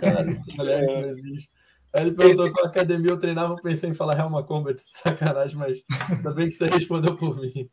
Cara, 0.00 0.26
galera 0.56 0.86
que 0.86 1.00
não 1.00 1.08
existe. 1.08 1.50
Aí 1.96 2.02
ele 2.02 2.12
perguntou 2.12 2.52
qual 2.52 2.66
academia 2.66 3.10
eu 3.10 3.18
treinava, 3.18 3.54
eu 3.54 3.62
pensei 3.62 3.88
em 3.88 3.94
falar 3.94 4.18
Helma 4.18 4.42
Combat, 4.42 4.76
sacanagem, 4.78 5.56
mas 5.56 5.82
ainda 6.10 6.30
bem 6.30 6.48
que 6.48 6.54
você 6.54 6.68
respondeu 6.68 7.16
por 7.16 7.40
mim. 7.40 7.70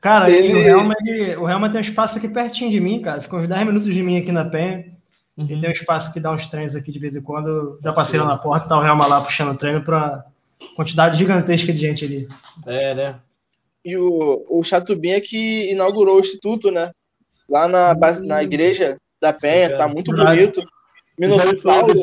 Cara, 0.00 0.28
ele... 0.28 0.54
o, 0.54 0.58
Helma, 0.58 0.94
ele, 1.04 1.36
o 1.36 1.48
Helma 1.48 1.70
tem 1.70 1.78
um 1.78 1.82
espaço 1.82 2.18
aqui 2.18 2.26
pertinho 2.26 2.70
de 2.70 2.80
mim, 2.80 3.00
cara. 3.00 3.22
Ficou 3.22 3.38
uns 3.38 3.46
10 3.46 3.66
minutos 3.66 3.94
de 3.94 4.02
mim 4.02 4.18
aqui 4.18 4.32
na 4.32 4.44
Penha. 4.44 4.96
Uhum. 5.36 5.46
Ele 5.48 5.60
tem 5.60 5.70
um 5.70 5.72
espaço 5.72 6.12
que 6.12 6.18
dá 6.18 6.32
uns 6.32 6.48
treinos 6.48 6.74
aqui 6.74 6.90
de 6.90 6.98
vez 6.98 7.14
em 7.14 7.22
quando. 7.22 7.78
Já 7.80 7.92
passei 7.92 8.18
lá 8.18 8.26
na 8.26 8.38
porta, 8.38 8.68
tá 8.68 8.76
o 8.76 8.84
Helma 8.84 9.06
lá 9.06 9.20
puxando 9.20 9.56
treino 9.56 9.84
para 9.84 10.24
quantidade 10.74 11.16
gigantesca 11.16 11.72
de 11.72 11.78
gente 11.78 12.04
ali. 12.04 12.28
É, 12.66 12.94
né? 12.94 13.20
E 13.84 13.96
o, 13.96 14.44
o 14.48 14.64
Chatubinha 14.64 15.20
que 15.20 15.70
inaugurou 15.70 16.16
o 16.16 16.20
instituto, 16.20 16.72
né? 16.72 16.90
Lá 17.48 17.68
na, 17.68 17.94
base, 17.94 18.26
na 18.26 18.42
igreja 18.42 18.96
da 19.20 19.32
Penha, 19.32 19.66
é, 19.66 19.76
tá 19.76 19.86
muito 19.86 20.10
bonito. 20.12 20.60
Minotauro, 21.18 21.94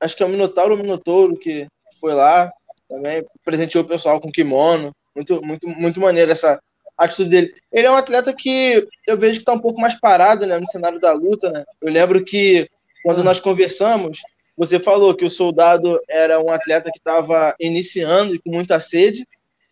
acho 0.00 0.16
que 0.16 0.22
é 0.22 0.26
o 0.26 0.28
Minotauro 0.28 0.74
ou 0.74 0.78
o 0.78 0.82
Minotouro 0.82 1.36
que 1.36 1.66
foi 2.00 2.14
lá 2.14 2.50
também, 2.88 3.24
presenteou 3.44 3.84
o 3.84 3.88
pessoal 3.88 4.20
com 4.20 4.32
kimono. 4.32 4.92
Muito, 5.14 5.42
muito, 5.42 5.68
muito 5.68 6.00
maneiro 6.00 6.30
essa 6.30 6.60
atitude 6.96 7.30
dele. 7.30 7.54
Ele 7.72 7.86
é 7.86 7.90
um 7.90 7.96
atleta 7.96 8.32
que 8.32 8.86
eu 9.06 9.16
vejo 9.16 9.34
que 9.34 9.42
está 9.42 9.52
um 9.52 9.60
pouco 9.60 9.80
mais 9.80 9.98
parado 9.98 10.46
né, 10.46 10.58
no 10.58 10.66
cenário 10.66 11.00
da 11.00 11.12
luta. 11.12 11.50
Né? 11.50 11.64
Eu 11.80 11.92
lembro 11.92 12.24
que 12.24 12.66
quando 13.02 13.24
nós 13.24 13.40
conversamos, 13.40 14.20
você 14.56 14.78
falou 14.78 15.14
que 15.14 15.24
o 15.24 15.30
soldado 15.30 15.98
era 16.08 16.40
um 16.40 16.50
atleta 16.50 16.90
que 16.90 16.98
estava 16.98 17.54
iniciando 17.58 18.34
e 18.34 18.38
com 18.38 18.50
muita 18.50 18.78
sede, 18.78 19.26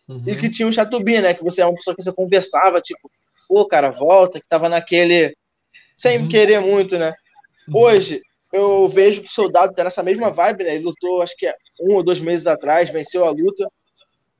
uhum. 0.07 0.23
e 0.25 0.35
que 0.35 0.49
tinha 0.49 0.67
o 0.67 0.73
Chatubinha, 0.73 1.21
né? 1.21 1.33
Que 1.33 1.43
você 1.43 1.61
é 1.61 1.65
uma 1.65 1.75
pessoa 1.75 1.95
que 1.95 2.01
você 2.01 2.11
conversava, 2.11 2.81
tipo, 2.81 3.11
pô, 3.47 3.65
cara, 3.67 3.91
volta, 3.91 4.39
que 4.39 4.45
estava 4.45 4.67
naquele. 4.67 5.35
sem 5.95 6.19
uhum. 6.19 6.27
querer 6.27 6.59
muito, 6.59 6.97
né? 6.97 7.13
Uhum. 7.67 7.81
Hoje, 7.81 8.21
eu 8.51 8.87
vejo 8.87 9.21
que 9.21 9.27
o 9.27 9.31
soldado 9.31 9.73
tá 9.73 9.83
nessa 9.83 10.01
mesma 10.01 10.31
vibe, 10.31 10.63
né? 10.63 10.75
Ele 10.75 10.85
lutou, 10.85 11.21
acho 11.21 11.35
que 11.37 11.47
é 11.47 11.53
um 11.79 11.95
ou 11.95 12.03
dois 12.03 12.19
meses 12.19 12.47
atrás, 12.47 12.89
venceu 12.89 13.25
a 13.25 13.29
luta. 13.29 13.69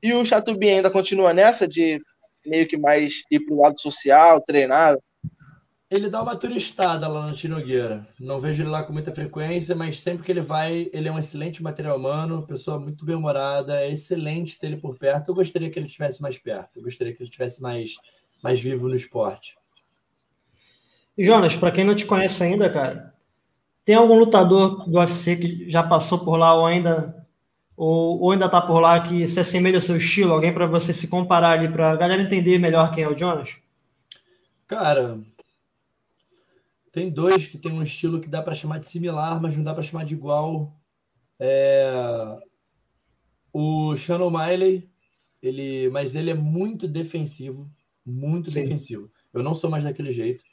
E 0.02 0.12
o 0.14 0.24
Chatubin 0.24 0.70
ainda 0.70 0.90
continua 0.90 1.32
nessa 1.32 1.68
de 1.68 2.00
meio 2.44 2.66
que 2.66 2.76
mais 2.76 3.22
ir 3.30 3.40
pro 3.40 3.60
lado 3.60 3.80
social, 3.80 4.40
treinar. 4.40 4.96
Ele 5.90 6.08
dá 6.08 6.22
uma 6.22 6.36
turistada 6.36 7.08
lá 7.08 7.26
no 7.26 7.34
Tinogueira. 7.34 8.06
Não 8.18 8.40
vejo 8.40 8.62
ele 8.62 8.70
lá 8.70 8.82
com 8.82 8.92
muita 8.92 9.12
frequência, 9.12 9.74
mas 9.74 10.00
sempre 10.00 10.24
que 10.24 10.30
ele 10.30 10.40
vai, 10.40 10.88
ele 10.92 11.08
é 11.08 11.12
um 11.12 11.18
excelente 11.18 11.62
material 11.62 11.98
humano, 11.98 12.46
pessoa 12.46 12.78
muito 12.78 13.04
bem-humorada, 13.04 13.80
é 13.80 13.90
excelente 13.90 14.58
ter 14.58 14.68
ele 14.68 14.76
por 14.76 14.96
perto. 14.96 15.28
Eu 15.30 15.34
gostaria 15.34 15.68
que 15.68 15.78
ele 15.78 15.86
estivesse 15.86 16.22
mais 16.22 16.38
perto, 16.38 16.76
eu 16.76 16.82
gostaria 16.82 17.12
que 17.12 17.20
ele 17.20 17.28
estivesse 17.28 17.60
mais, 17.60 17.94
mais 18.42 18.60
vivo 18.60 18.88
no 18.88 18.94
esporte. 18.94 19.56
Jonas, 21.18 21.56
para 21.56 21.72
quem 21.72 21.84
não 21.84 21.94
te 21.94 22.06
conhece 22.06 22.42
ainda, 22.42 22.70
cara, 22.70 23.12
Tem 23.84 23.94
algum 23.94 24.18
lutador 24.18 24.88
do 24.88 24.98
UFC 24.98 25.36
que 25.36 25.70
já 25.70 25.82
passou 25.82 26.24
por 26.24 26.36
lá 26.36 26.54
ou 26.54 26.66
ainda 26.66 27.20
ou, 27.76 28.20
ou 28.20 28.32
ainda 28.32 28.44
está 28.44 28.60
por 28.60 28.78
lá 28.78 29.00
que 29.02 29.26
se 29.26 29.40
assemelha 29.40 29.78
ao 29.78 29.80
seu 29.80 29.96
estilo? 29.96 30.34
Alguém 30.34 30.52
para 30.52 30.66
você 30.66 30.92
se 30.92 31.08
comparar 31.08 31.58
ali, 31.58 31.66
para 31.66 31.92
a 31.92 31.96
galera 31.96 32.22
entender 32.22 32.58
melhor 32.58 32.92
quem 32.94 33.04
é 33.04 33.08
o 33.08 33.16
Jonas? 33.16 33.56
Cara, 34.66 35.18
tem 36.92 37.08
dois 37.08 37.46
que 37.46 37.56
tem 37.56 37.72
um 37.72 37.82
estilo 37.82 38.20
que 38.20 38.28
dá 38.28 38.42
para 38.42 38.54
chamar 38.54 38.80
de 38.80 38.86
similar, 38.86 39.40
mas 39.40 39.56
não 39.56 39.64
dá 39.64 39.72
para 39.72 39.82
chamar 39.82 40.04
de 40.04 40.14
igual. 40.14 40.76
É... 41.38 42.38
O 43.50 43.96
Shannon 43.96 44.30
Miley, 44.30 44.86
ele, 45.42 45.88
mas 45.88 46.14
ele 46.14 46.30
é 46.30 46.34
muito 46.34 46.86
defensivo, 46.86 47.64
muito 48.04 48.50
Sim. 48.50 48.60
defensivo. 48.62 49.08
Eu 49.32 49.42
não 49.42 49.54
sou 49.54 49.70
mais 49.70 49.84
daquele 49.84 50.12
jeito. 50.12 50.44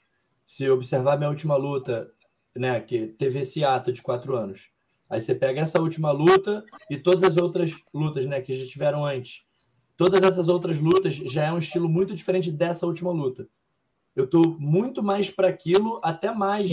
Se 0.46 0.70
observar 0.70 1.18
minha 1.18 1.30
última 1.30 1.58
luta, 1.58 2.10
né, 2.58 2.80
que 2.80 3.08
teve 3.08 3.39
esse 3.39 3.64
ato 3.64 3.91
de 3.91 4.01
quatro 4.01 4.36
anos, 4.36 4.70
aí 5.10 5.20
você 5.20 5.34
pega 5.34 5.62
essa 5.62 5.82
última 5.82 6.12
luta 6.12 6.64
e 6.89 6.97
todas 6.97 7.24
as 7.24 7.38
outras 7.38 7.72
lutas, 7.93 8.26
né, 8.26 8.41
que 8.41 8.53
já 8.53 8.66
tiveram 8.68 9.05
antes. 9.05 9.45
Todas 9.95 10.22
essas 10.22 10.47
outras 10.49 10.80
lutas 10.80 11.16
já 11.16 11.45
é 11.45 11.51
um 11.51 11.58
estilo 11.58 11.89
muito 11.89 12.14
diferente 12.14 12.51
dessa 12.51 12.86
última 12.86 13.12
luta. 13.12 13.47
Eu 14.16 14.26
estou 14.26 14.58
muito 14.60 15.01
mais 15.01 15.30
para 15.30 15.47
aquilo, 15.47 15.99
até 16.03 16.32
mais 16.32 16.72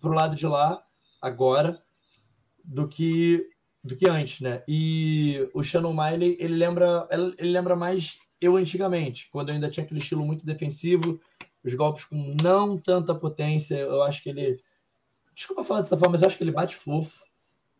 para 0.00 0.10
o 0.10 0.14
lado 0.14 0.36
de 0.36 0.46
lá 0.46 0.82
agora 1.20 1.78
do 2.62 2.86
que 2.86 3.48
do 3.82 3.94
que 3.94 4.08
antes, 4.08 4.40
né? 4.40 4.62
E 4.66 5.46
o 5.52 5.62
Shannon 5.62 5.92
Miley, 5.92 6.38
ele 6.40 6.54
lembra, 6.54 7.06
ele 7.10 7.50
lembra 7.50 7.76
mais 7.76 8.16
eu 8.40 8.56
antigamente, 8.56 9.28
quando 9.30 9.50
eu 9.50 9.54
ainda 9.54 9.68
tinha 9.68 9.84
aquele 9.84 10.00
estilo 10.00 10.24
muito 10.24 10.44
defensivo, 10.44 11.20
os 11.64 11.74
golpes 11.74 12.04
com 12.04 12.36
não 12.42 12.76
tanta 12.76 13.14
potência. 13.14 13.76
Eu 13.76 14.02
acho 14.02 14.22
que 14.22 14.28
ele. 14.28 14.60
Desculpa 15.34 15.64
falar 15.64 15.80
dessa 15.80 15.96
forma, 15.96 16.12
mas 16.12 16.22
eu 16.22 16.28
acho 16.28 16.36
que 16.36 16.44
ele 16.44 16.52
bate 16.52 16.76
fofo. 16.76 17.24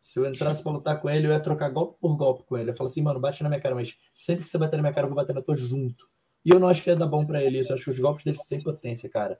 Se 0.01 0.19
eu 0.19 0.27
entrasse 0.27 0.63
para 0.63 0.73
lutar 0.73 1.01
com 1.01 1.09
ele, 1.09 1.27
eu 1.27 1.31
ia 1.31 1.41
trocar 1.41 1.71
golpe 1.71 1.99
por 1.99 2.17
golpe 2.17 2.45
com 2.45 2.59
ele. 2.59 2.71
Eu 2.71 2.75
falo 2.75 2.91
assim, 2.91 3.01
mano, 3.01 3.21
bate 3.21 3.43
na 3.43 3.49
minha 3.49 3.61
cara, 3.61 3.75
mas 3.75 3.97
sempre 4.15 4.45
que 4.45 4.51
você 4.51 4.59
bater 4.59 4.77
na 4.77 4.83
minha 4.83 4.93
cara, 4.93 5.07
eu 5.07 5.09
vou 5.09 5.17
bater 5.17 5.35
na 5.35 5.41
tua 5.41 5.57
junto. 5.57 6.07
E 6.45 6.51
eu 6.51 6.61
não 6.61 6.69
acho 6.69 6.83
que 6.83 6.91
ia 6.91 6.97
dar 6.97 7.07
bom 7.07 7.25
para 7.25 7.43
ele 7.43 7.59
isso. 7.59 7.73
Eu 7.73 7.75
acho 7.75 7.85
que 7.85 7.91
os 7.91 7.99
golpes 7.99 8.25
dele 8.25 8.37
sem 8.37 8.63
potência, 8.63 9.09
cara. 9.09 9.39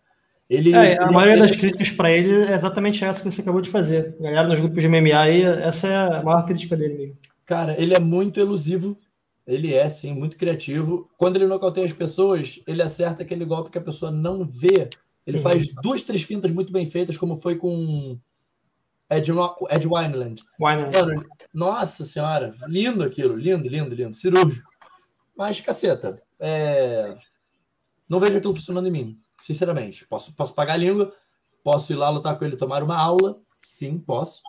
Ele, 0.49 0.75
é, 0.75 0.99
a 1.03 1.11
maioria 1.11 1.39
das 1.39 1.57
críticas 1.57 1.91
para 1.91 2.11
ele 2.11 2.45
é 2.45 2.55
exatamente 2.55 3.05
essa 3.05 3.23
que 3.23 3.31
você 3.31 3.41
acabou 3.41 3.61
de 3.61 3.71
fazer. 3.71 4.15
Galera 4.21 4.49
nos 4.49 4.61
grupos 4.61 4.83
de 4.83 4.89
MMA 4.89 5.19
aí, 5.19 5.43
essa 5.43 5.89
é 5.89 5.97
a 5.97 6.23
maior 6.23 6.45
crítica 6.45 6.77
dele 6.77 6.95
mesmo. 6.95 7.19
Cara, 7.47 7.79
ele 7.81 7.95
é 7.95 8.01
muito 8.01 8.41
elusivo. 8.41 8.99
Ele 9.47 9.75
é, 9.75 9.87
sim, 9.89 10.15
muito 10.15 10.37
criativo. 10.39 11.11
Quando 11.19 11.37
ele 11.37 11.47
nocauteia 11.47 11.85
as 11.85 11.93
pessoas, 11.93 12.61
ele 12.67 12.83
acerta 12.83 13.23
aquele 13.23 13.45
golpe 13.45 13.71
que 13.71 13.79
a 13.79 13.83
pessoa 13.83 14.11
não 14.11 14.45
vê. 14.45 14.89
Ele 15.27 15.39
uhum. 15.39 15.43
faz 15.43 15.69
duas, 15.83 16.03
três 16.03 16.23
fintas 16.23 16.51
muito 16.51 16.73
bem 16.73 16.87
feitas, 16.87 17.17
como 17.17 17.37
foi 17.37 17.57
com 17.57 18.19
Ed, 19.11 19.31
Ed 19.71 19.89
Wineland. 19.89 20.43
Wineland. 20.61 21.27
nossa 21.53 22.05
senhora, 22.05 22.55
lindo 22.69 23.03
aquilo. 23.03 23.37
Lindo, 23.37 23.69
lindo, 23.69 23.95
lindo. 23.95 24.15
Cirúrgico. 24.15 24.71
Mas, 25.37 25.61
caceta, 25.61 26.17
é... 26.39 27.17
não 28.09 28.21
vejo 28.21 28.39
aquilo 28.39 28.55
funcionando 28.55 28.87
em 28.87 28.93
mim 28.93 29.25
sinceramente. 29.45 30.07
Posso, 30.07 30.35
posso 30.35 30.55
pagar 30.55 30.75
a 30.75 30.79
língua, 30.79 31.13
posso 31.63 31.93
ir 31.93 31.97
lá 31.97 32.09
lutar 32.09 32.39
com 32.39 32.45
ele 32.47 32.57
tomar 32.57 32.83
uma 32.83 32.97
aula, 32.97 33.39
sim, 33.63 33.99
posso. 33.99 34.41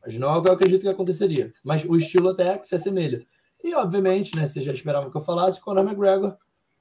Mas 0.00 0.16
não 0.16 0.32
é 0.32 0.38
o 0.38 0.42
que 0.42 0.48
eu 0.48 0.54
acredito 0.54 0.82
que 0.82 0.88
aconteceria. 0.88 1.52
Mas 1.64 1.84
o 1.84 1.96
estilo 1.96 2.28
até 2.28 2.56
que 2.56 2.68
se 2.68 2.76
assemelha. 2.76 3.26
E, 3.62 3.74
obviamente, 3.74 4.36
né, 4.36 4.46
vocês 4.46 4.64
já 4.64 4.72
esperavam 4.72 5.10
que 5.10 5.16
eu 5.16 5.20
falasse, 5.20 5.60
Conor 5.60 5.84
McGregor 5.84 6.36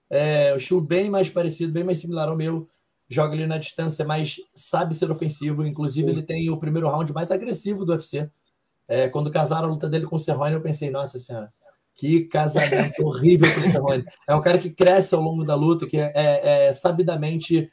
é 0.07 0.53
um 0.53 0.57
estilo 0.57 0.79
bem 0.79 1.09
mais 1.09 1.27
parecido, 1.27 1.73
bem 1.73 1.83
mais 1.83 1.97
similar 1.97 2.29
ao 2.29 2.35
meu. 2.35 2.69
Joga 3.07 3.33
ali 3.33 3.45
na 3.45 3.57
distância, 3.57 4.03
mas 4.03 4.37
sabe 4.53 4.95
ser 4.95 5.11
ofensivo. 5.11 5.65
Inclusive, 5.65 6.09
ele 6.09 6.23
tem 6.23 6.49
o 6.49 6.57
primeiro 6.57 6.89
round 6.89 7.13
mais 7.13 7.31
agressivo 7.31 7.85
do 7.85 7.91
UFC. 7.91 8.29
É, 8.87 9.09
quando 9.09 9.31
casaram 9.31 9.67
a 9.67 9.71
luta 9.71 9.87
dele 9.87 10.05
com 10.05 10.15
o 10.15 10.19
Cerrone, 10.19 10.53
eu 10.53 10.61
pensei, 10.61 10.89
nossa 10.89 11.17
senhora, 11.17 11.47
que 11.95 12.21
casamento 12.25 13.01
horrível 13.05 13.51
para 13.51 13.61
o 13.61 13.63
Cerrone. 13.63 14.05
É 14.27 14.35
um 14.35 14.41
cara 14.41 14.57
que 14.57 14.69
cresce 14.69 15.13
ao 15.13 15.21
longo 15.21 15.43
da 15.43 15.55
luta, 15.55 15.87
que 15.87 15.97
é, 15.97 16.11
é, 16.15 16.67
é, 16.67 16.73
sabidamente 16.73 17.71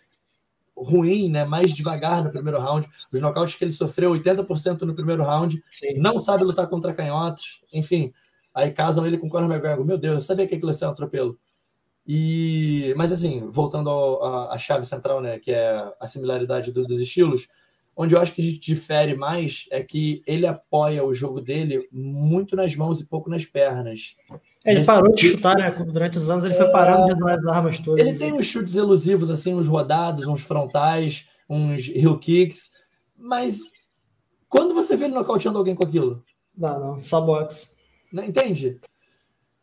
ruim, 0.77 1.31
né? 1.31 1.45
mais 1.45 1.73
devagar 1.73 2.25
no 2.25 2.31
primeiro 2.31 2.59
round. 2.59 2.89
Os 3.13 3.21
nocautes 3.21 3.55
que 3.55 3.65
ele 3.65 3.73
sofreu, 3.73 4.13
80% 4.13 4.83
no 4.83 4.95
primeiro 4.95 5.23
round. 5.23 5.63
Sim. 5.71 5.95
Não 5.99 6.19
sabe 6.19 6.45
lutar 6.45 6.69
contra 6.69 6.95
canhotos. 6.95 7.63
Enfim, 7.73 8.13
aí 8.55 8.71
casam 8.71 9.07
ele 9.07 9.19
com 9.19 9.27
o 9.27 9.31
Conor 9.31 9.51
McGregor. 9.51 9.85
Meu 9.85 9.99
Deus, 9.99 10.15
eu 10.15 10.21
sabia 10.21 10.47
que 10.47 10.55
aquilo 10.55 10.71
ia 10.71 10.75
ser 10.75 10.87
um 10.87 10.91
atropelo. 10.91 11.39
E, 12.07 12.93
mas 12.97 13.13
assim, 13.13 13.49
voltando 13.51 13.91
à 14.51 14.59
chave 14.59 14.85
central, 14.85 15.21
né, 15.21 15.39
que 15.39 15.53
é 15.53 15.93
a 16.01 16.07
similaridade 16.07 16.73
do, 16.73 16.85
dos 16.85 17.01
estilos, 17.01 17.49
Onde 17.95 18.15
eu 18.15 18.21
acho 18.21 18.33
que 18.33 18.41
a 18.41 18.45
gente 18.45 18.59
difere 18.59 19.15
mais 19.15 19.67
é 19.71 19.83
que 19.83 20.23
ele 20.27 20.47
apoia 20.47 21.05
o 21.05 21.13
jogo 21.13 21.43
dele 21.43 21.87
muito 21.93 22.57
nas 22.57 22.75
mãos 22.75 23.01
e 23.01 23.07
pouco 23.07 23.29
nas 23.29 23.45
pernas. 23.45 24.17
Ele 24.65 24.79
Nesse 24.79 24.87
parou 24.87 25.15
de 25.15 25.29
chutar, 25.29 25.57
né? 25.57 25.71
Durante 25.71 26.17
os 26.17 26.31
anos 26.31 26.45
ele 26.45 26.55
foi 26.55 26.71
parando 26.71 27.07
de 27.09 27.13
usar 27.13 27.35
as 27.35 27.47
armas 27.47 27.79
todas. 27.79 28.01
Ele 28.01 28.19
tem 28.19 28.33
uns 28.33 28.47
chutes 28.47 28.77
elusivos, 28.77 29.31
assim, 29.31 29.55
uns 29.55 29.69
rodados, 29.69 30.27
uns 30.27 30.41
frontais, 30.41 31.29
uns 31.49 31.89
heel 31.89 32.19
kicks, 32.19 32.71
mas 33.15 33.71
quando 34.49 34.73
você 34.75 34.97
vê 34.97 35.05
ele 35.05 35.15
nocauteando 35.15 35.59
alguém 35.59 35.75
com 35.75 35.85
aquilo? 35.85 36.25
Não, 36.57 36.81
não, 36.81 36.99
só 36.99 37.21
boxe. 37.21 37.71
Entende? 38.15 38.81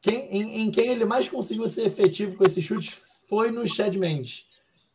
Quem, 0.02 0.30
em, 0.32 0.62
em, 0.62 0.72
quem 0.72 0.88
ele 0.88 1.06
mais 1.06 1.28
conseguiu 1.28 1.68
ser 1.68 1.86
efetivo 1.86 2.38
com 2.38 2.44
esses 2.44 2.64
chutes 2.64 2.98
foi 3.28 3.52
no 3.52 3.68
Chad 3.68 3.96
Mendes 3.96 4.50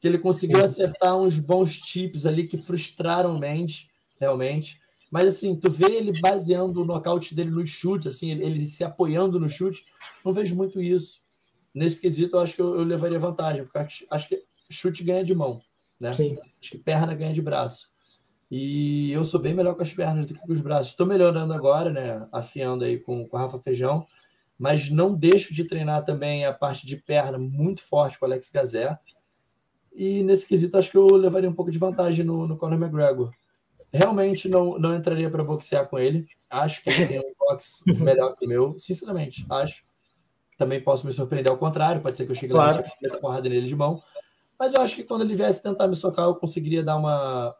que 0.05 0.09
ele 0.09 0.19
conseguiu 0.19 0.59
Sim. 0.59 0.65
acertar 0.67 1.17
uns 1.17 1.39
bons 1.39 1.79
tips 1.79 2.27
ali 2.27 2.47
que 2.47 2.59
frustraram 2.59 3.35
o 3.35 3.39
Mendes, 3.39 3.89
realmente. 4.21 4.79
Mas 5.11 5.29
assim, 5.29 5.57
tu 5.57 5.71
vê 5.71 5.93
ele 5.93 6.21
baseando 6.21 6.83
o 6.83 6.85
nocaute 6.85 7.35
dele 7.35 7.51
no 7.51 7.67
chute, 7.67 8.09
assim, 8.09 8.31
ele, 8.31 8.45
ele, 8.45 8.67
se 8.67 8.85
apoiando 8.85 9.41
no 9.41 9.49
chute, 9.49 9.83
não 10.23 10.31
vejo 10.31 10.55
muito 10.55 10.79
isso. 10.79 11.23
Nesse 11.73 12.03
quesito, 12.03 12.37
eu 12.37 12.41
acho 12.41 12.55
que 12.55 12.61
eu, 12.61 12.75
eu 12.75 12.85
levaria 12.85 13.19
vantagem, 13.19 13.65
porque 13.65 13.79
acho, 13.79 14.05
acho, 14.11 14.29
que 14.29 14.43
chute 14.69 15.03
ganha 15.03 15.25
de 15.25 15.35
mão, 15.35 15.63
né? 15.99 16.13
Sim. 16.13 16.37
Acho 16.61 16.73
que 16.73 16.79
perna 16.79 17.15
ganha 17.15 17.33
de 17.33 17.41
braço. 17.41 17.89
E 18.51 19.11
eu 19.11 19.25
sou 19.25 19.41
bem 19.41 19.55
melhor 19.55 19.75
com 19.75 19.83
as 19.83 19.95
pernas 19.95 20.27
do 20.27 20.35
que 20.35 20.41
com 20.41 20.53
os 20.53 20.61
braços. 20.61 20.91
Estou 20.93 21.07
melhorando 21.07 21.55
agora, 21.55 21.91
né? 21.91 22.29
Afiando 22.31 22.85
aí 22.85 22.99
com, 22.99 23.27
com 23.27 23.39
a 23.39 23.41
Rafa 23.41 23.59
Feijão, 23.59 24.05
mas 24.59 24.91
não 24.91 25.15
deixo 25.15 25.53
de 25.53 25.65
treinar 25.65 26.05
também 26.05 26.45
a 26.45 26.53
parte 26.53 26.87
de 26.87 26.97
perna 26.97 27.39
muito 27.39 27.83
forte 27.83 28.19
com 28.19 28.25
o 28.25 28.29
Alex 28.29 28.51
Gazé. 28.51 28.99
E 29.93 30.23
nesse 30.23 30.47
quesito, 30.47 30.77
acho 30.77 30.91
que 30.91 30.97
eu 30.97 31.07
levaria 31.07 31.49
um 31.49 31.55
pouco 31.55 31.71
de 31.71 31.79
vantagem 31.79 32.25
no, 32.25 32.47
no 32.47 32.57
Conor 32.57 32.81
McGregor. 32.81 33.33
Realmente 33.93 34.49
não, 34.49 34.77
não 34.79 34.95
entraria 34.95 35.31
para 35.31 35.45
boxear 35.45 35.89
com 35.89 35.99
ele. 35.99 36.27
Acho 36.51 36.83
que 36.83 36.91
ele 36.91 37.07
tem 37.07 37.21
um 37.21 37.33
boxe 37.39 37.85
melhor 38.03 38.35
que 38.35 38.45
o 38.45 38.49
meu. 38.49 38.77
Sinceramente, 38.77 39.47
acho. 39.49 39.85
Também 40.59 40.83
posso 40.83 41.07
me 41.07 41.13
surpreender 41.13 41.51
ao 41.51 41.59
contrário. 41.59 42.03
Pode 42.03 42.19
ser 42.19 42.27
que 42.27 42.33
eu 42.33 42.37
chegue 42.37 42.53
claro. 42.53 42.83
lá 42.83 42.91
e 43.03 43.21
porrada 43.21 43.49
nele 43.49 43.67
de 43.67 43.77
mão. 43.77 44.03
Mas 44.59 44.75
eu 44.75 44.81
acho 44.81 44.97
que 44.97 45.05
quando 45.05 45.23
ele 45.23 45.35
viesse 45.35 45.63
tentar 45.63 45.87
me 45.87 45.95
socar, 45.95 46.27
eu 46.27 46.35
conseguiria 46.35 46.83
dar 46.83 46.97
uma. 46.97 47.55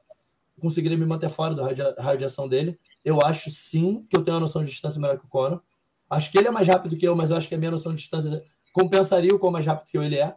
Conseguiria 0.61 0.97
me 0.97 1.07
manter 1.07 1.29
fora 1.29 1.55
do 1.55 1.63
raio 1.63 2.19
de 2.19 2.25
ação 2.25 2.49
dele. 2.49 2.79
Eu 3.05 3.21
acho 3.21 3.51
sim 3.51 4.03
que 4.09 4.17
eu 4.17 4.23
tenho 4.23 4.37
uma 4.37 4.41
noção 4.41 4.65
de 4.65 4.71
distância 4.71 5.01
melhor 5.01 5.19
que 5.19 5.27
o 5.27 5.31
Conor. 5.31 5.61
Acho 6.09 6.31
que 6.31 6.39
ele 6.39 6.49
é 6.49 6.51
mais 6.51 6.69
rápido 6.69 6.97
que 6.97 7.07
eu, 7.07 7.17
mas 7.17 7.31
eu 7.31 7.37
acho 7.37 7.49
que 7.49 7.55
a 7.55 7.59
minha 7.59 7.71
noção 7.71 7.93
de 7.93 7.99
distância 7.99 8.43
compensaria 8.73 9.35
o 9.35 9.39
quão 9.39 9.53
mais 9.53 9.65
rápido 9.65 9.89
que 9.89 9.97
eu 9.97 10.03
ele 10.03 10.19
é. 10.19 10.35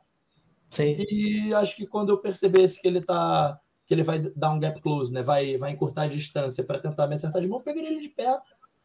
Sim. 0.69 0.97
E 1.09 1.53
acho 1.53 1.75
que 1.75 1.85
quando 1.85 2.09
eu 2.09 2.17
percebesse 2.17 2.81
que 2.81 2.87
ele 2.87 3.01
tá 3.01 3.59
que 3.85 3.93
ele 3.93 4.03
vai 4.03 4.19
dar 4.35 4.51
um 4.51 4.59
gap 4.59 4.81
close, 4.81 5.13
né? 5.13 5.23
Vai, 5.23 5.57
vai 5.57 5.71
encurtar 5.71 6.03
a 6.03 6.07
distância 6.07 6.61
para 6.61 6.77
tentar 6.77 7.07
me 7.07 7.15
acertar 7.15 7.41
de 7.41 7.47
mão, 7.47 7.59
eu 7.59 7.63
pegaria 7.63 7.89
ele 7.89 8.01
de 8.01 8.09
pé. 8.09 8.37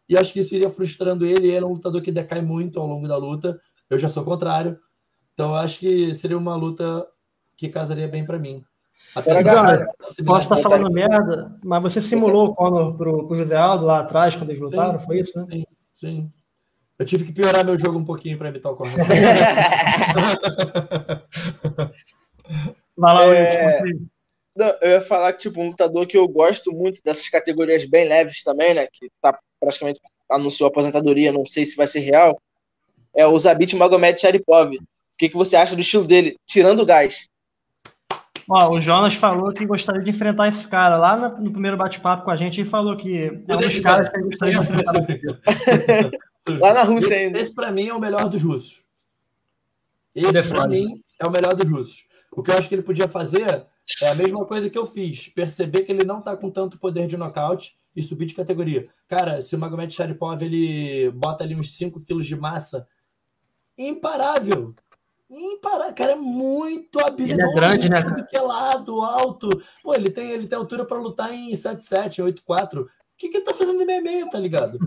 E 0.09 0.17
acho 0.17 0.33
que 0.33 0.39
isso 0.39 0.55
iria 0.55 0.71
frustrando 0.71 1.27
ele. 1.27 1.49
Ele 1.49 1.57
é 1.57 1.67
um 1.67 1.73
lutador 1.73 2.01
que 2.01 2.13
decai 2.13 2.41
muito 2.41 2.79
ao 2.79 2.87
longo 2.87 3.09
da 3.09 3.17
luta. 3.17 3.61
Eu 3.91 3.99
já 3.99 4.09
sou 4.09 4.25
contrário. 4.25 4.79
Então 5.35 5.51
eu 5.51 5.57
acho 5.57 5.81
que 5.81 6.15
seria 6.15 6.39
uma 6.39 6.55
luta 6.55 7.05
que 7.57 7.69
casaria 7.69 8.07
bem 8.07 8.25
para 8.25 8.39
mim. 8.39 8.65
Apesar 9.15 9.87
posso 10.25 10.43
estar 10.45 10.57
falando 10.59 10.91
merda, 10.91 11.59
mas 11.65 11.83
você 11.83 12.01
simulou 12.01 12.47
o 12.47 12.55
Conor 12.55 12.97
pro, 12.97 13.27
pro 13.27 13.37
José 13.37 13.57
Aldo 13.57 13.85
lá 13.85 14.01
atrás, 14.01 14.35
quando 14.35 14.51
eles 14.51 14.63
lutaram, 14.63 14.99
foi 15.01 15.21
isso, 15.21 15.39
né? 15.39 15.47
Sim, 15.51 15.65
sim. 15.93 16.31
Eu 16.99 17.07
tive 17.07 17.25
que 17.25 17.33
piorar 17.33 17.65
meu 17.65 17.79
jogo 17.79 17.99
um 17.99 18.05
pouquinho 18.05 18.39
para 18.39 18.49
imitar 18.49 18.73
o 18.73 18.77
lá, 22.97 23.35
é... 23.35 23.83
Não, 24.55 24.67
eu 24.83 24.91
ia 24.91 25.01
falar 25.01 25.33
que, 25.33 25.41
tipo, 25.41 25.61
um 25.61 25.69
lutador 25.69 26.07
que 26.07 26.17
eu 26.17 26.29
gosto 26.29 26.71
muito 26.73 27.03
dessas 27.03 27.29
categorias 27.29 27.87
bem 27.87 28.07
leves 28.07 28.43
também, 28.43 28.75
né? 28.75 28.87
Que 28.93 29.11
tá 29.21 29.39
praticamente 29.59 30.01
anunciou 30.31 30.69
aposentadoria, 30.69 31.33
não 31.33 31.47
sei 31.47 31.65
se 31.65 31.77
vai 31.77 31.87
ser 31.87 32.01
real. 32.01 32.41
É 33.15 33.27
o 33.27 33.39
Zabit 33.39 33.75
Magomed 33.77 34.21
Sharipov. 34.21 34.75
O 34.75 34.79
que, 35.19 35.29
que 35.29 35.37
você 35.37 35.57
acha 35.57 35.75
do 35.75 35.81
estilo 35.81 36.07
dele, 36.07 36.37
tirando 36.47 36.81
o 36.81 36.87
gás? 36.87 37.29
Ó, 38.49 38.71
o 38.71 38.81
Jonas 38.81 39.15
falou 39.15 39.53
que 39.53 39.65
gostaria 39.65 40.03
de 40.03 40.11
enfrentar 40.11 40.49
esse 40.49 40.67
cara 40.69 40.99
lá 40.99 41.17
no, 41.17 41.51
primeiro 41.51 41.77
bate-papo 41.77 42.25
com 42.25 42.31
a 42.31 42.37
gente 42.37 42.61
e 42.61 42.65
falou 42.65 42.97
que 42.97 43.27
é 43.49 43.55
um 43.55 43.59
dos 43.59 43.79
caras 43.81 44.09
que 44.09 44.17
ele 44.17 44.25
gostaria 44.25 44.55
de 44.55 44.61
enfrentar. 44.61 46.11
Lá 46.49 46.73
na 46.73 46.83
Rússia 46.83 47.07
esse, 47.07 47.15
ainda. 47.15 47.39
Esse, 47.39 47.55
para 47.55 47.71
mim, 47.71 47.89
é 47.89 47.95
o 47.95 48.01
melhor 48.01 48.29
dos 48.29 48.43
russos. 48.43 48.83
Esse, 50.15 50.43
para 50.43 50.67
mim, 50.67 51.03
é 51.19 51.27
o 51.27 51.31
melhor 51.31 51.55
dos 51.55 51.69
russos. 51.69 52.07
O 52.31 52.43
que 52.43 52.51
eu 52.51 52.57
acho 52.57 52.69
que 52.69 52.75
ele 52.75 52.83
podia 52.83 53.07
fazer 53.07 53.67
É 54.01 54.09
a 54.09 54.15
mesma 54.15 54.45
coisa 54.45 54.69
que 54.69 54.79
eu 54.79 54.87
fiz. 54.87 55.29
Perceber 55.29 55.83
que 55.83 55.93
ele 55.93 56.05
não 56.05 56.21
tá 56.21 56.37
com 56.37 56.51
tanto 56.51 56.79
poder 56.79 57.07
de 57.07 57.17
nocaute 57.17 57.77
e 57.95 58.03
subir 58.03 58.27
de 58.27 58.35
categoria. 58.35 58.89
Cara, 59.07 59.41
se 59.41 59.55
o 59.55 59.59
Magomed 59.59 59.93
Sharipov 59.93 60.43
ele 60.43 61.11
bota 61.11 61.45
ali 61.45 61.55
uns 61.55 61.73
5 61.73 62.05
quilos 62.07 62.27
de 62.27 62.35
massa, 62.35 62.87
imparável. 63.77 64.75
Imparável. 65.31 65.95
Cara, 65.95 66.13
é 66.13 66.17
muito 66.17 66.99
habilidoso. 67.01 67.41
Ele 67.41 67.51
é 67.51 67.55
grande, 67.55 67.89
né? 67.89 68.03
Tudo 68.03 68.27
que 68.27 68.37
é 68.37 68.41
lado, 68.41 69.01
alto. 69.01 69.49
Pô, 69.83 69.95
ele 69.95 70.11
tem, 70.11 70.31
ele 70.31 70.47
tem 70.47 70.59
altura 70.59 70.85
para 70.85 70.99
lutar 70.99 71.33
em 71.33 71.51
7-7, 71.53 72.23
8-4. 72.25 72.83
O 72.83 72.89
que, 73.17 73.29
que 73.29 73.37
ele 73.37 73.45
tá 73.45 73.55
fazendo 73.55 73.81
em 73.83 73.87
meia-meia, 73.87 74.29
tá 74.29 74.39
ligado? 74.39 74.79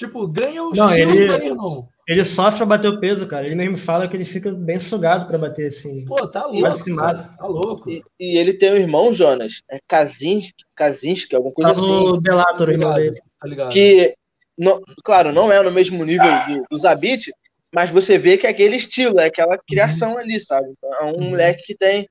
Tipo, 0.00 0.26
ganha 0.26 0.64
os 0.64 0.78
não, 0.78 0.94
ele, 0.94 1.30
aí, 1.30 1.48
irmão. 1.48 1.86
Ele 2.08 2.24
sofre 2.24 2.56
pra 2.56 2.64
bater 2.64 2.88
o 2.88 2.98
peso, 2.98 3.26
cara. 3.26 3.44
Ele 3.44 3.54
mesmo 3.54 3.76
fala 3.76 4.08
que 4.08 4.16
ele 4.16 4.24
fica 4.24 4.50
bem 4.50 4.78
sugado 4.78 5.26
pra 5.26 5.36
bater 5.36 5.66
assim. 5.66 6.06
Pô, 6.06 6.26
tá 6.26 6.46
louco. 6.46 6.96
Cara, 6.96 7.22
tá 7.22 7.46
louco. 7.46 7.90
E, 7.90 8.02
e, 8.18 8.38
ele 8.38 8.54
tem 8.54 8.72
um 8.72 8.76
irmão, 8.76 9.12
Jonas, 9.12 9.60
é 9.70 9.78
Kazinski, 9.86 10.64
Kazinski 10.74 11.36
alguma 11.36 11.52
coisa 11.52 11.74
tá 11.74 11.78
assim. 11.78 11.92
O 11.92 12.16
Delator, 12.16 12.68
o 12.68 12.72
irmão 12.72 12.94
dele. 12.94 13.20
Tá 13.38 13.46
ligado? 13.46 13.72
Que, 13.72 14.14
no, 14.56 14.80
claro, 15.04 15.32
não 15.32 15.52
é 15.52 15.62
no 15.62 15.70
mesmo 15.70 16.02
nível 16.02 16.32
do, 16.48 16.62
do 16.70 16.78
Zabit, 16.78 17.30
mas 17.70 17.90
você 17.90 18.16
vê 18.16 18.38
que 18.38 18.46
é 18.46 18.50
aquele 18.50 18.76
estilo, 18.76 19.20
é 19.20 19.26
aquela 19.26 19.58
criação 19.58 20.12
uhum. 20.12 20.18
ali, 20.18 20.40
sabe? 20.40 20.72
É 20.82 21.04
um 21.04 21.10
uhum. 21.10 21.28
moleque 21.28 21.62
que 21.62 21.74
tem, 21.74 22.08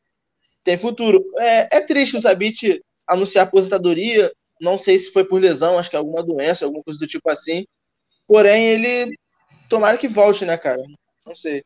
tem 0.63 0.77
futuro. 0.77 1.25
É, 1.39 1.77
é 1.77 1.81
triste 1.81 2.15
o 2.15 2.19
Zabit 2.19 2.79
anunciar 3.07 3.47
aposentadoria. 3.47 4.31
Não 4.61 4.77
sei 4.77 4.99
se 4.99 5.11
foi 5.11 5.23
por 5.23 5.41
lesão, 5.41 5.79
acho 5.79 5.89
que 5.89 5.95
é 5.95 5.99
alguma 5.99 6.21
doença, 6.21 6.65
alguma 6.65 6.83
coisa 6.83 6.99
do 6.99 7.07
tipo 7.07 7.27
assim. 7.31 7.65
Porém, 8.29 8.67
ele. 8.67 9.17
Tomara 9.67 9.97
que 9.97 10.07
volte, 10.07 10.45
né, 10.45 10.55
cara? 10.55 10.83
Não 11.25 11.33
sei. 11.33 11.63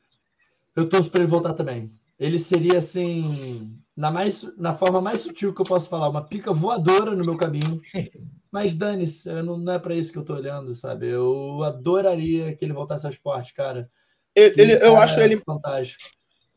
Eu 0.74 0.88
torço 0.88 1.11
para 1.11 1.20
ele 1.20 1.30
voltar 1.30 1.53
também. 1.53 1.91
Ele 2.18 2.39
seria 2.39 2.78
assim. 2.78 3.78
Na, 3.95 4.09
mais, 4.09 4.43
na 4.57 4.72
forma 4.72 5.01
mais 5.01 5.20
sutil 5.20 5.53
que 5.53 5.61
eu 5.61 5.66
posso 5.66 5.89
falar, 5.89 6.07
uma 6.07 6.26
pica 6.26 6.53
voadora 6.53 7.14
no 7.14 7.26
meu 7.26 7.36
caminho. 7.36 7.82
Mas 8.49 8.74
dane-se, 8.74 9.30
não, 9.43 9.57
não 9.57 9.74
é 9.74 9.80
para 9.80 9.93
isso 9.93 10.11
que 10.11 10.18
eu 10.18 10.24
tô 10.24 10.36
olhando, 10.36 10.74
sabe? 10.74 11.09
Eu 11.09 11.61
adoraria 11.64 12.55
que 12.55 12.64
ele 12.64 12.72
voltasse 12.72 13.05
ao 13.05 13.11
esporte, 13.11 13.53
cara. 13.53 13.89
Ele, 14.34 14.61
ele 14.61 14.86
eu 14.86 14.95
acho 14.95 15.20
ele 15.20 15.41
fantástico. 15.45 16.03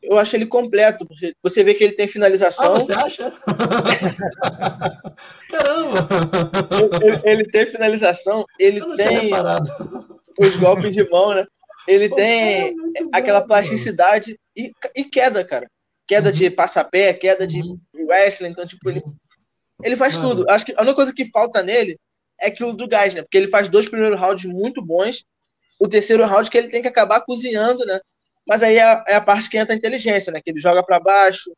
Eu 0.01 0.17
acho 0.17 0.35
ele 0.35 0.45
completo, 0.45 1.05
porque 1.05 1.33
você 1.41 1.63
vê 1.63 1.73
que 1.73 1.83
ele 1.83 1.93
tem 1.93 2.07
finalização. 2.07 2.75
Ah, 2.75 2.79
você 2.79 2.93
acha? 2.93 3.33
Caramba! 5.49 6.07
Ele, 7.01 7.21
ele, 7.23 7.43
tem 7.45 7.65
finalização, 7.65 8.45
ele 8.59 8.79
tem 8.95 9.31
os 10.39 10.55
golpes 10.55 10.93
de 10.93 11.09
mão, 11.09 11.33
né? 11.33 11.45
Ele 11.87 12.09
Pô, 12.09 12.15
tem 12.15 12.69
é 12.69 12.73
aquela 13.11 13.41
bom, 13.41 13.47
plasticidade 13.47 14.39
e, 14.55 14.71
e, 14.95 15.03
queda, 15.05 15.43
cara. 15.43 15.69
Queda 16.05 16.29
uhum. 16.29 16.35
de 16.35 16.49
passapé, 16.49 17.13
queda 17.13 17.47
de 17.47 17.61
uhum. 17.61 17.79
wrestling, 18.07 18.49
então, 18.49 18.65
tipo, 18.65 18.89
ele, 18.89 19.01
ele 19.83 19.95
faz 19.95 20.15
uhum. 20.17 20.21
tudo. 20.21 20.49
Acho 20.49 20.65
que 20.65 20.73
a 20.75 20.81
única 20.81 20.95
coisa 20.95 21.13
que 21.13 21.25
falta 21.25 21.63
nele 21.63 21.97
é 22.39 22.47
aquilo 22.47 22.75
do 22.75 22.87
gás, 22.87 23.15
né? 23.15 23.21
Porque 23.21 23.37
ele 23.37 23.47
faz 23.47 23.69
dois 23.69 23.89
primeiros 23.89 24.19
rounds 24.19 24.45
muito 24.45 24.83
bons, 24.83 25.25
o 25.79 25.87
terceiro 25.87 26.25
round 26.25 26.49
que 26.49 26.57
ele 26.57 26.69
tem 26.69 26.81
que 26.81 26.87
acabar 26.87 27.21
cozinhando, 27.21 27.85
né? 27.85 27.99
Mas 28.47 28.63
aí 28.63 28.77
é, 28.77 29.03
é 29.07 29.15
a 29.15 29.21
parte 29.21 29.49
que 29.49 29.57
entra 29.57 29.73
a 29.73 29.77
inteligência, 29.77 30.31
né? 30.31 30.41
Que 30.41 30.51
ele 30.51 30.59
joga 30.59 30.81
para 30.83 30.99
baixo, 30.99 31.51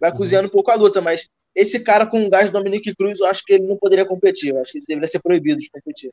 vai 0.00 0.10
uhum. 0.10 0.16
cozinhando 0.16 0.48
um 0.48 0.50
pouco 0.50 0.70
a 0.70 0.74
luta. 0.74 1.00
Mas 1.00 1.28
esse 1.54 1.80
cara 1.80 2.06
com 2.06 2.24
o 2.24 2.30
gás 2.30 2.50
do 2.50 2.52
Dominique 2.52 2.94
Cruz, 2.94 3.18
eu 3.20 3.26
acho 3.26 3.42
que 3.44 3.54
ele 3.54 3.66
não 3.66 3.76
poderia 3.76 4.04
competir. 4.04 4.50
Eu 4.50 4.60
acho 4.60 4.72
que 4.72 4.78
ele 4.78 4.86
deveria 4.86 5.08
ser 5.08 5.20
proibido 5.20 5.58
de 5.58 5.70
competir. 5.70 6.12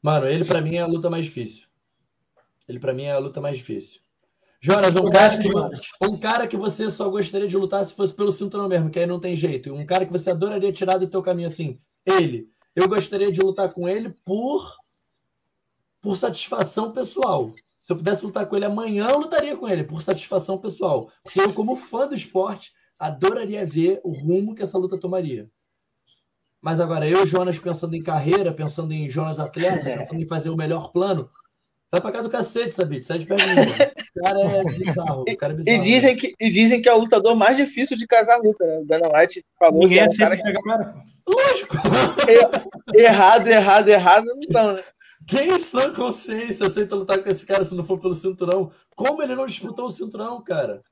Mano, 0.00 0.28
ele 0.28 0.44
para 0.44 0.60
mim 0.60 0.76
é 0.76 0.80
a 0.80 0.86
luta 0.86 1.10
mais 1.10 1.24
difícil. 1.24 1.66
Ele 2.68 2.78
para 2.78 2.92
mim 2.92 3.04
é 3.04 3.12
a 3.12 3.18
luta 3.18 3.40
mais 3.40 3.56
difícil. 3.56 4.00
Jonas, 4.60 4.96
um 4.96 5.10
cara, 5.10 5.38
que, 5.38 5.48
um 6.02 6.18
cara 6.18 6.46
que 6.46 6.56
você 6.56 6.90
só 6.90 7.08
gostaria 7.08 7.46
de 7.46 7.56
lutar 7.56 7.84
se 7.84 7.94
fosse 7.94 8.14
pelo 8.14 8.32
cinturão 8.32 8.68
mesmo, 8.68 8.90
que 8.90 8.98
aí 8.98 9.06
não 9.06 9.20
tem 9.20 9.36
jeito. 9.36 9.72
Um 9.74 9.84
cara 9.84 10.06
que 10.06 10.12
você 10.12 10.30
adoraria 10.30 10.72
tirar 10.72 10.96
do 10.96 11.06
teu 11.06 11.22
caminho 11.22 11.46
assim. 11.46 11.78
Ele. 12.04 12.48
Eu 12.74 12.88
gostaria 12.88 13.30
de 13.30 13.40
lutar 13.40 13.72
com 13.72 13.88
ele 13.88 14.14
por 14.24 14.76
por 16.00 16.16
satisfação 16.16 16.92
pessoal. 16.92 17.52
Se 17.86 17.92
eu 17.92 17.96
pudesse 17.96 18.24
lutar 18.24 18.44
com 18.46 18.56
ele 18.56 18.64
amanhã, 18.64 19.10
eu 19.10 19.20
lutaria 19.20 19.56
com 19.56 19.68
ele, 19.68 19.84
por 19.84 20.02
satisfação 20.02 20.58
pessoal. 20.58 21.08
Porque 21.22 21.40
eu, 21.40 21.52
como 21.54 21.76
fã 21.76 22.08
do 22.08 22.16
esporte, 22.16 22.72
adoraria 22.98 23.64
ver 23.64 24.00
o 24.02 24.10
rumo 24.10 24.56
que 24.56 24.62
essa 24.62 24.76
luta 24.76 24.98
tomaria. 24.98 25.48
Mas 26.60 26.80
agora, 26.80 27.08
eu, 27.08 27.24
Jonas, 27.24 27.60
pensando 27.60 27.94
em 27.94 28.02
carreira, 28.02 28.52
pensando 28.52 28.92
em 28.92 29.08
Jonas 29.08 29.38
atleta, 29.38 29.84
pensando 29.98 30.20
em 30.20 30.26
fazer 30.26 30.50
o 30.50 30.56
melhor 30.56 30.90
plano, 30.90 31.30
vai 31.88 32.00
pra 32.00 32.10
cá 32.10 32.22
do 32.22 32.28
cacete, 32.28 32.74
sabe? 32.74 33.04
Sai 33.04 33.18
de 33.18 33.26
perto 33.26 33.44
O 33.44 34.20
cara 34.20 34.40
é 34.40 34.64
bizarro. 34.64 35.22
O 35.22 35.36
cara 35.36 35.52
é 35.52 35.56
bizarro 35.56 35.76
e, 35.76 35.78
dizem 35.78 36.16
que, 36.16 36.34
e 36.40 36.50
dizem 36.50 36.82
que 36.82 36.88
é 36.88 36.92
o 36.92 36.98
lutador 36.98 37.36
mais 37.36 37.56
difícil 37.56 37.96
de 37.96 38.04
casar 38.04 38.34
a 38.34 38.42
luta, 38.42 38.66
né? 38.66 38.80
O 38.80 38.84
Dana 38.84 39.16
White 39.16 39.44
falou 39.56 39.82
Ninguém 39.82 39.98
que 40.08 40.22
é 40.22 40.26
um 40.26 40.28
cara 40.28 40.36
que... 40.36 40.62
Cara. 40.64 40.96
Lógico! 41.24 41.76
errado, 42.98 43.46
errado, 43.46 43.88
errado, 43.88 44.24
não 44.24 44.40
estão, 44.40 44.72
né? 44.72 44.82
Quem 45.26 45.50
em 45.50 45.58
sã 45.58 45.92
consciência 45.92 46.66
aceita 46.66 46.94
lutar 46.94 47.22
com 47.22 47.28
esse 47.28 47.44
cara 47.44 47.64
se 47.64 47.74
não 47.74 47.84
for 47.84 47.98
pelo 47.98 48.14
cinturão? 48.14 48.70
Como 48.94 49.22
ele 49.22 49.34
não 49.34 49.46
disputou 49.46 49.86
o 49.86 49.90
cinturão, 49.90 50.40
cara? 50.42 50.82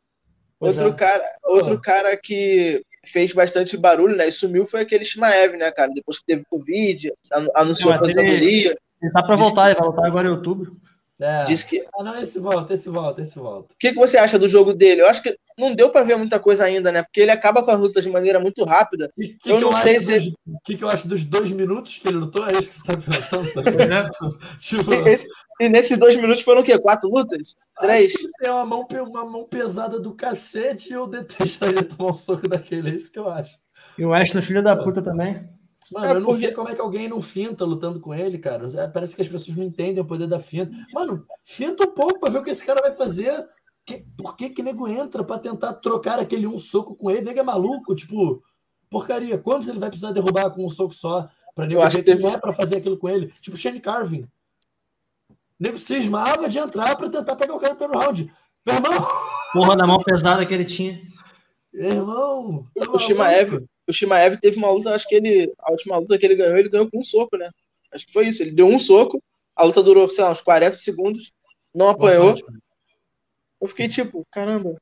outro, 0.61 0.89
é. 0.89 0.93
cara 0.93 1.25
outro 1.45 1.81
cara 1.81 2.17
que 2.17 2.83
fez 3.05 3.33
bastante 3.33 3.77
barulho, 3.77 4.17
né? 4.17 4.29
E 4.29 4.33
sumiu 4.33 4.67
foi 4.67 4.81
aquele 4.81 5.05
Shimaev, 5.05 5.57
né, 5.57 5.71
cara? 5.71 5.91
Depois 5.95 6.19
que 6.19 6.25
teve 6.25 6.45
Covid, 6.49 7.13
anunciou 7.55 7.93
a 7.93 7.97
aposentadoria. 7.97 8.71
Ele, 8.71 8.79
ele 9.03 9.13
tá 9.13 9.23
pra 9.23 9.37
voltar, 9.37 9.71
ele 9.71 9.79
vai 9.79 9.89
voltar 9.89 10.07
agora 10.07 10.29
em 10.29 10.31
outubro. 10.31 10.77
É. 11.21 11.45
Diz 11.45 11.63
que... 11.63 11.87
Ah, 11.97 12.03
não, 12.03 12.21
esse 12.21 12.41
volta, 12.41 12.75
esse 12.75 12.89
volta, 12.89 13.23
esse 13.23 13.39
volta. 13.39 13.73
O 13.73 13.77
que, 13.79 13.93
que 13.93 13.99
você 13.99 14.19
acha 14.19 14.39
do 14.39 14.49
jogo 14.49 14.73
dele? 14.73 15.03
Eu 15.03 15.09
acho 15.09 15.23
que 15.23 15.37
não 15.59 15.75
deu 15.75 15.91
para 15.91 16.05
ver 16.05 16.17
muita 16.17 16.39
coisa 16.39 16.65
ainda, 16.65 16.91
né? 16.91 17.03
Porque 17.03 17.21
ele 17.21 17.31
acaba 17.31 17.63
com 17.63 17.71
as 17.71 17.79
lutas 17.79 18.05
de 18.05 18.11
maneira 18.11 18.41
muito 18.41 18.65
rápida. 18.65 19.11
E 19.17 19.29
que 19.29 19.51
eu 19.51 19.57
que 19.57 19.63
não 19.63 19.71
eu 19.71 19.77
sei 19.79 19.99
se. 19.99 20.35
O 20.47 20.59
que, 20.65 20.77
que 20.77 20.85
eu 20.85 20.89
acho 20.89 21.07
dos 21.07 21.25
dois 21.25 21.51
minutos 21.53 21.99
que 21.99 22.09
ele 22.09 22.19
lutou? 22.19 22.47
É 22.47 22.53
isso 22.53 22.69
que 22.69 22.75
você 22.75 22.83
tá 22.83 22.97
pensando? 22.97 24.11
tipo... 24.59 24.93
e, 24.93 25.09
esse, 25.11 25.29
e, 25.61 25.69
nesses 25.69 25.99
dois 25.99 26.17
minutos 26.17 26.43
foram 26.43 26.61
o 26.61 26.65
quê? 26.65 26.79
Quatro 26.79 27.09
lutas? 27.09 27.57
Três? 27.79 28.13
tem 28.41 28.51
uma 28.51 28.67
mão, 28.67 28.87
uma 28.91 29.25
mão 29.25 29.45
pesada 29.45 30.01
do 30.01 30.15
cacete 30.15 30.91
e 30.91 30.93
eu 30.95 31.07
detesto 31.07 31.67
tomar 31.97 32.11
um 32.11 32.15
soco 32.15 32.49
daquele. 32.49 32.91
É 32.91 32.95
isso 32.95 33.13
que 33.13 33.19
eu 33.19 33.29
acho. 33.29 33.57
E 33.97 34.05
o 34.05 34.13
Ashley, 34.13 34.43
filho 34.43 34.63
da 34.63 34.77
puta 34.77 35.01
também. 35.01 35.41
Mano, 35.93 36.07
é 36.07 36.11
eu 36.11 36.15
não 36.15 36.27
porque... 36.27 36.47
sei 36.47 36.53
como 36.53 36.69
é 36.69 36.75
que 36.75 36.81
alguém 36.81 37.09
não 37.09 37.21
finta 37.21 37.65
lutando 37.65 38.01
com 38.01 38.13
ele, 38.13 38.39
cara. 38.39 38.67
É, 38.77 38.89
parece 38.89 39.15
que 39.15 39.23
as 39.23 39.29
pessoas 39.29 39.57
não 39.57 39.65
entendem 39.65 40.01
o 40.01 40.07
poder 40.07 40.27
da 40.27 40.41
finta. 40.41 40.73
Mano, 40.93 41.25
finta 41.45 41.85
um 41.85 41.93
pouco 41.93 42.19
pra 42.19 42.31
ver 42.31 42.39
o 42.39 42.43
que 42.43 42.51
esse 42.51 42.65
cara 42.65 42.81
vai 42.81 42.93
fazer. 42.93 43.47
Que, 43.87 44.05
por 44.17 44.37
que 44.37 44.49
que 44.51 44.63
nego 44.63 44.89
entra 44.89 45.23
pra 45.23 45.39
tentar 45.39 45.75
trocar 45.75 46.19
aquele 46.19 46.47
um 46.47 46.59
soco 46.59 46.97
com 46.97 47.11
ele? 47.11 47.23
Nego 47.23 47.41
é 47.41 47.43
maluco, 47.43 47.95
tipo, 47.95 48.43
porcaria. 48.89 49.39
Quantos 49.39 49.69
ele 49.69 49.79
vai 49.79 49.91
precisar 49.91 50.13
derrubar 50.13 50.51
com 50.51 50.65
um 50.65 50.69
soco 50.69 50.95
só? 50.95 51.29
Pra 51.55 51.67
nego 51.67 51.83
ver 51.83 51.91
que 51.91 52.03
teve... 52.03 52.23
não 52.23 52.31
é 52.31 52.39
pra 52.39 52.53
fazer 52.53 52.77
aquilo 52.77 52.97
com 52.97 53.09
ele? 53.09 53.29
Tipo, 53.41 53.57
Shane 53.57 53.81
Carvin. 53.81 54.27
Nego 55.59 55.79
cismava 55.79 56.49
de 56.49 56.59
entrar 56.59 56.97
pra 56.97 57.09
tentar 57.09 57.37
pegar 57.37 57.55
o 57.55 57.61
cara 57.61 57.75
pelo 57.75 57.99
round. 57.99 58.33
Meu 58.67 58.77
irmão! 58.77 59.07
Porra 59.53 59.77
da 59.77 59.87
mão 59.87 59.99
pesada 59.99 60.45
que 60.45 60.55
ele 60.55 60.65
tinha. 60.65 61.01
Irmão! 61.73 62.67
Tá 62.75 62.91
o 62.91 62.99
Shimaev, 62.99 63.65
o 63.87 63.93
Shimaev 63.93 64.39
teve 64.39 64.57
uma 64.57 64.71
luta, 64.71 64.95
acho 64.95 65.07
que 65.07 65.15
ele. 65.15 65.53
A 65.61 65.71
última 65.71 65.99
luta 65.99 66.19
que 66.19 66.25
ele 66.25 66.37
ganhou, 66.37 66.57
ele 66.57 66.69
ganhou 66.69 66.91
com 66.91 67.01
um 67.01 67.05
soco, 67.05 67.37
né? 67.37 67.49
Acho 67.93 68.07
que 68.07 68.13
foi 68.13 68.29
isso. 68.29 68.43
Ele 68.43 68.53
deu 68.53 68.67
um 68.67 68.81
soco, 68.81 69.23
a 69.55 69.65
luta 69.65 69.83
durou, 69.83 70.09
sei 70.09 70.25
lá, 70.25 70.31
uns 70.31 70.41
40 70.41 70.77
segundos, 70.77 71.33
não 71.75 71.89
apanhou. 71.89 72.35
Eu 73.65 73.69
fiquei 73.69 73.89
tipo, 73.89 74.27
caramba. 74.31 74.77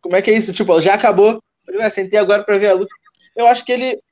Como 0.00 0.16
é 0.16 0.20
que 0.20 0.32
é 0.32 0.36
isso? 0.36 0.52
Tipo, 0.52 0.80
já 0.80 0.94
acabou. 0.94 1.40
Falei, 1.64 1.80
ué, 1.80 1.90
sentei 1.90 2.18
agora 2.18 2.42
pra 2.42 2.58
ver 2.58 2.70
a 2.70 2.74
luta. 2.74 2.92
Eu 3.36 3.46
acho 3.46 3.64
que 3.64 3.70
ele. 3.70 4.02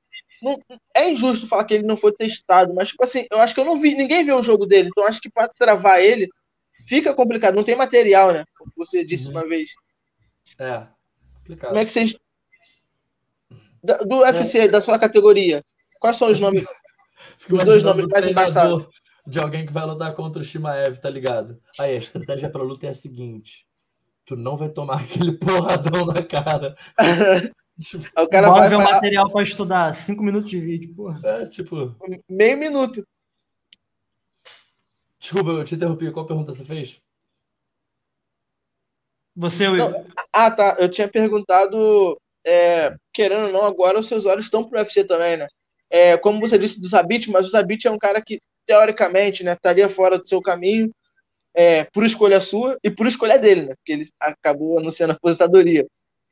Não, 0.40 0.56
é 0.94 1.10
injusto 1.10 1.48
falar 1.48 1.64
que 1.64 1.74
ele 1.74 1.82
não 1.82 1.96
foi 1.96 2.12
testado, 2.12 2.72
mas, 2.72 2.90
tipo 2.90 3.02
assim, 3.02 3.26
eu 3.28 3.40
acho 3.40 3.52
que 3.52 3.60
eu 3.60 3.64
não 3.64 3.76
vi. 3.76 3.96
Ninguém 3.96 4.22
viu 4.22 4.38
o 4.38 4.42
jogo 4.42 4.66
dele, 4.66 4.88
então 4.88 5.04
acho 5.04 5.20
que 5.20 5.28
pra 5.28 5.48
travar 5.48 6.00
ele 6.00 6.28
fica 6.86 7.12
complicado. 7.12 7.56
Não 7.56 7.64
tem 7.64 7.74
material, 7.74 8.32
né? 8.32 8.44
Como 8.56 8.70
você 8.76 9.04
disse 9.04 9.26
uhum. 9.26 9.32
uma 9.32 9.48
vez. 9.48 9.72
É. 10.56 10.86
Complicado. 11.38 11.70
Como 11.70 11.80
é 11.80 11.84
que 11.84 11.92
vocês 11.92 12.16
do 14.06 14.20
UFC, 14.20 14.60
é. 14.60 14.68
da 14.68 14.80
sua 14.80 14.96
categoria, 14.96 15.64
quais 15.98 16.16
são 16.16 16.30
os 16.30 16.38
nomes? 16.38 16.64
os 17.50 17.64
dois 17.64 17.82
nomes 17.82 18.06
mais 18.06 18.28
embaçados. 18.28 18.86
De 19.26 19.38
alguém 19.38 19.66
que 19.66 19.72
vai 19.72 19.84
lutar 19.84 20.14
contra 20.14 20.40
o 20.40 20.44
Shimaev, 20.44 20.98
tá 20.98 21.10
ligado? 21.10 21.60
Aí 21.78 21.94
a 21.94 21.98
estratégia 21.98 22.50
pra 22.50 22.62
luta 22.62 22.86
é 22.86 22.90
a 22.90 22.94
seguinte: 22.94 23.66
tu 24.24 24.36
não 24.36 24.56
vai 24.56 24.68
tomar 24.68 25.00
aquele 25.04 25.32
porradão 25.32 26.06
na 26.06 26.22
cara. 26.22 26.74
tipo, 27.80 28.04
o 28.20 28.28
cara 28.28 28.50
vai 28.50 28.68
ver 28.68 28.76
o 28.76 28.82
material 28.82 29.30
para 29.30 29.42
estudar, 29.42 29.94
cinco 29.94 30.22
minutos 30.22 30.50
de 30.50 30.60
vídeo, 30.60 30.94
porra. 30.94 31.20
É, 31.24 31.46
tipo. 31.46 31.96
Meio 32.28 32.58
minuto. 32.58 33.06
Desculpa, 35.18 35.50
eu 35.50 35.64
te 35.64 35.74
interrompi. 35.74 36.10
Qual 36.10 36.26
pergunta 36.26 36.52
você 36.52 36.64
fez? 36.64 37.00
Você, 39.36 39.68
Will. 39.68 39.92
Ah, 40.32 40.50
tá. 40.50 40.76
Eu 40.78 40.88
tinha 40.88 41.06
perguntado 41.06 42.18
é, 42.44 42.94
querendo 43.12 43.46
ou 43.46 43.52
não, 43.52 43.64
agora 43.64 43.98
os 43.98 44.08
seus 44.08 44.26
olhos 44.26 44.46
estão 44.46 44.64
pro 44.64 44.78
UFC 44.78 45.04
também, 45.04 45.36
né? 45.36 45.46
É, 45.88 46.16
como 46.16 46.40
você 46.40 46.58
disse 46.58 46.80
do 46.80 46.88
Zabit, 46.88 47.30
mas 47.30 47.46
o 47.46 47.50
Zabit 47.50 47.86
é 47.86 47.90
um 47.90 47.98
cara 47.98 48.22
que, 48.22 48.40
teoricamente, 48.66 49.44
né, 49.44 49.52
estaria 49.52 49.88
fora 49.88 50.18
do 50.18 50.26
seu 50.26 50.40
caminho 50.40 50.92
é, 51.54 51.84
por 51.84 52.04
escolha 52.04 52.40
sua 52.40 52.78
e 52.82 52.90
por 52.90 53.06
escolha 53.06 53.38
dele, 53.38 53.62
né? 53.62 53.74
Porque 53.76 53.92
ele 53.92 54.08
acabou 54.20 54.78
anunciando 54.78 55.12
a 55.12 55.16
aposentadoria. 55.16 55.86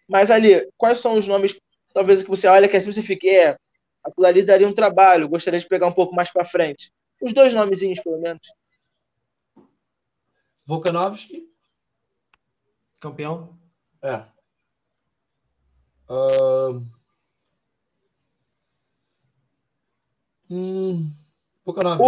Mas 0.09 0.31
ali, 0.31 0.67
quais 0.77 0.99
são 0.99 1.19
os 1.19 1.27
nomes 1.27 1.59
talvez 1.93 2.23
que 2.23 2.31
você 2.31 2.47
olha 2.47 2.69
que 2.69 2.77
assim 2.77 2.93
você 2.93 3.03
fique, 3.03 3.29
é, 3.29 3.57
aquilo 4.05 4.27
ali 4.27 4.43
daria 4.43 4.69
um 4.69 4.75
trabalho, 4.75 5.29
gostaria 5.29 5.59
de 5.59 5.67
pegar 5.67 5.87
um 5.87 5.93
pouco 5.93 6.15
mais 6.15 6.31
para 6.31 6.45
frente. 6.45 6.93
Os 7.21 7.33
dois 7.33 7.53
nomezinhos, 7.53 8.01
pelo 8.01 8.21
menos. 8.21 8.41
Volkanovski. 10.65 11.49
Campeão. 13.01 13.59
É. 14.03 14.25
Uh... 16.09 16.87
Hum... 20.51 21.11
Volkanovski. 21.69 22.03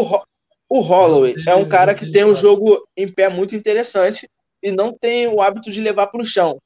O, 0.68 0.78
o 0.78 0.80
Holloway 0.80 1.34
é 1.46 1.54
um 1.54 1.68
cara 1.68 1.94
que 1.94 2.10
tem 2.10 2.24
um 2.24 2.34
jogo 2.34 2.82
em 2.96 3.10
pé 3.10 3.28
muito 3.28 3.54
interessante 3.54 4.28
e 4.62 4.70
não 4.70 4.92
tem 4.92 5.26
o 5.28 5.40
hábito 5.40 5.70
de 5.70 5.80
levar 5.80 6.06
para 6.06 6.22
o 6.22 6.26
chão. 6.26 6.60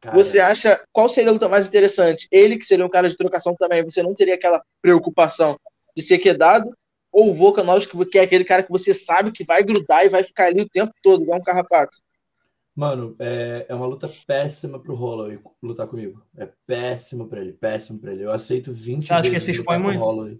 Cara. 0.00 0.16
Você 0.16 0.38
acha 0.38 0.80
qual 0.92 1.08
seria 1.08 1.30
a 1.30 1.32
luta 1.32 1.48
mais 1.48 1.66
interessante? 1.66 2.28
Ele, 2.30 2.56
que 2.56 2.64
seria 2.64 2.86
um 2.86 2.90
cara 2.90 3.08
de 3.08 3.16
trocação 3.16 3.54
também, 3.58 3.82
você 3.82 4.02
não 4.02 4.14
teria 4.14 4.34
aquela 4.34 4.62
preocupação 4.80 5.58
de 5.96 6.02
ser 6.02 6.18
quedado? 6.18 6.70
Ou 7.10 7.30
o 7.30 7.34
Volkanovski, 7.34 8.04
que 8.06 8.18
é 8.18 8.22
aquele 8.22 8.44
cara 8.44 8.62
que 8.62 8.70
você 8.70 8.94
sabe 8.94 9.32
que 9.32 9.44
vai 9.44 9.62
grudar 9.62 10.04
e 10.04 10.08
vai 10.08 10.22
ficar 10.22 10.46
ali 10.46 10.62
o 10.62 10.68
tempo 10.68 10.92
todo, 11.02 11.22
igual 11.22 11.38
um 11.38 11.42
carrapato? 11.42 11.96
Mano, 12.76 13.16
é, 13.18 13.66
é 13.68 13.74
uma 13.74 13.86
luta 13.86 14.08
péssima 14.24 14.78
pro 14.78 14.94
Holloway 14.94 15.38
lutar 15.60 15.88
comigo. 15.88 16.22
É 16.36 16.48
péssimo 16.64 17.26
pra 17.26 17.40
ele, 17.40 17.52
péssimo 17.52 17.98
pra 17.98 18.12
ele. 18.12 18.24
Eu 18.24 18.30
aceito 18.30 18.72
20 18.72 19.06
Você 19.06 19.12
acha 19.12 19.30
que 19.30 19.40
se 19.40 19.50
expõe 19.50 19.78
muito? 19.78 19.98
Holloway 19.98 20.38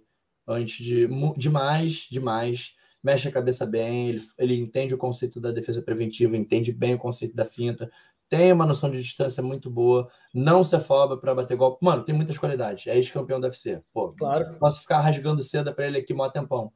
antes 0.48 0.84
de. 0.84 1.06
Demais, 1.36 2.08
demais. 2.10 2.74
Mexe 3.02 3.28
a 3.28 3.32
cabeça 3.32 3.64
bem, 3.64 4.08
ele, 4.08 4.20
ele 4.38 4.54
entende 4.56 4.92
o 4.92 4.98
conceito 4.98 5.40
da 5.40 5.52
defesa 5.52 5.80
preventiva, 5.80 6.36
entende 6.36 6.72
bem 6.72 6.94
o 6.94 6.98
conceito 6.98 7.36
da 7.36 7.44
finta, 7.44 7.88
tem 8.28 8.52
uma 8.52 8.66
noção 8.66 8.90
de 8.90 9.00
distância 9.00 9.42
muito 9.42 9.70
boa, 9.70 10.10
não 10.34 10.62
se 10.62 10.76
afoba 10.76 11.16
para 11.16 11.34
bater 11.34 11.56
golpe. 11.56 11.84
Mano, 11.84 12.04
tem 12.04 12.14
muitas 12.14 12.36
qualidades. 12.36 12.86
É 12.86 12.96
ex-campeão 12.96 13.40
da 13.40 13.48
UFC. 13.48 13.82
Pô, 13.92 14.12
claro. 14.12 14.58
Posso 14.58 14.82
ficar 14.82 15.00
rasgando 15.00 15.42
seda 15.42 15.72
para 15.72 15.86
ele 15.86 15.98
aqui 15.98 16.12
mó 16.12 16.28
tempão. 16.28 16.72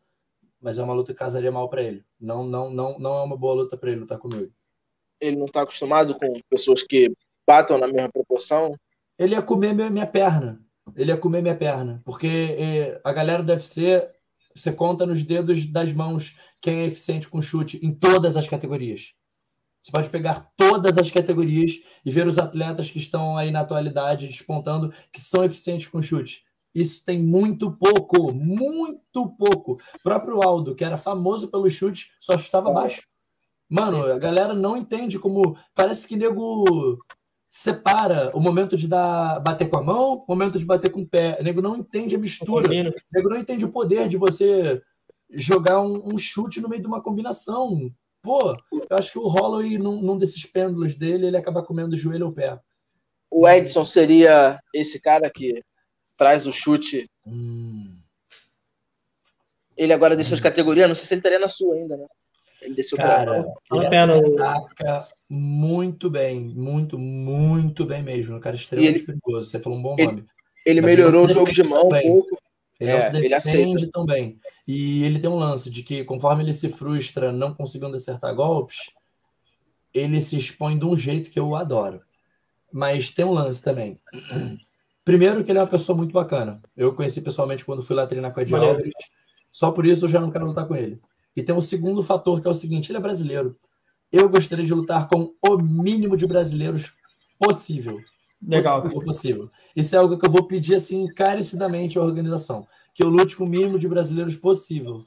Mas 0.61 0.79
é 0.79 0.83
uma 0.83 0.95
luta 0.95 1.13
que 1.13 1.19
casaria 1.19 1.53
mal 1.53 1.69
para 1.69 1.83
ele. 1.83 2.05
Não, 2.19 2.45
não, 2.45 2.71
não, 2.71 2.99
não 2.99 3.19
é 3.19 3.23
uma 3.23 3.37
boa 3.37 3.55
luta 3.55 3.77
para 3.77 3.91
ele 3.91 4.01
lutar 4.01 4.19
comigo. 4.19 4.51
Ele 5.21 5.37
não 5.37 5.47
tá 5.47 5.63
acostumado 5.63 6.15
com 6.19 6.41
pessoas 6.49 6.83
que 6.83 7.13
batam 7.47 7.77
na 7.77 7.87
mesma 7.87 8.11
proporção? 8.11 8.75
Ele 9.19 9.35
ia 9.35 9.43
comer 9.43 9.75
minha, 9.75 9.91
minha 9.91 10.07
perna. 10.07 10.59
Ele 10.97 11.11
ia 11.11 11.17
comer 11.17 11.43
minha 11.43 11.57
perna. 11.57 12.01
Porque 12.05 12.27
eh, 12.59 13.01
a 13.05 13.13
galera 13.13 13.43
do 13.43 13.53
UFC, 13.53 14.09
você 14.55 14.73
conta 14.73 15.07
nos 15.07 15.23
dedos 15.25 15.67
das 15.67 15.93
mãos 15.93 16.37
quem 16.61 16.81
é 16.81 16.87
eficiente 16.87 17.29
com 17.29 17.43
chute 17.43 17.79
em 17.85 17.93
todas 17.93 18.37
as 18.37 18.47
categorias. 18.47 19.15
Você 19.83 19.91
pode 19.91 20.11
pegar 20.11 20.53
todas 20.57 20.97
as 20.97 21.11
categorias 21.11 21.73
e 22.05 22.11
ver 22.11 22.27
os 22.27 22.39
atletas 22.39 22.89
que 22.89 22.99
estão 22.99 23.37
aí 23.37 23.51
na 23.51 23.61
atualidade 23.61 24.29
despontando 24.29 24.95
que 25.13 25.21
são 25.21 25.45
eficientes 25.45 25.89
com 25.89 26.01
chute. 26.01 26.45
Isso 26.75 27.05
tem 27.05 27.21
muito 27.21 27.73
pouco, 27.73 28.33
muito 28.33 29.29
pouco. 29.37 29.73
O 29.73 30.03
próprio 30.03 30.41
Aldo, 30.41 30.75
que 30.75 30.85
era 30.85 30.97
famoso 30.97 31.51
pelo 31.51 31.69
chute, 31.69 32.13
só 32.21 32.39
chutava 32.39 32.71
é. 32.71 32.73
baixo. 32.73 33.03
Mano, 33.69 34.05
a 34.05 34.19
galera 34.19 34.55
não 34.55 34.77
entende 34.77 35.19
como. 35.19 35.57
Parece 35.75 36.07
que 36.07 36.17
nego 36.17 36.99
separa 37.55 38.35
o 38.35 38.41
momento 38.41 38.79
de 38.79 38.89
dar, 38.89 39.39
bater 39.41 39.69
com 39.69 39.77
a 39.77 39.83
mão, 39.83 40.25
o 40.27 40.27
momento 40.27 40.59
de 40.59 40.65
bater 40.65 40.91
com 40.91 41.03
o 41.03 41.07
pé. 41.07 41.37
O 41.39 41.45
nego 41.45 41.61
não 41.61 41.77
entende 41.77 42.17
a 42.17 42.19
mistura. 42.19 42.67
O 42.67 42.95
nego 43.13 43.29
não 43.29 43.37
entende 43.37 43.67
o 43.67 43.71
poder 43.71 44.09
de 44.09 44.17
você 44.17 44.81
jogar 45.31 45.83
um, 45.83 46.15
um 46.15 46.19
chute 46.19 46.63
no 46.63 46.69
meio 46.69 46.81
de 46.81 46.89
uma 46.89 47.03
combinação. 47.03 47.93
Pô, 48.23 48.57
eu 48.73 48.97
acho 48.97 49.13
que 49.13 49.19
o 49.19 49.29
Holloway, 49.29 49.77
num, 49.77 50.01
num 50.01 50.17
desses 50.17 50.47
pêndulos 50.47 50.95
dele, 50.95 51.27
ele 51.27 51.37
acaba 51.37 51.63
comendo 51.63 51.95
o 51.95 51.99
joelho 51.99 52.27
ou 52.27 52.33
pé. 52.33 52.59
O 53.31 53.47
Edson 53.47 53.85
seria 53.85 54.59
esse 54.73 54.99
cara 54.99 55.29
que 55.29 55.63
traz 56.17 56.47
o 56.47 56.53
chute. 56.53 57.11
Hum. 57.27 57.99
Ele 59.77 59.93
agora 59.93 60.17
desceu 60.17 60.33
hum. 60.33 60.37
as 60.37 60.41
categorias, 60.41 60.89
não 60.89 60.95
sei 60.95 61.05
se 61.05 61.13
ele 61.13 61.19
estaria 61.19 61.39
na 61.39 61.51
sua 61.51 61.75
ainda, 61.75 61.99
né? 61.99 62.07
Ele 62.63 62.75
desceu 62.75 62.97
cara, 62.97 63.45
pra... 63.69 63.77
ele 63.77 64.41
ataca 64.41 65.09
muito 65.29 66.09
bem, 66.09 66.41
muito, 66.41 66.99
muito 66.99 67.85
bem 67.85 68.03
mesmo. 68.03 68.37
Um 68.37 68.41
cara 68.41 68.57
extremamente 68.57 68.99
ele... 68.99 69.07
perigoso. 69.07 69.51
Você 69.51 69.59
falou 69.59 69.79
um 69.79 69.83
bom 69.83 69.95
ele... 69.99 70.07
nome. 70.07 70.27
Ele 70.65 70.81
Mas 70.81 70.91
melhorou 70.93 71.25
o 71.25 71.29
jogo 71.29 71.51
de 71.51 71.63
mão 71.65 71.87
um 71.87 71.89
pouco. 71.89 72.39
Ele 72.79 72.91
é, 72.91 73.13
não 73.13 73.23
se 73.23 73.29
defende 73.29 73.77
ele 73.77 73.91
tão 73.91 74.05
bem. 74.05 74.39
E 74.67 75.05
ele 75.05 75.19
tem 75.19 75.31
um 75.31 75.37
lance 75.37 75.71
de 75.71 75.83
que, 75.83 76.05
conforme 76.05 76.43
ele 76.43 76.53
se 76.53 76.69
frustra 76.69 77.33
não 77.33 77.55
conseguindo 77.55 77.97
acertar 77.97 78.35
golpes, 78.35 78.91
ele 79.93 80.21
se 80.21 80.39
expõe 80.39 80.79
de 80.79 80.85
um 80.85 80.97
jeito 80.97 81.31
que 81.31 81.39
eu 81.39 81.55
adoro. 81.55 82.01
Mas 82.73 83.11
tem 83.11 83.25
um 83.25 83.33
lance 83.33 83.63
também. 83.63 83.93
Primeiro, 85.05 85.45
que 85.45 85.51
ele 85.51 85.59
é 85.59 85.63
uma 85.63 85.69
pessoa 85.69 85.97
muito 85.97 86.13
bacana. 86.13 86.61
Eu 86.77 86.95
conheci 86.95 87.21
pessoalmente 87.21 87.65
quando 87.65 87.83
fui 87.83 87.95
lá 87.95 88.07
treinar 88.07 88.33
com 88.33 88.41
a 88.41 88.43
Ed 88.43 88.53
Só 89.51 89.71
por 89.71 89.85
isso 89.85 90.05
eu 90.05 90.09
já 90.09 90.21
não 90.21 90.31
quero 90.31 90.47
lutar 90.47 90.67
com 90.67 90.75
ele. 90.75 91.01
E 91.37 91.43
tem 91.43 91.55
um 91.55 91.61
segundo 91.61 92.03
fator 92.03 92.41
que 92.41 92.47
é 92.47 92.51
o 92.51 92.55
seguinte: 92.55 92.91
ele 92.91 92.99
é 92.99 93.01
brasileiro. 93.01 93.57
Eu 94.11 94.29
gostaria 94.29 94.65
de 94.65 94.75
lutar 94.75 95.09
com 95.09 95.35
o 95.43 95.57
mínimo 95.59 96.17
de 96.17 96.27
brasileiros 96.27 96.93
possível. 97.39 97.99
Legal. 98.41 98.83
Possível, 98.83 99.05
possível. 99.05 99.49
Isso 99.75 99.95
é 99.95 99.99
algo 99.99 100.19
que 100.19 100.27
eu 100.27 100.31
vou 100.31 100.47
pedir 100.47 100.75
assim 100.75 101.03
encarecidamente 101.03 101.99
à 101.99 102.03
organização 102.03 102.67
que 102.95 103.03
eu 103.03 103.09
lute 103.09 103.37
com 103.37 103.45
o 103.45 103.49
mínimo 103.49 103.79
de 103.79 103.89
brasileiros 103.89 104.37
possível. 104.37 105.01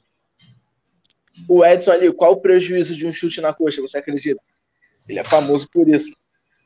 O 1.48 1.64
Edson 1.64 1.92
ali, 1.92 2.12
qual 2.12 2.32
o 2.32 2.40
prejuízo 2.40 2.96
de 2.96 3.06
um 3.06 3.12
chute 3.12 3.40
na 3.40 3.52
coxa, 3.52 3.80
você 3.80 3.98
acredita? 3.98 4.40
Ele 5.08 5.18
é 5.18 5.24
famoso 5.24 5.68
por 5.70 5.88
isso. 5.88 6.12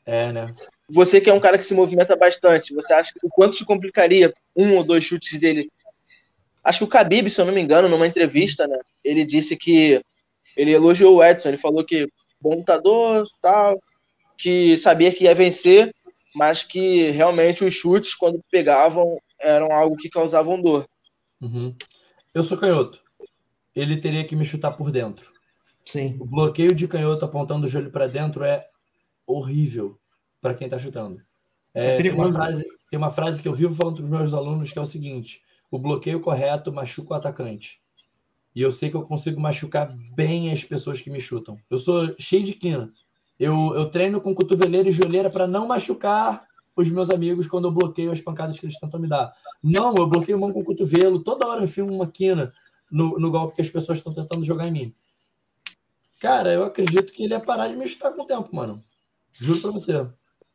É, 0.07 0.33
né? 0.33 0.51
Você 0.89 1.21
que 1.21 1.29
é 1.29 1.35
um 1.35 1.41
cara 1.41 1.59
que 1.59 1.65
se 1.65 1.75
movimenta 1.75 2.17
bastante, 2.17 2.75
você 2.75 2.93
acha 2.93 3.13
que 3.13 3.27
o 3.27 3.29
quanto 3.29 3.57
te 3.57 3.65
complicaria 3.65 4.33
um 4.57 4.77
ou 4.77 4.85
dois 4.85 5.05
chutes 5.05 5.39
dele? 5.39 5.71
Acho 6.63 6.79
que 6.79 6.85
o 6.85 6.89
Khabib, 6.89 7.31
se 7.31 7.41
eu 7.41 7.47
não 7.47 7.55
me 7.55 7.61
engano, 7.61 7.89
numa 7.89 8.07
entrevista, 8.07 8.67
né, 8.67 8.79
ele 9.03 9.25
disse 9.25 9.57
que 9.57 10.01
ele 10.57 10.73
elogiou 10.73 11.17
o 11.17 11.25
Edson, 11.25 11.49
ele 11.49 11.57
falou 11.57 11.85
que 11.85 12.09
bom 12.41 12.57
lutador, 12.57 13.27
tal, 13.41 13.79
que 14.37 14.77
sabia 14.79 15.13
que 15.13 15.25
ia 15.25 15.35
vencer, 15.35 15.95
mas 16.35 16.63
que 16.63 17.11
realmente 17.11 17.65
os 17.65 17.75
chutes 17.75 18.15
quando 18.15 18.43
pegavam 18.51 19.19
eram 19.39 19.73
algo 19.73 19.97
que 19.97 20.09
causavam 20.09 20.61
dor. 20.61 20.87
Uhum. 21.41 21.75
Eu 22.35 22.43
sou 22.43 22.59
canhoto. 22.59 23.03
Ele 23.75 23.97
teria 23.97 24.25
que 24.25 24.37
me 24.37 24.45
chutar 24.45 24.73
por 24.73 24.91
dentro. 24.91 25.33
Sim. 25.85 26.17
O 26.21 26.27
bloqueio 26.27 26.75
de 26.75 26.87
canhoto 26.87 27.25
apontando 27.25 27.67
o 27.67 27.69
joelho 27.69 27.91
para 27.91 28.07
dentro 28.07 28.45
é 28.45 28.67
horrível 29.27 29.99
para 30.41 30.55
quem 30.55 30.67
está 30.67 30.79
chutando. 30.79 31.21
É, 31.75 31.97
é 31.97 32.03
tem, 32.03 32.13
uma 32.13 32.33
frase, 32.33 32.65
tem 32.91 32.99
uma 32.99 33.11
frase 33.11 33.43
que 33.43 33.49
eu 33.49 33.55
vivo 33.55 33.75
falando 33.75 33.97
para 33.97 34.05
os 34.05 34.11
meus 34.11 34.35
alunos 34.35 34.73
que 34.73 34.79
é 34.79 34.83
o 34.83 34.87
seguinte: 34.87 35.43
o 35.71 35.79
bloqueio 35.79 36.21
correto 36.21 36.73
machuca 36.73 37.15
o 37.15 37.17
atacante. 37.17 37.81
E 38.55 38.63
eu 38.63 38.71
sei 38.71 38.91
que 38.91 38.97
eu 38.97 39.03
consigo 39.03 39.41
machucar 39.41 39.89
bem 40.15 40.51
as 40.51 40.65
pessoas 40.65 41.01
que 41.01 41.11
me 41.11 41.21
chutam. 41.21 41.57
Eu 41.71 41.79
sou 41.79 42.13
cheio 42.19 42.43
de 42.43 42.53
quina. 42.53 42.93
Eu, 43.39 43.75
eu 43.75 43.91
treino 43.91 44.21
com 44.21 44.35
cotoveleira 44.35 44.89
e 44.89 44.93
joelheira 44.93 45.31
para 45.31 45.47
não 45.47 45.67
machucar 45.67 46.47
os 46.77 46.91
meus 46.91 47.11
amigos 47.11 47.47
quando 47.47 47.69
eu 47.69 47.73
bloqueio 47.73 48.11
as 48.11 48.21
pancadas 48.21 48.59
que 48.59 48.67
eles 48.67 48.79
tentam 48.79 49.01
me 49.01 49.09
dar. 49.09 49.33
Não, 49.63 49.95
eu 49.97 50.07
bloqueio 50.07 50.39
mão 50.39 50.53
com 50.53 50.61
o 50.61 50.65
cotovelo, 50.65 51.23
toda 51.23 51.47
hora 51.47 51.61
eu 51.61 51.65
enfio 51.65 51.87
uma 51.87 52.11
quina 52.11 52.53
no, 52.91 53.19
no 53.19 53.31
golpe 53.31 53.55
que 53.55 53.63
as 53.63 53.71
pessoas 53.71 53.99
estão 53.99 54.13
tentando 54.13 54.45
jogar 54.45 54.67
em 54.67 54.73
mim. 54.73 54.95
Cara, 56.21 56.53
eu 56.53 56.65
acredito 56.65 57.13
que 57.13 57.25
ele 57.25 57.35
ia 57.35 57.41
parar 57.41 57.69
de 57.69 57.77
me 57.77 57.87
chutar 57.87 58.13
com 58.13 58.23
o 58.23 58.27
tempo, 58.27 58.55
mano. 58.55 58.85
Juro 59.33 59.61
pra 59.61 59.71
você. 59.71 60.07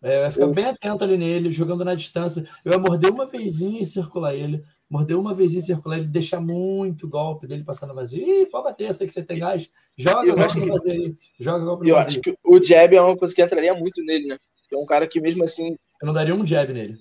É, 0.01 0.21
vai 0.21 0.29
ficar 0.29 0.47
bem 0.47 0.65
atento 0.65 1.03
ali 1.03 1.17
nele, 1.17 1.51
jogando 1.51 1.83
na 1.83 1.95
distância. 1.95 2.47
Eu 2.63 2.73
ia 2.73 2.77
morder 2.77 3.11
uma 3.11 3.25
vezinha 3.25 3.81
e 3.81 3.85
circular 3.85 4.35
ele. 4.35 4.63
Morder 4.89 5.17
uma 5.17 5.33
vezinha 5.33 5.59
e 5.59 5.63
circular 5.63 5.97
ele, 5.97 6.07
deixar 6.07 6.39
muito 6.39 7.07
golpe 7.07 7.47
dele 7.47 7.63
passando 7.63 7.93
vazio. 7.93 8.21
Ih, 8.21 8.45
pode 8.45 8.65
bater, 8.65 8.87
eu 8.87 8.93
sei 8.93 9.07
que 9.07 9.13
você 9.13 9.23
tem 9.23 9.39
gás. 9.39 9.69
Joga 9.97 10.31
o 10.31 10.35
golpe 10.35 10.59
no 10.59 10.67
vazio 10.67 10.91
aí. 10.91 11.15
Joga 11.39 11.65
golpe 11.65 11.83
no 11.83 11.89
eu 11.89 11.95
vazio. 11.95 12.07
Eu 12.07 12.19
acho 12.19 12.21
que 12.21 12.37
o 12.43 12.63
jab 12.63 12.95
é 12.95 13.01
uma 13.01 13.17
coisa 13.17 13.33
que 13.33 13.41
entraria 13.41 13.73
muito 13.73 14.03
nele, 14.03 14.27
né? 14.27 14.37
É 14.71 14.77
um 14.77 14.85
cara 14.85 15.07
que 15.07 15.19
mesmo 15.19 15.43
assim. 15.43 15.75
Eu 16.01 16.05
não 16.05 16.13
daria 16.13 16.35
um 16.35 16.45
jab 16.45 16.71
nele. 16.71 16.99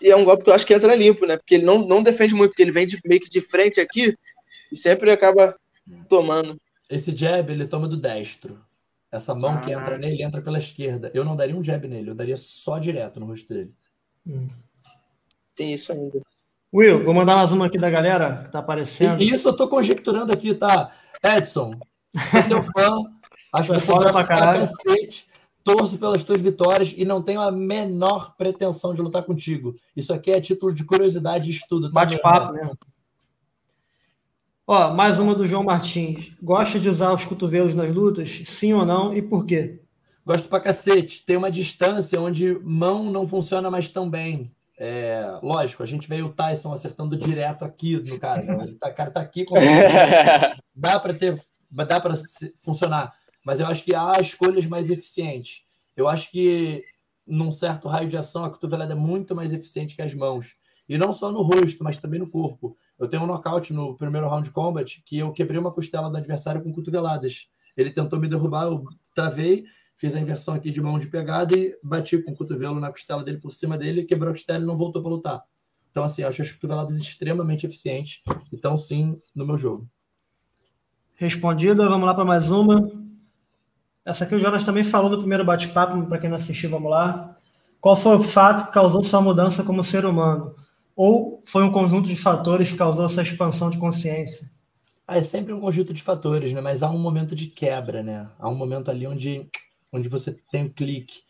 E 0.00 0.10
é 0.10 0.16
um 0.16 0.24
golpe 0.24 0.44
que 0.44 0.50
eu 0.50 0.54
acho 0.54 0.66
que 0.66 0.74
entra 0.74 0.94
limpo, 0.94 1.26
né? 1.26 1.36
Porque 1.36 1.56
ele 1.56 1.64
não, 1.64 1.86
não 1.86 2.02
defende 2.02 2.34
muito, 2.34 2.50
porque 2.50 2.62
ele 2.62 2.72
vem 2.72 2.86
de, 2.86 2.98
meio 3.04 3.20
que 3.20 3.28
de 3.28 3.40
frente 3.40 3.80
aqui 3.80 4.14
e 4.70 4.76
sempre 4.76 5.10
acaba 5.10 5.56
tomando. 6.08 6.60
Esse 6.90 7.14
jab 7.14 7.50
ele 7.52 7.66
toma 7.66 7.86
do 7.86 7.96
destro. 7.96 8.60
Essa 9.10 9.34
mão 9.34 9.52
ah, 9.52 9.60
que 9.60 9.70
entra 9.70 9.98
nele 9.98 10.22
entra 10.22 10.40
pela 10.40 10.58
esquerda. 10.58 11.10
Eu 11.12 11.24
não 11.24 11.36
daria 11.36 11.54
um 11.54 11.62
jab 11.62 11.86
nele, 11.86 12.10
eu 12.10 12.14
daria 12.14 12.36
só 12.36 12.78
direto 12.78 13.20
no 13.20 13.26
rosto 13.26 13.52
dele. 13.52 13.76
Tem 15.54 15.74
isso 15.74 15.92
ainda. 15.92 16.20
Will, 16.74 17.04
vou 17.04 17.12
mandar 17.12 17.36
mais 17.36 17.52
uma 17.52 17.66
aqui 17.66 17.78
da 17.78 17.90
galera 17.90 18.44
que 18.44 18.50
tá 18.50 18.60
aparecendo. 18.60 19.22
E 19.22 19.28
isso 19.28 19.48
eu 19.48 19.52
tô 19.52 19.68
conjecturando 19.68 20.32
aqui, 20.32 20.54
tá? 20.54 20.90
Edson, 21.22 21.74
sou 22.30 22.40
é 22.40 22.42
teu 22.44 22.62
fã. 22.62 22.98
Acho 23.52 23.72
que 23.72 23.80
você 23.80 23.92
é 23.92 24.12
pra 24.12 24.24
cacete 24.24 25.32
torço 25.64 25.98
pelas 25.98 26.22
tuas 26.22 26.40
vitórias 26.40 26.94
e 26.96 27.04
não 27.04 27.22
tenho 27.22 27.40
a 27.40 27.50
menor 27.50 28.34
pretensão 28.36 28.94
de 28.94 29.00
lutar 29.00 29.22
contigo. 29.22 29.74
Isso 29.96 30.12
aqui 30.12 30.30
é 30.30 30.40
título 30.40 30.72
de 30.72 30.84
curiosidade 30.84 31.48
e 31.48 31.52
estudo. 31.52 31.88
Tá 31.88 31.94
Bate-papo 31.94 32.52
mesmo. 32.52 32.78
Ó, 34.66 34.94
mais 34.94 35.18
uma 35.18 35.34
do 35.34 35.46
João 35.46 35.64
Martins. 35.64 36.32
Gosta 36.42 36.78
de 36.78 36.88
usar 36.88 37.12
os 37.12 37.24
cotovelos 37.24 37.74
nas 37.74 37.92
lutas? 37.92 38.42
Sim 38.44 38.72
ou 38.74 38.84
não? 38.84 39.14
E 39.14 39.20
por 39.20 39.44
quê? 39.44 39.80
Gosto 40.24 40.48
pra 40.48 40.60
cacete. 40.60 41.24
Tem 41.24 41.36
uma 41.36 41.50
distância 41.50 42.20
onde 42.20 42.58
mão 42.62 43.10
não 43.10 43.26
funciona 43.26 43.70
mais 43.70 43.88
tão 43.88 44.08
bem. 44.08 44.52
É, 44.78 45.38
lógico, 45.42 45.82
a 45.82 45.86
gente 45.86 46.08
vê 46.08 46.22
o 46.22 46.32
Tyson 46.32 46.72
acertando 46.72 47.16
direto 47.16 47.64
aqui 47.64 47.96
no 47.96 48.18
cara. 48.18 48.42
Né? 48.42 48.64
Ele 48.64 48.74
tá, 48.74 48.88
o 48.88 48.94
cara 48.94 49.10
tá 49.10 49.20
aqui. 49.20 49.44
dá 50.74 50.98
para 50.98 51.14
ter, 51.14 51.40
dá 51.70 52.00
para 52.00 52.14
funcionar. 52.60 53.12
Mas 53.44 53.60
eu 53.60 53.66
acho 53.66 53.84
que 53.84 53.94
há 53.94 54.18
escolhas 54.20 54.66
mais 54.66 54.90
eficientes. 54.90 55.62
Eu 55.96 56.08
acho 56.08 56.30
que 56.30 56.84
num 57.26 57.52
certo 57.52 57.88
raio 57.88 58.08
de 58.08 58.16
ação 58.16 58.44
a 58.44 58.50
cotovelada 58.50 58.92
é 58.92 58.96
muito 58.96 59.34
mais 59.34 59.52
eficiente 59.52 59.94
que 59.94 60.02
as 60.02 60.14
mãos. 60.14 60.56
E 60.88 60.98
não 60.98 61.12
só 61.12 61.30
no 61.30 61.42
rosto, 61.42 61.82
mas 61.82 61.98
também 61.98 62.20
no 62.20 62.28
corpo. 62.28 62.76
Eu 62.98 63.08
tenho 63.08 63.22
um 63.22 63.26
nocaute 63.26 63.72
no 63.72 63.96
primeiro 63.96 64.28
round 64.28 64.48
de 64.48 64.54
combat 64.54 65.02
que 65.04 65.18
eu 65.18 65.32
quebrei 65.32 65.58
uma 65.58 65.72
costela 65.72 66.10
do 66.10 66.16
adversário 66.16 66.62
com 66.62 66.72
cotoveladas. 66.72 67.48
Ele 67.76 67.90
tentou 67.90 68.18
me 68.18 68.28
derrubar, 68.28 68.64
eu 68.64 68.84
travei, 69.14 69.64
fiz 70.02 70.16
a 70.16 70.20
inversão 70.20 70.54
aqui 70.54 70.72
de 70.72 70.80
mão 70.80 70.98
de 70.98 71.06
pegada 71.06 71.56
e 71.56 71.78
bati 71.80 72.18
com 72.18 72.32
o 72.32 72.34
cotovelo 72.34 72.80
na 72.80 72.90
costela 72.90 73.22
dele 73.22 73.38
por 73.38 73.54
cima 73.54 73.78
dele, 73.78 74.02
quebrou 74.02 74.30
a 74.30 74.32
costela 74.32 74.60
e 74.60 74.66
não 74.66 74.76
voltou 74.76 75.00
para 75.00 75.12
lutar. 75.12 75.44
Então, 75.92 76.02
assim, 76.02 76.24
acho 76.24 76.42
as 76.42 76.50
cotoveladas 76.50 76.96
extremamente 76.96 77.66
eficientes. 77.66 78.20
Então, 78.52 78.76
sim, 78.76 79.14
no 79.32 79.46
meu 79.46 79.56
jogo. 79.56 79.88
Respondida, 81.14 81.88
vamos 81.88 82.04
lá 82.04 82.14
para 82.16 82.24
mais 82.24 82.50
uma. 82.50 82.90
Essa 84.04 84.24
aqui 84.24 84.34
o 84.34 84.40
Jonas 84.40 84.64
também 84.64 84.82
falou 84.82 85.08
no 85.08 85.18
primeiro 85.18 85.44
bate-papo, 85.44 86.04
para 86.06 86.18
quem 86.18 86.28
não 86.28 86.36
assistiu, 86.36 86.68
vamos 86.68 86.90
lá. 86.90 87.36
Qual 87.80 87.94
foi 87.94 88.16
o 88.16 88.24
fato 88.24 88.66
que 88.66 88.72
causou 88.72 89.04
sua 89.04 89.20
mudança 89.20 89.62
como 89.62 89.84
ser 89.84 90.04
humano? 90.04 90.56
Ou 90.96 91.44
foi 91.46 91.62
um 91.62 91.70
conjunto 91.70 92.08
de 92.08 92.16
fatores 92.16 92.68
que 92.68 92.76
causou 92.76 93.06
essa 93.06 93.22
expansão 93.22 93.70
de 93.70 93.78
consciência? 93.78 94.50
Ah, 95.06 95.16
é 95.16 95.22
sempre 95.22 95.52
um 95.52 95.60
conjunto 95.60 95.94
de 95.94 96.02
fatores, 96.02 96.52
né? 96.52 96.60
Mas 96.60 96.82
há 96.82 96.90
um 96.90 96.98
momento 96.98 97.36
de 97.36 97.46
quebra, 97.46 98.02
né? 98.02 98.28
Há 98.36 98.48
um 98.48 98.56
momento 98.56 98.90
ali 98.90 99.06
onde, 99.06 99.48
onde 99.92 100.08
você 100.08 100.36
tem 100.50 100.64
um 100.64 100.68
clique. 100.68 101.20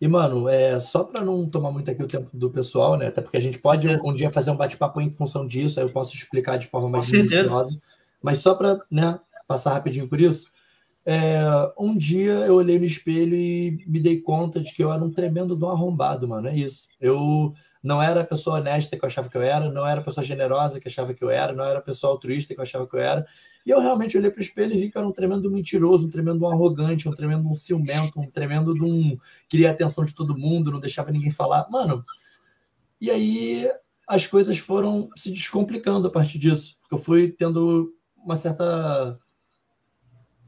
E, 0.00 0.08
mano, 0.08 0.48
é 0.48 0.78
só 0.78 1.04
para 1.04 1.22
não 1.22 1.48
tomar 1.48 1.70
muito 1.70 1.90
aqui 1.90 2.02
o 2.02 2.08
tempo 2.08 2.28
do 2.36 2.50
pessoal, 2.50 2.96
né? 2.98 3.06
Até 3.06 3.22
porque 3.22 3.36
a 3.36 3.40
gente 3.40 3.58
pode 3.58 3.88
um 3.88 4.12
dia 4.12 4.30
fazer 4.30 4.50
um 4.50 4.56
bate-papo 4.56 5.00
em 5.00 5.10
função 5.10 5.46
disso, 5.46 5.78
aí 5.78 5.86
eu 5.86 5.90
posso 5.90 6.14
explicar 6.14 6.58
de 6.58 6.66
forma 6.66 6.88
mais 6.88 7.10
minuciosa. 7.10 7.80
Mas 8.22 8.38
só 8.38 8.54
para 8.54 8.80
né, 8.90 9.18
passar 9.46 9.72
rapidinho 9.72 10.08
por 10.08 10.20
isso, 10.20 10.52
é, 11.04 11.38
um 11.78 11.96
dia 11.96 12.32
eu 12.32 12.56
olhei 12.56 12.78
no 12.78 12.84
espelho 12.84 13.36
e 13.36 13.84
me 13.86 14.00
dei 14.00 14.20
conta 14.20 14.60
de 14.60 14.72
que 14.72 14.82
eu 14.82 14.92
era 14.92 15.02
um 15.02 15.10
tremendo 15.10 15.54
do 15.54 15.68
arrombado, 15.68 16.26
mano. 16.26 16.48
É 16.48 16.56
isso. 16.56 16.88
Eu 17.00 17.54
não 17.82 18.02
era 18.02 18.22
a 18.22 18.24
pessoa 18.24 18.58
honesta 18.58 18.96
que 18.96 19.04
eu 19.04 19.06
achava 19.06 19.28
que 19.28 19.36
eu 19.36 19.42
era, 19.42 19.70
não 19.70 19.86
era 19.86 20.00
a 20.00 20.04
pessoa 20.04 20.24
generosa 20.24 20.80
que 20.80 20.88
eu 20.88 20.90
achava 20.90 21.14
que 21.14 21.22
eu 21.22 21.30
era, 21.30 21.52
não 21.52 21.64
era 21.64 21.78
a 21.78 21.82
pessoa 21.82 22.12
altruísta 22.12 22.52
que 22.52 22.60
eu 22.60 22.64
achava 22.64 22.86
que 22.86 22.96
eu 22.96 23.00
era. 23.00 23.24
E 23.66 23.70
eu 23.70 23.80
realmente 23.80 24.16
olhei 24.16 24.30
para 24.30 24.38
o 24.38 24.42
espelho 24.42 24.72
e 24.72 24.78
vi 24.78 24.90
que 24.90 24.96
era 24.96 25.06
um 25.06 25.12
tremendo 25.12 25.50
mentiroso, 25.50 26.06
um 26.06 26.10
tremendo 26.10 26.46
arrogante, 26.46 27.08
um 27.08 27.12
tremendo 27.12 27.48
um 27.48 27.54
ciumento, 27.54 28.20
um 28.20 28.30
tremendo 28.30 28.72
de 28.72 28.84
um. 28.84 29.18
Queria 29.48 29.70
a 29.70 29.72
atenção 29.72 30.04
de 30.04 30.14
todo 30.14 30.38
mundo, 30.38 30.70
não 30.70 30.78
deixava 30.78 31.10
ninguém 31.10 31.32
falar. 31.32 31.68
Mano, 31.68 32.04
e 33.00 33.10
aí 33.10 33.68
as 34.06 34.24
coisas 34.24 34.56
foram 34.56 35.10
se 35.16 35.32
descomplicando 35.32 36.06
a 36.06 36.10
partir 36.10 36.38
disso, 36.38 36.76
porque 36.80 36.94
eu 36.94 36.98
fui 36.98 37.28
tendo 37.32 37.92
uma 38.16 38.36
certa. 38.36 39.18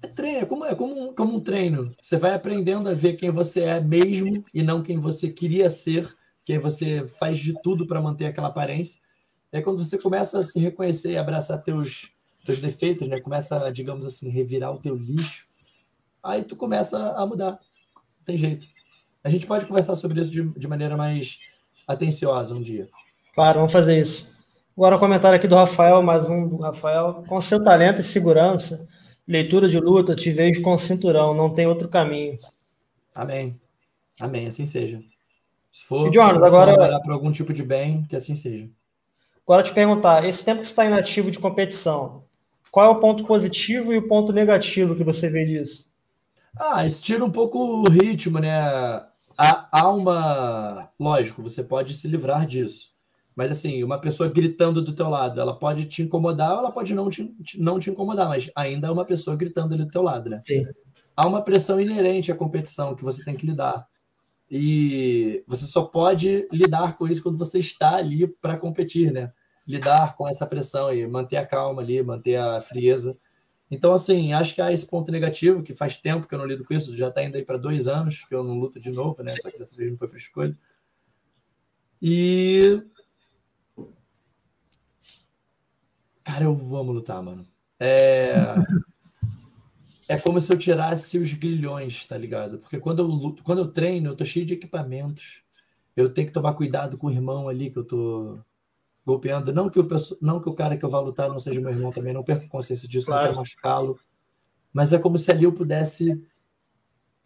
É 0.00 0.06
treino, 0.06 0.38
é 0.38 0.44
como, 0.44 0.64
é 0.64 0.74
como, 0.76 1.08
um, 1.08 1.12
como 1.12 1.36
um 1.36 1.40
treino. 1.40 1.88
Você 2.00 2.16
vai 2.16 2.32
aprendendo 2.32 2.88
a 2.88 2.94
ver 2.94 3.16
quem 3.16 3.32
você 3.32 3.62
é 3.62 3.80
mesmo 3.80 4.44
e 4.54 4.62
não 4.62 4.80
quem 4.80 4.96
você 4.96 5.28
queria 5.28 5.68
ser 5.68 6.08
que 6.48 6.54
aí 6.54 6.58
você 6.58 7.02
faz 7.02 7.36
de 7.36 7.52
tudo 7.60 7.86
para 7.86 8.00
manter 8.00 8.24
aquela 8.24 8.48
aparência. 8.48 9.02
É 9.52 9.60
quando 9.60 9.84
você 9.84 9.98
começa 9.98 10.38
a 10.38 10.42
se 10.42 10.58
reconhecer 10.58 11.10
e 11.10 11.18
abraçar 11.18 11.62
teus, 11.62 12.10
teus 12.48 12.60
defeitos, 12.60 13.06
né? 13.06 13.20
Começa, 13.20 13.70
digamos 13.70 14.06
assim, 14.06 14.30
revirar 14.30 14.72
o 14.72 14.78
teu 14.78 14.96
lixo. 14.96 15.46
Aí 16.22 16.42
tu 16.42 16.56
começa 16.56 16.98
a 17.12 17.26
mudar. 17.26 17.52
Não 17.52 18.24
tem 18.24 18.38
jeito. 18.38 18.66
A 19.22 19.28
gente 19.28 19.46
pode 19.46 19.66
conversar 19.66 19.94
sobre 19.94 20.18
isso 20.18 20.30
de, 20.30 20.42
de 20.58 20.66
maneira 20.66 20.96
mais 20.96 21.40
atenciosa 21.86 22.54
um 22.54 22.62
dia. 22.62 22.88
Claro, 23.34 23.58
vamos 23.58 23.72
fazer 23.72 24.00
isso. 24.00 24.34
Agora 24.74 24.96
um 24.96 24.98
comentário 24.98 25.36
aqui 25.36 25.46
do 25.46 25.56
Rafael, 25.56 26.02
mais 26.02 26.26
um 26.28 26.48
do 26.48 26.56
Rafael. 26.56 27.22
Com 27.28 27.38
seu 27.38 27.62
talento 27.62 28.00
e 28.00 28.04
segurança, 28.04 28.88
leitura 29.26 29.68
de 29.68 29.78
luta, 29.78 30.14
te 30.14 30.30
vejo 30.30 30.62
com 30.62 30.78
cinturão, 30.78 31.34
não 31.34 31.52
tem 31.52 31.66
outro 31.66 31.88
caminho. 31.88 32.38
Amém. 33.14 33.60
Amém, 34.18 34.46
assim 34.46 34.64
seja. 34.64 35.02
Se 35.70 35.84
for 35.84 36.10
Jonas, 36.12 36.42
agora 36.42 36.98
para 37.00 37.12
algum 37.12 37.30
tipo 37.30 37.52
de 37.52 37.62
bem, 37.62 38.04
que 38.08 38.16
assim 38.16 38.34
seja. 38.34 38.70
Agora 39.44 39.62
te 39.62 39.72
perguntar, 39.72 40.24
esse 40.24 40.42
tempo 40.44 40.60
que 40.60 40.66
você 40.66 40.72
está 40.72 40.86
inativo 40.86 41.30
de 41.30 41.38
competição, 41.38 42.26
qual 42.70 42.86
é 42.86 42.90
o 42.90 43.00
ponto 43.00 43.24
positivo 43.24 43.92
e 43.92 43.98
o 43.98 44.08
ponto 44.08 44.32
negativo 44.32 44.94
que 44.94 45.04
você 45.04 45.28
vê 45.28 45.44
disso? 45.44 45.86
Ah, 46.58 46.84
isso 46.84 47.02
tira 47.02 47.24
um 47.24 47.30
pouco 47.30 47.58
o 47.58 47.88
ritmo, 47.88 48.38
né? 48.38 48.52
Há, 49.36 49.68
há 49.70 49.88
uma. 49.90 50.90
Lógico, 50.98 51.42
você 51.42 51.62
pode 51.62 51.94
se 51.94 52.08
livrar 52.08 52.46
disso. 52.46 52.88
Mas 53.36 53.52
assim, 53.52 53.84
uma 53.84 54.00
pessoa 54.00 54.28
gritando 54.28 54.82
do 54.82 54.92
teu 54.92 55.08
lado, 55.08 55.40
ela 55.40 55.56
pode 55.56 55.84
te 55.84 56.02
incomodar 56.02 56.54
ou 56.54 56.58
ela 56.58 56.72
pode 56.72 56.92
não 56.92 57.08
te, 57.08 57.32
não 57.56 57.78
te 57.78 57.88
incomodar, 57.88 58.28
mas 58.28 58.50
ainda 58.56 58.88
é 58.88 58.90
uma 58.90 59.04
pessoa 59.04 59.36
gritando 59.36 59.74
ali 59.74 59.84
do 59.84 59.90
teu 59.90 60.02
lado, 60.02 60.28
né? 60.28 60.40
Sim. 60.42 60.66
Há 61.16 61.26
uma 61.26 61.40
pressão 61.40 61.80
inerente 61.80 62.32
à 62.32 62.34
competição 62.34 62.96
que 62.96 63.04
você 63.04 63.24
tem 63.24 63.36
que 63.36 63.46
lidar. 63.46 63.86
E 64.50 65.44
você 65.46 65.66
só 65.66 65.82
pode 65.82 66.48
lidar 66.50 66.96
com 66.96 67.06
isso 67.06 67.22
quando 67.22 67.38
você 67.38 67.60
está 67.60 67.96
ali 67.96 68.26
para 68.26 68.56
competir, 68.56 69.12
né? 69.12 69.32
Lidar 69.68 70.16
com 70.16 70.26
essa 70.26 70.46
pressão 70.46 70.92
e 70.92 71.06
manter 71.06 71.36
a 71.36 71.46
calma 71.46 71.82
ali, 71.82 72.02
manter 72.02 72.36
a 72.36 72.60
frieza. 72.60 73.16
Então, 73.70 73.92
assim, 73.92 74.32
acho 74.32 74.54
que 74.54 74.62
há 74.62 74.72
esse 74.72 74.86
ponto 74.86 75.12
negativo, 75.12 75.62
que 75.62 75.74
faz 75.74 75.98
tempo 75.98 76.26
que 76.26 76.34
eu 76.34 76.38
não 76.38 76.46
lido 76.46 76.64
com 76.64 76.72
isso, 76.72 76.96
já 76.96 77.08
está 77.08 77.22
indo 77.22 77.36
aí 77.36 77.44
para 77.44 77.58
dois 77.58 77.86
anos 77.86 78.24
que 78.24 78.34
eu 78.34 78.42
não 78.42 78.58
luto 78.58 78.80
de 78.80 78.90
novo, 78.90 79.22
né? 79.22 79.34
Só 79.42 79.50
que 79.50 79.58
dessa 79.58 79.76
vez 79.76 79.90
não 79.90 79.98
foi 79.98 80.08
para 80.08 80.16
escolha. 80.16 80.58
E. 82.00 82.82
Cara, 86.24 86.44
eu 86.44 86.52
amo 86.52 86.92
lutar, 86.92 87.22
mano. 87.22 87.46
É 87.78 88.34
é 90.08 90.18
como 90.18 90.40
se 90.40 90.50
eu 90.50 90.58
tirasse 90.58 91.18
os 91.18 91.34
grilhões, 91.34 92.06
tá 92.06 92.16
ligado? 92.16 92.58
Porque 92.58 92.80
quando 92.80 93.02
eu, 93.02 93.36
quando 93.44 93.58
eu 93.58 93.68
treino, 93.68 94.08
eu 94.08 94.16
tô 94.16 94.24
cheio 94.24 94.46
de 94.46 94.54
equipamentos. 94.54 95.42
Eu 95.94 96.08
tenho 96.12 96.26
que 96.26 96.32
tomar 96.32 96.54
cuidado 96.54 96.96
com 96.96 97.08
o 97.08 97.10
irmão 97.10 97.48
ali 97.48 97.70
que 97.70 97.76
eu 97.76 97.84
tô 97.84 98.38
golpeando. 99.08 99.52
Não 99.52 99.70
que 99.70 99.80
o, 99.80 99.88
não 100.20 100.40
que 100.40 100.48
o 100.48 100.54
cara 100.54 100.76
que 100.76 100.84
eu 100.84 100.90
vá 100.90 101.00
lutar 101.00 101.28
não 101.28 101.38
seja 101.38 101.60
meu 101.60 101.70
irmão 101.70 101.90
também, 101.90 102.12
não 102.12 102.22
perco 102.22 102.46
consciência 102.48 102.86
disso, 102.86 103.06
claro. 103.06 103.22
não 103.22 103.28
quero 103.30 103.38
machucá-lo. 103.38 103.98
Mas 104.70 104.92
é 104.92 104.98
como 104.98 105.16
se 105.16 105.30
ali 105.30 105.44
eu 105.44 105.52
pudesse 105.52 106.22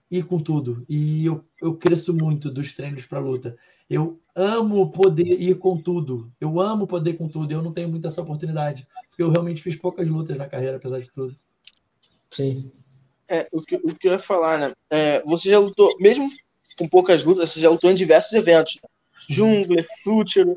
ir 0.08 0.24
com 0.24 0.38
tudo. 0.38 0.84
E 0.88 1.26
eu, 1.26 1.44
eu 1.60 1.74
cresço 1.74 2.14
muito 2.14 2.50
dos 2.50 2.72
treinos 2.72 3.04
para 3.04 3.18
luta. 3.18 3.56
Eu 3.90 4.20
amo 4.34 4.90
poder 4.90 5.40
ir 5.40 5.58
com 5.58 5.76
tudo. 5.76 6.32
Eu 6.40 6.60
amo 6.60 6.86
poder 6.86 7.10
ir 7.10 7.18
com 7.18 7.28
tudo. 7.28 7.50
Eu 7.50 7.62
não 7.62 7.72
tenho 7.72 7.88
muita 7.88 8.06
essa 8.06 8.22
oportunidade. 8.22 8.86
Porque 9.08 9.22
eu 9.22 9.30
realmente 9.30 9.60
fiz 9.60 9.74
poucas 9.74 10.08
lutas 10.08 10.38
na 10.38 10.48
carreira, 10.48 10.76
apesar 10.76 11.00
de 11.00 11.10
tudo. 11.10 11.34
Sim. 12.30 12.70
É, 13.28 13.48
o 13.52 13.60
que, 13.60 13.76
o 13.76 13.94
que 13.94 14.08
eu 14.08 14.12
ia 14.12 14.18
falar, 14.18 14.58
né? 14.58 14.72
É, 14.88 15.20
você 15.24 15.50
já 15.50 15.58
lutou, 15.58 15.96
mesmo 15.98 16.28
com 16.78 16.88
poucas 16.88 17.24
lutas, 17.24 17.50
você 17.50 17.60
já 17.60 17.68
lutou 17.68 17.90
em 17.90 17.94
diversos 17.94 18.32
eventos. 18.32 18.78
Né? 18.82 18.88
Jungle, 19.28 19.84
Future. 20.04 20.54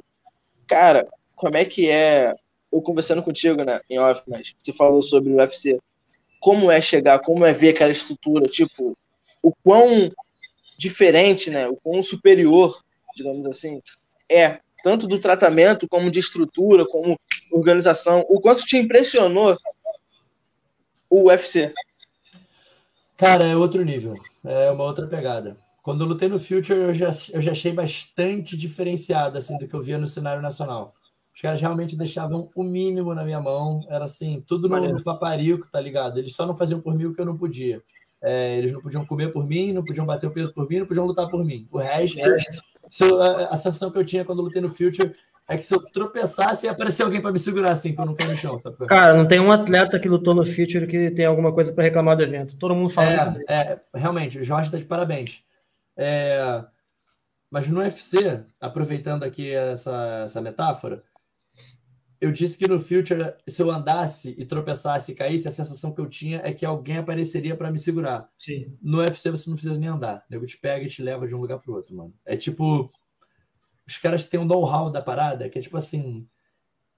Cara, 0.68 1.08
como 1.36 1.58
é 1.58 1.66
que 1.66 1.90
é? 1.90 2.34
Eu 2.72 2.82
conversando 2.82 3.24
contigo, 3.24 3.64
né, 3.64 3.80
em 3.90 4.00
off, 4.00 4.22
mas 4.28 4.54
você 4.62 4.74
falou 4.74 5.02
sobre 5.02 5.32
o 5.32 5.38
UFC. 5.38 5.80
Como 6.40 6.70
é 6.70 6.82
chegar, 6.82 7.20
como 7.20 7.46
é 7.46 7.54
ver 7.54 7.70
aquela 7.70 7.92
estrutura, 7.92 8.48
tipo, 8.48 8.98
o 9.42 9.54
quão 9.64 10.12
diferente, 10.78 11.50
né, 11.50 11.68
o 11.68 11.76
quão 11.78 12.04
superior, 12.04 12.78
digamos 13.16 13.48
assim, 13.48 13.82
é, 14.30 14.60
tanto 14.84 15.08
do 15.08 15.20
tratamento, 15.20 15.88
como 15.88 16.12
de 16.12 16.20
estrutura, 16.20 16.86
como 16.86 17.18
organização, 17.52 18.26
o 18.28 18.42
quanto 18.42 18.66
te 18.66 18.78
impressionou 18.78 19.58
o 21.10 21.30
UFC? 21.30 21.74
Cara, 23.18 23.46
é 23.46 23.56
outro 23.56 23.84
nível. 23.84 24.14
É 24.44 24.70
uma 24.72 24.84
outra 24.84 25.08
pegada. 25.08 25.58
Quando 25.86 26.04
eu 26.04 26.08
lutei 26.08 26.28
no 26.28 26.40
Future, 26.40 26.80
eu 26.80 26.94
já, 26.96 27.12
eu 27.32 27.40
já 27.40 27.52
achei 27.52 27.72
bastante 27.72 28.58
diferenciado 28.58 29.38
assim, 29.38 29.56
do 29.56 29.68
que 29.68 29.76
eu 29.76 29.84
via 29.84 30.00
no 30.00 30.08
cenário 30.08 30.42
nacional. 30.42 30.96
Os 31.32 31.40
caras 31.40 31.62
realmente 31.62 31.96
deixavam 31.96 32.50
o 32.56 32.64
mínimo 32.64 33.14
na 33.14 33.24
minha 33.24 33.40
mão. 33.40 33.86
Era 33.88 34.06
assim, 34.06 34.44
tudo 34.48 34.68
no, 34.68 34.80
no 34.82 35.04
paparico, 35.04 35.70
tá 35.72 35.80
ligado? 35.80 36.18
Eles 36.18 36.34
só 36.34 36.44
não 36.44 36.56
faziam 36.56 36.82
por 36.82 36.96
mim 36.96 37.06
o 37.06 37.14
que 37.14 37.22
eu 37.22 37.26
não 37.26 37.38
podia. 37.38 37.84
É, 38.20 38.58
eles 38.58 38.72
não 38.72 38.82
podiam 38.82 39.06
comer 39.06 39.32
por 39.32 39.46
mim, 39.46 39.74
não 39.74 39.86
podiam 39.86 40.08
bater 40.08 40.26
o 40.26 40.34
peso 40.34 40.52
por 40.52 40.68
mim, 40.68 40.80
não 40.80 40.88
podiam 40.88 41.06
lutar 41.06 41.28
por 41.28 41.46
mim. 41.46 41.68
O 41.72 41.78
resto, 41.78 42.20
é. 42.20 42.36
eu, 43.02 43.22
a, 43.22 43.50
a 43.50 43.58
sensação 43.58 43.92
que 43.92 44.00
eu 44.00 44.06
tinha 44.06 44.26
quando 44.26 44.40
eu 44.40 44.46
lutei 44.46 44.64
no 44.64 44.72
Future 44.72 45.16
é 45.48 45.56
que 45.56 45.64
se 45.64 45.76
eu 45.76 45.86
tropeçasse, 45.86 46.66
ia 46.66 46.72
aparecer 46.72 47.04
alguém 47.04 47.22
para 47.22 47.32
me 47.32 47.38
segurar 47.38 47.74
assim, 47.74 47.94
para 47.94 48.06
eu 48.06 48.08
não 48.08 48.16
cair 48.16 48.32
no 48.32 48.38
chão, 48.38 48.58
sabe? 48.58 48.76
Cara, 48.88 49.14
não 49.14 49.28
tem 49.28 49.40
um 49.40 49.52
atleta 49.52 50.00
que 50.00 50.10
lutou 50.10 50.34
no 50.34 50.44
Future 50.44 50.88
que 50.88 51.12
tem 51.12 51.28
alguma 51.28 51.54
coisa 51.54 51.72
para 51.72 51.84
reclamar 51.84 52.18
do 52.18 52.24
evento. 52.24 52.58
Todo 52.58 52.74
mundo 52.74 52.90
fala. 52.90 53.38
É, 53.48 53.54
é 53.54 53.80
realmente, 53.94 54.40
o 54.40 54.44
Jorge 54.44 54.70
está 54.70 54.80
de 54.80 54.86
parabéns. 54.86 55.46
É, 55.98 56.66
mas 57.50 57.68
no 57.68 57.80
UFC, 57.80 58.44
aproveitando 58.60 59.24
aqui 59.24 59.52
essa, 59.52 60.24
essa 60.24 60.42
metáfora, 60.42 61.04
eu 62.20 62.32
disse 62.32 62.58
que 62.58 62.68
no 62.68 62.80
Future, 62.80 63.34
se 63.48 63.62
eu 63.62 63.70
andasse 63.70 64.36
e 64.38 64.46
tropeçasse 64.46 65.12
e 65.12 65.16
caísse, 65.16 65.48
a 65.48 65.52
sensação 65.52 65.94
que 65.94 66.02
eu 66.02 66.06
tinha 66.06 66.42
é 66.44 66.54
que 66.54 66.66
alguém 66.66 66.98
apareceria 66.98 67.56
para 67.56 67.72
me 67.72 67.78
segurar. 67.78 68.30
Sim. 68.38 68.76
No 68.82 69.00
UFC, 69.00 69.30
você 69.30 69.50
não 69.50 69.56
precisa 69.56 69.80
nem 69.80 69.90
andar. 69.90 70.26
O 70.30 70.34
nego 70.34 70.46
te 70.46 70.58
pega 70.58 70.86
e 70.86 70.90
te 70.90 71.04
leva 71.04 71.28
de 71.28 71.36
um 71.36 71.40
lugar 71.40 71.60
para 71.60 71.74
outro, 71.74 71.96
mano. 71.96 72.14
É 72.26 72.36
tipo 72.36 72.92
os 73.88 73.98
caras 73.98 74.28
têm 74.28 74.40
um 74.40 74.46
know-how 74.46 74.90
da 74.90 75.02
parada, 75.02 75.48
que 75.50 75.60
é 75.60 75.62
tipo 75.62 75.78
assim, 75.78 76.28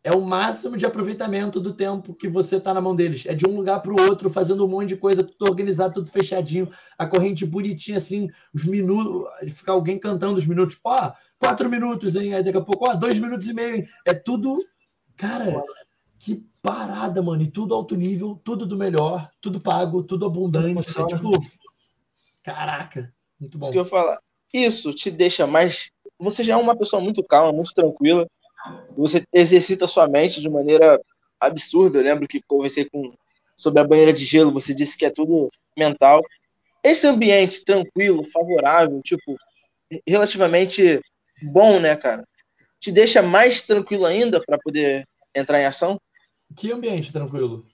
é 0.03 0.11
o 0.11 0.21
máximo 0.21 0.77
de 0.77 0.85
aproveitamento 0.85 1.59
do 1.59 1.73
tempo 1.73 2.13
que 2.13 2.27
você 2.27 2.59
tá 2.59 2.73
na 2.73 2.79
mão 2.79 2.95
deles. 2.95 3.25
É 3.25 3.33
de 3.33 3.45
um 3.45 3.55
lugar 3.55 3.81
para 3.81 3.91
o 3.91 4.01
outro, 4.01 4.29
fazendo 4.29 4.65
um 4.65 4.67
monte 4.67 4.89
de 4.89 4.97
coisa, 4.97 5.23
tudo 5.23 5.49
organizado, 5.49 5.95
tudo 5.95 6.11
fechadinho, 6.11 6.69
a 6.97 7.05
corrente 7.05 7.45
bonitinha 7.45 7.97
assim, 7.97 8.29
os 8.53 8.63
minutos, 8.63 9.27
ficar 9.53 9.73
alguém 9.73 9.99
cantando 9.99 10.37
os 10.37 10.45
minutos. 10.45 10.79
Ó, 10.83 11.07
oh, 11.07 11.11
quatro 11.37 11.69
minutos, 11.69 12.15
hein? 12.15 12.33
Aí 12.33 12.43
daqui 12.43 12.57
a 12.57 12.61
pouco, 12.61 12.87
ó, 12.87 12.91
oh, 12.91 12.95
dois 12.95 13.19
minutos 13.19 13.47
e 13.49 13.53
meio, 13.53 13.75
hein? 13.77 13.87
É 14.05 14.13
tudo. 14.13 14.63
Cara, 15.15 15.61
que 16.19 16.43
parada, 16.61 17.21
mano. 17.21 17.41
E 17.41 17.51
tudo 17.51 17.73
alto 17.73 17.95
nível, 17.95 18.39
tudo 18.43 18.65
do 18.65 18.77
melhor, 18.77 19.29
tudo 19.41 19.59
pago, 19.59 20.03
tudo 20.03 20.25
abundante. 20.25 20.89
É, 20.89 21.05
tipo, 21.05 21.31
caraca, 22.43 23.13
muito 23.39 23.57
bom. 23.57 23.65
Isso 23.65 23.73
que 23.73 23.79
eu 23.79 23.85
falar. 23.85 24.19
Isso 24.53 24.93
te 24.93 25.11
deixa 25.11 25.45
mais. 25.45 25.91
Você 26.19 26.43
já 26.43 26.53
é 26.53 26.57
uma 26.57 26.75
pessoa 26.75 27.01
muito 27.01 27.23
calma, 27.23 27.51
muito 27.51 27.73
tranquila 27.73 28.25
você 28.95 29.23
exercita 29.33 29.85
a 29.85 29.87
sua 29.87 30.07
mente 30.07 30.41
de 30.41 30.49
maneira 30.49 30.99
absurda. 31.39 31.99
Eu 31.99 32.03
lembro 32.03 32.27
que 32.27 32.41
conversei 32.41 32.85
com 32.85 33.13
sobre 33.55 33.81
a 33.81 33.87
banheira 33.87 34.13
de 34.13 34.23
gelo, 34.23 34.51
você 34.51 34.73
disse 34.73 34.95
que 34.95 35.05
é 35.05 35.09
tudo 35.09 35.49
mental. 35.75 36.21
Esse 36.83 37.07
ambiente 37.07 37.65
tranquilo, 37.65 38.23
favorável, 38.23 39.01
tipo, 39.01 39.35
relativamente 40.07 41.01
bom, 41.41 41.79
né, 41.79 41.95
cara? 41.95 42.23
Te 42.79 42.91
deixa 42.91 43.21
mais 43.21 43.63
tranquilo 43.63 44.05
ainda 44.05 44.39
para 44.45 44.59
poder 44.59 45.07
entrar 45.33 45.59
em 45.59 45.65
ação? 45.65 45.99
Que 46.55 46.71
ambiente 46.71 47.11
tranquilo? 47.11 47.65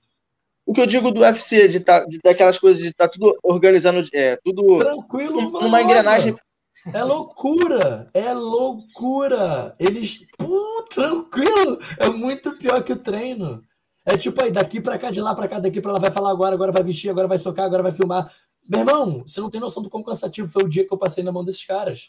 O 0.66 0.74
que 0.74 0.80
eu 0.80 0.86
digo 0.86 1.12
do 1.12 1.22
UFC, 1.22 1.68
de, 1.68 1.82
tá, 1.82 2.06
de 2.06 2.18
daquelas 2.24 2.58
coisas 2.58 2.82
de 2.82 2.89
estar 2.89 3.10
tá 3.10 3.14
tudo 3.14 3.38
organizando, 3.44 4.08
é, 4.14 4.38
tudo 4.38 4.80
tranquilo, 4.80 5.41
numa 5.52 5.82
engrenagem 5.82 6.36
é 6.91 7.03
loucura! 7.03 8.09
É 8.13 8.34
loucura! 8.34 9.75
Eles. 9.79 10.25
Pô, 10.38 10.86
tranquilo! 10.89 11.79
É 11.97 12.09
muito 12.09 12.57
pior 12.57 12.84
que 12.84 12.93
o 12.93 12.97
treino. 12.97 13.63
É 14.05 14.17
tipo 14.17 14.43
aí, 14.43 14.51
daqui 14.51 14.81
pra 14.81 14.97
cá, 14.97 15.11
de 15.11 15.21
lá 15.21 15.34
pra 15.34 15.47
cá, 15.47 15.59
daqui 15.59 15.79
pra 15.79 15.93
lá, 15.93 15.99
vai 15.99 16.11
falar 16.11 16.31
agora, 16.31 16.55
agora 16.55 16.71
vai 16.71 16.84
vestir, 16.84 17.09
agora 17.09 17.27
vai 17.27 17.38
socar, 17.38 17.65
agora 17.65 17.84
vai 17.84 17.91
filmar. 17.91 18.29
Meu 18.67 18.79
irmão, 18.79 19.23
você 19.25 19.39
não 19.39 19.49
tem 19.49 19.61
noção 19.61 19.81
do 19.81 19.89
quão 19.89 20.03
cansativo 20.03 20.47
foi 20.47 20.63
o 20.63 20.69
dia 20.69 20.86
que 20.86 20.93
eu 20.93 20.97
passei 20.97 21.23
na 21.23 21.31
mão 21.31 21.43
desses 21.43 21.63
caras. 21.63 22.07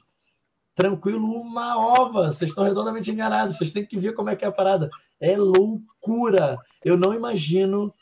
Tranquilo, 0.75 1.25
uma 1.25 1.79
ova. 1.79 2.33
Vocês 2.33 2.51
estão 2.51 2.65
redondamente 2.65 3.11
enganados. 3.11 3.57
Vocês 3.57 3.73
têm 3.73 3.87
que 3.87 3.99
ver 3.99 4.13
como 4.13 4.31
é 4.31 4.37
que 4.37 4.45
é 4.45 4.49
a 4.49 4.53
parada. 4.53 4.91
É 5.21 5.37
loucura. 5.37 6.59
Eu 6.85 6.97
não 6.97 7.15
imagino 7.15 7.93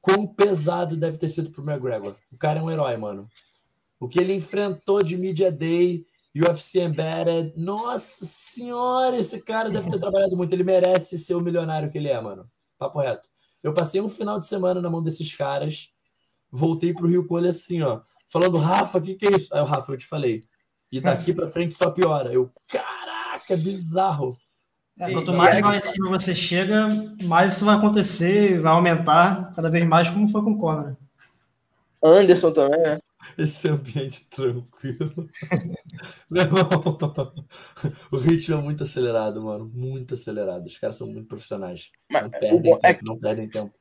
quão 0.00 0.26
pesado 0.26 0.96
deve 0.96 1.18
ter 1.18 1.28
sido 1.28 1.50
pro 1.50 1.62
McGregor. 1.62 2.14
O 2.32 2.38
cara 2.38 2.58
é 2.58 2.62
um 2.62 2.70
herói, 2.70 2.96
mano. 2.96 3.28
O 4.00 4.08
que 4.08 4.18
ele 4.18 4.34
enfrentou 4.34 5.02
de 5.02 5.16
Media 5.16 5.52
Day, 5.52 6.06
UFC 6.34 6.80
Embedded. 6.80 7.52
Nossa 7.56 8.24
senhora, 8.24 9.18
esse 9.18 9.42
cara 9.42 9.68
deve 9.68 9.90
ter 9.90 9.98
trabalhado 9.98 10.36
muito. 10.36 10.52
Ele 10.52 10.64
merece 10.64 11.18
ser 11.18 11.34
o 11.34 11.40
milionário 11.40 11.90
que 11.90 11.98
ele 11.98 12.08
é, 12.08 12.20
mano. 12.20 12.50
Papo 12.78 12.98
reto. 12.98 13.28
Eu 13.62 13.74
passei 13.74 14.00
um 14.00 14.08
final 14.08 14.38
de 14.38 14.46
semana 14.46 14.80
na 14.80 14.88
mão 14.88 15.02
desses 15.02 15.34
caras. 15.34 15.90
Voltei 16.50 16.94
pro 16.94 17.06
Rio 17.06 17.26
com 17.26 17.38
ele 17.38 17.48
assim, 17.48 17.82
ó. 17.82 18.00
Falando, 18.26 18.56
Rafa, 18.56 18.98
o 18.98 19.02
que, 19.02 19.14
que 19.16 19.26
é 19.26 19.32
isso? 19.32 19.54
Aí 19.54 19.60
o 19.60 19.64
Rafa, 19.64 19.92
eu 19.92 19.98
te 19.98 20.06
falei. 20.06 20.40
E 20.90 21.00
daqui 21.00 21.32
pra 21.32 21.46
frente 21.46 21.74
só 21.74 21.90
piora. 21.90 22.32
Eu, 22.32 22.50
caraca, 22.68 23.56
bizarro. 23.56 24.36
É, 24.98 25.12
quanto 25.12 25.32
mais 25.32 25.62
lá 25.62 25.76
em 25.76 25.80
cima 25.80 26.08
você 26.08 26.34
chega, 26.34 26.88
mais 27.24 27.54
isso 27.54 27.64
vai 27.64 27.76
acontecer, 27.76 28.60
vai 28.60 28.72
aumentar 28.72 29.52
cada 29.54 29.70
vez 29.70 29.86
mais, 29.86 30.10
como 30.10 30.28
foi 30.28 30.42
com 30.42 30.52
o 30.52 30.58
Conor. 30.58 30.96
Anderson 32.02 32.52
também, 32.52 32.80
né? 32.80 32.98
Esse 33.36 33.68
ambiente 33.68 34.26
tranquilo. 34.28 35.28
Meu 36.30 36.42
irmão, 36.42 36.98
o 38.10 38.16
ritmo 38.16 38.56
é 38.56 38.60
muito 38.60 38.82
acelerado, 38.82 39.42
mano. 39.42 39.70
Muito 39.72 40.14
acelerado. 40.14 40.66
Os 40.66 40.78
caras 40.78 40.96
são 40.96 41.06
muito 41.06 41.28
profissionais. 41.28 41.90
Mas, 42.10 42.22
não, 42.22 42.30
perdem 42.30 42.62
tempo, 42.62 42.80
é... 42.82 42.98
não 43.02 43.18
perdem 43.18 43.48
tempo. 43.48 43.74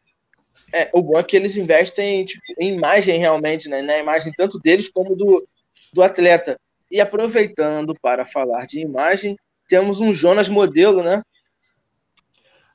É, 0.74 0.90
o 0.94 1.02
bom 1.02 1.18
é 1.18 1.24
que 1.24 1.36
eles 1.36 1.56
investem 1.56 2.26
tipo, 2.26 2.44
em 2.60 2.74
imagem 2.74 3.18
realmente, 3.18 3.70
né? 3.70 3.82
Na 3.82 3.98
imagem 3.98 4.34
tanto 4.36 4.60
deles 4.60 4.90
como 4.90 5.16
do, 5.16 5.48
do 5.94 6.04
atleta. 6.04 6.60
E 6.92 7.00
aproveitando 7.00 7.96
para 8.02 8.26
falar 8.26 8.66
de 8.66 8.80
imagem, 8.80 9.38
temos 9.68 10.02
um 10.02 10.14
Jonas 10.14 10.50
modelo, 10.50 11.04
né? 11.04 11.22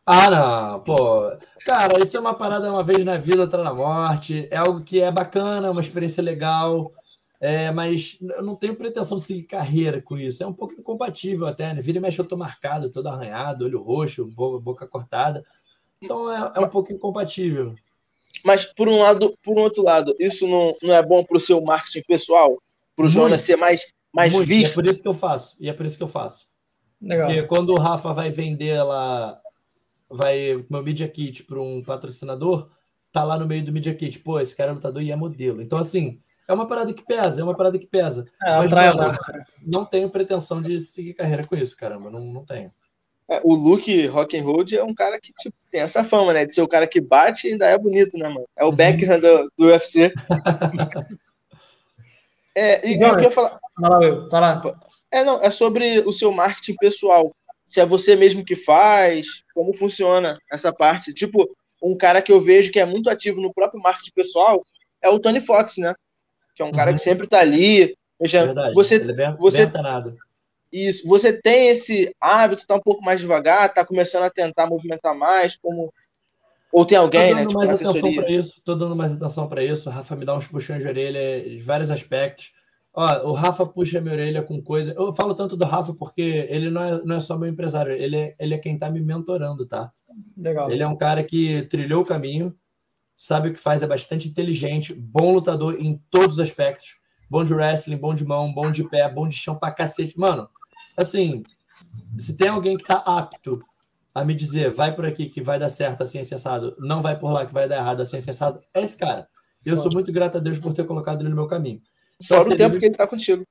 Ah, 0.07 0.29
não, 0.29 0.81
pô. 0.81 1.33
Cara, 1.65 2.03
isso 2.03 2.17
é 2.17 2.21
uma 2.21 2.35
parada 2.35 2.71
uma 2.71 2.83
vez 2.83 3.05
na 3.05 3.17
vida, 3.17 3.43
outra 3.43 3.63
na 3.63 3.73
morte. 3.73 4.47
É 4.51 4.57
algo 4.57 4.83
que 4.83 5.01
é 5.01 5.11
bacana, 5.11 5.71
uma 5.71 5.81
experiência 5.81 6.23
legal. 6.23 6.93
É, 7.41 7.71
mas 7.71 8.19
eu 8.21 8.43
não 8.43 8.55
tenho 8.55 8.77
pretensão 8.77 9.17
de 9.17 9.23
seguir 9.23 9.45
carreira 9.45 10.01
com 10.01 10.17
isso. 10.17 10.43
É 10.43 10.47
um 10.47 10.53
pouco 10.53 10.75
incompatível 10.75 11.47
até, 11.47 11.73
né? 11.73 11.81
Vira 11.81 11.99
e 11.99 12.01
mexe, 12.01 12.19
eu 12.19 12.25
tô 12.25 12.37
marcado, 12.37 12.91
todo 12.91 13.09
arranhado, 13.09 13.65
olho 13.65 13.83
roxo, 13.83 14.27
boca 14.27 14.87
cortada. 14.87 15.43
Então 16.01 16.31
é, 16.31 16.53
é 16.55 16.61
um 16.61 16.69
pouco 16.69 16.93
incompatível. 16.93 17.75
Mas 18.45 18.67
por 18.67 18.89
um 18.89 19.01
lado, 19.01 19.35
por 19.43 19.57
um 19.57 19.61
outro 19.61 19.83
lado, 19.83 20.15
isso 20.19 20.47
não, 20.47 20.73
não 20.83 20.95
é 20.95 21.03
bom 21.03 21.25
para 21.25 21.37
o 21.37 21.41
seu 21.41 21.63
marketing 21.63 22.03
pessoal, 22.07 22.53
para 22.95 23.07
o 23.07 23.09
Jonas 23.09 23.43
ser 23.43 23.57
mais, 23.57 23.87
mais 24.13 24.33
Muito. 24.33 24.49
visto. 24.49 24.69
E 24.69 24.73
é 24.73 24.75
por 24.75 24.87
isso 24.87 25.03
que 25.03 25.09
eu 25.09 25.15
faço. 25.15 25.57
E 25.61 25.69
é 25.69 25.73
por 25.73 25.87
isso 25.87 25.97
que 25.97 26.03
eu 26.03 26.09
faço. 26.09 26.47
Legal. 27.01 27.27
Porque 27.27 27.43
quando 27.45 27.71
o 27.71 27.79
Rafa 27.79 28.13
vai 28.13 28.31
vender 28.31 28.83
lá 28.83 29.39
vai 30.15 30.65
meu 30.69 30.83
Media 30.83 31.09
Kit 31.09 31.43
para 31.45 31.61
um 31.61 31.83
patrocinador, 31.83 32.71
tá 33.12 33.23
lá 33.25 33.39
no 33.39 33.47
meio 33.47 33.65
do 33.65 33.73
Media 33.73 33.95
Kit. 33.95 34.19
Pô, 34.21 34.41
esse 34.41 34.57
cara 34.57 34.71
é 34.71 34.75
lutador 34.75 35.03
e 35.03 35.11
é 35.11 35.17
modelo. 35.17 35.61
Então, 35.61 35.79
assim, 35.79 36.19
é 36.47 36.53
uma 36.53 36.67
parada 36.67 36.93
que 36.93 37.05
pesa, 37.05 37.41
é 37.41 37.45
uma 37.45 37.57
parada 37.57 37.79
que 37.79 37.87
pesa. 37.87 38.27
É, 38.43 38.57
Mas, 38.57 38.71
mano, 38.71 39.17
não 39.62 39.85
tenho 39.85 40.11
pretensão 40.11 40.61
de 40.61 40.79
seguir 40.79 41.15
carreira 41.15 41.47
com 41.47 41.57
isso, 41.57 41.77
caramba, 41.77 42.11
não, 42.11 42.21
não 42.21 42.45
tenho. 42.45 42.71
É, 43.29 43.41
o 43.43 43.55
Luke 43.55 44.07
Rock 44.07 44.37
and 44.37 44.45
Roll 44.45 44.65
é 44.73 44.85
um 44.85 44.95
cara 44.95 45.19
que 45.19 45.33
tipo, 45.33 45.57
tem 45.71 45.81
essa 45.81 46.05
fama, 46.05 46.35
né? 46.35 46.45
De 46.45 46.53
ser 46.53 46.61
o 46.61 46.69
cara 46.69 46.87
que 46.87 47.01
bate 47.01 47.49
e 47.49 47.53
ainda 47.53 47.67
é 47.67 47.79
bonito, 47.79 48.19
né, 48.19 48.29
mano? 48.29 48.47
É 48.55 48.65
o 48.65 48.69
uhum. 48.69 48.77
backhand 48.77 49.21
do, 49.21 49.51
do 49.57 49.67
UFC. 49.67 50.12
é, 52.55 52.87
e 52.87 53.03
o 53.03 53.17
que 53.17 53.25
eu 53.25 53.31
falar. 53.31 53.59
Fala, 53.81 54.29
fala. 54.31 54.79
É, 55.11 55.25
não, 55.25 55.43
é 55.43 55.49
sobre 55.49 56.01
o 56.01 56.12
seu 56.12 56.31
marketing 56.33 56.75
pessoal 56.77 57.33
se 57.65 57.81
é 57.81 57.87
você 57.87 58.15
mesmo 58.15 58.45
que 58.45 58.55
faz, 58.55 59.27
como 59.55 59.75
funciona 59.75 60.37
essa 60.53 60.73
parte. 60.73 61.15
Tipo, 61.15 61.49
um 61.83 61.97
cara 61.97 62.21
que 62.21 62.33
eu 62.33 62.41
vejo 62.41 62.71
que 62.71 62.81
é 62.81 62.87
muito 62.87 63.11
ativo 63.11 63.41
no 63.41 63.53
próprio 63.53 63.81
marketing 63.81 64.12
pessoal 64.15 64.61
é 65.03 65.09
o 65.09 65.19
Tony 65.19 65.41
Fox, 65.41 65.77
né? 65.77 65.95
Que 66.55 66.62
é 66.62 66.65
um 66.65 66.69
uhum. 66.69 66.75
cara 66.75 66.93
que 66.93 66.99
sempre 66.99 67.27
tá 67.27 67.41
ali. 67.41 67.97
Verdade. 68.21 68.75
Você, 68.75 68.95
Ele 68.97 69.12
é 69.12 69.15
bem, 69.15 69.37
você, 69.37 69.67
bem 69.67 70.17
Isso. 70.73 71.07
Você 71.09 71.33
tem 71.33 71.69
esse 71.69 72.15
hábito, 72.21 72.67
tá 72.67 72.75
um 72.75 72.81
pouco 72.81 73.03
mais 73.03 73.21
devagar, 73.21 73.73
tá 73.73 73.85
começando 73.85 74.23
a 74.23 74.31
tentar 74.31 74.67
movimentar 74.67 75.15
mais, 75.15 75.57
como 75.57 75.93
ou 76.75 76.85
tem 76.85 76.99
alguém, 76.99 77.31
tô 77.31 77.37
dando 77.37 77.49
né? 77.49 77.55
mais 77.55 77.79
tipo, 77.79 77.91
atenção 77.91 78.15
para 78.15 78.31
isso, 78.33 78.62
tô 78.65 78.75
dando 78.75 78.97
mais 78.97 79.12
atenção 79.12 79.49
para 79.49 79.62
isso. 79.62 79.89
O 79.89 79.93
Rafa 79.93 80.17
me 80.17 80.25
dá 80.25 80.35
uns 80.37 80.49
puxões 80.49 80.83
de 80.83 80.89
orelha 80.89 81.49
de 81.49 81.61
vários 81.61 81.89
aspectos. 81.89 82.53
Ó, 82.97 83.30
o 83.30 83.32
Rafa 83.32 83.66
puxa 83.66 84.01
minha 84.01 84.14
orelha 84.14 84.42
com 84.42 84.62
coisa. 84.62 84.92
Eu 84.92 85.12
falo 85.12 85.34
tanto 85.34 85.57
do 85.57 85.64
Rafa 85.64 85.92
porque 85.95 86.47
ele 86.49 86.70
não 86.70 86.82
é, 86.82 87.03
não 87.05 87.16
é 87.16 87.20
só 87.20 87.36
meu 87.36 87.49
empresário, 87.49 87.92
ele 87.92 88.16
é, 88.16 88.36
ele 88.38 88.55
é 88.55 88.59
quem 88.59 88.78
tá 88.78 88.88
me 88.88 89.01
mentorando, 89.01 89.66
tá? 89.66 89.92
Legal. 90.36 90.70
Ele 90.70 90.82
é 90.82 90.86
um 90.86 90.97
cara 90.97 91.24
que 91.24 91.62
trilhou 91.62 92.03
o 92.03 92.07
caminho, 92.07 92.55
sabe 93.16 93.49
o 93.49 93.53
que 93.53 93.59
faz, 93.59 93.82
é 93.82 93.86
bastante 93.86 94.28
inteligente, 94.28 94.95
bom 94.95 95.32
lutador 95.32 95.76
em 95.80 96.01
todos 96.09 96.34
os 96.34 96.40
aspectos. 96.40 96.97
Bom 97.28 97.45
de 97.45 97.53
wrestling, 97.53 97.97
bom 97.97 98.14
de 98.14 98.24
mão, 98.24 98.53
bom 98.53 98.70
de 98.70 98.84
pé, 98.88 99.09
bom 99.09 99.26
de 99.26 99.34
chão 99.34 99.57
pra 99.57 99.72
cacete. 99.72 100.16
Mano, 100.16 100.49
assim, 100.97 101.42
se 102.16 102.36
tem 102.36 102.49
alguém 102.49 102.76
que 102.76 102.84
tá 102.84 103.03
apto 103.05 103.61
a 104.14 104.24
me 104.24 104.34
dizer, 104.34 104.70
vai 104.70 104.95
por 104.95 105.05
aqui 105.05 105.26
que 105.28 105.42
vai 105.42 105.59
dar 105.59 105.68
certo 105.68 106.05
assim, 106.05 106.20
acessado, 106.20 106.76
não 106.78 107.03
vai 107.03 107.18
por 107.18 107.32
lá 107.32 107.45
que 107.45 107.53
vai 107.53 107.66
dar 107.66 107.78
errado 107.78 108.03
assim, 108.03 108.18
acessado, 108.18 108.61
é 108.72 108.82
esse 108.82 108.97
cara. 108.97 109.26
Eu 109.64 109.76
sou 109.76 109.90
muito 109.90 110.12
grato 110.12 110.36
a 110.36 110.40
Deus 110.40 110.61
por 110.61 110.74
ter 110.74 110.84
colocado 110.84 111.22
ele 111.22 111.30
no 111.30 111.34
meu 111.34 111.47
caminho. 111.49 111.80
Fora 112.23 112.49
o 112.49 112.57
tempo 112.57 112.79
que 112.79 112.85
ele 112.85 112.95
está 112.95 113.07
contigo. 113.07 113.45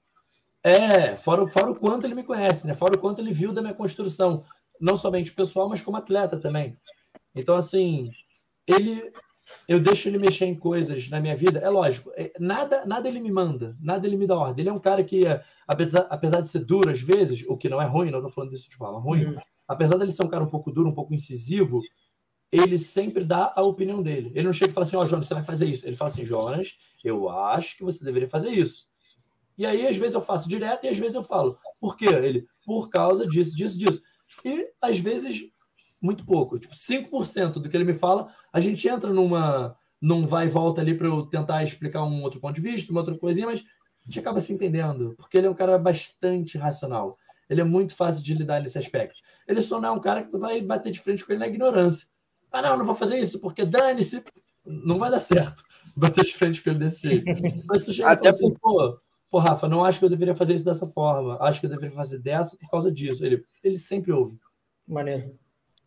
É, 0.63 1.17
fora, 1.17 1.45
fora 1.47 1.71
o 1.71 1.75
quanto 1.75 2.05
ele 2.05 2.15
me 2.15 2.23
conhece, 2.23 2.65
né? 2.65 2.73
Fora 2.73 2.95
o 2.95 2.99
quanto 2.99 3.21
ele 3.21 3.33
viu 3.33 3.51
da 3.51 3.61
minha 3.61 3.73
construção, 3.73 4.41
não 4.79 4.95
somente 4.95 5.33
pessoal, 5.33 5.67
mas 5.67 5.81
como 5.81 5.97
atleta 5.97 6.39
também. 6.39 6.73
Então, 7.35 7.55
assim, 7.55 8.11
ele 8.65 9.11
eu 9.67 9.79
deixo 9.79 10.07
ele 10.07 10.17
mexer 10.17 10.45
em 10.45 10.55
coisas 10.55 11.09
na 11.09 11.19
minha 11.19 11.35
vida, 11.35 11.59
é 11.59 11.69
lógico, 11.69 12.11
é, 12.15 12.31
nada 12.39 12.85
nada 12.85 13.09
ele 13.09 13.19
me 13.19 13.31
manda, 13.31 13.75
nada 13.79 14.07
ele 14.07 14.15
me 14.15 14.25
dá 14.25 14.37
ordem. 14.37 14.63
Ele 14.63 14.69
é 14.69 14.73
um 14.73 14.79
cara 14.79 15.03
que, 15.03 15.23
apesar, 15.67 16.07
apesar 16.09 16.39
de 16.39 16.47
ser 16.47 16.59
duro 16.59 16.89
às 16.89 17.01
vezes, 17.01 17.43
o 17.47 17.57
que 17.57 17.67
não 17.67 17.81
é 17.81 17.85
ruim, 17.85 18.09
não 18.09 18.19
estou 18.19 18.31
falando 18.31 18.51
disso 18.51 18.69
de 18.69 18.77
forma 18.77 18.99
ruim, 18.99 19.25
uhum. 19.25 19.37
apesar 19.67 19.97
dele 19.97 20.13
ser 20.13 20.23
um 20.23 20.29
cara 20.29 20.43
um 20.43 20.49
pouco 20.49 20.71
duro, 20.71 20.89
um 20.89 20.93
pouco 20.93 21.13
incisivo, 21.13 21.81
ele 22.51 22.77
sempre 22.77 23.25
dá 23.25 23.51
a 23.55 23.61
opinião 23.63 24.01
dele. 24.01 24.31
Ele 24.35 24.45
não 24.45 24.53
chega 24.53 24.71
e 24.71 24.73
fala 24.73 24.85
assim, 24.85 24.95
ó, 24.95 25.01
oh, 25.01 25.05
Jonas, 25.05 25.25
você 25.25 25.33
vai 25.33 25.43
fazer 25.43 25.65
isso. 25.65 25.87
Ele 25.87 25.95
fala 25.95 26.11
assim, 26.11 26.23
Jonas, 26.23 26.77
eu 27.03 27.29
acho 27.29 27.77
que 27.77 27.83
você 27.83 28.03
deveria 28.03 28.29
fazer 28.29 28.49
isso. 28.49 28.87
E 29.57 29.65
aí, 29.65 29.85
às 29.87 29.97
vezes, 29.97 30.15
eu 30.15 30.21
faço 30.21 30.49
direto 30.49 30.85
e 30.85 30.89
às 30.89 30.97
vezes 30.97 31.15
eu 31.15 31.23
falo. 31.23 31.57
Por 31.79 31.97
quê? 31.97 32.07
Ele, 32.07 32.47
por 32.65 32.89
causa 32.89 33.27
disso, 33.27 33.55
disso, 33.55 33.77
disso. 33.77 34.01
E 34.43 34.71
às 34.81 34.97
vezes, 34.97 35.41
muito 36.01 36.25
pouco. 36.25 36.57
Tipo, 36.57 36.73
5% 36.73 37.53
do 37.53 37.69
que 37.69 37.77
ele 37.77 37.83
me 37.83 37.93
fala, 37.93 38.33
a 38.51 38.59
gente 38.59 38.87
entra 38.87 39.11
numa. 39.11 39.75
num 40.01 40.25
vai 40.25 40.45
e 40.45 40.49
volta 40.49 40.81
ali 40.81 40.95
para 40.95 41.07
eu 41.07 41.25
tentar 41.25 41.63
explicar 41.63 42.03
um 42.03 42.23
outro 42.23 42.39
ponto 42.39 42.55
de 42.55 42.61
vista, 42.61 42.91
uma 42.91 43.01
outra 43.01 43.17
coisinha, 43.17 43.45
mas 43.45 43.59
a 43.59 44.05
gente 44.05 44.19
acaba 44.19 44.39
se 44.39 44.51
entendendo, 44.51 45.13
porque 45.17 45.37
ele 45.37 45.47
é 45.47 45.49
um 45.49 45.55
cara 45.55 45.77
bastante 45.77 46.57
racional. 46.57 47.15
Ele 47.49 47.61
é 47.61 47.63
muito 47.63 47.95
fácil 47.95 48.23
de 48.23 48.33
lidar 48.33 48.61
nesse 48.61 48.77
aspecto. 48.77 49.19
Ele 49.47 49.61
só 49.61 49.79
não 49.79 49.89
é 49.89 49.91
um 49.91 50.01
cara 50.01 50.23
que 50.23 50.31
tu 50.31 50.39
vai 50.39 50.61
bater 50.61 50.91
de 50.91 50.99
frente 50.99 51.23
com 51.23 51.31
ele 51.31 51.39
na 51.39 51.47
ignorância. 51.47 52.07
Ah, 52.51 52.61
não, 52.61 52.77
não 52.77 52.85
vou 52.85 52.95
fazer 52.95 53.19
isso, 53.19 53.39
porque 53.39 53.65
dane-se. 53.65 54.23
Não 54.65 54.97
vai 54.97 55.11
dar 55.11 55.19
certo 55.19 55.63
bater 55.95 56.23
de 56.23 56.33
frente 56.33 56.61
com 56.61 56.69
ele 56.69 56.79
desse 56.79 57.01
jeito. 57.01 57.25
Mas 57.67 57.83
tu 57.83 57.91
chega 57.91 58.09
Até 58.09 58.29
e 58.29 58.33
fala 58.33 58.35
assim, 58.35 58.53
pô, 58.61 58.99
pô, 59.29 59.39
Rafa, 59.39 59.67
não 59.67 59.83
acho 59.83 59.99
que 59.99 60.05
eu 60.05 60.09
deveria 60.09 60.35
fazer 60.35 60.53
isso 60.53 60.65
dessa 60.65 60.87
forma. 60.87 61.37
Acho 61.41 61.59
que 61.59 61.65
eu 61.65 61.69
deveria 61.69 61.95
fazer 61.95 62.19
dessa 62.19 62.57
por 62.57 62.69
causa 62.69 62.91
disso. 62.91 63.25
Ele, 63.25 63.43
ele 63.63 63.77
sempre 63.77 64.11
ouve. 64.11 64.37
Maneiro. 64.87 65.37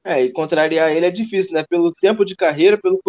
É, 0.07 0.22
e 0.22 0.30
contrariar 0.30 0.92
ele 0.92 1.04
é 1.04 1.11
difícil, 1.11 1.52
né? 1.52 1.64
Pelo 1.68 1.92
tempo 1.92 2.24
de 2.24 2.36
carreira, 2.36 2.78
pelo, 2.78 3.00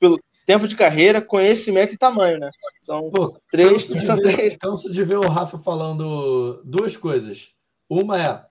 pelo 0.00 0.20
tempo 0.44 0.66
de 0.66 0.74
carreira, 0.74 1.22
conhecimento 1.22 1.94
e 1.94 1.96
tamanho, 1.96 2.40
né? 2.40 2.50
São 2.82 3.08
Pô, 3.08 3.38
três, 3.48 3.88
canso 3.88 4.16
de, 4.16 4.36
ver, 4.36 4.58
canso 4.58 4.92
de 4.92 5.04
ver 5.04 5.18
o 5.18 5.28
Rafa 5.28 5.58
falando 5.58 6.60
duas 6.64 6.96
coisas. 6.96 7.54
Uma 7.88 8.20
é, 8.20 8.44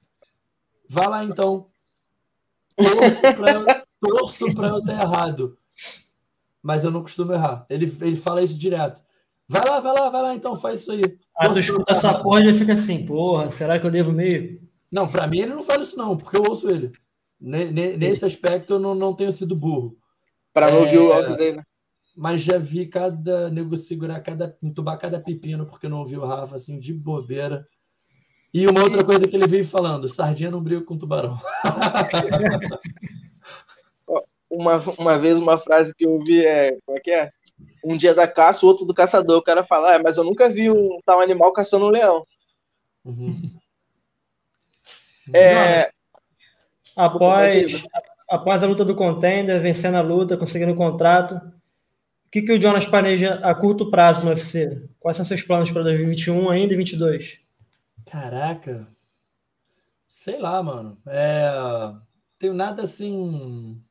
vá 0.88 1.10
lá 1.10 1.26
então. 1.26 1.68
Torço 4.02 4.56
para 4.56 4.70
eu, 4.70 4.76
eu 4.76 4.84
ter 4.84 4.94
errado. 4.94 5.58
Mas 6.62 6.84
eu 6.84 6.92
não 6.92 7.02
costumo 7.02 7.34
errar. 7.34 7.66
Ele, 7.70 7.92
ele 8.02 8.16
fala 8.16 8.44
isso 8.44 8.58
direto. 8.58 9.02
Vai 9.48 9.68
lá, 9.68 9.80
vai 9.80 9.94
lá, 9.94 10.10
vai 10.10 10.22
lá, 10.22 10.36
então 10.36 10.56
faz 10.56 10.82
isso 10.82 10.92
aí. 10.92 11.02
Ah, 11.36 11.50
tu 11.50 11.60
escuta 11.60 11.92
essa 11.92 12.14
porra 12.22 12.46
e 12.46 12.54
fica 12.54 12.74
assim, 12.74 13.04
porra, 13.06 13.50
será 13.50 13.80
que 13.80 13.88
eu 13.88 13.90
devo 13.90 14.12
meio? 14.12 14.62
Não, 14.92 15.08
para 15.08 15.26
mim 15.26 15.40
ele 15.40 15.54
não 15.54 15.64
fala 15.64 15.82
isso 15.82 15.98
não, 15.98 16.16
porque 16.16 16.38
eu 16.38 16.44
ouço 16.44 16.70
ele. 16.70 16.92
Nesse 17.40 18.26
aspecto 18.26 18.74
eu 18.74 18.80
não, 18.80 18.94
não 18.94 19.14
tenho 19.14 19.32
sido 19.32 19.56
burro. 19.56 19.98
Para 20.54 20.70
não 20.70 20.78
é, 20.78 20.82
ouvir 20.82 20.98
o 21.00 21.14
áudio 21.14 21.38
dele, 21.38 21.58
né? 21.58 21.64
Mas 22.16 22.42
já 22.42 22.58
vi 22.58 22.86
cada 22.86 23.50
nego 23.50 23.76
segurar, 23.78 24.20
cada, 24.20 24.56
entubar 24.62 25.00
cada 25.00 25.20
pepino 25.20 25.66
porque 25.66 25.88
não 25.88 26.00
ouviu 26.00 26.22
o 26.22 26.26
Rafa, 26.26 26.56
assim, 26.56 26.80
de 26.80 26.94
bobeira. 26.94 27.66
E 28.54 28.68
uma 28.68 28.84
outra 28.84 29.04
coisa 29.04 29.28
que 29.28 29.36
ele 29.36 29.48
veio 29.48 29.66
falando: 29.66 30.10
sardinha 30.10 30.52
não 30.52 30.62
briga 30.62 30.82
com 30.82 30.98
tubarão. 30.98 31.40
uma, 34.50 34.78
uma 34.98 35.18
vez, 35.18 35.38
uma 35.38 35.58
frase 35.58 35.94
que 35.94 36.06
eu 36.06 36.12
ouvi 36.12 36.46
é: 36.46 36.78
como 36.86 36.98
é 36.98 37.02
que 37.02 37.12
é? 37.12 37.32
Um 37.84 37.96
dia 37.96 38.14
da 38.14 38.28
caça, 38.28 38.66
o 38.66 38.70
outro 38.70 38.86
do 38.86 38.94
caçador. 38.94 39.38
O 39.38 39.44
cara 39.44 39.64
fala: 39.64 39.96
ah, 39.96 40.00
mas 40.04 40.18
eu 40.18 40.24
nunca 40.24 40.50
vi 40.50 40.70
um 40.70 41.00
tal 41.06 41.22
animal 41.22 41.54
caçando 41.54 41.86
um 41.86 41.90
leão. 41.90 42.26
Uhum. 43.06 43.40
É, 45.34 45.92
após, 46.96 47.84
após 48.30 48.64
a 48.64 48.68
luta 48.68 48.84
do 48.84 48.96
contender, 48.96 49.62
vencendo 49.62 49.96
a 49.96 50.02
luta, 50.02 50.38
conseguindo 50.38 50.72
o 50.72 50.78
contrato, 50.78 51.36
o 51.36 52.32
que, 52.32 52.42
que 52.42 52.52
o 52.52 52.62
Jonas 52.62 52.86
planeja 52.86 53.36
a 53.44 53.54
curto 53.56 53.90
prazo 53.90 54.24
no 54.24 54.30
UFC? 54.30 54.88
Quais 55.00 55.18
são 55.18 55.26
seus 55.26 55.42
planos 55.42 55.72
para 55.72 55.84
2021 55.84 56.50
ainda 56.50 56.74
e 56.74 56.78
2022? 56.78 57.40
Caraca, 58.06 58.88
sei 60.08 60.40
lá, 60.40 60.62
mano. 60.62 60.98
É, 61.08 61.52
tenho 62.38 62.54
nada 62.54 62.84
assim. 62.84 63.82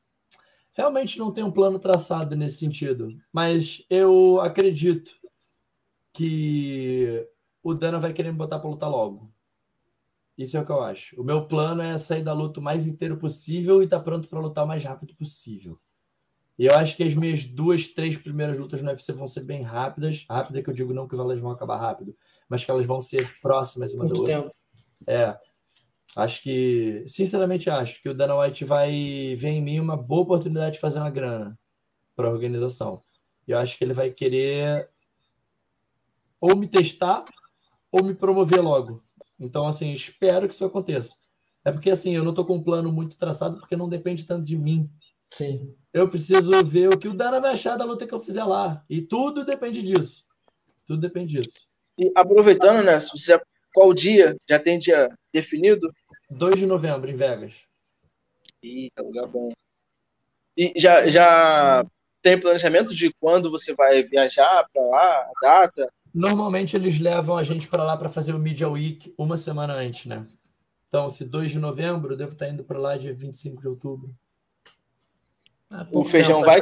Realmente 0.79 1.19
não 1.19 1.29
tenho 1.29 1.47
um 1.47 1.51
plano 1.51 1.77
traçado 1.77 2.37
nesse 2.37 2.55
sentido, 2.55 3.09
mas 3.33 3.85
eu 3.89 4.39
acredito 4.39 5.11
que 6.13 7.27
o 7.61 7.73
Dana 7.73 7.99
vai 7.99 8.13
querer 8.13 8.31
me 8.31 8.37
botar 8.37 8.59
para 8.59 8.69
lutar 8.69 8.89
logo. 8.89 9.29
Isso 10.37 10.55
é 10.55 10.61
o 10.61 10.65
que 10.65 10.71
eu 10.71 10.81
acho. 10.81 11.19
O 11.19 11.23
meu 11.25 11.45
plano 11.45 11.81
é 11.81 11.97
sair 11.97 12.23
da 12.23 12.31
luta 12.31 12.61
o 12.61 12.63
mais 12.63 12.87
inteiro 12.87 13.17
possível 13.17 13.81
e 13.81 13.83
estar 13.83 13.97
tá 13.97 14.03
pronto 14.05 14.29
para 14.29 14.39
lutar 14.39 14.63
o 14.63 14.67
mais 14.69 14.81
rápido 14.81 15.13
possível. 15.15 15.77
E 16.57 16.67
eu 16.67 16.73
acho 16.73 16.95
que 16.95 17.03
as 17.03 17.13
minhas 17.13 17.43
duas, 17.43 17.89
três 17.89 18.17
primeiras 18.17 18.57
lutas 18.57 18.81
no 18.81 18.87
UFC 18.87 19.11
vão 19.11 19.27
ser 19.27 19.43
bem 19.43 19.61
rápidas. 19.61 20.25
Rápida 20.29 20.63
que 20.63 20.69
eu 20.69 20.73
digo 20.73 20.93
não 20.93 21.09
que 21.09 21.15
elas 21.15 21.41
vão 21.41 21.51
acabar 21.51 21.75
rápido, 21.75 22.15
mas 22.47 22.63
que 22.63 22.71
elas 22.71 22.85
vão 22.85 23.01
ser 23.01 23.29
próximas 23.41 23.93
uma 23.93 24.07
da 24.07 24.15
outra. 24.15 24.51
É. 25.05 25.37
Acho 26.15 26.41
que, 26.41 27.03
sinceramente, 27.07 27.69
acho 27.69 28.01
que 28.01 28.09
o 28.09 28.13
Dana 28.13 28.35
White 28.39 28.65
vai 28.65 29.35
ver 29.37 29.49
em 29.49 29.61
mim 29.61 29.79
uma 29.79 29.95
boa 29.95 30.21
oportunidade 30.21 30.73
de 30.73 30.79
fazer 30.79 30.99
uma 30.99 31.09
grana 31.09 31.57
para 32.15 32.27
a 32.27 32.31
organização. 32.31 32.99
E 33.47 33.51
eu 33.51 33.57
acho 33.57 33.77
que 33.77 33.83
ele 33.83 33.93
vai 33.93 34.09
querer 34.09 34.89
ou 36.41 36.55
me 36.55 36.67
testar 36.67 37.25
ou 37.91 38.03
me 38.03 38.13
promover 38.13 38.61
logo. 38.61 39.03
Então, 39.39 39.67
assim, 39.67 39.93
espero 39.93 40.47
que 40.47 40.53
isso 40.53 40.65
aconteça. 40.65 41.15
É 41.63 41.71
porque, 41.71 41.89
assim, 41.89 42.15
eu 42.15 42.23
não 42.23 42.31
estou 42.31 42.45
com 42.45 42.55
um 42.55 42.63
plano 42.63 42.91
muito 42.91 43.17
traçado 43.17 43.59
porque 43.59 43.75
não 43.75 43.89
depende 43.89 44.25
tanto 44.25 44.45
de 44.45 44.57
mim. 44.57 44.89
Sim. 45.31 45.75
Eu 45.93 46.09
preciso 46.09 46.63
ver 46.65 46.89
o 46.89 46.97
que 46.97 47.07
o 47.07 47.13
Dana 47.13 47.39
vai 47.39 47.51
achar 47.51 47.77
da 47.77 47.85
luta 47.85 48.07
que 48.07 48.13
eu 48.13 48.19
fizer 48.19 48.43
lá. 48.43 48.83
E 48.89 49.01
tudo 49.01 49.45
depende 49.45 49.81
disso. 49.81 50.25
Tudo 50.85 50.99
depende 50.99 51.41
disso. 51.41 51.67
E 51.97 52.11
aproveitando, 52.15 52.83
né? 52.83 52.99
Você, 52.99 53.39
qual 53.73 53.93
dia? 53.93 54.35
Já 54.49 54.59
tem 54.59 54.79
dia 54.79 55.09
definido? 55.31 55.91
2 56.29 56.57
de 56.57 56.65
novembro, 56.65 57.09
em 57.09 57.15
Vegas. 57.15 57.65
Eita, 58.61 59.01
lugar 59.01 59.27
bom. 59.27 59.51
E 60.55 60.73
já, 60.75 61.07
já 61.07 61.85
tem 62.21 62.39
planejamento 62.39 62.93
de 62.93 63.13
quando 63.19 63.49
você 63.49 63.73
vai 63.73 64.03
viajar 64.03 64.67
para 64.73 64.83
lá, 64.83 65.19
a 65.21 65.31
data? 65.41 65.91
Normalmente 66.13 66.75
eles 66.75 66.99
levam 66.99 67.37
a 67.37 67.43
gente 67.43 67.67
para 67.67 67.83
lá 67.83 67.95
para 67.95 68.09
fazer 68.09 68.33
o 68.33 68.39
Media 68.39 68.67
Week 68.67 69.13
uma 69.17 69.37
semana 69.37 69.73
antes, 69.73 70.05
né? 70.05 70.25
Então, 70.87 71.09
se 71.09 71.23
2 71.25 71.51
de 71.51 71.59
novembro, 71.59 72.13
eu 72.13 72.17
devo 72.17 72.33
estar 72.33 72.49
indo 72.49 72.63
para 72.63 72.79
lá 72.79 72.97
dia 72.97 73.13
25 73.13 73.61
de 73.61 73.67
outubro. 73.67 74.13
Ah, 75.69 75.87
o 75.91 76.03
feijão 76.03 76.41
vai, 76.41 76.61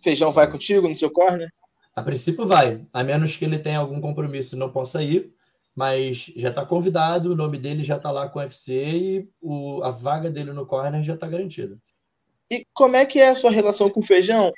feijão 0.00 0.30
vai 0.30 0.50
contigo 0.50 0.88
no 0.88 0.94
seu 0.94 1.10
corner? 1.10 1.50
A 1.96 2.02
princípio 2.02 2.46
vai, 2.46 2.86
a 2.92 3.02
menos 3.02 3.36
que 3.36 3.44
ele 3.44 3.58
tenha 3.58 3.78
algum 3.78 4.00
compromisso 4.00 4.54
e 4.54 4.58
não 4.58 4.70
possa 4.70 5.02
ir, 5.02 5.34
mas 5.74 6.32
já 6.36 6.50
está 6.50 6.64
convidado, 6.64 7.32
o 7.32 7.36
nome 7.36 7.58
dele 7.58 7.82
já 7.82 7.96
está 7.96 8.10
lá 8.10 8.28
com 8.28 8.38
o 8.38 8.42
UFC 8.42 8.72
e 8.74 9.28
o, 9.40 9.82
a 9.82 9.90
vaga 9.90 10.30
dele 10.30 10.52
no 10.52 10.66
corner 10.66 11.02
já 11.02 11.14
está 11.14 11.26
garantida. 11.26 11.76
E 12.50 12.64
como 12.72 12.96
é 12.96 13.04
que 13.04 13.18
é 13.18 13.30
a 13.30 13.34
sua 13.34 13.50
relação 13.50 13.90
com 13.90 14.00
o 14.00 14.06
feijão? 14.06 14.52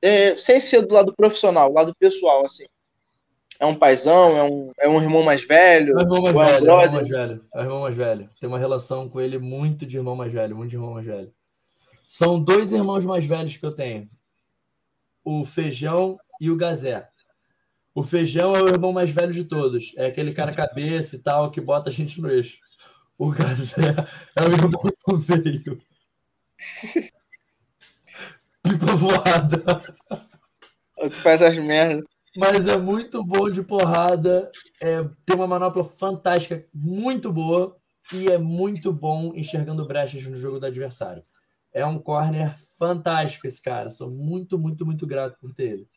É, 0.00 0.36
sem 0.36 0.58
ser 0.60 0.86
do 0.86 0.94
lado 0.94 1.14
profissional, 1.14 1.72
lado 1.72 1.94
pessoal, 1.98 2.44
assim. 2.44 2.64
É 3.60 3.66
um 3.66 3.74
paizão? 3.74 4.36
É 4.36 4.42
um, 4.44 4.72
é 4.78 4.88
um 4.88 5.02
irmão 5.02 5.22
mais 5.22 5.44
velho? 5.44 5.98
É 5.98 6.02
um 6.02 6.02
irmão 6.02 6.22
mais, 6.22 6.34
velho, 6.34 6.70
é 6.70 6.74
um 6.74 6.80
irmão 6.80 6.92
mais 6.92 7.08
velho. 7.08 7.44
É 7.52 7.58
um 7.58 7.62
irmão 7.62 7.80
mais 7.80 7.96
velho. 7.96 8.30
Tem 8.40 8.48
uma 8.48 8.58
relação 8.58 9.08
com 9.08 9.20
ele 9.20 9.38
muito 9.38 9.84
de 9.84 9.96
irmão 9.96 10.14
mais 10.14 10.32
velho, 10.32 10.56
muito 10.56 10.70
de 10.70 10.76
irmão 10.76 10.94
mais 10.94 11.06
velho. 11.06 11.32
São 12.06 12.40
dois 12.40 12.72
irmãos 12.72 13.04
mais 13.04 13.24
velhos 13.24 13.56
que 13.56 13.66
eu 13.66 13.72
tenho. 13.72 14.08
O 15.24 15.44
Feijão 15.44 16.18
e 16.40 16.50
o 16.50 16.56
Gazé. 16.56 17.08
O 17.98 18.02
Feijão 18.04 18.54
é 18.54 18.62
o 18.62 18.68
irmão 18.68 18.92
mais 18.92 19.10
velho 19.10 19.32
de 19.32 19.42
todos. 19.42 19.92
É 19.96 20.06
aquele 20.06 20.32
cara 20.32 20.54
cabeça 20.54 21.16
e 21.16 21.18
tal 21.18 21.50
que 21.50 21.60
bota 21.60 21.90
a 21.90 21.92
gente 21.92 22.20
no 22.20 22.30
eixo. 22.30 22.58
O 23.18 23.28
Gazé 23.30 23.92
é 24.36 24.42
o 24.44 24.52
irmão 24.52 24.70
do 25.08 25.24
meio. 25.26 25.82
Pipa 28.62 28.94
voada. 28.94 29.82
O 30.96 31.10
que 31.10 31.16
faz 31.16 31.42
as 31.42 31.58
merdas 31.58 32.04
mas 32.36 32.68
é 32.68 32.78
muito 32.78 33.24
bom 33.24 33.50
de 33.50 33.64
porrada. 33.64 34.48
É, 34.80 35.02
tem 35.26 35.34
uma 35.34 35.48
manopla 35.48 35.82
fantástica, 35.82 36.64
muito 36.72 37.32
boa, 37.32 37.76
e 38.12 38.28
é 38.28 38.38
muito 38.38 38.92
bom 38.92 39.32
enxergando 39.34 39.84
brechas 39.84 40.22
no 40.22 40.36
jogo 40.36 40.60
do 40.60 40.66
adversário. 40.66 41.24
É 41.72 41.84
um 41.84 41.98
corner 41.98 42.54
fantástico 42.78 43.44
esse 43.48 43.60
cara. 43.60 43.90
Sou 43.90 44.08
muito, 44.08 44.56
muito, 44.56 44.86
muito 44.86 45.04
grato 45.04 45.36
por 45.40 45.52
ter 45.52 45.64
ele. 45.64 45.88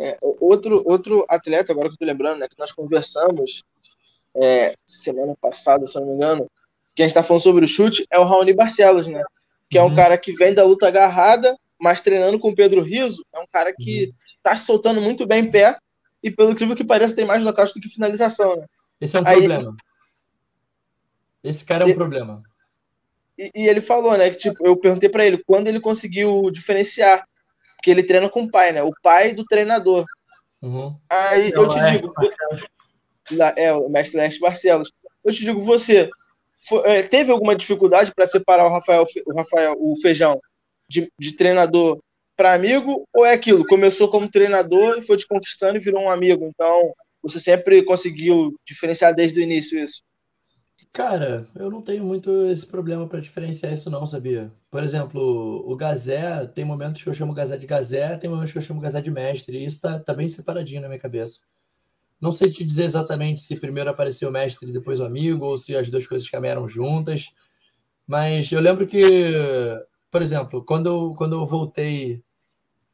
É, 0.00 0.16
outro, 0.22 0.82
outro 0.86 1.24
atleta, 1.28 1.72
agora 1.72 1.88
que 1.88 1.94
eu 1.94 1.98
tô 1.98 2.04
lembrando, 2.06 2.38
né, 2.38 2.48
que 2.48 2.58
nós 2.58 2.72
conversamos 2.72 3.62
é, 4.34 4.74
semana 4.86 5.34
passada, 5.40 5.86
se 5.86 5.96
eu 5.96 6.00
não 6.00 6.08
me 6.08 6.14
engano, 6.14 6.50
que 6.94 7.02
a 7.02 7.06
gente 7.06 7.14
tá 7.14 7.22
falando 7.22 7.42
sobre 7.42 7.64
o 7.64 7.68
chute, 7.68 8.06
é 8.10 8.18
o 8.18 8.24
Raoni 8.24 8.54
Barcelos, 8.54 9.06
né? 9.06 9.22
Que 9.68 9.78
é 9.78 9.82
um 9.82 9.88
uhum. 9.88 9.94
cara 9.94 10.16
que 10.16 10.32
vem 10.32 10.54
da 10.54 10.64
luta 10.64 10.88
agarrada, 10.88 11.56
mas 11.78 12.00
treinando 12.00 12.38
com 12.38 12.48
o 12.48 12.54
Pedro 12.54 12.82
Riso, 12.82 13.24
é 13.32 13.38
um 13.38 13.46
cara 13.46 13.72
que 13.76 14.06
uhum 14.06 14.30
tá 14.42 14.56
se 14.56 14.66
soltando 14.66 15.00
muito 15.00 15.26
bem 15.26 15.44
em 15.44 15.50
pé 15.50 15.76
e, 16.22 16.30
pelo 16.30 16.50
incrível 16.50 16.76
que 16.76 16.84
pareça, 16.84 17.14
tem 17.14 17.24
mais 17.24 17.42
nocaute 17.42 17.74
do 17.74 17.80
que 17.80 17.88
finalização, 17.88 18.56
né? 18.56 18.66
Esse 19.00 19.16
é 19.16 19.20
um 19.20 19.26
Aí, 19.26 19.36
problema. 19.36 19.76
Esse 21.42 21.64
cara 21.64 21.84
é 21.84 21.86
um 21.86 21.90
e, 21.90 21.94
problema. 21.94 22.42
E, 23.38 23.50
e, 23.54 23.68
ele 23.68 23.80
falou, 23.80 24.16
né, 24.16 24.28
que 24.30 24.36
tipo, 24.36 24.66
eu 24.66 24.76
perguntei 24.76 25.08
para 25.08 25.24
ele 25.24 25.38
quando 25.38 25.68
ele 25.68 25.80
conseguiu 25.80 26.50
diferenciar, 26.50 27.26
porque 27.80 27.90
ele 27.90 28.02
treina 28.02 28.28
com 28.28 28.42
o 28.42 28.50
pai, 28.50 28.72
né? 28.72 28.82
O 28.82 28.92
pai 29.02 29.32
do 29.32 29.42
treinador. 29.44 30.04
Uhum. 30.62 30.94
Aí 31.08 31.50
eu, 31.50 31.62
eu 31.62 31.68
te 31.68 31.78
é, 31.78 31.90
digo, 31.92 32.12
lá, 33.32 33.54
é 33.56 33.72
o 33.72 33.88
mestre 33.88 34.18
Leste 34.18 34.38
Barcelos. 34.38 34.92
Eu 35.24 35.32
te 35.32 35.42
digo, 35.42 35.60
você 35.60 36.10
foi, 36.68 36.82
é, 36.84 37.02
teve 37.02 37.32
alguma 37.32 37.56
dificuldade 37.56 38.12
para 38.14 38.26
separar 38.26 38.66
o 38.66 38.70
Rafael, 38.70 39.04
o 39.26 39.34
Rafael, 39.34 39.76
o 39.78 39.98
Feijão 40.00 40.38
de, 40.86 41.10
de 41.18 41.32
treinador 41.32 41.98
para 42.36 42.52
amigo 42.52 43.08
ou 43.14 43.24
é 43.24 43.32
aquilo? 43.32 43.66
Começou 43.66 44.10
como 44.10 44.30
treinador 44.30 44.98
e 44.98 45.02
foi 45.02 45.16
te 45.16 45.26
conquistando 45.26 45.78
e 45.78 45.80
virou 45.82 46.02
um 46.02 46.10
amigo. 46.10 46.44
Então, 46.44 46.92
você 47.22 47.40
sempre 47.40 47.82
conseguiu 47.82 48.54
diferenciar 48.66 49.14
desde 49.14 49.40
o 49.40 49.42
início 49.42 49.82
isso? 49.82 50.02
Cara, 50.92 51.46
eu 51.54 51.70
não 51.70 51.80
tenho 51.80 52.04
muito 52.04 52.46
esse 52.46 52.66
problema 52.66 53.06
para 53.06 53.20
diferenciar 53.20 53.72
isso, 53.72 53.88
não, 53.88 54.04
sabia? 54.04 54.52
Por 54.68 54.82
exemplo, 54.82 55.62
o 55.64 55.76
Gazé, 55.76 56.46
tem 56.48 56.64
momentos 56.64 57.02
que 57.02 57.08
eu 57.08 57.14
chamo 57.14 57.30
o 57.30 57.34
Gazé 57.34 57.56
de 57.56 57.66
Gazé, 57.66 58.16
tem 58.16 58.28
momentos 58.28 58.52
que 58.52 58.58
eu 58.58 58.62
chamo 58.62 58.80
o 58.80 58.82
Gazé 58.82 59.00
de 59.00 59.10
mestre, 59.10 59.56
e 59.56 59.64
isso 59.64 59.80
tá, 59.80 60.00
tá 60.00 60.12
bem 60.12 60.28
separadinho 60.28 60.80
na 60.80 60.88
minha 60.88 60.98
cabeça. 60.98 61.42
Não 62.20 62.32
sei 62.32 62.50
te 62.50 62.64
dizer 62.64 62.84
exatamente 62.84 63.42
se 63.42 63.60
primeiro 63.60 63.90
apareceu 63.90 64.30
o 64.30 64.32
mestre 64.32 64.68
e 64.68 64.72
depois 64.72 65.00
o 65.00 65.04
amigo, 65.04 65.46
ou 65.46 65.58
se 65.58 65.76
as 65.76 65.90
duas 65.90 66.06
coisas 66.06 66.28
caminharam 66.28 66.68
juntas. 66.68 67.32
Mas 68.06 68.50
eu 68.52 68.60
lembro 68.60 68.86
que, 68.86 69.02
por 70.10 70.22
exemplo, 70.22 70.64
quando 70.64 70.86
eu, 70.88 71.14
quando 71.16 71.34
eu 71.36 71.46
voltei 71.46 72.22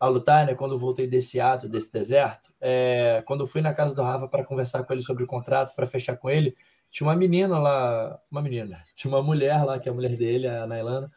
a 0.01 0.09
lutar, 0.09 0.47
né, 0.47 0.55
quando 0.55 0.73
eu 0.75 0.79
voltei 0.79 1.07
desse 1.07 1.41
ato, 1.41 1.69
desse 1.69 1.93
deserto, 1.93 2.53
é, 2.61 3.23
quando 3.27 3.41
eu 3.43 3.47
fui 3.47 3.63
na 3.63 3.75
casa 3.75 3.95
do 3.95 4.03
Rafa 4.03 4.29
para 4.29 4.45
conversar 4.45 4.85
com 4.85 4.93
ele 4.93 5.03
sobre 5.03 5.25
o 5.25 5.27
contrato, 5.27 5.75
para 5.75 5.87
fechar 5.87 6.17
com 6.17 6.31
ele, 6.31 6.57
tinha 6.97 7.07
uma 7.07 7.15
menina 7.15 7.59
lá, 7.59 8.19
uma 8.31 8.41
menina, 8.41 8.83
tinha 8.97 9.13
uma 9.13 9.23
mulher 9.23 9.63
lá, 9.63 9.79
que 9.79 9.87
é 9.87 9.93
a 9.93 9.95
mulher 9.95 10.17
dele, 10.17 10.49
a 10.49 10.67
Nailana, 10.67 11.13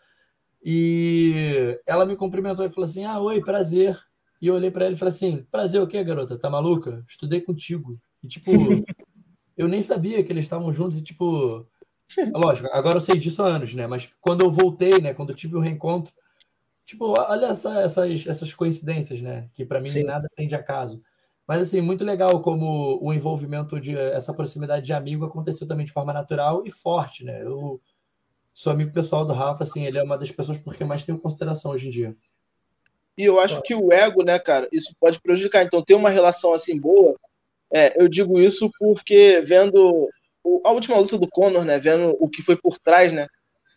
e 0.62 1.80
ela 1.86 2.06
me 2.06 2.18
cumprimentou 2.18 2.66
e 2.66 2.70
falou 2.70 2.84
assim: 2.84 3.06
Ah, 3.06 3.18
oi, 3.18 3.42
prazer. 3.42 3.98
E 4.42 4.48
eu 4.48 4.56
olhei 4.56 4.70
para 4.70 4.84
ela 4.84 4.94
e 4.94 4.98
falei 4.98 5.14
assim: 5.14 5.48
Prazer 5.50 5.82
o 5.82 5.88
quê, 5.88 6.04
garota? 6.04 6.38
Tá 6.38 6.50
maluca? 6.50 7.02
Estudei 7.08 7.40
contigo. 7.40 7.94
E, 8.22 8.28
tipo, 8.28 8.52
eu 9.56 9.70
nem 9.70 9.80
sabia 9.80 10.22
que 10.22 10.34
eles 10.34 10.44
estavam 10.44 10.70
juntos 10.70 10.98
e, 10.98 11.02
tipo, 11.02 11.66
lógico, 12.34 12.68
agora 12.74 12.98
eu 12.98 13.02
sei 13.02 13.16
disso 13.16 13.42
há 13.42 13.48
anos, 13.48 13.74
né? 13.74 13.88
Mas 13.88 14.12
quando 14.20 14.42
eu 14.42 14.52
voltei, 14.52 15.00
né? 15.00 15.14
Quando 15.14 15.30
eu 15.30 15.36
tive 15.36 15.56
o 15.56 15.60
um 15.60 15.62
reencontro, 15.62 16.14
tipo, 16.84 17.18
olha 17.18 17.46
essa, 17.46 17.80
essas, 17.80 18.28
essas 18.28 18.54
coincidências, 18.54 19.22
né? 19.22 19.46
Que 19.54 19.66
para 19.66 19.80
mim 19.80 19.88
Sim. 19.88 20.04
nada 20.04 20.28
tem 20.36 20.46
de 20.46 20.56
acaso. 20.56 21.02
Mas, 21.50 21.62
assim, 21.62 21.82
muito 21.82 22.06
legal 22.06 22.40
como 22.44 23.00
o 23.02 23.12
envolvimento 23.12 23.82
de 23.82 23.98
essa 23.98 24.32
proximidade 24.32 24.86
de 24.86 24.94
amigo 24.94 25.26
aconteceu 25.26 25.68
também 25.68 25.84
de 25.84 25.92
forma 25.92 26.14
natural 26.14 26.62
e 26.64 26.70
forte, 26.70 27.26
né? 27.26 27.42
Eu 27.42 27.82
sou 28.54 28.72
amigo 28.72 28.94
pessoal 28.94 29.26
do 29.26 29.34
Rafa, 29.34 29.64
assim, 29.64 29.84
ele 29.84 29.98
é 29.98 30.04
uma 30.04 30.16
das 30.16 30.30
pessoas 30.30 30.60
por 30.60 30.76
quem 30.76 30.86
mais 30.86 31.02
tenho 31.02 31.18
consideração 31.18 31.72
hoje 31.72 31.88
em 31.88 31.90
dia. 31.90 32.16
E 33.18 33.26
eu 33.26 33.40
acho 33.40 33.64
que 33.64 33.74
o 33.74 33.92
ego, 33.92 34.22
né, 34.22 34.38
cara, 34.38 34.70
isso 34.72 34.94
pode 35.00 35.20
prejudicar. 35.20 35.66
Então, 35.66 35.82
ter 35.82 35.96
uma 35.96 36.12
relação 36.12 36.54
assim 36.54 36.80
boa, 36.80 37.16
é, 37.74 38.00
eu 38.00 38.08
digo 38.08 38.40
isso 38.40 38.70
porque 38.78 39.42
vendo 39.44 40.08
a 40.64 40.72
última 40.72 40.98
luta 41.00 41.18
do 41.18 41.28
Conor, 41.28 41.66
né, 41.66 41.80
vendo 41.80 42.16
o 42.20 42.30
que 42.30 42.44
foi 42.44 42.58
por 42.58 42.78
trás, 42.78 43.12
né, 43.12 43.26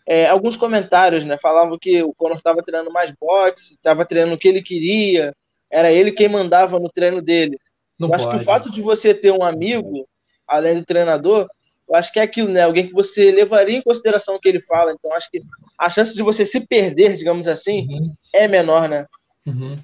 é, 0.06 0.26
alguns 0.26 0.58
comentários, 0.58 1.24
né, 1.24 1.38
falavam 1.38 1.78
que 1.78 2.02
o 2.02 2.12
Conor 2.12 2.36
estava 2.36 2.62
treinando 2.62 2.92
mais 2.92 3.14
boxe, 3.18 3.76
estava 3.76 4.04
treinando 4.04 4.34
o 4.34 4.38
que 4.38 4.48
ele 4.48 4.62
queria, 4.62 5.34
era 5.70 5.90
ele 5.90 6.12
quem 6.12 6.28
mandava 6.28 6.78
no 6.78 6.90
treino 6.90 7.22
dele. 7.22 7.58
Não 8.02 8.08
eu 8.08 8.10
pode. 8.10 8.22
acho 8.24 8.30
que 8.30 8.42
o 8.42 8.44
fato 8.44 8.70
de 8.70 8.82
você 8.82 9.14
ter 9.14 9.30
um 9.30 9.44
amigo, 9.44 10.08
além 10.46 10.74
do 10.74 10.84
treinador, 10.84 11.48
eu 11.88 11.94
acho 11.94 12.12
que 12.12 12.18
é 12.18 12.22
aquilo, 12.22 12.48
né? 12.48 12.62
Alguém 12.62 12.88
que 12.88 12.92
você 12.92 13.30
levaria 13.30 13.78
em 13.78 13.82
consideração 13.82 14.34
o 14.34 14.40
que 14.40 14.48
ele 14.48 14.60
fala. 14.60 14.92
Então, 14.92 15.12
acho 15.14 15.30
que 15.30 15.40
a 15.78 15.88
chance 15.88 16.14
de 16.14 16.22
você 16.22 16.44
se 16.44 16.66
perder, 16.66 17.16
digamos 17.16 17.46
assim, 17.46 17.86
uhum. 17.88 18.14
é 18.34 18.48
menor, 18.48 18.88
né? 18.88 19.06
Uhum. 19.46 19.78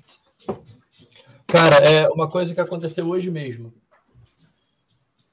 Cara, 1.46 1.76
é 1.76 2.08
uma 2.08 2.28
coisa 2.28 2.52
que 2.52 2.60
aconteceu 2.60 3.06
hoje 3.08 3.30
mesmo. 3.30 3.72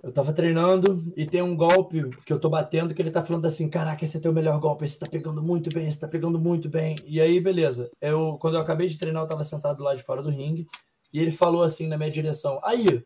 Eu 0.04 0.12
tava 0.12 0.32
treinando 0.32 1.12
e 1.18 1.26
tem 1.26 1.42
um 1.42 1.56
golpe 1.56 2.08
que 2.24 2.32
eu 2.32 2.40
tô 2.40 2.48
batendo 2.48 2.94
que 2.94 3.02
ele 3.02 3.10
tá 3.10 3.26
falando 3.26 3.46
assim: 3.46 3.68
caraca, 3.68 4.06
esse 4.06 4.18
é 4.18 4.20
teu 4.20 4.32
melhor 4.32 4.60
golpe, 4.60 4.86
esse 4.86 5.00
tá 5.00 5.08
pegando 5.10 5.42
muito 5.42 5.74
bem, 5.74 5.88
esse 5.88 6.00
tá 6.00 6.08
pegando 6.08 6.40
muito 6.40 6.70
bem. 6.70 6.96
E 7.08 7.20
aí, 7.20 7.40
beleza. 7.40 7.90
Eu, 8.00 8.38
quando 8.40 8.54
eu 8.54 8.62
acabei 8.62 8.88
de 8.88 9.00
treinar, 9.00 9.24
eu 9.24 9.28
tava 9.28 9.44
sentado 9.44 9.84
lá 9.84 9.96
de 9.96 10.04
fora 10.04 10.22
do 10.22 10.30
ringue 10.30 10.68
e 11.16 11.20
ele 11.20 11.32
falou 11.32 11.64
assim 11.64 11.88
na 11.88 11.98
minha 11.98 12.12
direção: 12.12 12.60
aí, 12.62 13.02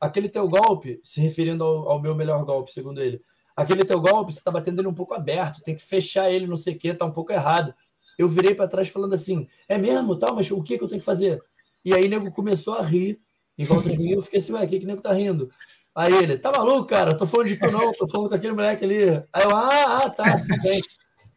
aquele 0.00 0.28
teu 0.28 0.48
golpe, 0.48 0.98
se 1.04 1.20
referindo 1.20 1.62
ao, 1.62 1.90
ao 1.90 2.02
meu 2.02 2.12
melhor 2.12 2.44
golpe, 2.44 2.72
segundo 2.72 3.00
ele, 3.00 3.20
aquele 3.54 3.84
teu 3.84 4.00
golpe, 4.00 4.34
você 4.34 4.42
tá 4.42 4.50
batendo 4.50 4.80
ele 4.80 4.88
um 4.88 4.94
pouco 4.94 5.14
aberto, 5.14 5.62
tem 5.62 5.76
que 5.76 5.80
fechar 5.82 6.28
ele, 6.28 6.48
não 6.48 6.56
sei 6.56 6.74
o 6.74 6.78
que, 6.78 6.92
tá 6.92 7.04
um 7.04 7.12
pouco 7.12 7.30
errado. 7.30 7.72
Eu 8.18 8.26
virei 8.26 8.52
para 8.52 8.66
trás 8.66 8.88
falando 8.88 9.14
assim: 9.14 9.46
é 9.68 9.78
mesmo, 9.78 10.18
tal, 10.18 10.34
mas 10.34 10.50
o 10.50 10.60
que, 10.60 10.76
que 10.76 10.82
eu 10.82 10.88
tenho 10.88 10.98
que 10.98 11.04
fazer? 11.04 11.40
E 11.84 11.94
aí, 11.94 12.08
nego 12.08 12.32
começou 12.32 12.74
a 12.74 12.82
rir 12.82 13.20
em 13.56 13.64
volta 13.64 13.88
de 13.88 13.96
mim. 13.96 14.10
Eu 14.10 14.22
fiquei 14.22 14.40
assim: 14.40 14.52
ué, 14.54 14.64
o 14.64 14.68
que, 14.68 14.80
que 14.80 14.86
nego 14.86 15.00
tá 15.00 15.12
rindo? 15.12 15.48
Aí 15.94 16.12
ele, 16.14 16.36
tá 16.36 16.50
maluco, 16.50 16.86
cara? 16.86 17.16
Tô 17.16 17.28
falando 17.28 17.46
de 17.46 17.56
tu 17.56 17.70
não, 17.70 17.92
tô 17.92 18.08
falando 18.08 18.28
com 18.28 18.34
aquele 18.34 18.54
moleque 18.54 18.84
ali. 18.84 19.04
Aí 19.32 19.44
eu, 19.44 19.50
ah, 19.54 19.98
ah, 19.98 20.10
tá, 20.10 20.36
tudo 20.40 20.60
bem. 20.62 20.80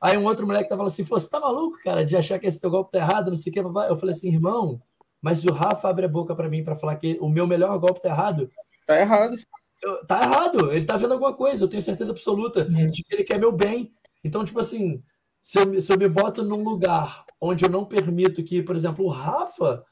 Aí 0.02 0.18
um 0.18 0.26
outro 0.26 0.48
moleque 0.48 0.70
tava 0.70 0.80
falando 0.80 0.92
assim, 0.92 1.04
você 1.04 1.30
tá 1.30 1.40
maluco, 1.40 1.78
cara, 1.84 2.04
de 2.04 2.18
achar 2.18 2.40
que 2.40 2.48
esse 2.48 2.60
teu 2.60 2.72
golpe 2.72 2.92
tá 2.92 2.98
errado, 2.98 3.30
não 3.30 3.36
sei 3.36 3.52
o 3.52 3.54
que. 3.54 3.60
Eu 3.60 3.96
falei 3.96 4.16
assim, 4.16 4.30
irmão, 4.30 4.82
mas 5.26 5.44
o 5.44 5.52
Rafa 5.52 5.90
abre 5.90 6.06
a 6.06 6.08
boca 6.08 6.36
para 6.36 6.48
mim 6.48 6.64
para 6.64 6.76
falar 6.76 6.98
que 6.98 7.18
o 7.20 7.28
meu 7.28 7.48
melhor 7.48 7.76
golpe 7.80 8.00
tá 8.00 8.10
errado. 8.10 8.48
Tá 8.86 9.00
errado. 9.00 9.36
Eu, 9.82 10.06
tá 10.06 10.22
errado, 10.22 10.72
ele 10.72 10.86
tá 10.86 10.98
vendo 10.98 11.14
alguma 11.14 11.34
coisa, 11.34 11.66
eu 11.66 11.68
tenho 11.68 11.82
certeza 11.82 12.12
absoluta 12.12 12.64
uhum. 12.64 12.92
de 12.92 13.04
que 13.04 13.16
ele 13.16 13.24
quer 13.24 13.40
meu 13.40 13.52
bem. 13.52 13.92
Então, 14.24 14.46
tipo 14.46 14.60
assim, 14.60 15.02
se 15.42 15.58
eu, 15.58 15.82
se 15.82 15.92
eu 15.92 15.98
me 15.98 16.08
boto 16.08 16.44
num 16.44 16.64
lugar 16.64 17.26
onde 17.42 17.66
eu 17.66 17.70
não 17.72 17.84
permito 17.84 18.44
que, 18.44 18.62
por 18.62 18.76
exemplo, 18.76 19.04
o 19.04 19.10
Rafa 19.10 19.84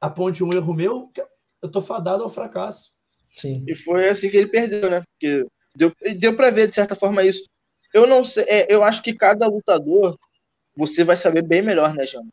aponte 0.00 0.42
um 0.42 0.52
erro 0.52 0.74
meu, 0.74 1.12
eu 1.62 1.70
tô 1.70 1.80
fadado 1.80 2.24
ao 2.24 2.28
fracasso. 2.28 2.96
Sim. 3.32 3.64
E 3.68 3.76
foi 3.76 4.08
assim 4.08 4.30
que 4.30 4.36
ele 4.36 4.48
perdeu, 4.48 4.90
né? 4.90 5.04
Porque 5.12 5.46
deu, 5.76 5.92
deu 6.18 6.34
para 6.34 6.50
ver, 6.50 6.66
de 6.66 6.74
certa 6.74 6.96
forma, 6.96 7.22
isso. 7.22 7.48
Eu 7.94 8.04
não 8.04 8.24
sei, 8.24 8.42
é, 8.48 8.66
eu 8.68 8.82
acho 8.82 9.00
que 9.00 9.14
cada 9.14 9.46
lutador 9.46 10.18
você 10.76 11.04
vai 11.04 11.14
saber 11.14 11.42
bem 11.42 11.62
melhor, 11.62 11.94
né, 11.94 12.04
Jana? 12.04 12.28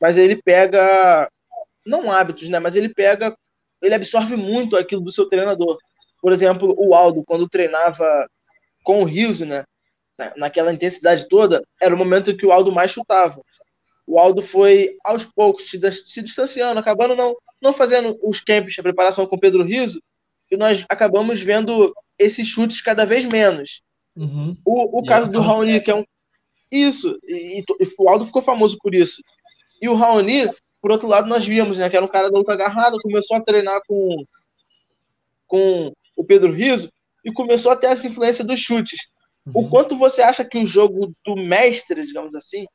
Mas 0.00 0.16
ele 0.16 0.40
pega, 0.40 1.28
não 1.86 2.10
hábitos, 2.10 2.48
né? 2.48 2.58
Mas 2.58 2.76
ele 2.76 2.88
pega, 2.88 3.36
ele 3.82 3.94
absorve 3.94 4.36
muito 4.36 4.76
aquilo 4.76 5.00
do 5.00 5.12
seu 5.12 5.28
treinador. 5.28 5.78
Por 6.20 6.32
exemplo, 6.32 6.74
o 6.78 6.94
Aldo, 6.94 7.24
quando 7.24 7.48
treinava 7.48 8.04
com 8.84 9.02
o 9.02 9.04
Rizzo, 9.04 9.46
né? 9.46 9.64
Naquela 10.36 10.72
intensidade 10.72 11.26
toda, 11.28 11.62
era 11.80 11.94
o 11.94 11.98
momento 11.98 12.36
que 12.36 12.44
o 12.44 12.52
Aldo 12.52 12.70
mais 12.70 12.90
chutava. 12.90 13.40
O 14.06 14.18
Aldo 14.18 14.42
foi, 14.42 14.96
aos 15.04 15.24
poucos, 15.24 15.70
se, 15.70 15.80
se 15.92 16.22
distanciando, 16.22 16.78
acabando 16.78 17.14
não, 17.16 17.34
não 17.62 17.72
fazendo 17.72 18.18
os 18.22 18.40
camps, 18.40 18.78
a 18.78 18.82
preparação 18.82 19.26
com 19.26 19.36
o 19.36 19.40
Pedro 19.40 19.64
Rizzo, 19.64 20.02
e 20.50 20.56
nós 20.56 20.84
acabamos 20.88 21.40
vendo 21.40 21.94
esses 22.18 22.46
chutes 22.46 22.82
cada 22.82 23.06
vez 23.06 23.24
menos. 23.24 23.82
Uhum. 24.16 24.56
O, 24.64 24.98
o 24.98 25.04
caso 25.04 25.30
do 25.30 25.40
Raoni, 25.40 25.80
que 25.80 25.90
é 25.90 25.94
um. 25.94 26.04
Isso, 26.70 27.18
e, 27.24 27.60
e, 27.60 27.64
o 27.98 28.08
Aldo 28.08 28.24
ficou 28.24 28.42
famoso 28.42 28.76
por 28.80 28.94
isso. 28.94 29.22
E 29.80 29.88
o 29.88 29.94
Raoni, 29.94 30.50
por 30.80 30.90
outro 30.90 31.08
lado, 31.08 31.28
nós 31.28 31.44
vimos, 31.44 31.78
né, 31.78 31.88
que 31.90 31.96
era 31.96 32.04
um 32.04 32.08
cara 32.08 32.30
da 32.30 32.38
luta 32.38 32.52
agarrada, 32.52 32.96
começou 33.02 33.36
a 33.36 33.42
treinar 33.42 33.80
com, 33.86 34.24
com 35.46 35.92
o 36.16 36.24
Pedro 36.24 36.52
Riso 36.52 36.90
e 37.24 37.32
começou 37.32 37.70
a 37.70 37.76
ter 37.76 37.88
essa 37.88 38.06
influência 38.06 38.44
dos 38.44 38.60
chutes. 38.60 39.08
Uhum. 39.46 39.52
O 39.54 39.68
quanto 39.68 39.96
você 39.96 40.22
acha 40.22 40.44
que 40.44 40.58
o 40.58 40.66
jogo 40.66 41.12
do 41.24 41.36
mestre, 41.36 42.06
digamos 42.06 42.34
assim, 42.34 42.66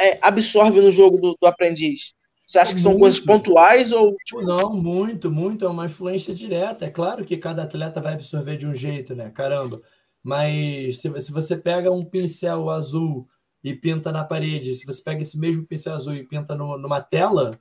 é, 0.00 0.18
absorve 0.22 0.80
no 0.80 0.92
jogo 0.92 1.18
do, 1.18 1.36
do 1.40 1.46
aprendiz? 1.46 2.14
Você 2.46 2.58
acha 2.58 2.74
que 2.74 2.80
são 2.80 2.92
muito. 2.92 3.02
coisas 3.02 3.20
pontuais 3.20 3.90
ou. 3.90 4.14
Tipo... 4.24 4.42
Não, 4.42 4.72
muito, 4.72 5.30
muito. 5.30 5.64
É 5.64 5.68
uma 5.68 5.86
influência 5.86 6.34
direta. 6.34 6.84
É 6.84 6.90
claro 6.90 7.24
que 7.24 7.38
cada 7.38 7.62
atleta 7.62 8.02
vai 8.02 8.12
absorver 8.12 8.56
de 8.56 8.66
um 8.66 8.74
jeito, 8.74 9.14
né? 9.14 9.30
Caramba. 9.30 9.80
Mas 10.22 11.00
se, 11.00 11.20
se 11.20 11.32
você 11.32 11.56
pega 11.56 11.90
um 11.90 12.04
pincel 12.04 12.68
azul 12.68 13.26
e 13.64 13.74
pinta 13.74 14.12
na 14.12 14.22
parede, 14.22 14.74
se 14.74 14.84
você 14.84 15.02
pega 15.02 15.22
esse 15.22 15.38
mesmo 15.38 15.66
pincel 15.66 15.94
azul 15.94 16.14
e 16.14 16.22
pinta 16.22 16.54
no, 16.54 16.76
numa 16.76 17.00
tela, 17.00 17.58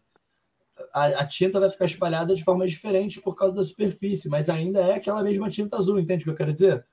a, 0.94 1.06
a, 1.06 1.26
tinta 1.26 1.62
vai 1.62 1.70
ficar 1.70 1.86
espalhada 1.86 2.36
de 2.36 2.44
formas 2.44 2.72
diferentes 2.72 3.24
por 3.24 3.36
causa 3.36 3.56
da 3.56 3.64
superfície, 3.64 4.28
mas 4.28 4.50
ainda 4.50 4.80
é 4.82 4.96
aquela 4.96 5.24
mesma 5.24 5.50
tinta 5.50 5.78
azul, 5.78 5.98
entende 5.98 6.24
o 6.24 6.26
que 6.26 6.32
eu 6.32 6.36
quero 6.36 6.54
dizer? 6.54 6.86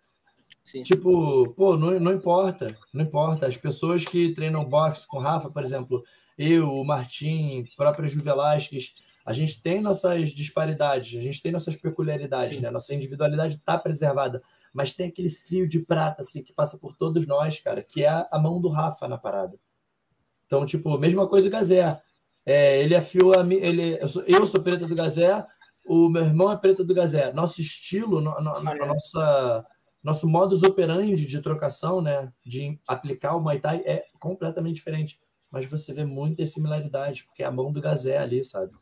Sim. 0.63 0.85
Tipo, 0.85 1.53
pô, 1.55 1.77
não, 1.77 1.99
não 1.99 2.13
importa, 2.13 2.77
não 2.95 3.03
importa. 3.03 3.47
As 3.47 3.57
pessoas 3.57 4.05
que 4.05 4.33
treinam 4.33 4.65
boxe 4.65 5.07
com 5.09 5.19
Rafa, 5.19 5.51
por 5.51 5.65
exemplo, 5.65 6.01
eu, 6.39 6.69
o 6.69 6.85
Martim, 6.85 7.65
própria 7.77 8.07
Ju 8.07 8.23
Velasquez, 8.23 8.95
a 9.27 9.33
gente 9.33 9.61
tem 9.61 9.81
nossas 9.81 10.31
disparidades, 10.31 11.19
a 11.19 11.23
gente 11.23 11.43
tem 11.43 11.51
nossas 11.51 11.75
peculiaridades, 11.75 12.57
Sim. 12.57 12.61
né? 12.61 12.71
Nossa 12.71 12.95
individualidade 12.95 13.55
está 13.55 13.77
preservada, 13.77 14.41
mas 14.73 14.93
tem 14.93 15.09
aquele 15.09 15.31
fio 15.31 15.69
de 15.69 15.81
prata 15.81 16.23
assim 16.23 16.43
que 16.43 16.53
passa 16.53 16.79
por 16.79 16.97
todos 16.97 17.27
nós, 17.27 17.61
cara, 17.61 17.83
que 17.83 18.05
é 18.05 18.09
a 18.09 18.39
mão 18.39 18.61
do 18.61 18.69
Rafa 18.69 19.09
na 19.09 19.19
parada. 19.19 19.59
Então, 20.47 20.65
tipo, 20.67 20.97
mesma 20.99 21.29
coisa 21.29 21.49
o 21.49 21.51
Gazé. 21.51 22.01
É, 22.45 22.83
ele 22.83 22.97
afiou 22.97 23.39
a 23.39 23.45
mim, 23.45 23.57
ele, 23.57 23.99
eu 24.01 24.09
sou, 24.09 24.23
eu 24.27 24.47
sou 24.47 24.63
preta 24.63 24.87
do 24.87 24.95
Gazé, 24.95 25.45
o 25.85 26.09
meu 26.09 26.25
irmão 26.25 26.51
é 26.51 26.57
preta 26.57 26.83
do 26.83 26.95
Gazé. 26.95 27.33
Nosso 27.33 27.61
estilo, 27.61 28.21
no, 28.21 28.35
no, 28.41 28.63
nossa, 28.63 29.67
nosso 30.03 30.29
modus 30.29 30.63
operandi 30.63 31.27
de 31.27 31.43
trocação, 31.43 32.01
né, 32.01 32.33
de 32.45 32.81
aplicar 32.89 33.37
o 33.37 33.41
Muay 33.41 33.61
Thai 33.61 33.83
é 33.85 34.07
completamente 34.19 34.77
diferente 34.77 35.21
mas 35.51 35.67
você 35.67 35.93
vê 35.93 36.05
muitas 36.05 36.53
similaridades, 36.53 37.23
porque 37.23 37.43
é 37.43 37.47
a 37.47 37.51
mão 37.51 37.73
do 37.73 37.81
Gazé 37.81 38.17
ali, 38.17 38.45
sabe? 38.45 38.73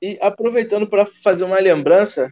E 0.00 0.18
aproveitando 0.20 0.86
para 0.86 1.06
fazer 1.06 1.44
uma 1.44 1.58
lembrança, 1.58 2.30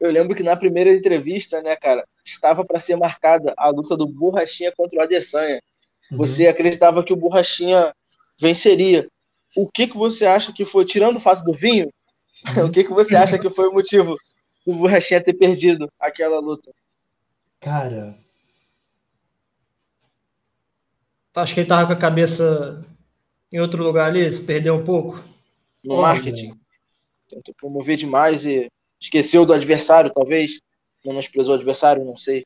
eu 0.00 0.10
lembro 0.10 0.34
que 0.34 0.42
na 0.42 0.56
primeira 0.56 0.92
entrevista, 0.92 1.60
né, 1.62 1.76
cara, 1.76 2.06
estava 2.24 2.64
para 2.64 2.78
ser 2.78 2.96
marcada 2.96 3.54
a 3.56 3.68
luta 3.68 3.96
do 3.96 4.06
Borrachinha 4.06 4.72
contra 4.74 4.98
o 4.98 5.02
Adesanya. 5.02 5.62
Uhum. 6.10 6.18
Você 6.18 6.48
acreditava 6.48 7.04
que 7.04 7.12
o 7.12 7.16
Borrachinha 7.16 7.94
venceria. 8.40 9.08
O 9.56 9.68
que 9.68 9.86
que 9.86 9.96
você 9.96 10.26
acha 10.26 10.52
que 10.52 10.64
foi, 10.64 10.84
tirando 10.84 11.16
o 11.16 11.20
fato 11.20 11.44
do 11.44 11.52
vinho, 11.52 11.90
uhum. 12.56 12.64
o 12.66 12.70
que 12.70 12.84
que 12.84 12.92
você 12.92 13.14
acha 13.14 13.38
que 13.38 13.50
foi 13.50 13.68
o 13.68 13.72
motivo 13.74 14.16
do 14.66 14.74
Borrachinha 14.74 15.22
ter 15.22 15.34
perdido 15.34 15.90
aquela 16.00 16.40
luta? 16.40 16.72
Cara, 17.60 18.16
Acho 21.34 21.54
que 21.54 21.60
ele 21.60 21.68
tava 21.68 21.86
com 21.86 21.92
a 21.92 21.96
cabeça 21.96 22.84
em 23.52 23.60
outro 23.60 23.82
lugar 23.82 24.08
ali, 24.08 24.30
se 24.32 24.42
perdeu 24.44 24.74
um 24.74 24.84
pouco. 24.84 25.22
No 25.82 26.02
marketing. 26.02 26.58
tentou 27.28 27.54
promover 27.54 27.96
demais 27.96 28.44
e 28.44 28.70
esqueceu 29.00 29.46
do 29.46 29.52
adversário, 29.52 30.12
talvez. 30.12 30.60
Menosprezou 31.04 31.54
o 31.54 31.56
adversário, 31.56 32.04
não 32.04 32.16
sei. 32.16 32.44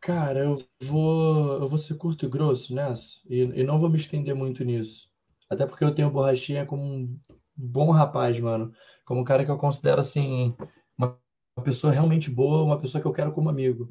Cara, 0.00 0.40
eu 0.40 0.62
vou, 0.80 1.54
eu 1.54 1.68
vou 1.68 1.78
ser 1.78 1.94
curto 1.94 2.26
e 2.26 2.28
grosso 2.28 2.74
nessa 2.74 3.20
e, 3.28 3.40
e 3.40 3.64
não 3.64 3.78
vou 3.78 3.88
me 3.88 3.96
estender 3.96 4.34
muito 4.34 4.64
nisso. 4.64 5.10
Até 5.48 5.66
porque 5.66 5.84
eu 5.84 5.94
tenho 5.94 6.08
o 6.08 6.10
Borrachinha 6.10 6.66
como 6.66 6.82
um 6.82 7.18
bom 7.56 7.90
rapaz, 7.90 8.38
mano. 8.38 8.72
Como 9.04 9.20
um 9.20 9.24
cara 9.24 9.44
que 9.44 9.50
eu 9.50 9.56
considero, 9.56 10.00
assim, 10.00 10.54
uma 10.98 11.18
pessoa 11.64 11.92
realmente 11.92 12.30
boa, 12.30 12.64
uma 12.64 12.78
pessoa 12.78 13.00
que 13.00 13.08
eu 13.08 13.12
quero 13.12 13.32
como 13.32 13.48
amigo. 13.48 13.88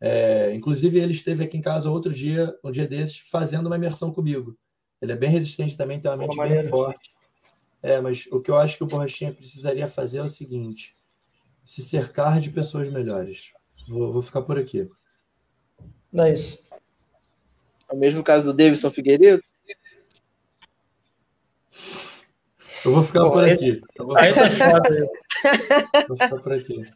É, 0.00 0.54
inclusive, 0.54 0.98
ele 0.98 1.12
esteve 1.12 1.44
aqui 1.44 1.56
em 1.56 1.62
casa 1.62 1.90
outro 1.90 2.12
dia, 2.12 2.54
um 2.62 2.70
dia 2.70 2.86
desses, 2.86 3.18
fazendo 3.18 3.66
uma 3.66 3.76
imersão 3.76 4.12
comigo. 4.12 4.56
Ele 5.00 5.12
é 5.12 5.16
bem 5.16 5.30
resistente 5.30 5.76
também, 5.76 6.00
tem 6.00 6.10
uma 6.10 6.16
mente 6.16 6.36
bem 6.36 6.68
forte. 6.68 7.10
É, 7.82 8.00
mas 8.00 8.26
o 8.30 8.40
que 8.40 8.50
eu 8.50 8.56
acho 8.56 8.76
que 8.76 8.84
o 8.84 8.86
Borrachinha 8.86 9.32
precisaria 9.32 9.86
fazer 9.86 10.18
é 10.18 10.22
o 10.22 10.28
seguinte: 10.28 10.92
se 11.66 11.82
cercar 11.82 12.38
de 12.38 12.48
pessoas 12.48 12.90
melhores. 12.92 13.52
Vou, 13.88 14.12
vou 14.12 14.22
ficar 14.22 14.42
por 14.42 14.56
aqui. 14.56 14.88
É 16.14 16.32
isso. 16.32 16.64
É 17.90 17.94
o 17.94 17.98
mesmo 17.98 18.22
caso 18.22 18.44
do 18.44 18.56
Davidson 18.56 18.90
Figueiredo? 18.90 19.42
Eu 22.84 22.92
vou 22.92 23.02
ficar 23.02 23.24
Pô, 23.24 23.32
por 23.32 23.44
aqui. 23.44 23.82
Eu 23.96 24.06
vou 24.06 24.16
ficar... 24.16 24.82
vou 26.08 26.16
ficar 26.16 26.38
por 26.38 26.52
aqui. 26.52 26.92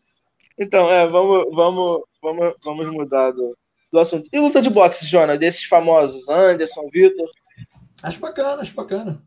Então, 0.56 0.88
é, 0.88 1.06
vamos, 1.06 1.52
vamos, 1.52 2.02
vamos, 2.22 2.55
vamos 2.62 2.86
mudar 2.92 3.32
do, 3.32 3.59
do 3.90 3.98
assunto. 3.98 4.28
E 4.32 4.38
luta 4.38 4.62
de 4.62 4.70
boxe, 4.70 5.05
Jona, 5.05 5.36
desses 5.36 5.64
famosos, 5.64 6.28
Anderson, 6.28 6.88
Vitor? 6.92 7.28
Acho 8.05 8.20
bacana, 8.20 8.62
acho 8.62 8.74
bacana. 8.74 9.20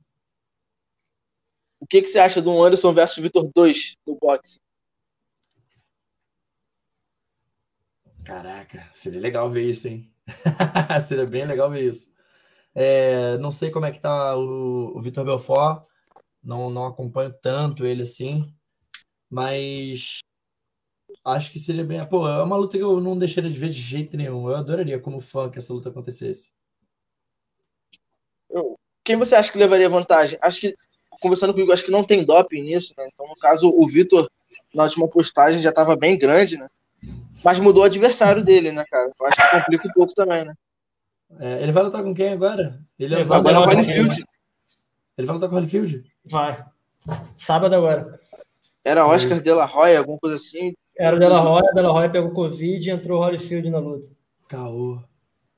O 1.81 1.85
que, 1.85 2.01
que 2.01 2.07
você 2.07 2.19
acha 2.19 2.41
do 2.41 2.63
Anderson 2.63 2.93
versus 2.93 3.21
Vitor 3.21 3.49
2 3.53 3.97
do 4.05 4.15
boxe? 4.15 4.59
Caraca, 8.23 8.89
seria 8.93 9.19
legal 9.19 9.49
ver 9.49 9.69
isso, 9.69 9.87
hein? 9.87 10.11
seria 11.07 11.25
bem 11.25 11.45
legal 11.45 11.69
ver 11.69 11.83
isso. 11.89 12.13
É, 12.73 13.37
não 13.37 13.51
sei 13.51 13.69
como 13.69 13.85
é 13.85 13.91
que 13.91 13.99
tá 13.99 14.35
o, 14.37 14.97
o 14.97 15.01
Vitor 15.01 15.25
Belfort, 15.25 15.85
não, 16.43 16.69
não 16.69 16.85
acompanho 16.85 17.33
tanto 17.41 17.85
ele 17.85 18.01
assim, 18.03 18.53
mas 19.29 20.19
acho 21.23 21.51
que 21.51 21.59
seria 21.59 21.83
bem. 21.83 22.05
Pô, 22.07 22.27
é 22.27 22.43
uma 22.43 22.57
luta 22.57 22.77
que 22.77 22.83
eu 22.83 22.99
não 22.99 23.17
deixaria 23.17 23.49
de 23.49 23.57
ver 23.57 23.69
de 23.69 23.79
jeito 23.79 24.17
nenhum. 24.17 24.49
Eu 24.49 24.55
adoraria, 24.55 24.99
como 24.99 25.21
fã, 25.21 25.49
que 25.49 25.57
essa 25.57 25.73
luta 25.73 25.89
acontecesse. 25.89 26.51
Quem 29.03 29.17
você 29.17 29.35
acha 29.35 29.51
que 29.51 29.57
levaria 29.57 29.89
vantagem? 29.89 30.39
Acho 30.41 30.61
que, 30.61 30.75
conversando 31.21 31.53
comigo, 31.53 31.73
acho 31.73 31.83
que 31.83 31.91
não 31.91 32.03
tem 32.03 32.23
doping 32.23 32.61
nisso, 32.61 32.93
né? 32.97 33.07
Então, 33.11 33.27
no 33.27 33.35
caso, 33.35 33.67
o 33.67 33.87
Vitor, 33.87 34.29
na 34.73 34.83
última 34.83 35.07
postagem, 35.07 35.61
já 35.61 35.69
estava 35.69 35.95
bem 35.95 36.17
grande, 36.17 36.57
né? 36.57 36.69
Mas 37.43 37.59
mudou 37.59 37.83
o 37.83 37.85
adversário 37.85 38.43
dele, 38.43 38.71
né, 38.71 38.83
cara? 38.89 39.11
Eu 39.19 39.27
acho 39.27 39.35
que 39.35 39.57
complica 39.57 39.87
um 39.87 39.91
pouco 39.91 40.13
também, 40.13 40.45
né? 40.45 40.53
É, 41.39 41.61
ele 41.63 41.71
vai 41.71 41.83
lutar 41.83 42.03
com 42.03 42.13
quem 42.13 42.29
agora? 42.29 42.79
Ele, 42.97 43.15
ele 43.15 43.23
vai 43.23 43.39
agora 43.39 43.55
com 43.57 43.63
o 43.63 43.67
Holyfield. 43.67 44.23
Ele 45.17 45.27
vai 45.27 45.35
lutar 45.35 45.49
com 45.49 45.55
o 45.55 45.57
Holyfield? 45.59 46.03
Vai. 46.25 46.63
Sábado 47.35 47.75
agora. 47.75 48.19
Era 48.85 49.05
Oscar 49.05 49.41
De 49.41 49.51
La 49.51 49.65
Roya, 49.65 49.99
alguma 49.99 50.19
coisa 50.19 50.35
assim. 50.35 50.73
Era 50.97 51.15
o 51.15 51.19
De 51.19 51.27
La 51.27 51.39
Roya, 51.39 51.71
De 51.73 51.81
La 51.81 51.89
Roya 51.89 52.09
pegou 52.09 52.31
Covid 52.31 52.87
e 52.87 52.91
entrou 52.91 53.19
o 53.19 53.25
Holyfield 53.25 53.69
na 53.69 53.79
luta. 53.79 54.07
Caô. 54.47 55.01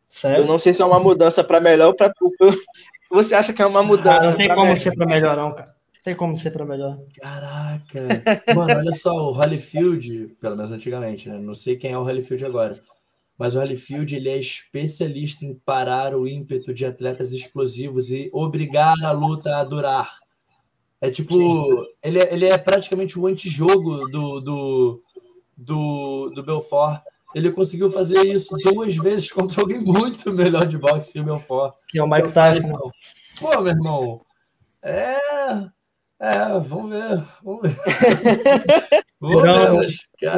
Sério? 0.10 0.44
Eu 0.44 0.48
não 0.48 0.58
sei 0.58 0.74
se 0.74 0.82
é 0.82 0.86
uma 0.86 1.00
mudança 1.00 1.44
para 1.44 1.60
melhor 1.60 1.90
ou 1.90 1.96
para. 1.96 2.12
Você 3.12 3.36
acha 3.36 3.54
que 3.54 3.62
é 3.62 3.66
uma 3.66 3.84
mudança? 3.84 4.28
Ah, 4.28 4.32
não 4.32 4.38
tem 4.38 4.50
como 4.50 4.62
melhor. 4.62 4.80
ser 4.80 4.96
para 4.96 5.06
melhor, 5.06 5.38
não, 5.38 5.54
cara 5.54 5.75
tem 6.06 6.16
como 6.16 6.38
ser 6.38 6.52
para 6.52 6.64
melhor. 6.64 7.00
Caraca! 7.20 8.00
Mano, 8.56 8.78
olha 8.78 8.94
só, 8.94 9.12
o 9.12 9.32
Holyfield, 9.32 10.38
pelo 10.40 10.56
menos 10.56 10.72
antigamente, 10.72 11.28
né? 11.28 11.40
Não 11.40 11.56
sei 11.56 11.78
quem 11.78 11.94
é 11.94 11.98
o 11.98 12.04
Holyfield 12.04 12.46
agora. 12.46 12.80
Mas 13.36 13.56
o 13.56 13.60
Holyfield 13.60 14.16
ele 14.16 14.30
é 14.30 14.38
especialista 14.38 15.44
em 15.44 15.56
parar 15.56 16.16
o 16.16 16.28
ímpeto 16.28 16.72
de 16.72 16.86
atletas 16.86 17.34
explosivos 17.34 18.12
e 18.12 18.30
obrigar 18.32 18.94
a 19.04 19.12
luta 19.12 19.58
a 19.58 19.64
durar. 19.64 20.20
É 21.02 21.10
tipo, 21.10 21.36
ele 22.04 22.20
é, 22.20 22.32
ele 22.32 22.46
é 22.46 22.58
praticamente 22.58 23.18
o 23.18 23.26
antijogo 23.26 24.08
do, 24.08 24.40
do, 24.40 25.04
do, 25.58 26.30
do 26.36 26.44
Belfort. 26.44 27.02
Ele 27.34 27.52
conseguiu 27.52 27.90
fazer 27.90 28.24
isso 28.28 28.56
duas 28.64 28.96
vezes 28.96 29.32
contra 29.32 29.60
alguém 29.60 29.80
muito 29.82 30.32
melhor 30.32 30.68
de 30.68 30.78
boxe 30.78 31.14
que 31.14 31.20
o 31.20 31.24
Belfort. 31.24 31.74
Que 31.88 31.98
é 31.98 32.04
o 32.04 32.08
Mike 32.08 32.32
Tyson. 32.32 32.92
Pô, 33.40 33.60
meu 33.60 33.74
irmão, 33.74 34.22
é 34.84 35.18
é, 36.20 36.60
vamos 36.60 36.92
ver. 36.92 37.26
Vamos 37.44 37.62
ver. 37.62 37.76
Serão 39.22 39.80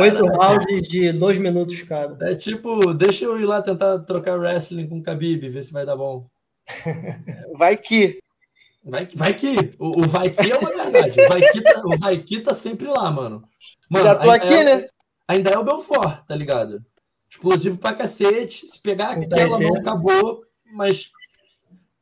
oito 0.02 0.26
rounds 0.26 0.88
de 0.88 1.12
dois 1.14 1.38
minutos 1.38 1.82
cada. 1.84 2.32
É 2.32 2.36
tipo, 2.36 2.94
deixa 2.94 3.26
eu 3.26 3.40
ir 3.40 3.46
lá 3.46 3.62
tentar 3.62 4.00
trocar 4.00 4.40
wrestling 4.40 4.88
com 4.88 5.00
o 5.00 5.04
Khabib, 5.04 5.48
ver 5.50 5.62
se 5.62 5.74
vai 5.74 5.86
dar 5.86 5.96
bom. 5.96 6.28
Vai 7.56 7.78
que. 7.78 8.20
Vai, 8.84 9.08
vai 9.14 9.34
que. 9.34 9.56
O, 9.78 10.02
o 10.02 10.08
vai 10.08 10.30
que 10.30 10.52
é 10.52 10.58
uma 10.58 10.70
verdade. 10.70 11.22
O 11.22 11.28
vai 11.28 11.42
que 11.42 11.62
tá, 11.62 11.82
o 11.84 11.98
vai 11.98 12.18
que 12.24 12.40
tá 12.40 12.54
sempre 12.54 12.88
lá, 12.88 13.12
mano. 13.12 13.48
mano 13.90 14.06
Já 14.06 14.16
tô 14.16 14.30
aqui, 14.30 14.54
é, 14.54 14.64
né? 14.64 14.88
Ainda 15.28 15.50
é 15.50 15.58
o 15.58 15.64
Belfort, 15.64 16.26
tá 16.26 16.36
ligado? 16.36 16.84
Explosivo 17.30 17.78
pra 17.78 17.94
cacete. 17.94 18.68
Se 18.68 18.80
pegar 18.80 19.12
aquela 19.12 19.60
mão, 19.60 19.76
acabou. 19.76 20.44
Mas 20.74 21.12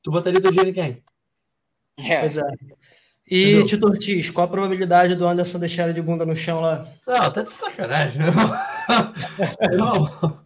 tu 0.03 0.11
botaria 0.11 0.41
teu 0.41 0.51
dinheiro 0.51 0.69
em 0.69 0.73
quem? 0.73 1.03
É. 1.97 2.19
Pois 2.19 2.37
é. 2.37 2.43
E 3.27 3.43
Entendeu? 3.43 3.65
Tito 3.65 3.87
Ortiz, 3.87 4.29
qual 4.29 4.45
a 4.45 4.49
probabilidade 4.49 5.15
do 5.15 5.27
Anderson 5.27 5.57
deixar 5.57 5.85
ele 5.85 5.93
de 5.93 6.01
bunda 6.01 6.25
no 6.25 6.35
chão 6.35 6.61
lá? 6.61 6.87
Não, 7.07 7.31
tá 7.31 7.41
de 7.41 7.51
sacanagem. 7.51 8.21
Não. 9.77 10.45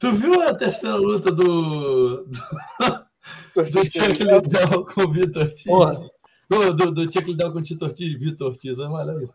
Tu 0.00 0.10
viu 0.12 0.40
a 0.40 0.54
terceira 0.54 0.96
luta 0.96 1.30
do. 1.30 2.24
Do, 2.24 3.64
do 3.70 3.84
Chuck 3.84 4.24
Liddell 4.24 4.84
com 4.94 5.02
o 5.02 5.12
Vitor 5.12 5.42
Ortiz? 5.42 5.64
Porra. 5.64 6.10
Do, 6.48 6.74
do, 6.74 6.90
do 6.90 7.02
Chuck 7.02 7.30
Liddell 7.30 7.52
com 7.52 7.58
o 7.58 7.62
Tito 7.62 7.84
Ortiz, 7.84 8.18
Vitor 8.18 8.48
Ortiz, 8.48 8.78
é 8.78 8.88
maravilhoso. 8.88 9.34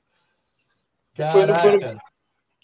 Caraca. 1.16 1.60
Foi, 1.60 1.80
foi, 1.80 1.98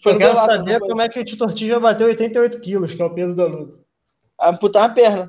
foi 0.02 0.12
Eu 0.14 0.18
quero 0.18 0.34
saber 0.34 0.80
como 0.80 1.00
é 1.00 1.08
que 1.08 1.20
o 1.20 1.24
Tito 1.24 1.44
Ortiz 1.44 1.68
já 1.68 1.78
bateu 1.78 2.08
88 2.08 2.60
quilos, 2.60 2.92
que 2.92 3.00
é 3.00 3.04
o 3.04 3.14
peso 3.14 3.36
da 3.36 3.46
luta. 3.46 3.78
Amputar 4.40 4.90
a 4.90 4.92
perna. 4.92 5.28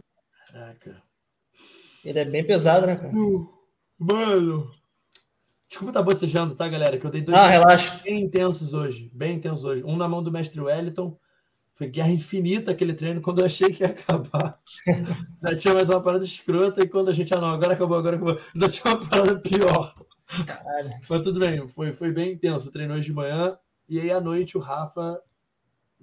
Caraca. 0.51 1.03
Ele 2.03 2.19
é 2.19 2.25
bem 2.25 2.43
pesado, 2.43 2.87
né, 2.87 2.95
cara? 2.95 3.13
Uh, 3.15 3.47
mano. 3.99 4.71
Desculpa 5.73 5.89
estar 5.89 6.01
tá 6.01 6.05
bocejando, 6.05 6.53
tá, 6.53 6.67
galera? 6.67 6.99
Que 6.99 7.05
eu 7.07 7.09
dei 7.09 7.21
dois 7.21 7.35
ah, 7.35 7.49
relaxa. 7.49 7.99
bem 8.03 8.21
intensos 8.21 8.75
hoje. 8.75 9.09
Bem 9.11 9.37
intensos 9.37 9.65
hoje. 9.65 9.83
Um 9.83 9.97
na 9.97 10.07
mão 10.07 10.21
do 10.21 10.31
mestre 10.31 10.61
Wellington. 10.61 11.17
Foi 11.73 11.87
guerra 11.87 12.11
infinita 12.11 12.69
aquele 12.69 12.93
treino 12.93 13.19
quando 13.23 13.39
eu 13.39 13.45
achei 13.45 13.71
que 13.71 13.81
ia 13.81 13.89
acabar. 13.89 14.59
Já 15.41 15.57
tinha 15.57 15.73
mais 15.73 15.89
uma 15.89 15.99
parada 15.99 16.23
escrota 16.23 16.83
e 16.83 16.87
quando 16.87 17.09
a 17.09 17.11
gente, 17.11 17.33
ah 17.33 17.41
não, 17.41 17.47
agora 17.47 17.73
acabou, 17.73 17.97
agora 17.97 18.17
acabou. 18.17 18.39
Já 18.55 18.69
tinha 18.69 18.93
uma 18.93 19.09
parada 19.09 19.39
pior. 19.39 19.95
Caralho. 20.45 20.91
Mas 21.09 21.21
tudo 21.21 21.39
bem, 21.39 21.67
foi, 21.67 21.91
foi 21.91 22.11
bem 22.11 22.33
intenso. 22.33 22.71
Treinou 22.71 22.95
hoje 22.95 23.07
de 23.07 23.13
manhã 23.13 23.57
e 23.89 23.99
aí 23.99 24.11
à 24.11 24.21
noite 24.21 24.55
o 24.55 24.61
Rafa 24.61 25.19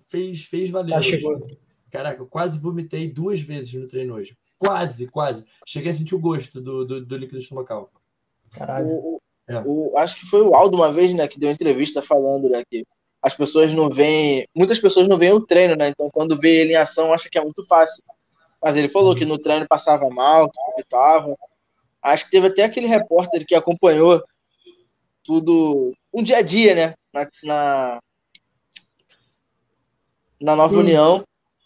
fez, 0.09 0.43
fez 0.43 0.69
valer. 0.69 0.95
Ah, 0.95 1.03
chegou. 1.03 1.47
Caraca, 1.93 2.21
eu 2.21 2.27
quase 2.27 2.59
vomitei 2.59 3.09
duas 3.09 3.39
vezes 3.41 3.73
no 3.75 3.87
treino 3.87 4.15
hoje. 4.15 4.37
Quase, 4.59 5.07
quase. 5.07 5.45
Cheguei 5.65 5.91
a 5.91 5.95
sentir 5.95 6.17
o 6.17 6.21
gosto 6.21 6.61
do, 6.61 6.85
do, 6.85 7.07
do 7.07 7.17
líquido 7.17 7.39
estomacal. 7.39 7.93
Caralho. 8.51 8.89
O, 8.89 9.20
é. 9.51 9.63
O, 9.67 9.99
acho 9.99 10.17
que 10.17 10.27
foi 10.27 10.43
o 10.43 10.55
Aldo 10.55 10.77
uma 10.77 10.93
vez, 10.93 11.13
né, 11.13 11.27
que 11.27 11.39
deu 11.39 11.51
entrevista 11.51 12.01
falando, 12.01 12.49
né, 12.49 12.63
que 12.71 12.87
as 13.21 13.35
pessoas 13.35 13.75
não 13.75 13.91
veem, 13.91 14.47
muitas 14.55 14.79
pessoas 14.79 15.09
não 15.09 15.19
veem 15.19 15.33
o 15.33 15.45
treino, 15.45 15.75
né? 15.77 15.89
Então 15.89 16.09
quando 16.11 16.39
vê 16.39 16.61
ele 16.61 16.73
em 16.73 16.77
ação, 16.77 17.13
acha 17.13 17.29
que 17.29 17.37
é 17.37 17.43
muito 17.43 17.67
fácil. 17.67 18.03
Mas 18.63 18.77
ele 18.77 18.89
falou 18.89 19.15
que 19.15 19.27
no 19.27 19.39
treino 19.39 19.67
passava 19.69 20.09
mal, 20.09 20.49
que 20.49 20.59
vomitava. 20.71 21.37
Acho 22.01 22.25
que 22.25 22.31
teve 22.31 22.47
até 22.47 22.65
aquele 22.65 22.87
repórter 22.87 23.45
que 23.47 23.55
acompanhou 23.55 24.23
tudo, 25.23 25.93
um 26.15 26.23
dia 26.23 26.39
a 26.39 26.43
dia, 26.43 26.75
né, 26.75 26.95
na, 27.13 27.29
na, 27.43 28.01
na 30.41 30.57
Nova 30.57 30.77
hum. 30.77 30.81
União. 30.81 31.25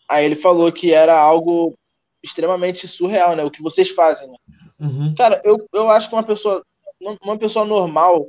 Aí 0.08 0.24
ele 0.24 0.36
falou 0.36 0.72
que 0.72 0.92
era 0.92 1.16
algo 1.16 1.74
extremamente 2.22 2.88
surreal, 2.88 3.36
né? 3.36 3.44
O 3.44 3.50
que 3.50 3.62
vocês 3.62 3.90
fazem. 3.90 4.28
Né? 4.28 4.36
Uhum. 4.80 5.14
Cara, 5.14 5.40
eu, 5.44 5.64
eu 5.72 5.90
acho 5.90 6.08
que 6.08 6.14
uma 6.14 6.22
pessoa 6.22 6.64
uma 7.22 7.38
pessoa 7.38 7.64
normal 7.64 8.28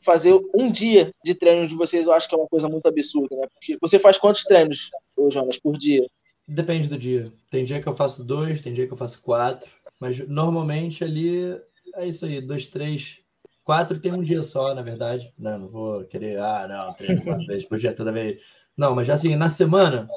fazer 0.00 0.38
um 0.54 0.70
dia 0.70 1.10
de 1.24 1.34
treino 1.34 1.66
de 1.66 1.74
vocês, 1.74 2.06
eu 2.06 2.12
acho 2.12 2.28
que 2.28 2.34
é 2.34 2.38
uma 2.38 2.46
coisa 2.46 2.68
muito 2.68 2.86
absurda, 2.86 3.34
né? 3.36 3.46
Porque 3.52 3.76
você 3.80 3.98
faz 3.98 4.16
quantos 4.18 4.44
treinos, 4.44 4.90
Jonas, 5.30 5.58
por 5.58 5.76
dia? 5.76 6.06
Depende 6.46 6.88
do 6.88 6.96
dia. 6.96 7.32
Tem 7.50 7.64
dia 7.64 7.82
que 7.82 7.88
eu 7.88 7.94
faço 7.94 8.24
dois, 8.24 8.60
tem 8.60 8.72
dia 8.72 8.86
que 8.86 8.92
eu 8.92 8.96
faço 8.96 9.20
quatro, 9.20 9.68
mas 10.00 10.26
normalmente 10.28 11.02
ali 11.02 11.60
é 11.94 12.06
isso 12.06 12.24
aí, 12.24 12.40
dois, 12.40 12.68
três, 12.68 13.20
quatro 13.64 13.98
tem 13.98 14.14
um 14.14 14.22
dia 14.22 14.42
só, 14.42 14.74
na 14.74 14.82
verdade. 14.82 15.32
Não, 15.38 15.58
não 15.58 15.68
vou 15.68 16.04
querer, 16.04 16.38
ah, 16.38 16.66
não, 16.68 16.94
treino 16.94 17.22
quatro 17.22 17.46
vezes 17.46 17.66
por 17.66 17.78
dia 17.78 17.92
toda 17.92 18.12
vez. 18.12 18.40
Não, 18.76 18.94
mas 18.94 19.10
assim, 19.10 19.34
na 19.34 19.48
semana, 19.48 20.08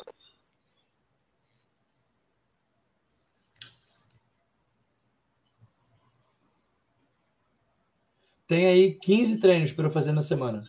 tem 8.52 8.65
aí 8.65 8.94
15 8.95 9.38
treinos 9.38 9.72
para 9.72 9.90
fazer 9.90 10.11
na 10.11 10.19
semana. 10.19 10.61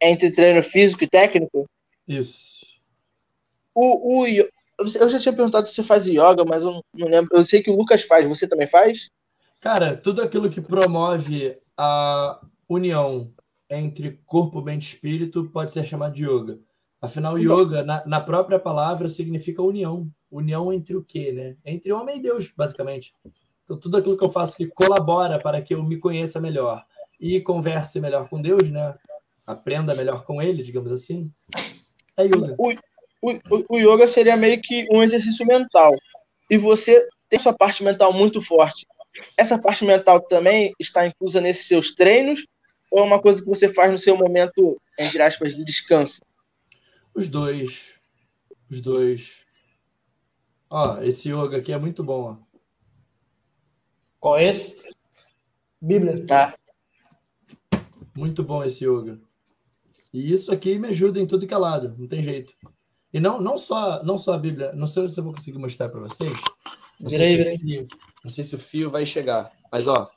Entre 0.00 0.30
treino 0.30 0.62
físico 0.62 1.02
e 1.02 1.08
técnico? 1.08 1.68
Isso. 2.06 2.64
O, 3.74 4.22
o, 4.22 4.26
eu 4.28 5.08
já 5.08 5.18
tinha 5.18 5.34
perguntado 5.34 5.66
se 5.66 5.74
você 5.74 5.82
faz 5.82 6.06
yoga, 6.06 6.44
mas 6.48 6.62
eu 6.62 6.80
não 6.94 7.08
lembro. 7.08 7.36
Eu 7.36 7.44
sei 7.44 7.64
que 7.64 7.68
o 7.68 7.76
Lucas 7.76 8.02
faz. 8.02 8.28
Você 8.28 8.46
também 8.46 8.68
faz? 8.68 9.10
Cara, 9.60 9.96
tudo 9.96 10.22
aquilo 10.22 10.48
que 10.48 10.60
promove 10.60 11.58
a 11.76 12.40
união 12.68 13.34
entre 13.68 14.20
corpo, 14.24 14.62
mente 14.62 14.84
e 14.84 14.94
espírito 14.94 15.50
pode 15.52 15.72
ser 15.72 15.84
chamado 15.84 16.14
de 16.14 16.24
yoga. 16.24 16.60
Afinal, 17.00 17.36
então, 17.36 17.58
yoga, 17.60 17.82
na, 17.82 18.06
na, 18.06 18.20
própria 18.20 18.60
palavra, 18.60 19.08
significa 19.08 19.60
união. 19.60 20.08
União 20.30 20.72
entre 20.72 20.96
o 20.96 21.02
quê, 21.02 21.32
né? 21.32 21.56
Entre 21.64 21.92
homem 21.92 22.18
e 22.18 22.22
Deus, 22.22 22.52
basicamente. 22.56 23.12
Então, 23.64 23.76
tudo 23.76 23.96
aquilo 23.96 24.16
que 24.16 24.22
eu 24.22 24.30
faço 24.30 24.56
que 24.56 24.68
colabora 24.68 25.40
para 25.40 25.60
que 25.60 25.74
eu 25.74 25.82
me 25.82 25.98
conheça 25.98 26.40
melhor 26.40 26.86
e 27.20 27.40
converse 27.40 28.00
melhor 28.00 28.28
com 28.28 28.40
Deus, 28.40 28.70
né? 28.70 28.94
Aprenda 29.46 29.94
melhor 29.94 30.24
com 30.24 30.42
Ele, 30.42 30.62
digamos 30.62 30.90
assim, 30.90 31.30
é 32.16 32.24
yoga. 32.24 32.54
O, 32.58 32.72
o, 33.22 33.64
o 33.70 33.78
yoga 33.78 34.06
seria 34.06 34.36
meio 34.36 34.60
que 34.60 34.86
um 34.90 35.02
exercício 35.02 35.46
mental. 35.46 35.92
E 36.50 36.56
você 36.56 37.06
tem 37.28 37.38
sua 37.38 37.52
parte 37.52 37.82
mental 37.82 38.12
muito 38.12 38.40
forte. 38.40 38.86
Essa 39.36 39.58
parte 39.58 39.84
mental 39.84 40.20
também 40.20 40.72
está 40.78 41.06
inclusa 41.06 41.40
nesses 41.40 41.66
seus 41.66 41.94
treinos 41.94 42.46
ou 42.90 43.00
é 43.00 43.02
uma 43.02 43.20
coisa 43.20 43.42
que 43.42 43.48
você 43.48 43.68
faz 43.68 43.90
no 43.90 43.98
seu 43.98 44.16
momento, 44.16 44.80
entre 44.98 45.20
aspas, 45.22 45.54
de 45.54 45.64
descanso? 45.64 46.20
Os 47.14 47.28
dois. 47.28 47.98
Os 48.70 48.80
dois. 48.80 49.44
Ó, 50.70 51.00
esse 51.02 51.30
yoga 51.30 51.58
aqui 51.58 51.72
é 51.72 51.78
muito 51.78 52.02
bom. 52.04 52.22
Ó. 52.32 52.58
Qual 54.20 54.38
é 54.38 54.48
esse? 54.48 54.76
Bíblia. 55.80 56.26
Tá. 56.26 56.54
Muito 58.16 58.42
bom 58.42 58.64
esse 58.64 58.84
yoga. 58.84 59.20
E 60.12 60.32
isso 60.32 60.52
aqui 60.52 60.78
me 60.78 60.88
ajuda 60.88 61.20
em 61.20 61.26
tudo 61.26 61.46
que 61.46 61.54
é 61.54 61.58
lado, 61.58 61.94
não 61.98 62.08
tem 62.08 62.22
jeito. 62.22 62.54
E 63.12 63.20
não, 63.20 63.40
não, 63.40 63.58
só, 63.58 64.02
não 64.02 64.16
só 64.16 64.34
a 64.34 64.38
Bíblia, 64.38 64.72
não 64.72 64.86
sei 64.86 65.06
se 65.08 65.18
eu 65.18 65.24
vou 65.24 65.32
conseguir 65.32 65.58
mostrar 65.58 65.88
para 65.88 66.00
vocês. 66.00 66.34
Não 66.98 67.10
sei, 67.10 67.42
se 67.42 67.58
fio, 67.58 67.88
não 68.24 68.30
sei 68.30 68.44
se 68.44 68.54
o 68.54 68.58
fio 68.58 68.90
vai 68.90 69.04
chegar, 69.04 69.52
mas 69.70 69.86
ó, 69.86 70.10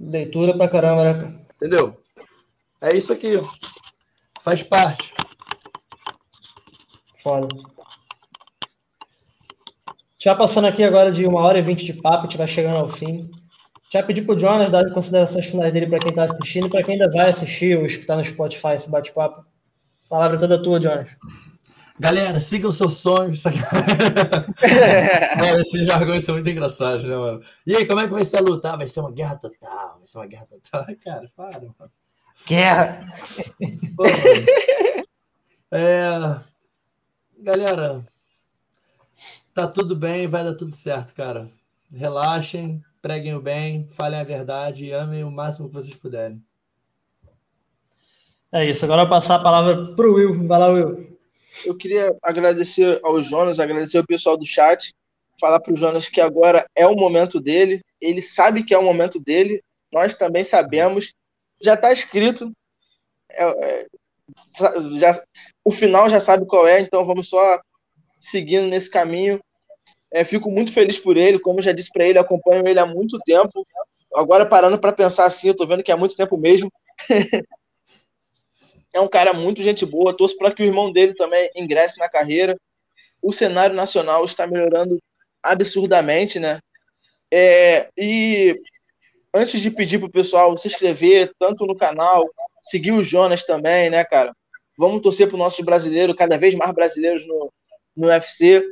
Leitura 0.00 0.56
pra 0.56 0.66
caramba, 0.66 1.04
né, 1.04 1.14
cara? 1.14 1.46
Entendeu? 1.56 2.02
É 2.80 2.96
isso 2.96 3.12
aqui. 3.12 3.34
Faz 4.40 4.62
parte. 4.62 5.12
Foda. 7.22 7.48
Já 10.22 10.34
passando 10.34 10.66
aqui 10.66 10.84
agora 10.84 11.10
de 11.10 11.26
uma 11.26 11.40
hora 11.40 11.58
e 11.58 11.62
vinte 11.62 11.82
de 11.82 11.94
papo, 11.94 12.18
a 12.18 12.22
gente 12.28 12.36
vai 12.36 12.46
chegando 12.46 12.78
ao 12.78 12.90
fim. 12.90 13.30
Já 13.90 14.02
pedi 14.02 14.20
pro 14.20 14.38
Jonas 14.38 14.70
dar 14.70 14.90
considerações 14.90 15.46
finais 15.46 15.72
dele 15.72 15.86
para 15.86 15.98
quem 15.98 16.10
está 16.10 16.24
assistindo 16.24 16.66
e 16.66 16.70
para 16.70 16.82
quem 16.82 16.92
ainda 16.92 17.10
vai 17.10 17.30
assistir 17.30 17.78
ou 17.78 17.86
escutar 17.86 18.16
no 18.16 18.24
Spotify 18.24 18.74
esse 18.74 18.90
bate-papo. 18.90 19.42
Palavra 20.10 20.38
toda 20.38 20.62
tua, 20.62 20.78
Jonas. 20.78 21.08
Galera, 21.98 22.38
sigam 22.38 22.70
seus 22.70 22.98
sonhos. 22.98 23.42
mano, 25.40 25.60
esses 25.60 25.86
jargões 25.86 26.22
são 26.22 26.34
muito 26.34 26.50
engraçados, 26.50 27.02
né, 27.02 27.16
mano? 27.16 27.42
E 27.66 27.74
aí, 27.74 27.86
como 27.86 28.00
é 28.00 28.06
que 28.06 28.12
vai 28.12 28.24
ser 28.24 28.36
a 28.36 28.40
luta? 28.42 28.74
Ah, 28.74 28.76
vai 28.76 28.86
ser 28.86 29.00
uma 29.00 29.12
guerra 29.12 29.36
total, 29.36 29.96
vai 29.96 30.06
ser 30.06 30.18
uma 30.18 30.26
guerra 30.26 30.46
total. 30.46 30.86
Cara, 31.02 31.30
para, 31.34 31.60
mano. 31.60 31.74
Guerra! 32.46 33.06
Pô, 33.96 34.04
é... 35.72 36.40
Galera, 37.38 38.04
tá 39.54 39.66
tudo 39.66 39.96
bem, 39.96 40.26
vai 40.26 40.44
dar 40.44 40.54
tudo 40.54 40.74
certo, 40.74 41.14
cara. 41.14 41.50
Relaxem, 41.92 42.82
preguem 43.02 43.34
o 43.34 43.40
bem, 43.40 43.86
falem 43.86 44.20
a 44.20 44.24
verdade 44.24 44.86
e 44.86 44.92
amem 44.92 45.24
o 45.24 45.30
máximo 45.30 45.68
que 45.68 45.74
vocês 45.74 45.94
puderem. 45.94 46.42
É 48.52 48.64
isso, 48.64 48.84
agora 48.84 49.02
eu 49.02 49.06
vou 49.06 49.16
passar 49.16 49.36
a 49.36 49.42
palavra 49.42 49.94
pro 49.94 50.14
Will. 50.14 50.46
Vai 50.46 50.58
lá, 50.58 50.68
Will. 50.68 51.18
Eu 51.64 51.76
queria 51.76 52.16
agradecer 52.22 53.00
ao 53.02 53.22
Jonas, 53.22 53.60
agradecer 53.60 53.98
ao 53.98 54.06
pessoal 54.06 54.36
do 54.36 54.46
chat, 54.46 54.92
falar 55.40 55.60
para 55.60 55.72
o 55.72 55.76
Jonas 55.76 56.08
que 56.08 56.20
agora 56.20 56.66
é 56.74 56.86
o 56.86 56.96
momento 56.96 57.40
dele. 57.40 57.80
Ele 58.00 58.20
sabe 58.20 58.64
que 58.64 58.74
é 58.74 58.78
o 58.78 58.84
momento 58.84 59.20
dele, 59.20 59.62
nós 59.92 60.14
também 60.14 60.44
sabemos. 60.44 61.12
Já 61.62 61.74
está 61.74 61.92
escrito. 61.92 62.52
É, 63.30 63.44
é, 63.44 63.86
já, 64.96 65.22
o 65.64 65.70
final 65.70 66.08
já 66.08 66.20
sabe 66.20 66.46
qual 66.46 66.66
é, 66.66 66.80
então 66.80 67.04
vamos 67.04 67.28
só 67.28 67.60
seguindo 68.20 68.66
nesse 68.66 68.90
caminho. 68.90 69.40
É, 70.12 70.22
fico 70.24 70.50
muito 70.50 70.72
feliz 70.72 70.98
por 70.98 71.16
ele, 71.16 71.38
como 71.38 71.62
já 71.62 71.72
disse 71.72 71.90
para 71.92 72.06
ele, 72.06 72.18
acompanho 72.18 72.66
ele 72.68 72.78
há 72.78 72.86
muito 72.86 73.18
tempo. 73.20 73.64
Agora 74.14 74.44
parando 74.44 74.78
para 74.78 74.92
pensar 74.92 75.24
assim, 75.24 75.48
eu 75.48 75.52
estou 75.52 75.66
vendo 75.66 75.82
que 75.82 75.92
há 75.92 75.96
muito 75.96 76.16
tempo 76.16 76.36
mesmo. 76.36 76.70
é 78.92 79.00
um 79.00 79.08
cara 79.08 79.32
muito 79.32 79.62
gente 79.62 79.86
boa. 79.86 80.16
Torço 80.16 80.36
para 80.36 80.52
que 80.52 80.62
o 80.62 80.66
irmão 80.66 80.92
dele 80.92 81.14
também 81.14 81.48
ingresse 81.54 81.98
na 81.98 82.08
carreira. 82.08 82.56
O 83.22 83.32
cenário 83.32 83.74
nacional 83.74 84.24
está 84.24 84.46
melhorando 84.46 84.98
absurdamente, 85.42 86.38
né? 86.38 86.58
É, 87.32 87.88
e 87.96 88.58
antes 89.32 89.60
de 89.60 89.70
pedir 89.70 90.00
pro 90.00 90.10
pessoal 90.10 90.56
se 90.56 90.66
inscrever 90.66 91.30
tanto 91.38 91.64
no 91.64 91.76
canal, 91.76 92.28
seguir 92.60 92.92
o 92.92 93.04
Jonas 93.04 93.44
também, 93.44 93.88
né, 93.88 94.04
cara? 94.04 94.34
Vamos 94.76 95.02
torcer 95.02 95.28
pro 95.28 95.36
nosso 95.36 95.64
brasileiro, 95.64 96.16
cada 96.16 96.36
vez 96.36 96.54
mais 96.54 96.72
brasileiros 96.72 97.26
no, 97.26 97.52
no 97.96 98.08
UFC. 98.08 98.64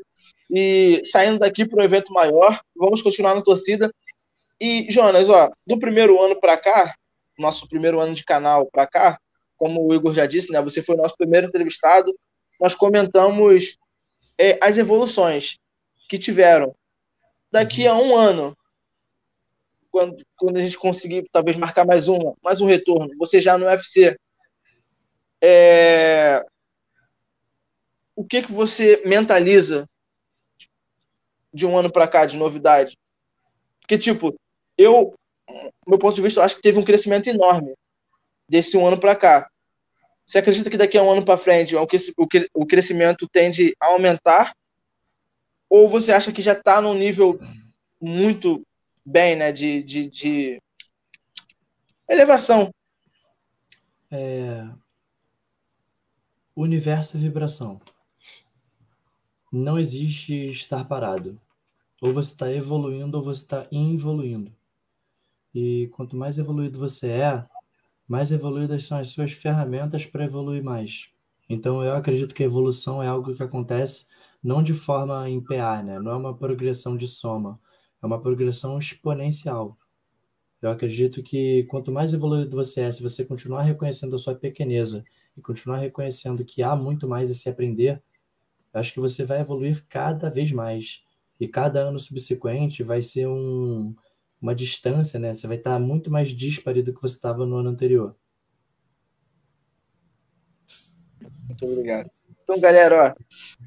E 0.50 1.02
saindo 1.04 1.38
daqui 1.38 1.66
para 1.66 1.80
um 1.80 1.84
evento 1.84 2.12
maior, 2.12 2.60
vamos 2.76 3.02
continuar 3.02 3.34
na 3.34 3.42
torcida. 3.42 3.90
E, 4.60 4.86
Jonas, 4.90 5.28
ó, 5.28 5.50
do 5.66 5.78
primeiro 5.78 6.20
ano 6.22 6.40
para 6.40 6.56
cá, 6.56 6.94
nosso 7.38 7.68
primeiro 7.68 8.00
ano 8.00 8.14
de 8.14 8.24
canal 8.24 8.66
para 8.66 8.86
cá, 8.86 9.18
como 9.56 9.86
o 9.86 9.94
Igor 9.94 10.14
já 10.14 10.26
disse, 10.26 10.50
né, 10.50 10.60
você 10.62 10.82
foi 10.82 10.94
o 10.94 10.98
nosso 10.98 11.16
primeiro 11.16 11.46
entrevistado, 11.46 12.14
nós 12.60 12.74
comentamos 12.74 13.76
é, 14.38 14.58
as 14.62 14.76
evoluções 14.76 15.58
que 16.08 16.18
tiveram. 16.18 16.74
Daqui 17.50 17.86
a 17.86 17.94
um 17.94 18.16
ano, 18.16 18.54
quando, 19.90 20.24
quando 20.36 20.56
a 20.58 20.62
gente 20.62 20.78
conseguir 20.78 21.28
talvez 21.30 21.56
marcar 21.56 21.84
mais 21.84 22.08
uma, 22.08 22.34
mais 22.42 22.60
um 22.60 22.66
retorno, 22.66 23.10
você 23.18 23.40
já 23.40 23.56
no 23.56 23.66
UFC, 23.66 24.16
é... 25.42 26.42
o 28.18 28.24
que, 28.24 28.42
que 28.42 28.50
você 28.50 29.00
mentaliza 29.06 29.88
de 31.54 31.64
um 31.64 31.78
ano 31.78 31.88
para 31.88 32.08
cá 32.08 32.26
de 32.26 32.36
novidade? 32.36 32.98
Porque, 33.80 33.96
tipo, 33.96 34.34
eu, 34.76 35.14
meu 35.86 36.00
ponto 36.00 36.16
de 36.16 36.22
vista, 36.22 36.40
eu 36.40 36.44
acho 36.44 36.56
que 36.56 36.62
teve 36.62 36.80
um 36.80 36.84
crescimento 36.84 37.28
enorme 37.28 37.76
desse 38.48 38.76
um 38.76 38.84
ano 38.84 38.98
para 38.98 39.14
cá. 39.14 39.48
Você 40.26 40.38
acredita 40.38 40.68
que 40.68 40.76
daqui 40.76 40.98
a 40.98 41.02
um 41.02 41.12
ano 41.12 41.24
para 41.24 41.38
frente 41.38 41.76
o 41.76 42.66
crescimento 42.66 43.28
tende 43.30 43.72
a 43.78 43.86
aumentar? 43.86 44.52
Ou 45.70 45.88
você 45.88 46.10
acha 46.10 46.32
que 46.32 46.42
já 46.42 46.54
está 46.54 46.80
num 46.80 46.94
nível 46.94 47.38
muito 48.00 48.66
bem, 49.06 49.36
né, 49.36 49.52
de, 49.52 49.80
de, 49.84 50.08
de 50.08 50.62
elevação? 52.08 52.74
É... 54.10 54.68
Universo 56.56 57.16
é 57.16 57.20
vibração. 57.20 57.80
Não 59.52 59.78
existe 59.78 60.34
estar 60.50 60.84
parado. 60.84 61.40
Ou 62.00 62.12
você 62.12 62.30
está 62.32 62.52
evoluindo 62.52 63.16
ou 63.16 63.24
você 63.24 63.42
está 63.42 63.66
involuindo. 63.72 64.52
E 65.54 65.88
quanto 65.94 66.16
mais 66.16 66.38
evoluído 66.38 66.78
você 66.78 67.08
é, 67.08 67.44
mais 68.06 68.32
evoluídas 68.32 68.84
são 68.84 68.98
as 68.98 69.08
suas 69.08 69.32
ferramentas 69.32 70.06
para 70.06 70.24
evoluir 70.24 70.62
mais. 70.62 71.08
Então, 71.48 71.82
eu 71.82 71.94
acredito 71.94 72.34
que 72.34 72.42
a 72.42 72.46
evolução 72.46 73.02
é 73.02 73.06
algo 73.08 73.34
que 73.34 73.42
acontece 73.42 74.08
não 74.42 74.62
de 74.62 74.74
forma 74.74 75.28
em 75.28 75.40
PA, 75.40 75.82
né? 75.82 75.98
Não 75.98 76.12
é 76.12 76.16
uma 76.16 76.36
progressão 76.36 76.96
de 76.96 77.06
soma, 77.06 77.60
é 78.02 78.06
uma 78.06 78.20
progressão 78.20 78.78
exponencial. 78.78 79.76
Eu 80.60 80.70
acredito 80.70 81.22
que 81.22 81.64
quanto 81.64 81.92
mais 81.92 82.12
evoluído 82.12 82.56
você 82.56 82.82
é, 82.82 82.92
se 82.92 83.02
você 83.02 83.24
continuar 83.24 83.62
reconhecendo 83.62 84.14
a 84.14 84.18
sua 84.18 84.34
pequeneza 84.34 85.04
e 85.36 85.40
continuar 85.40 85.78
reconhecendo 85.78 86.44
que 86.44 86.62
há 86.62 86.74
muito 86.74 87.08
mais 87.08 87.30
a 87.30 87.34
se 87.34 87.48
aprender, 87.48 88.02
acho 88.72 88.92
que 88.92 89.00
você 89.00 89.24
vai 89.24 89.40
evoluir 89.40 89.84
cada 89.88 90.30
vez 90.30 90.52
mais. 90.52 91.02
E 91.40 91.46
cada 91.46 91.80
ano 91.80 91.98
subsequente 91.98 92.82
vai 92.82 93.00
ser 93.00 93.28
um, 93.28 93.94
uma 94.40 94.54
distância, 94.54 95.18
né? 95.18 95.34
Você 95.34 95.46
vai 95.46 95.56
estar 95.56 95.78
muito 95.78 96.10
mais 96.10 96.30
dispare 96.30 96.82
do 96.82 96.92
que 96.92 97.02
você 97.02 97.14
estava 97.14 97.46
no 97.46 97.56
ano 97.56 97.70
anterior. 97.70 98.16
Muito 101.46 101.64
obrigado. 101.64 102.10
Então, 102.42 102.58
galera, 102.58 103.14
ó, 103.14 103.14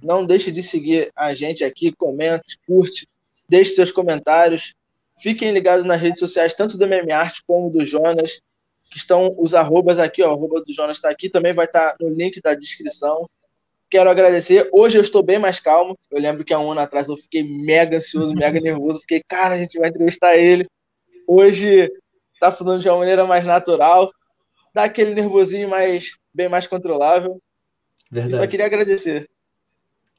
não 0.01 0.25
deixe 0.25 0.51
de 0.51 0.63
seguir 0.63 1.11
a 1.15 1.33
gente 1.33 1.63
aqui, 1.63 1.91
comente, 1.91 2.57
curte, 2.65 3.07
deixe 3.47 3.75
seus 3.75 3.91
comentários. 3.91 4.73
Fiquem 5.19 5.51
ligados 5.51 5.85
nas 5.85 6.01
redes 6.01 6.19
sociais, 6.19 6.53
tanto 6.53 6.77
do 6.77 6.87
Meme 6.87 7.11
Art 7.11 7.39
como 7.45 7.69
do 7.69 7.85
Jonas, 7.85 8.41
que 8.89 8.97
estão 8.97 9.29
os 9.37 9.53
arrobas 9.53 9.99
aqui, 9.99 10.23
ó, 10.23 10.29
o 10.29 10.33
arroba 10.33 10.61
do 10.61 10.73
Jonas 10.73 10.97
está 10.97 11.09
aqui, 11.09 11.29
também 11.29 11.53
vai 11.53 11.65
estar 11.65 11.95
no 11.99 12.09
link 12.09 12.41
da 12.41 12.55
descrição. 12.55 13.27
Quero 13.91 14.09
agradecer. 14.09 14.69
Hoje 14.71 14.97
eu 14.97 15.01
estou 15.01 15.21
bem 15.21 15.37
mais 15.37 15.59
calmo. 15.59 15.99
Eu 16.09 16.19
lembro 16.19 16.45
que 16.45 16.53
há 16.53 16.59
um 16.59 16.71
ano 16.71 16.79
atrás 16.79 17.09
eu 17.09 17.17
fiquei 17.17 17.43
mega 17.43 17.97
ansioso, 17.97 18.33
mega 18.33 18.57
nervoso. 18.59 19.01
Fiquei, 19.01 19.21
cara, 19.27 19.55
a 19.55 19.57
gente 19.57 19.77
vai 19.77 19.89
entrevistar 19.89 20.37
ele. 20.37 20.65
Hoje 21.27 21.91
tá 22.39 22.51
falando 22.51 22.81
de 22.81 22.89
uma 22.89 22.99
maneira 22.99 23.25
mais 23.25 23.45
natural. 23.45 24.11
Dá 24.73 24.85
aquele 24.85 25.13
nervosinho 25.13 25.69
mais, 25.69 26.15
bem 26.33 26.47
mais 26.47 26.65
controlável. 26.65 27.39
Verdade. 28.09 28.37
só 28.37 28.47
queria 28.47 28.65
agradecer. 28.65 29.29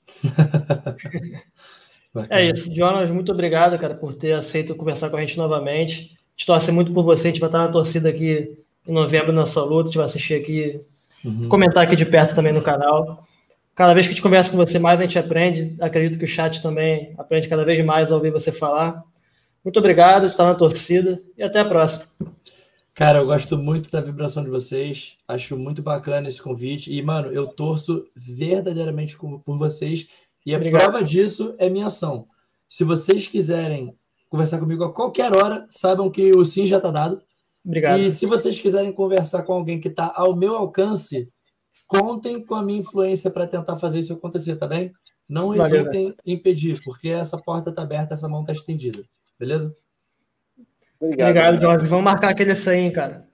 é 2.28 2.51
isso, 2.51 2.74
Jonas, 2.74 3.11
muito 3.11 3.32
obrigado, 3.32 3.78
cara, 3.78 3.94
por 3.94 4.15
ter 4.15 4.32
aceito 4.32 4.74
conversar 4.74 5.11
com 5.11 5.16
a 5.16 5.20
gente 5.20 5.39
novamente. 5.39 6.12
A 6.12 6.36
gente 6.36 6.47
torce 6.47 6.70
muito 6.70 6.93
por 6.93 7.05
você, 7.05 7.28
a 7.28 7.31
gente 7.31 7.40
vai 7.40 7.49
estar 7.49 7.59
na 7.59 7.69
torcida 7.69 8.09
aqui 8.09 8.59
em 8.86 8.93
novembro 8.93 9.32
na 9.32 9.47
sua 9.47 9.65
luta, 9.65 9.85
a 9.85 9.86
gente 9.86 9.97
vai 9.97 10.07
assistir 10.07 10.35
aqui, 10.35 10.81
uhum. 11.24 11.49
comentar 11.49 11.85
aqui 11.85 11.97
de 11.97 12.05
perto 12.05 12.35
também 12.35 12.53
no 12.53 12.62
canal. 12.62 13.27
Cada 13.74 13.94
vez 13.94 14.07
que 14.07 14.12
a 14.12 14.15
gente 14.15 14.23
conversa 14.23 14.51
com 14.51 14.57
você 14.57 14.78
mais, 14.78 15.01
a 15.01 15.03
gente 15.03 15.19
aprende. 15.19 15.77
Acredito 15.81 16.19
que 16.19 16.24
o 16.24 16.28
chat 16.28 16.61
também 16.62 17.15
aprende 17.16 17.49
cada 17.49 17.65
vez 17.65 17.82
mais 17.85 18.11
ao 18.11 18.19
ouvir 18.19 18.31
você 18.31 18.53
falar. 18.53 19.03
Muito 19.65 19.78
obrigado, 19.78 20.27
estar 20.27 20.44
na 20.44 20.55
torcida 20.55 21.23
e 21.36 21.43
até 21.43 21.61
a 21.61 21.65
próxima. 21.65 22.05
Cara, 22.94 23.20
eu 23.20 23.27
gosto 23.27 23.57
muito 23.57 23.90
da 23.90 24.01
vibração 24.01 24.44
de 24.44 24.51
vocês. 24.51 25.16
Acho 25.27 25.57
muito 25.57 25.82
bacana 25.82 26.28
esse 26.28 26.43
convite. 26.43 26.93
E, 26.93 27.01
mano, 27.03 27.32
eu 27.32 27.47
torço 27.47 28.05
verdadeiramente 28.15 29.16
por 29.16 29.57
vocês. 29.57 30.09
E 30.44 30.53
a 30.53 30.59
Obrigado. 30.59 30.82
prova 30.82 31.03
disso 31.03 31.55
é 31.59 31.70
minha 31.70 31.86
ação. 31.86 32.27
Se 32.69 32.85
vocês 32.85 33.27
quiserem 33.27 33.97
conversar 34.28 34.59
comigo 34.59 34.85
a 34.85 34.93
qualquer 34.93 35.35
hora, 35.35 35.66
saibam 35.70 36.11
que 36.11 36.31
o 36.36 36.44
sim 36.44 36.66
já 36.66 36.77
está 36.77 36.90
dado. 36.90 37.23
Obrigado. 37.65 38.01
E 38.01 38.11
se 38.11 38.27
vocês 38.27 38.61
quiserem 38.61 38.93
conversar 38.93 39.43
com 39.44 39.55
alguém 39.55 39.81
que 39.81 39.89
está 39.89 40.12
ao 40.15 40.36
meu 40.36 40.55
alcance, 40.57 41.28
contem 41.93 42.44
com 42.44 42.55
a 42.55 42.62
minha 42.62 42.81
influência 42.81 43.31
para 43.31 43.47
tentar 43.47 43.77
fazer 43.77 43.98
isso 43.98 44.14
acontecer, 44.14 44.56
tá 44.56 44.66
bem? 44.66 44.93
Não 45.28 45.55
hesitem 45.55 46.14
em 46.24 46.39
pedir, 46.39 46.82
porque 46.82 47.09
essa 47.09 47.39
porta 47.39 47.70
está 47.70 47.82
aberta, 47.82 48.14
essa 48.14 48.28
mão 48.28 48.40
está 48.40 48.52
estendida. 48.52 49.02
Beleza? 49.39 49.74
Obrigado, 51.01 51.28
Obrigado 51.31 51.60
Jorge. 51.60 51.86
Vamos 51.86 52.05
marcar 52.05 52.31
aquele 52.31 52.52
açaí, 52.52 52.90
cara. 52.90 53.28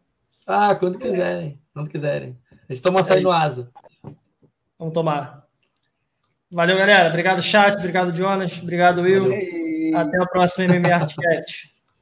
Ah, 0.47 0.75
quando 0.75 0.99
quiserem. 0.99 1.61
Quando 1.73 1.89
quiserem. 1.89 2.37
A 2.69 2.73
gente 2.75 2.83
toma 2.83 3.01
açaí 3.01 3.21
é 3.21 3.23
no 3.23 3.31
asa. 3.31 3.71
Vamos 4.79 4.95
tomar. 4.95 5.47
Valeu, 6.51 6.79
galera. 6.79 7.09
Obrigado, 7.09 7.43
chat. 7.43 7.77
Obrigado, 7.77 8.15
Jonas. 8.17 8.59
Obrigado, 8.63 9.03
Will. 9.03 9.25
Valeu. 9.25 9.99
Até 9.99 10.21
o 10.21 10.29
próximo 10.29 10.67
MMA 10.69 10.95
Artcast. 10.95 11.78